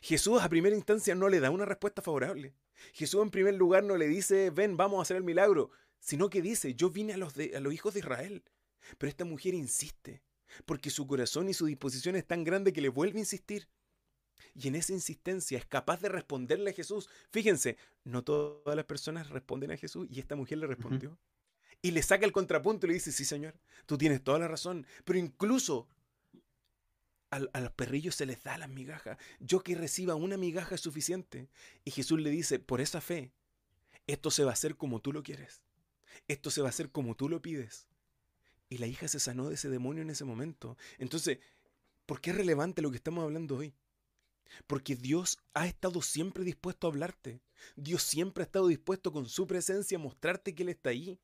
Jesús 0.00 0.40
a 0.40 0.48
primera 0.48 0.76
instancia 0.76 1.16
no 1.16 1.28
le 1.28 1.40
da 1.40 1.50
una 1.50 1.64
respuesta 1.64 2.02
favorable. 2.02 2.54
Jesús 2.92 3.20
en 3.20 3.30
primer 3.30 3.54
lugar 3.54 3.82
no 3.82 3.96
le 3.96 4.06
dice, 4.06 4.50
ven, 4.50 4.76
vamos 4.76 5.00
a 5.00 5.02
hacer 5.02 5.16
el 5.16 5.24
milagro, 5.24 5.72
sino 5.98 6.30
que 6.30 6.40
dice, 6.40 6.76
yo 6.76 6.88
vine 6.88 7.14
a 7.14 7.16
los, 7.16 7.34
a 7.36 7.58
los 7.58 7.74
hijos 7.74 7.94
de 7.94 8.00
Israel. 8.00 8.44
Pero 8.98 9.10
esta 9.10 9.24
mujer 9.24 9.54
insiste, 9.54 10.22
porque 10.66 10.90
su 10.90 11.04
corazón 11.08 11.48
y 11.48 11.54
su 11.54 11.66
disposición 11.66 12.14
es 12.14 12.24
tan 12.24 12.44
grande 12.44 12.72
que 12.72 12.80
le 12.80 12.90
vuelve 12.90 13.18
a 13.18 13.22
insistir. 13.22 13.68
Y 14.54 14.68
en 14.68 14.74
esa 14.74 14.92
insistencia 14.92 15.58
es 15.58 15.66
capaz 15.66 16.00
de 16.00 16.08
responderle 16.08 16.70
a 16.70 16.74
Jesús. 16.74 17.08
Fíjense, 17.30 17.76
no 18.04 18.22
todas 18.22 18.76
las 18.76 18.84
personas 18.84 19.30
responden 19.30 19.70
a 19.70 19.76
Jesús 19.76 20.08
y 20.10 20.20
esta 20.20 20.36
mujer 20.36 20.58
le 20.58 20.66
respondió. 20.66 21.18
Y 21.80 21.90
le 21.90 22.02
saca 22.02 22.24
el 22.24 22.32
contrapunto 22.32 22.86
y 22.86 22.88
le 22.88 22.94
dice, 22.94 23.12
sí 23.12 23.24
Señor, 23.24 23.54
tú 23.86 23.98
tienes 23.98 24.22
toda 24.22 24.38
la 24.38 24.48
razón, 24.48 24.86
pero 25.04 25.18
incluso 25.18 25.88
a, 27.30 27.40
a, 27.52 27.60
los 27.60 27.72
perrillos 27.72 28.14
se 28.14 28.26
les 28.26 28.42
da 28.42 28.56
las 28.58 28.68
migajas. 28.68 29.18
Yo 29.40 29.62
que 29.62 29.74
reciba 29.74 30.14
una 30.14 30.36
migaja 30.36 30.74
es 30.74 30.80
suficiente. 30.80 31.48
Y 31.84 31.90
Jesús 31.90 32.20
le 32.20 32.30
dice, 32.30 32.58
por 32.58 32.80
esa 32.80 33.00
fe, 33.00 33.32
esto 34.06 34.30
se 34.30 34.44
va 34.44 34.50
a 34.50 34.54
hacer 34.54 34.76
como 34.76 35.00
tú 35.00 35.12
lo 35.12 35.22
quieres. 35.22 35.62
Esto 36.28 36.50
se 36.50 36.60
va 36.60 36.68
a 36.68 36.70
hacer 36.70 36.90
como 36.90 37.16
tú 37.16 37.28
lo 37.28 37.42
pides. 37.42 37.86
Y 38.68 38.78
la 38.78 38.86
hija 38.86 39.08
se 39.08 39.20
sanó 39.20 39.48
de 39.48 39.54
ese 39.54 39.68
demonio 39.68 40.02
en 40.02 40.10
ese 40.10 40.24
momento. 40.24 40.76
Entonces, 40.98 41.38
¿por 42.06 42.20
qué 42.20 42.30
es 42.30 42.36
relevante 42.36 42.82
lo 42.82 42.90
que 42.90 42.96
estamos 42.96 43.22
hablando 43.24 43.56
hoy? 43.56 43.74
Porque 44.66 44.96
Dios 44.96 45.38
ha 45.54 45.66
estado 45.66 46.02
siempre 46.02 46.44
dispuesto 46.44 46.86
a 46.86 46.90
hablarte. 46.90 47.42
Dios 47.76 48.02
siempre 48.02 48.42
ha 48.42 48.46
estado 48.46 48.68
dispuesto 48.68 49.12
con 49.12 49.26
su 49.26 49.46
presencia 49.46 49.96
a 49.96 50.00
mostrarte 50.00 50.54
que 50.54 50.62
Él 50.62 50.68
está 50.70 50.90
ahí. 50.90 51.18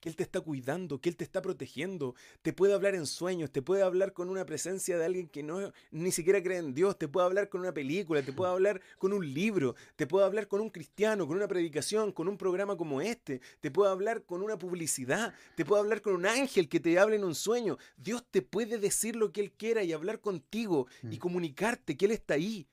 que 0.00 0.08
Él 0.08 0.16
te 0.16 0.22
está 0.22 0.40
cuidando, 0.40 1.00
que 1.00 1.08
Él 1.08 1.16
te 1.16 1.24
está 1.24 1.42
protegiendo. 1.42 2.14
Te 2.42 2.52
puede 2.52 2.74
hablar 2.74 2.94
en 2.94 3.06
sueños, 3.06 3.50
te 3.50 3.62
puede 3.62 3.82
hablar 3.82 4.12
con 4.12 4.28
una 4.28 4.44
presencia 4.44 4.98
de 4.98 5.04
alguien 5.04 5.28
que 5.28 5.42
no 5.42 5.72
ni 5.90 6.12
siquiera 6.12 6.42
cree 6.42 6.58
en 6.58 6.74
Dios, 6.74 6.98
te 6.98 7.08
puede 7.08 7.26
hablar 7.26 7.48
con 7.48 7.60
una 7.60 7.72
película, 7.72 8.22
te 8.22 8.32
puede 8.32 8.52
hablar 8.52 8.80
con 8.98 9.12
un 9.12 9.32
libro, 9.32 9.74
te 9.96 10.06
puede 10.06 10.26
hablar 10.26 10.48
con 10.48 10.60
un 10.60 10.70
cristiano, 10.70 11.26
con 11.26 11.36
una 11.36 11.48
predicación, 11.48 12.12
con 12.12 12.28
un 12.28 12.36
programa 12.36 12.76
como 12.76 13.00
este, 13.00 13.40
te 13.60 13.70
puede 13.70 13.90
hablar 13.90 14.24
con 14.24 14.42
una 14.42 14.58
publicidad, 14.58 15.34
te 15.56 15.64
puede 15.64 15.82
hablar 15.82 16.02
con 16.02 16.14
un 16.14 16.26
ángel 16.26 16.68
que 16.68 16.80
te 16.80 16.98
hable 16.98 17.16
en 17.16 17.24
un 17.24 17.34
sueño. 17.34 17.78
Dios 17.96 18.24
te 18.30 18.42
puede 18.42 18.78
decir 18.78 19.16
lo 19.16 19.32
que 19.32 19.40
Él 19.40 19.52
quiera 19.52 19.82
y 19.82 19.92
hablar 19.92 20.20
contigo 20.20 20.86
y 21.02 21.16
mm. 21.16 21.18
comunicarte 21.18 21.96
que 21.96 22.04
Él 22.06 22.12
está 22.12 22.34
ahí. 22.34 22.66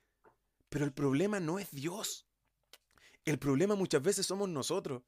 Pero 0.68 0.84
el 0.84 0.92
problema 0.92 1.40
no 1.40 1.58
es 1.58 1.70
Dios. 1.70 2.26
El 3.24 3.38
problema 3.38 3.74
muchas 3.74 4.02
veces 4.02 4.26
somos 4.26 4.48
nosotros 4.48 5.02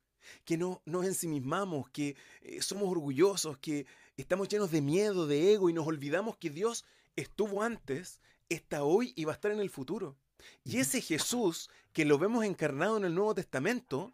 que 0.45 0.57
no 0.57 0.83
nos 0.85 1.07
ensimismamos, 1.07 1.89
que 1.91 2.17
eh, 2.43 2.63
somos 2.63 2.91
orgullosos, 2.91 3.59
que 3.59 3.87
estamos 4.17 4.49
llenos 4.49 4.71
de 4.71 4.83
miedo, 4.83 5.27
de 5.27 5.53
ego 5.53 5.71
y 5.71 5.73
nos 5.73 5.87
olvidamos 5.87 6.37
que 6.37 6.51
Dios 6.51 6.85
estuvo 7.17 7.63
antes, 7.63 8.21
está 8.49 8.85
hoy 8.85 9.13
y 9.17 9.25
va 9.25 9.33
a 9.33 9.35
estar 9.35 9.51
en 9.51 9.61
el 9.61 9.71
futuro. 9.71 10.17
Y 10.65 10.79
ese 10.79 11.01
Jesús 11.01 11.71
que 11.93 12.05
lo 12.05 12.19
vemos 12.19 12.45
encarnado 12.45 12.97
en 12.97 13.05
el 13.05 13.15
Nuevo 13.15 13.35
Testamento, 13.35 14.13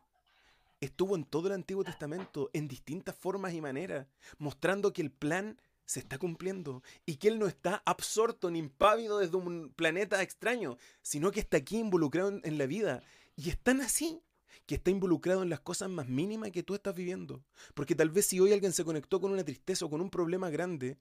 estuvo 0.81 1.17
en 1.17 1.25
todo 1.25 1.49
el 1.49 1.55
Antiguo 1.55 1.85
Testamento 1.85 2.51
en 2.53 2.69
distintas 2.69 3.15
formas 3.17 3.55
y 3.55 3.61
maneras, 3.61 4.07
mostrando 4.39 4.93
que 4.93 5.03
el 5.03 5.11
plan 5.11 5.61
se 5.87 6.01
está 6.01 6.19
cumpliendo 6.19 6.83
y 7.07 7.17
que 7.17 7.29
Él 7.29 7.39
no 7.39 7.47
está 7.47 7.83
absorto 7.87 8.51
ni 8.51 8.59
impávido 8.59 9.19
desde 9.19 9.37
un 9.37 9.71
planeta 9.71 10.23
extraño, 10.23 10.77
sino 11.01 11.33
que 11.33 11.41
está 11.41 11.57
aquí 11.57 11.79
involucrado 11.79 12.41
en, 12.43 12.59
la 12.59 12.67
vida. 12.67 13.03
Y 13.37 13.49
es 13.49 13.59
tan 13.59 13.81
así 13.81 14.21
que 14.67 14.75
está 14.75 14.91
involucrado 14.91 15.43
en 15.43 15.51
las 15.51 15.61
cosas 15.61 15.89
más 15.89 16.09
mínimas 16.09 16.51
que 16.51 16.65
tú 16.65 16.75
estás 16.75 16.95
viviendo. 16.95 17.45
Porque 17.73 17.95
tal 17.95 18.11
vez 18.11 18.27
si 18.27 18.41
hoy 18.41 18.53
alguien 18.53 18.73
se 18.73 18.85
conectó 18.85 19.21
con 19.21 19.31
una 19.31 19.45
tristeza 19.45 19.87
o 19.87 19.91
con 19.91 20.01
un 20.01 20.11
problema 20.11 20.51
grande, 20.51 20.99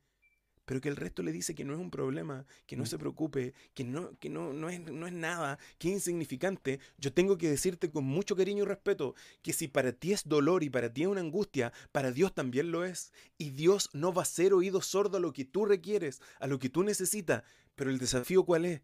pero 0.65 0.81
que 0.81 0.89
el 0.89 0.95
resto 0.95 1.23
le 1.23 1.31
dice 1.31 1.55
que 1.55 1.63
no 1.63 1.73
es 1.73 1.79
un 1.79 1.91
problema, 1.91 2.45
que 2.65 2.75
no 2.75 2.83
mm. 2.83 2.87
se 2.87 2.97
preocupe, 2.97 3.53
que 3.73 3.83
no, 3.83 4.17
que 4.19 4.29
no, 4.29 4.53
no, 4.53 4.69
es, 4.69 4.79
no 4.79 5.07
es 5.07 5.13
nada, 5.13 5.59
que 5.77 5.89
es 5.89 5.93
insignificante, 5.95 6.79
yo 6.97 7.13
tengo 7.13 7.37
que 7.37 7.49
decirte 7.49 7.91
con 7.91 8.03
mucho 8.03 8.35
cariño 8.35 8.63
y 8.63 8.67
respeto 8.67 9.15
que 9.41 9.53
si 9.53 9.67
para 9.67 9.91
ti 9.91 10.13
es 10.13 10.27
dolor 10.27 10.63
y 10.63 10.69
para 10.69 10.91
ti 10.91 11.03
es 11.03 11.07
una 11.07 11.21
angustia, 11.21 11.71
para 11.91 12.11
Dios 12.11 12.33
también 12.33 12.71
lo 12.71 12.83
es. 12.85 13.13
Y 13.37 13.51
Dios 13.51 13.89
no 13.93 14.13
va 14.13 14.23
a 14.23 14.25
ser 14.25 14.53
oído 14.53 14.81
sordo 14.81 15.17
a 15.17 15.21
lo 15.21 15.33
que 15.33 15.45
tú 15.45 15.65
requieres, 15.65 16.21
a 16.39 16.47
lo 16.47 16.59
que 16.59 16.69
tú 16.69 16.83
necesitas. 16.83 17.43
Pero 17.75 17.89
el 17.89 17.99
desafío 17.99 18.45
cuál 18.45 18.65
es? 18.65 18.81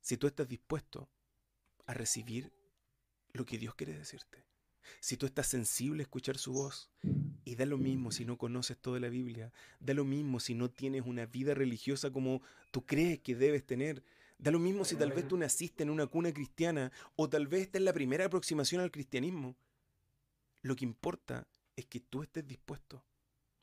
Si 0.00 0.16
tú 0.16 0.26
estás 0.26 0.48
dispuesto 0.48 1.10
a 1.86 1.94
recibir 1.94 2.52
lo 3.32 3.44
que 3.44 3.58
Dios 3.58 3.74
quiere 3.74 3.92
decirte. 3.94 4.44
Si 5.00 5.16
tú 5.16 5.26
estás 5.26 5.46
sensible 5.46 6.02
a 6.02 6.04
escuchar 6.04 6.38
su 6.38 6.52
voz, 6.52 6.90
y 7.50 7.56
da 7.56 7.66
lo 7.66 7.78
mismo 7.78 8.12
si 8.12 8.24
no 8.24 8.38
conoces 8.38 8.78
toda 8.78 9.00
la 9.00 9.08
Biblia, 9.08 9.52
da 9.80 9.92
lo 9.92 10.04
mismo 10.04 10.38
si 10.38 10.54
no 10.54 10.70
tienes 10.70 11.02
una 11.04 11.26
vida 11.26 11.52
religiosa 11.52 12.12
como 12.12 12.42
tú 12.70 12.86
crees 12.86 13.18
que 13.18 13.34
debes 13.34 13.66
tener, 13.66 14.04
da 14.38 14.52
lo 14.52 14.60
mismo 14.60 14.84
si 14.84 14.94
tal 14.94 15.10
vez 15.10 15.26
tú 15.26 15.36
naciste 15.36 15.82
en 15.82 15.90
una 15.90 16.06
cuna 16.06 16.32
cristiana 16.32 16.92
o 17.16 17.28
tal 17.28 17.48
vez 17.48 17.62
esta 17.62 17.78
es 17.78 17.84
la 17.84 17.92
primera 17.92 18.26
aproximación 18.26 18.80
al 18.80 18.92
cristianismo. 18.92 19.56
Lo 20.62 20.76
que 20.76 20.84
importa 20.84 21.48
es 21.74 21.86
que 21.86 21.98
tú 21.98 22.22
estés 22.22 22.46
dispuesto 22.46 23.04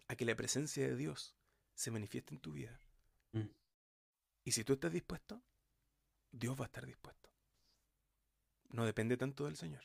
a 0.09 0.15
que 0.15 0.25
la 0.25 0.35
presencia 0.35 0.85
de 0.85 0.97
Dios 0.97 1.35
se 1.73 1.89
manifieste 1.89 2.33
en 2.33 2.41
tu 2.41 2.51
vida. 2.51 2.77
Mm. 3.31 3.49
Y 4.43 4.51
si 4.51 4.65
tú 4.65 4.73
estás 4.73 4.91
dispuesto, 4.91 5.41
Dios 6.31 6.59
va 6.59 6.65
a 6.65 6.67
estar 6.67 6.85
dispuesto 6.85 7.29
no 8.69 8.85
depende 8.85 9.17
tanto 9.17 9.45
del 9.45 9.55
Señor, 9.55 9.83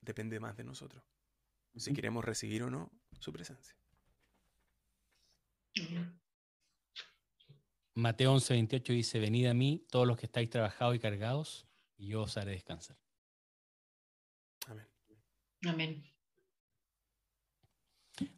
depende 0.00 0.40
más 0.40 0.56
de 0.56 0.64
nosotros. 0.64 1.04
Si 1.76 1.92
queremos 1.92 2.24
recibir 2.24 2.62
o 2.62 2.70
no 2.70 2.90
su 3.18 3.32
presencia. 3.32 3.74
Mateo 7.94 8.32
11, 8.32 8.54
28 8.54 8.92
dice, 8.92 9.18
venid 9.18 9.46
a 9.46 9.54
mí 9.54 9.86
todos 9.90 10.06
los 10.06 10.16
que 10.16 10.26
estáis 10.26 10.48
trabajados 10.50 10.96
y 10.96 10.98
cargados, 10.98 11.66
y 11.96 12.08
yo 12.08 12.22
os 12.22 12.36
haré 12.36 12.52
descansar. 12.52 12.96
Amén. 14.66 14.86
Amén. 15.66 16.04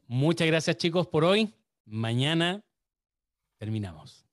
Muchas 0.07 0.47
gracias 0.47 0.77
chicos 0.77 1.07
por 1.07 1.25
hoy. 1.25 1.55
Mañana 1.85 2.65
terminamos. 3.59 4.27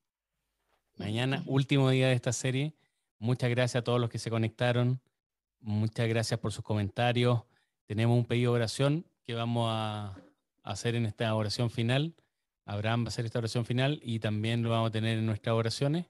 Mañana, 0.98 1.44
último 1.46 1.90
día 1.90 2.08
de 2.08 2.14
esta 2.14 2.34
serie. 2.34 2.76
Muchas 3.20 3.50
gracias 3.50 3.82
a 3.82 3.84
todos 3.84 4.00
los 4.00 4.10
que 4.10 4.20
se 4.20 4.30
conectaron. 4.30 5.02
Muchas 5.60 6.08
gracias 6.08 6.40
por 6.40 6.52
sus 6.52 6.64
comentarios. 6.64 7.44
Tenemos 7.90 8.16
un 8.16 8.26
pedido 8.26 8.52
de 8.52 8.58
oración 8.58 9.06
que 9.24 9.34
vamos 9.34 9.68
a 9.68 10.16
hacer 10.62 10.94
en 10.94 11.08
esta 11.08 11.34
oración 11.34 11.72
final. 11.72 12.14
Abraham 12.66 13.04
va 13.04 13.06
a 13.06 13.08
hacer 13.08 13.26
esta 13.26 13.40
oración 13.40 13.66
final 13.66 14.00
y 14.04 14.20
también 14.20 14.62
lo 14.62 14.70
vamos 14.70 14.90
a 14.90 14.92
tener 14.92 15.18
en 15.18 15.26
nuestras 15.26 15.56
oraciones. 15.56 16.06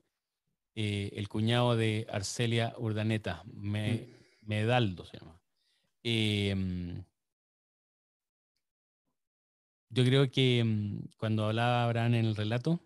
Eh, 0.75 1.11
el 1.13 1.29
cuñado 1.29 1.77
de 1.77 2.05
Arcelia 2.11 2.73
Urdaneta, 2.77 3.45
Medaldo 4.41 5.05
se 5.05 5.19
llama. 5.19 5.41
Em, 6.03 7.05
yo 9.87 10.03
creo 10.03 10.29
que 10.29 10.59
em, 10.59 11.01
cuando 11.15 11.45
hablaba 11.45 11.85
Abraham 11.85 12.15
en 12.15 12.25
el 12.25 12.35
relato, 12.35 12.81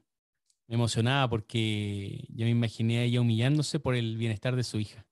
me 0.67 0.75
emocionaba 0.75 1.27
porque 1.27 2.27
yo 2.29 2.45
me 2.45 2.51
imaginé 2.51 2.99
a 2.99 3.03
ella 3.05 3.21
humillándose 3.21 3.79
por 3.79 3.95
el 3.95 4.17
bienestar 4.17 4.55
de 4.55 4.63
su 4.63 4.77
hija. 4.79 5.07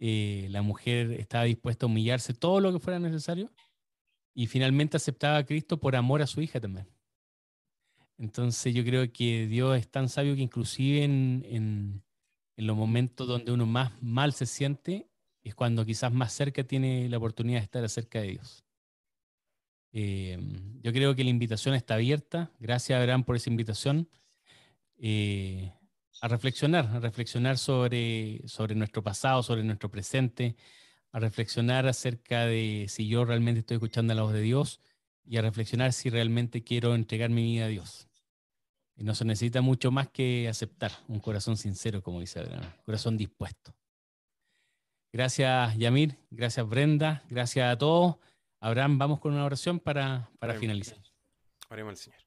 Eh, 0.00 0.46
la 0.50 0.62
mujer 0.62 1.12
estaba 1.12 1.44
dispuesta 1.44 1.86
a 1.86 1.88
humillarse 1.88 2.32
todo 2.32 2.60
lo 2.60 2.72
que 2.72 2.78
fuera 2.78 2.98
necesario 2.98 3.50
y 4.34 4.46
finalmente 4.46 4.96
aceptaba 4.96 5.38
a 5.38 5.44
Cristo 5.44 5.80
por 5.80 5.96
amor 5.96 6.22
a 6.22 6.26
su 6.26 6.40
hija 6.40 6.60
también. 6.60 6.86
Entonces 8.18 8.74
yo 8.74 8.84
creo 8.84 9.12
que 9.12 9.46
Dios 9.46 9.76
es 9.78 9.88
tan 9.88 10.08
sabio 10.08 10.34
que 10.34 10.42
inclusive 10.42 11.04
en, 11.04 11.44
en, 11.48 12.02
los 12.56 12.76
momentos 12.76 13.28
donde 13.28 13.52
uno 13.52 13.66
más 13.66 13.92
mal 14.02 14.32
se 14.32 14.44
siente 14.44 15.08
es 15.42 15.54
cuando 15.54 15.84
quizás 15.84 16.12
más 16.12 16.32
cerca 16.32 16.64
tiene 16.64 17.08
la 17.08 17.18
oportunidad 17.18 17.60
de 17.60 17.64
estar 17.64 17.88
cerca 17.88 18.20
de 18.20 18.28
Dios. 18.28 18.64
Eh, 19.92 20.38
yo 20.82 20.92
creo 20.92 21.14
que 21.14 21.24
la 21.24 21.30
invitación 21.30 21.74
está 21.74 21.94
abierta. 21.94 22.50
Gracias, 22.58 22.98
Abraham, 22.98 23.24
por 23.24 23.36
esa 23.36 23.50
invitación. 23.50 24.08
Eh, 24.98 25.72
a 26.20 26.28
reflexionar, 26.28 26.86
a 26.86 27.00
reflexionar 27.00 27.58
sobre, 27.58 28.40
sobre 28.46 28.74
nuestro 28.74 29.02
pasado, 29.02 29.42
sobre 29.42 29.62
nuestro 29.62 29.90
presente, 29.90 30.56
a 31.12 31.20
reflexionar 31.20 31.86
acerca 31.86 32.46
de 32.46 32.86
si 32.88 33.08
yo 33.08 33.24
realmente 33.24 33.60
estoy 33.60 33.76
escuchando 33.76 34.14
la 34.14 34.22
voz 34.22 34.32
de 34.32 34.40
Dios 34.40 34.80
y 35.24 35.36
a 35.36 35.42
reflexionar 35.42 35.92
si 35.92 36.10
realmente 36.10 36.64
quiero 36.64 36.94
entregar 36.94 37.30
mi 37.30 37.42
vida 37.42 37.66
a 37.66 37.68
Dios. 37.68 38.08
Y 38.96 39.04
no 39.04 39.14
se 39.14 39.24
necesita 39.24 39.60
mucho 39.60 39.92
más 39.92 40.08
que 40.08 40.48
aceptar 40.48 40.90
un 41.06 41.20
corazón 41.20 41.56
sincero, 41.56 42.02
como 42.02 42.20
dice 42.20 42.40
Abraham, 42.40 42.64
un 42.64 42.84
corazón 42.84 43.16
dispuesto. 43.16 43.74
Gracias, 45.12 45.76
Yamir. 45.78 46.18
Gracias, 46.30 46.68
Brenda. 46.68 47.22
Gracias 47.30 47.72
a 47.72 47.78
todos. 47.78 48.16
Abraham, 48.60 48.98
vamos 48.98 49.20
con 49.20 49.32
una 49.32 49.44
oración 49.44 49.78
para, 49.78 50.30
para 50.40 50.54
finalizar. 50.54 50.98
Oremos 51.70 51.92
al 51.92 51.96
Señor. 51.96 52.20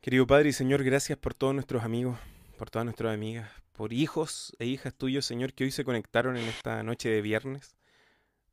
Querido 0.00 0.26
Padre 0.26 0.48
y 0.48 0.52
Señor, 0.52 0.82
gracias 0.82 1.18
por 1.18 1.34
todos 1.34 1.54
nuestros 1.54 1.84
amigos 1.84 2.18
por 2.62 2.70
todas 2.70 2.84
nuestras 2.84 3.12
amigas, 3.12 3.50
por 3.72 3.92
hijos 3.92 4.54
e 4.60 4.66
hijas 4.66 4.94
tuyos, 4.94 5.26
Señor, 5.26 5.52
que 5.52 5.64
hoy 5.64 5.72
se 5.72 5.82
conectaron 5.82 6.36
en 6.36 6.44
esta 6.44 6.80
noche 6.84 7.08
de 7.08 7.20
viernes 7.20 7.74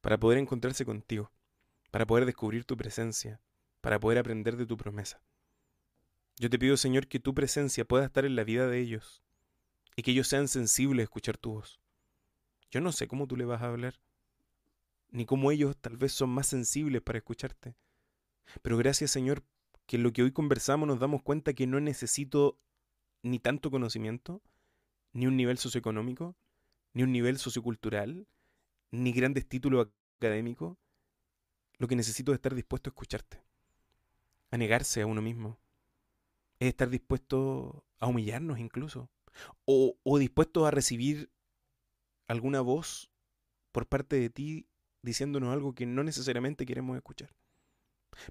para 0.02 0.19
poder 0.19 0.40
encontrarse 0.40 0.84
contigo, 0.84 1.31
para 1.91 2.07
poder 2.07 2.26
descubrir 2.26 2.65
tu 2.65 2.76
presencia, 2.76 3.40
para 3.81 3.99
poder 3.99 4.18
aprender 4.18 4.57
de 4.57 4.65
tu 4.65 4.77
promesa. 4.77 5.22
Yo 6.40 6.49
te 6.49 6.57
pido, 6.57 6.76
Señor, 6.76 7.06
que 7.06 7.19
tu 7.19 7.36
presencia 7.36 7.86
pueda 7.86 8.06
estar 8.06 8.26
en 8.26 8.36
la 8.36 8.44
vida 8.44 8.65
de 8.65 8.80
ellos 8.80 9.22
y 9.95 10.02
que 10.02 10.10
ellos 10.10 10.27
sean 10.27 10.48
sensibles 10.48 11.03
a 11.03 11.03
escuchar 11.03 11.38
tu 11.38 11.52
voz. 11.52 11.80
Yo 12.72 12.81
no 12.81 12.91
sé 12.91 13.07
cómo 13.07 13.27
tú 13.27 13.38
le 13.38 13.45
vas 13.45 13.61
a 13.61 13.68
hablar, 13.68 13.99
ni 15.11 15.27
cómo 15.27 15.52
ellos 15.52 15.77
tal 15.77 15.98
vez 15.98 16.14
son 16.14 16.31
más 16.31 16.48
sensibles 16.48 17.03
para 17.03 17.19
escucharte. 17.19 17.76
Pero 18.64 18.76
gracias, 18.76 19.11
Señor, 19.11 19.44
que 19.86 19.98
en 19.98 20.03
lo 20.03 20.11
que 20.11 20.23
hoy 20.23 20.31
conversamos 20.31 20.88
nos 20.88 20.99
damos 20.99 21.22
cuenta 21.22 21.53
que 21.53 21.68
no 21.68 21.80
necesito 21.80 22.57
ni 23.21 23.39
tanto 23.39 23.71
conocimiento, 23.71 24.41
ni 25.13 25.27
un 25.27 25.35
nivel 25.35 25.57
socioeconómico, 25.57 26.35
ni 26.93 27.03
un 27.03 27.11
nivel 27.11 27.37
sociocultural, 27.37 28.27
ni 28.91 29.11
grandes 29.11 29.47
títulos 29.47 29.87
académicos. 30.17 30.77
Lo 31.77 31.87
que 31.87 31.95
necesito 31.95 32.31
es 32.31 32.37
estar 32.37 32.55
dispuesto 32.55 32.89
a 32.89 32.91
escucharte, 32.91 33.41
a 34.51 34.57
negarse 34.57 35.01
a 35.01 35.05
uno 35.05 35.21
mismo, 35.21 35.59
es 36.59 36.69
estar 36.69 36.89
dispuesto 36.89 37.85
a 37.99 38.07
humillarnos 38.07 38.59
incluso, 38.59 39.09
o, 39.65 39.97
o 40.03 40.17
dispuesto 40.17 40.65
a 40.65 40.71
recibir 40.71 41.29
alguna 42.27 42.61
voz 42.61 43.09
por 43.71 43.87
parte 43.87 44.17
de 44.17 44.29
ti 44.29 44.67
diciéndonos 45.01 45.53
algo 45.53 45.73
que 45.73 45.85
no 45.85 46.03
necesariamente 46.03 46.65
queremos 46.65 46.97
escuchar. 46.97 47.33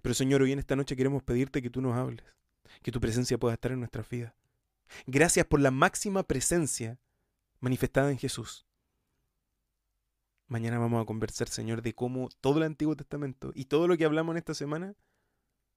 Pero 0.02 0.14
Señor, 0.14 0.42
hoy 0.42 0.52
en 0.52 0.58
esta 0.58 0.76
noche 0.76 0.96
queremos 0.96 1.22
pedirte 1.22 1.62
que 1.62 1.70
tú 1.70 1.80
nos 1.80 1.96
hables, 1.96 2.24
que 2.82 2.92
tu 2.92 3.00
presencia 3.00 3.38
pueda 3.38 3.54
estar 3.54 3.72
en 3.72 3.78
nuestras 3.78 4.08
vidas. 4.08 4.34
Gracias 5.06 5.46
por 5.46 5.60
la 5.60 5.70
máxima 5.70 6.22
presencia 6.22 6.98
manifestada 7.60 8.10
en 8.10 8.18
Jesús. 8.18 8.66
Mañana 10.46 10.78
vamos 10.78 11.02
a 11.02 11.06
conversar, 11.06 11.48
Señor, 11.48 11.82
de 11.82 11.94
cómo 11.94 12.30
todo 12.40 12.58
el 12.58 12.64
Antiguo 12.64 12.96
Testamento 12.96 13.52
y 13.54 13.66
todo 13.66 13.86
lo 13.86 13.96
que 13.96 14.04
hablamos 14.04 14.32
en 14.32 14.38
esta 14.38 14.54
semana 14.54 14.96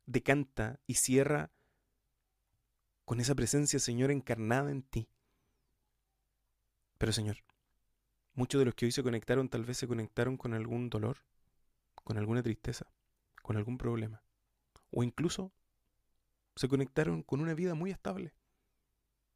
decanta 0.05 0.79
y 0.87 0.95
cierra 0.95 1.51
con 3.03 3.19
esa 3.19 3.35
presencia, 3.35 3.79
Señor, 3.79 4.11
encarnada 4.11 4.71
en 4.71 4.83
ti. 4.83 5.09
Pero, 6.97 7.11
Señor, 7.11 7.37
muchos 8.33 8.59
de 8.59 8.65
los 8.65 8.75
que 8.75 8.85
hoy 8.85 8.91
se 8.91 9.03
conectaron 9.03 9.49
tal 9.49 9.65
vez 9.65 9.77
se 9.77 9.87
conectaron 9.87 10.37
con 10.37 10.53
algún 10.53 10.89
dolor, 10.89 11.17
con 11.95 12.17
alguna 12.17 12.41
tristeza, 12.41 12.85
con 13.41 13.57
algún 13.57 13.77
problema. 13.77 14.23
O 14.89 15.03
incluso 15.03 15.51
se 16.55 16.69
conectaron 16.69 17.23
con 17.23 17.41
una 17.41 17.53
vida 17.53 17.73
muy 17.73 17.91
estable. 17.91 18.33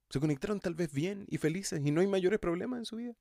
Se 0.10 0.20
conectaron 0.20 0.60
tal 0.60 0.76
vez 0.76 0.92
bien 0.94 1.26
y 1.28 1.38
felices 1.38 1.82
y 1.84 1.92
no 1.92 2.02
hay 2.02 2.08
mayores 2.08 2.40
problemas 2.40 2.80
en 2.80 2.86
su 2.86 2.96
vida. 2.98 3.16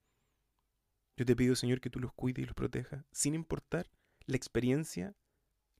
Yo 1.17 1.25
te 1.25 1.37
pido, 1.37 1.55
Señor, 1.55 1.81
que 1.81 1.91
tú 1.91 2.01
los 2.01 2.13
cuides 2.13 2.43
y 2.43 2.47
los 2.47 2.55
protejas, 2.55 3.05
sin 3.13 3.35
importar 3.35 3.91
la 4.27 4.37
experiencia, 4.37 5.15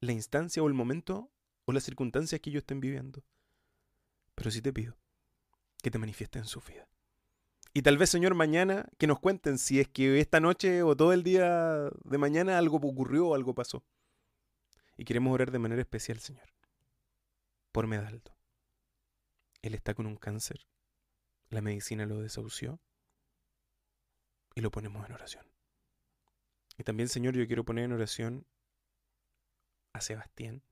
la 0.01 0.13
instancia 0.13 0.63
o 0.63 0.69
el 0.69 0.75
momento 0.75 1.31
o 1.65 1.73
las 1.73 1.85
circunstancias 1.85 2.41
que 2.41 2.51
ellos 2.51 2.63
estén 2.63 2.81
viviendo. 2.81 3.25
Pero 4.35 4.51
sí 4.51 4.63
te 4.63 4.73
pido 4.73 4.97
que 5.83 5.91
te 5.91 5.99
manifiestes 5.99 6.43
en 6.43 6.49
su 6.49 6.61
vida. 6.61 6.89
Y 7.75 7.83
tal 7.83 7.99
vez, 7.99 8.09
Señor, 8.09 8.35
mañana 8.35 8.89
que 8.99 9.07
nos 9.07 9.19
cuenten 9.19 9.59
si 9.59 9.81
es 9.81 9.89
que 9.89 10.21
esta 10.21 10.41
noche 10.41 10.83
o 10.83 10.97
todo 10.97 11.13
el 11.13 11.25
día 11.25 11.91
de 12.05 12.19
mañana 12.19 12.57
algo 12.57 12.77
ocurrió 12.77 13.29
o 13.29 13.35
algo 13.35 13.55
pasó. 13.55 13.85
Y 14.97 15.05
queremos 15.05 15.35
orar 15.35 15.51
de 15.51 15.59
manera 15.59 15.83
especial, 15.83 16.21
Señor, 16.21 16.55
por 17.73 17.89
Medaldo. 17.89 18.37
Él 19.61 19.75
está 19.75 19.93
con 19.95 20.07
un 20.07 20.17
cáncer. 20.17 20.67
La 21.55 21.61
medicina 21.61 22.05
lo 22.05 22.21
desahució. 22.21 22.81
Y 24.57 24.61
lo 24.61 24.73
ponemos 24.73 25.07
en 25.07 25.13
oración. 25.13 25.47
Y 26.77 26.83
también, 26.83 27.09
Señor, 27.09 27.37
yo 27.37 27.47
quiero 27.47 27.65
poner 27.65 27.85
en 27.85 27.93
oración 27.93 28.45
a 29.93 30.01
Sebastián, 30.01 30.65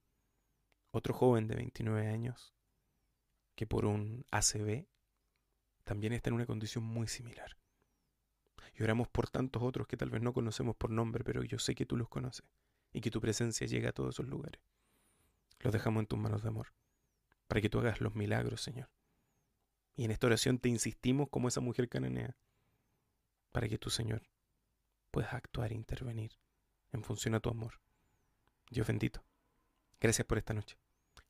otro 0.91 1.15
joven 1.15 1.47
de 1.47 1.55
29 1.55 2.09
años, 2.09 2.53
que 3.55 3.65
por 3.65 3.85
un 3.85 4.27
ACV 4.33 4.89
también 5.85 6.15
está 6.15 6.31
en 6.31 6.35
una 6.35 6.47
condición 6.47 6.83
muy 6.83 7.07
similar. 7.07 7.57
Y 8.75 8.83
oramos 8.83 9.07
por 9.07 9.31
tantos 9.31 9.63
otros 9.63 9.87
que 9.87 9.97
tal 9.97 10.11
vez 10.11 10.21
no 10.21 10.33
conocemos 10.33 10.75
por 10.75 10.91
nombre, 10.91 11.23
pero 11.23 11.45
yo 11.45 11.61
sé 11.61 11.77
que 11.77 11.87
tú 11.87 11.97
los 11.97 12.09
conoces 12.09 12.45
y 12.93 13.01
que 13.01 13.13
tu 13.13 13.21
presencia 13.21 13.69
llega 13.69 13.91
a 13.91 13.93
todos 13.93 14.17
esos 14.17 14.27
lugares. 14.27 14.61
Los 15.61 15.73
dejamos 15.73 16.01
en 16.01 16.07
tus 16.09 16.19
manos 16.19 16.43
de 16.43 16.49
amor, 16.49 16.75
para 17.47 17.61
que 17.61 17.71
tú 17.71 17.79
hagas 17.79 18.01
los 18.01 18.17
milagros, 18.17 18.61
Señor. 18.63 18.89
Y 19.95 20.05
en 20.05 20.11
esta 20.11 20.27
oración 20.27 20.59
te 20.59 20.69
insistimos 20.69 21.29
como 21.29 21.49
esa 21.49 21.61
mujer 21.61 21.89
cananea, 21.89 22.37
para 23.53 23.69
que 23.69 23.79
tú, 23.79 23.91
Señor, 23.91 24.23
puedas 25.11 25.35
actuar 25.35 25.73
e 25.73 25.75
intervenir 25.75 26.33
en 26.93 27.05
función 27.05 27.35
a 27.35 27.41
tu 27.41 27.51
amor. 27.51 27.81
Dios 28.71 28.87
bendito. 28.87 29.23
Gracias 30.01 30.27
por 30.27 30.39
esta 30.39 30.55
noche. 30.55 30.77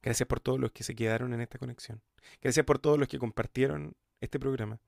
Gracias 0.01 0.27
por 0.27 0.41
todos 0.41 0.59
los 0.59 0.73
que 0.73 0.85
se 0.85 0.95
quedaron 0.95 1.33
en 1.33 1.41
esta 1.41 1.59
conexión. 1.59 2.03
Gracias 2.41 2.65
por 2.65 2.79
todos 2.79 2.99
los 2.99 3.09
que 3.09 3.19
compartieron 3.19 3.97
este 4.21 4.39
programa. 4.39 4.81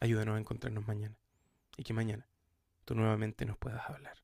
Ayúdanos 0.00 0.36
a 0.36 0.38
encontrarnos 0.38 0.86
mañana 0.86 1.16
y 1.76 1.84
que 1.84 1.94
mañana 1.94 2.28
tú 2.84 2.94
nuevamente 2.94 3.44
nos 3.44 3.56
puedas 3.56 3.88
hablar. 3.88 4.22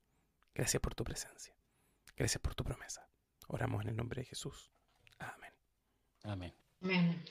Gracias 0.54 0.80
por 0.80 0.94
tu 0.94 1.04
presencia. 1.04 1.54
Gracias 2.16 2.40
por 2.40 2.54
tu 2.54 2.64
promesa. 2.64 3.08
Oramos 3.48 3.82
en 3.82 3.90
el 3.90 3.96
nombre 3.96 4.22
de 4.22 4.26
Jesús. 4.26 4.70
Amén. 5.18 5.52
Amén. 6.24 6.54
Amén. 6.82 7.24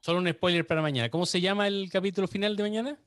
Solo 0.00 0.18
un 0.18 0.28
spoiler 0.30 0.66
para 0.66 0.80
mañana. 0.80 1.10
¿Cómo 1.10 1.26
se 1.26 1.40
llama 1.40 1.68
el 1.68 1.90
capítulo 1.90 2.26
final 2.26 2.56
de 2.56 2.62
mañana? 2.62 2.98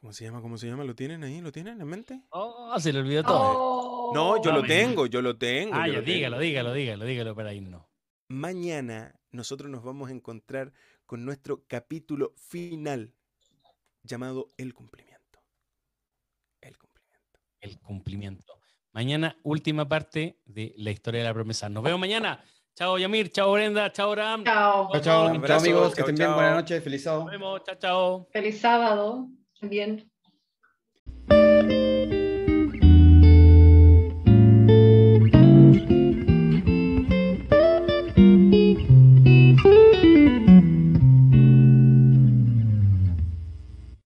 ¿Cómo 0.00 0.12
se 0.12 0.24
llama? 0.24 0.42
¿Cómo 0.42 0.58
se 0.58 0.66
llama? 0.66 0.84
¿Lo 0.84 0.94
tienen 0.94 1.22
ahí? 1.22 1.40
¿Lo 1.40 1.52
tienen 1.52 1.80
en 1.80 1.86
mente? 1.86 2.20
Oh, 2.30 2.78
se 2.78 2.92
le 2.92 2.98
olvidó 2.98 3.22
todo. 3.22 3.40
Oh. 3.40 4.12
no, 4.12 4.42
yo 4.42 4.52
lo 4.52 4.62
tengo, 4.64 5.06
yo 5.06 5.22
lo 5.22 5.38
tengo. 5.38 5.74
Ah, 5.74 5.88
ya, 5.88 6.00
dígalo, 6.00 6.38
dígalo, 6.40 6.72
dígalo, 6.72 7.04
dígalo 7.04 7.34
para 7.34 7.54
irnos. 7.54 7.86
Mañana 8.28 9.18
nosotros 9.30 9.70
nos 9.70 9.84
vamos 9.84 10.10
a 10.10 10.12
encontrar 10.12 10.72
con 11.06 11.24
nuestro 11.24 11.64
capítulo 11.68 12.34
final 12.36 13.14
llamado 14.02 14.48
El 14.56 14.74
cumplimiento. 14.74 15.40
El 16.60 16.76
cumplimiento. 16.76 17.40
El 17.60 17.78
cumplimiento. 17.78 18.60
Mañana, 18.92 19.38
última 19.42 19.88
parte 19.88 20.40
de 20.44 20.74
la 20.76 20.90
historia 20.90 21.20
de 21.20 21.28
la 21.28 21.34
promesa. 21.34 21.68
Nos 21.68 21.84
vemos 21.84 22.00
mañana. 22.00 22.44
Chao 22.76 22.98
Yamir, 22.98 23.30
chao 23.30 23.52
Brenda, 23.52 23.88
chao 23.92 24.14
Ram. 24.14 24.42
Chao. 24.42 24.90
Chao, 24.90 25.00
chao, 25.00 25.26
amigos, 25.28 25.94
que 25.94 26.00
estén 26.00 26.16
bien. 26.16 26.34
Buenas 26.34 26.56
noches, 26.56 26.82
feliz 26.82 27.04
sábado. 27.04 27.24
Nos 27.24 27.30
vemos, 27.30 27.62
chao, 27.62 27.76
chao. 27.76 28.28
Feliz 28.32 28.60
sábado. 28.60 29.28
Bien. 29.62 30.10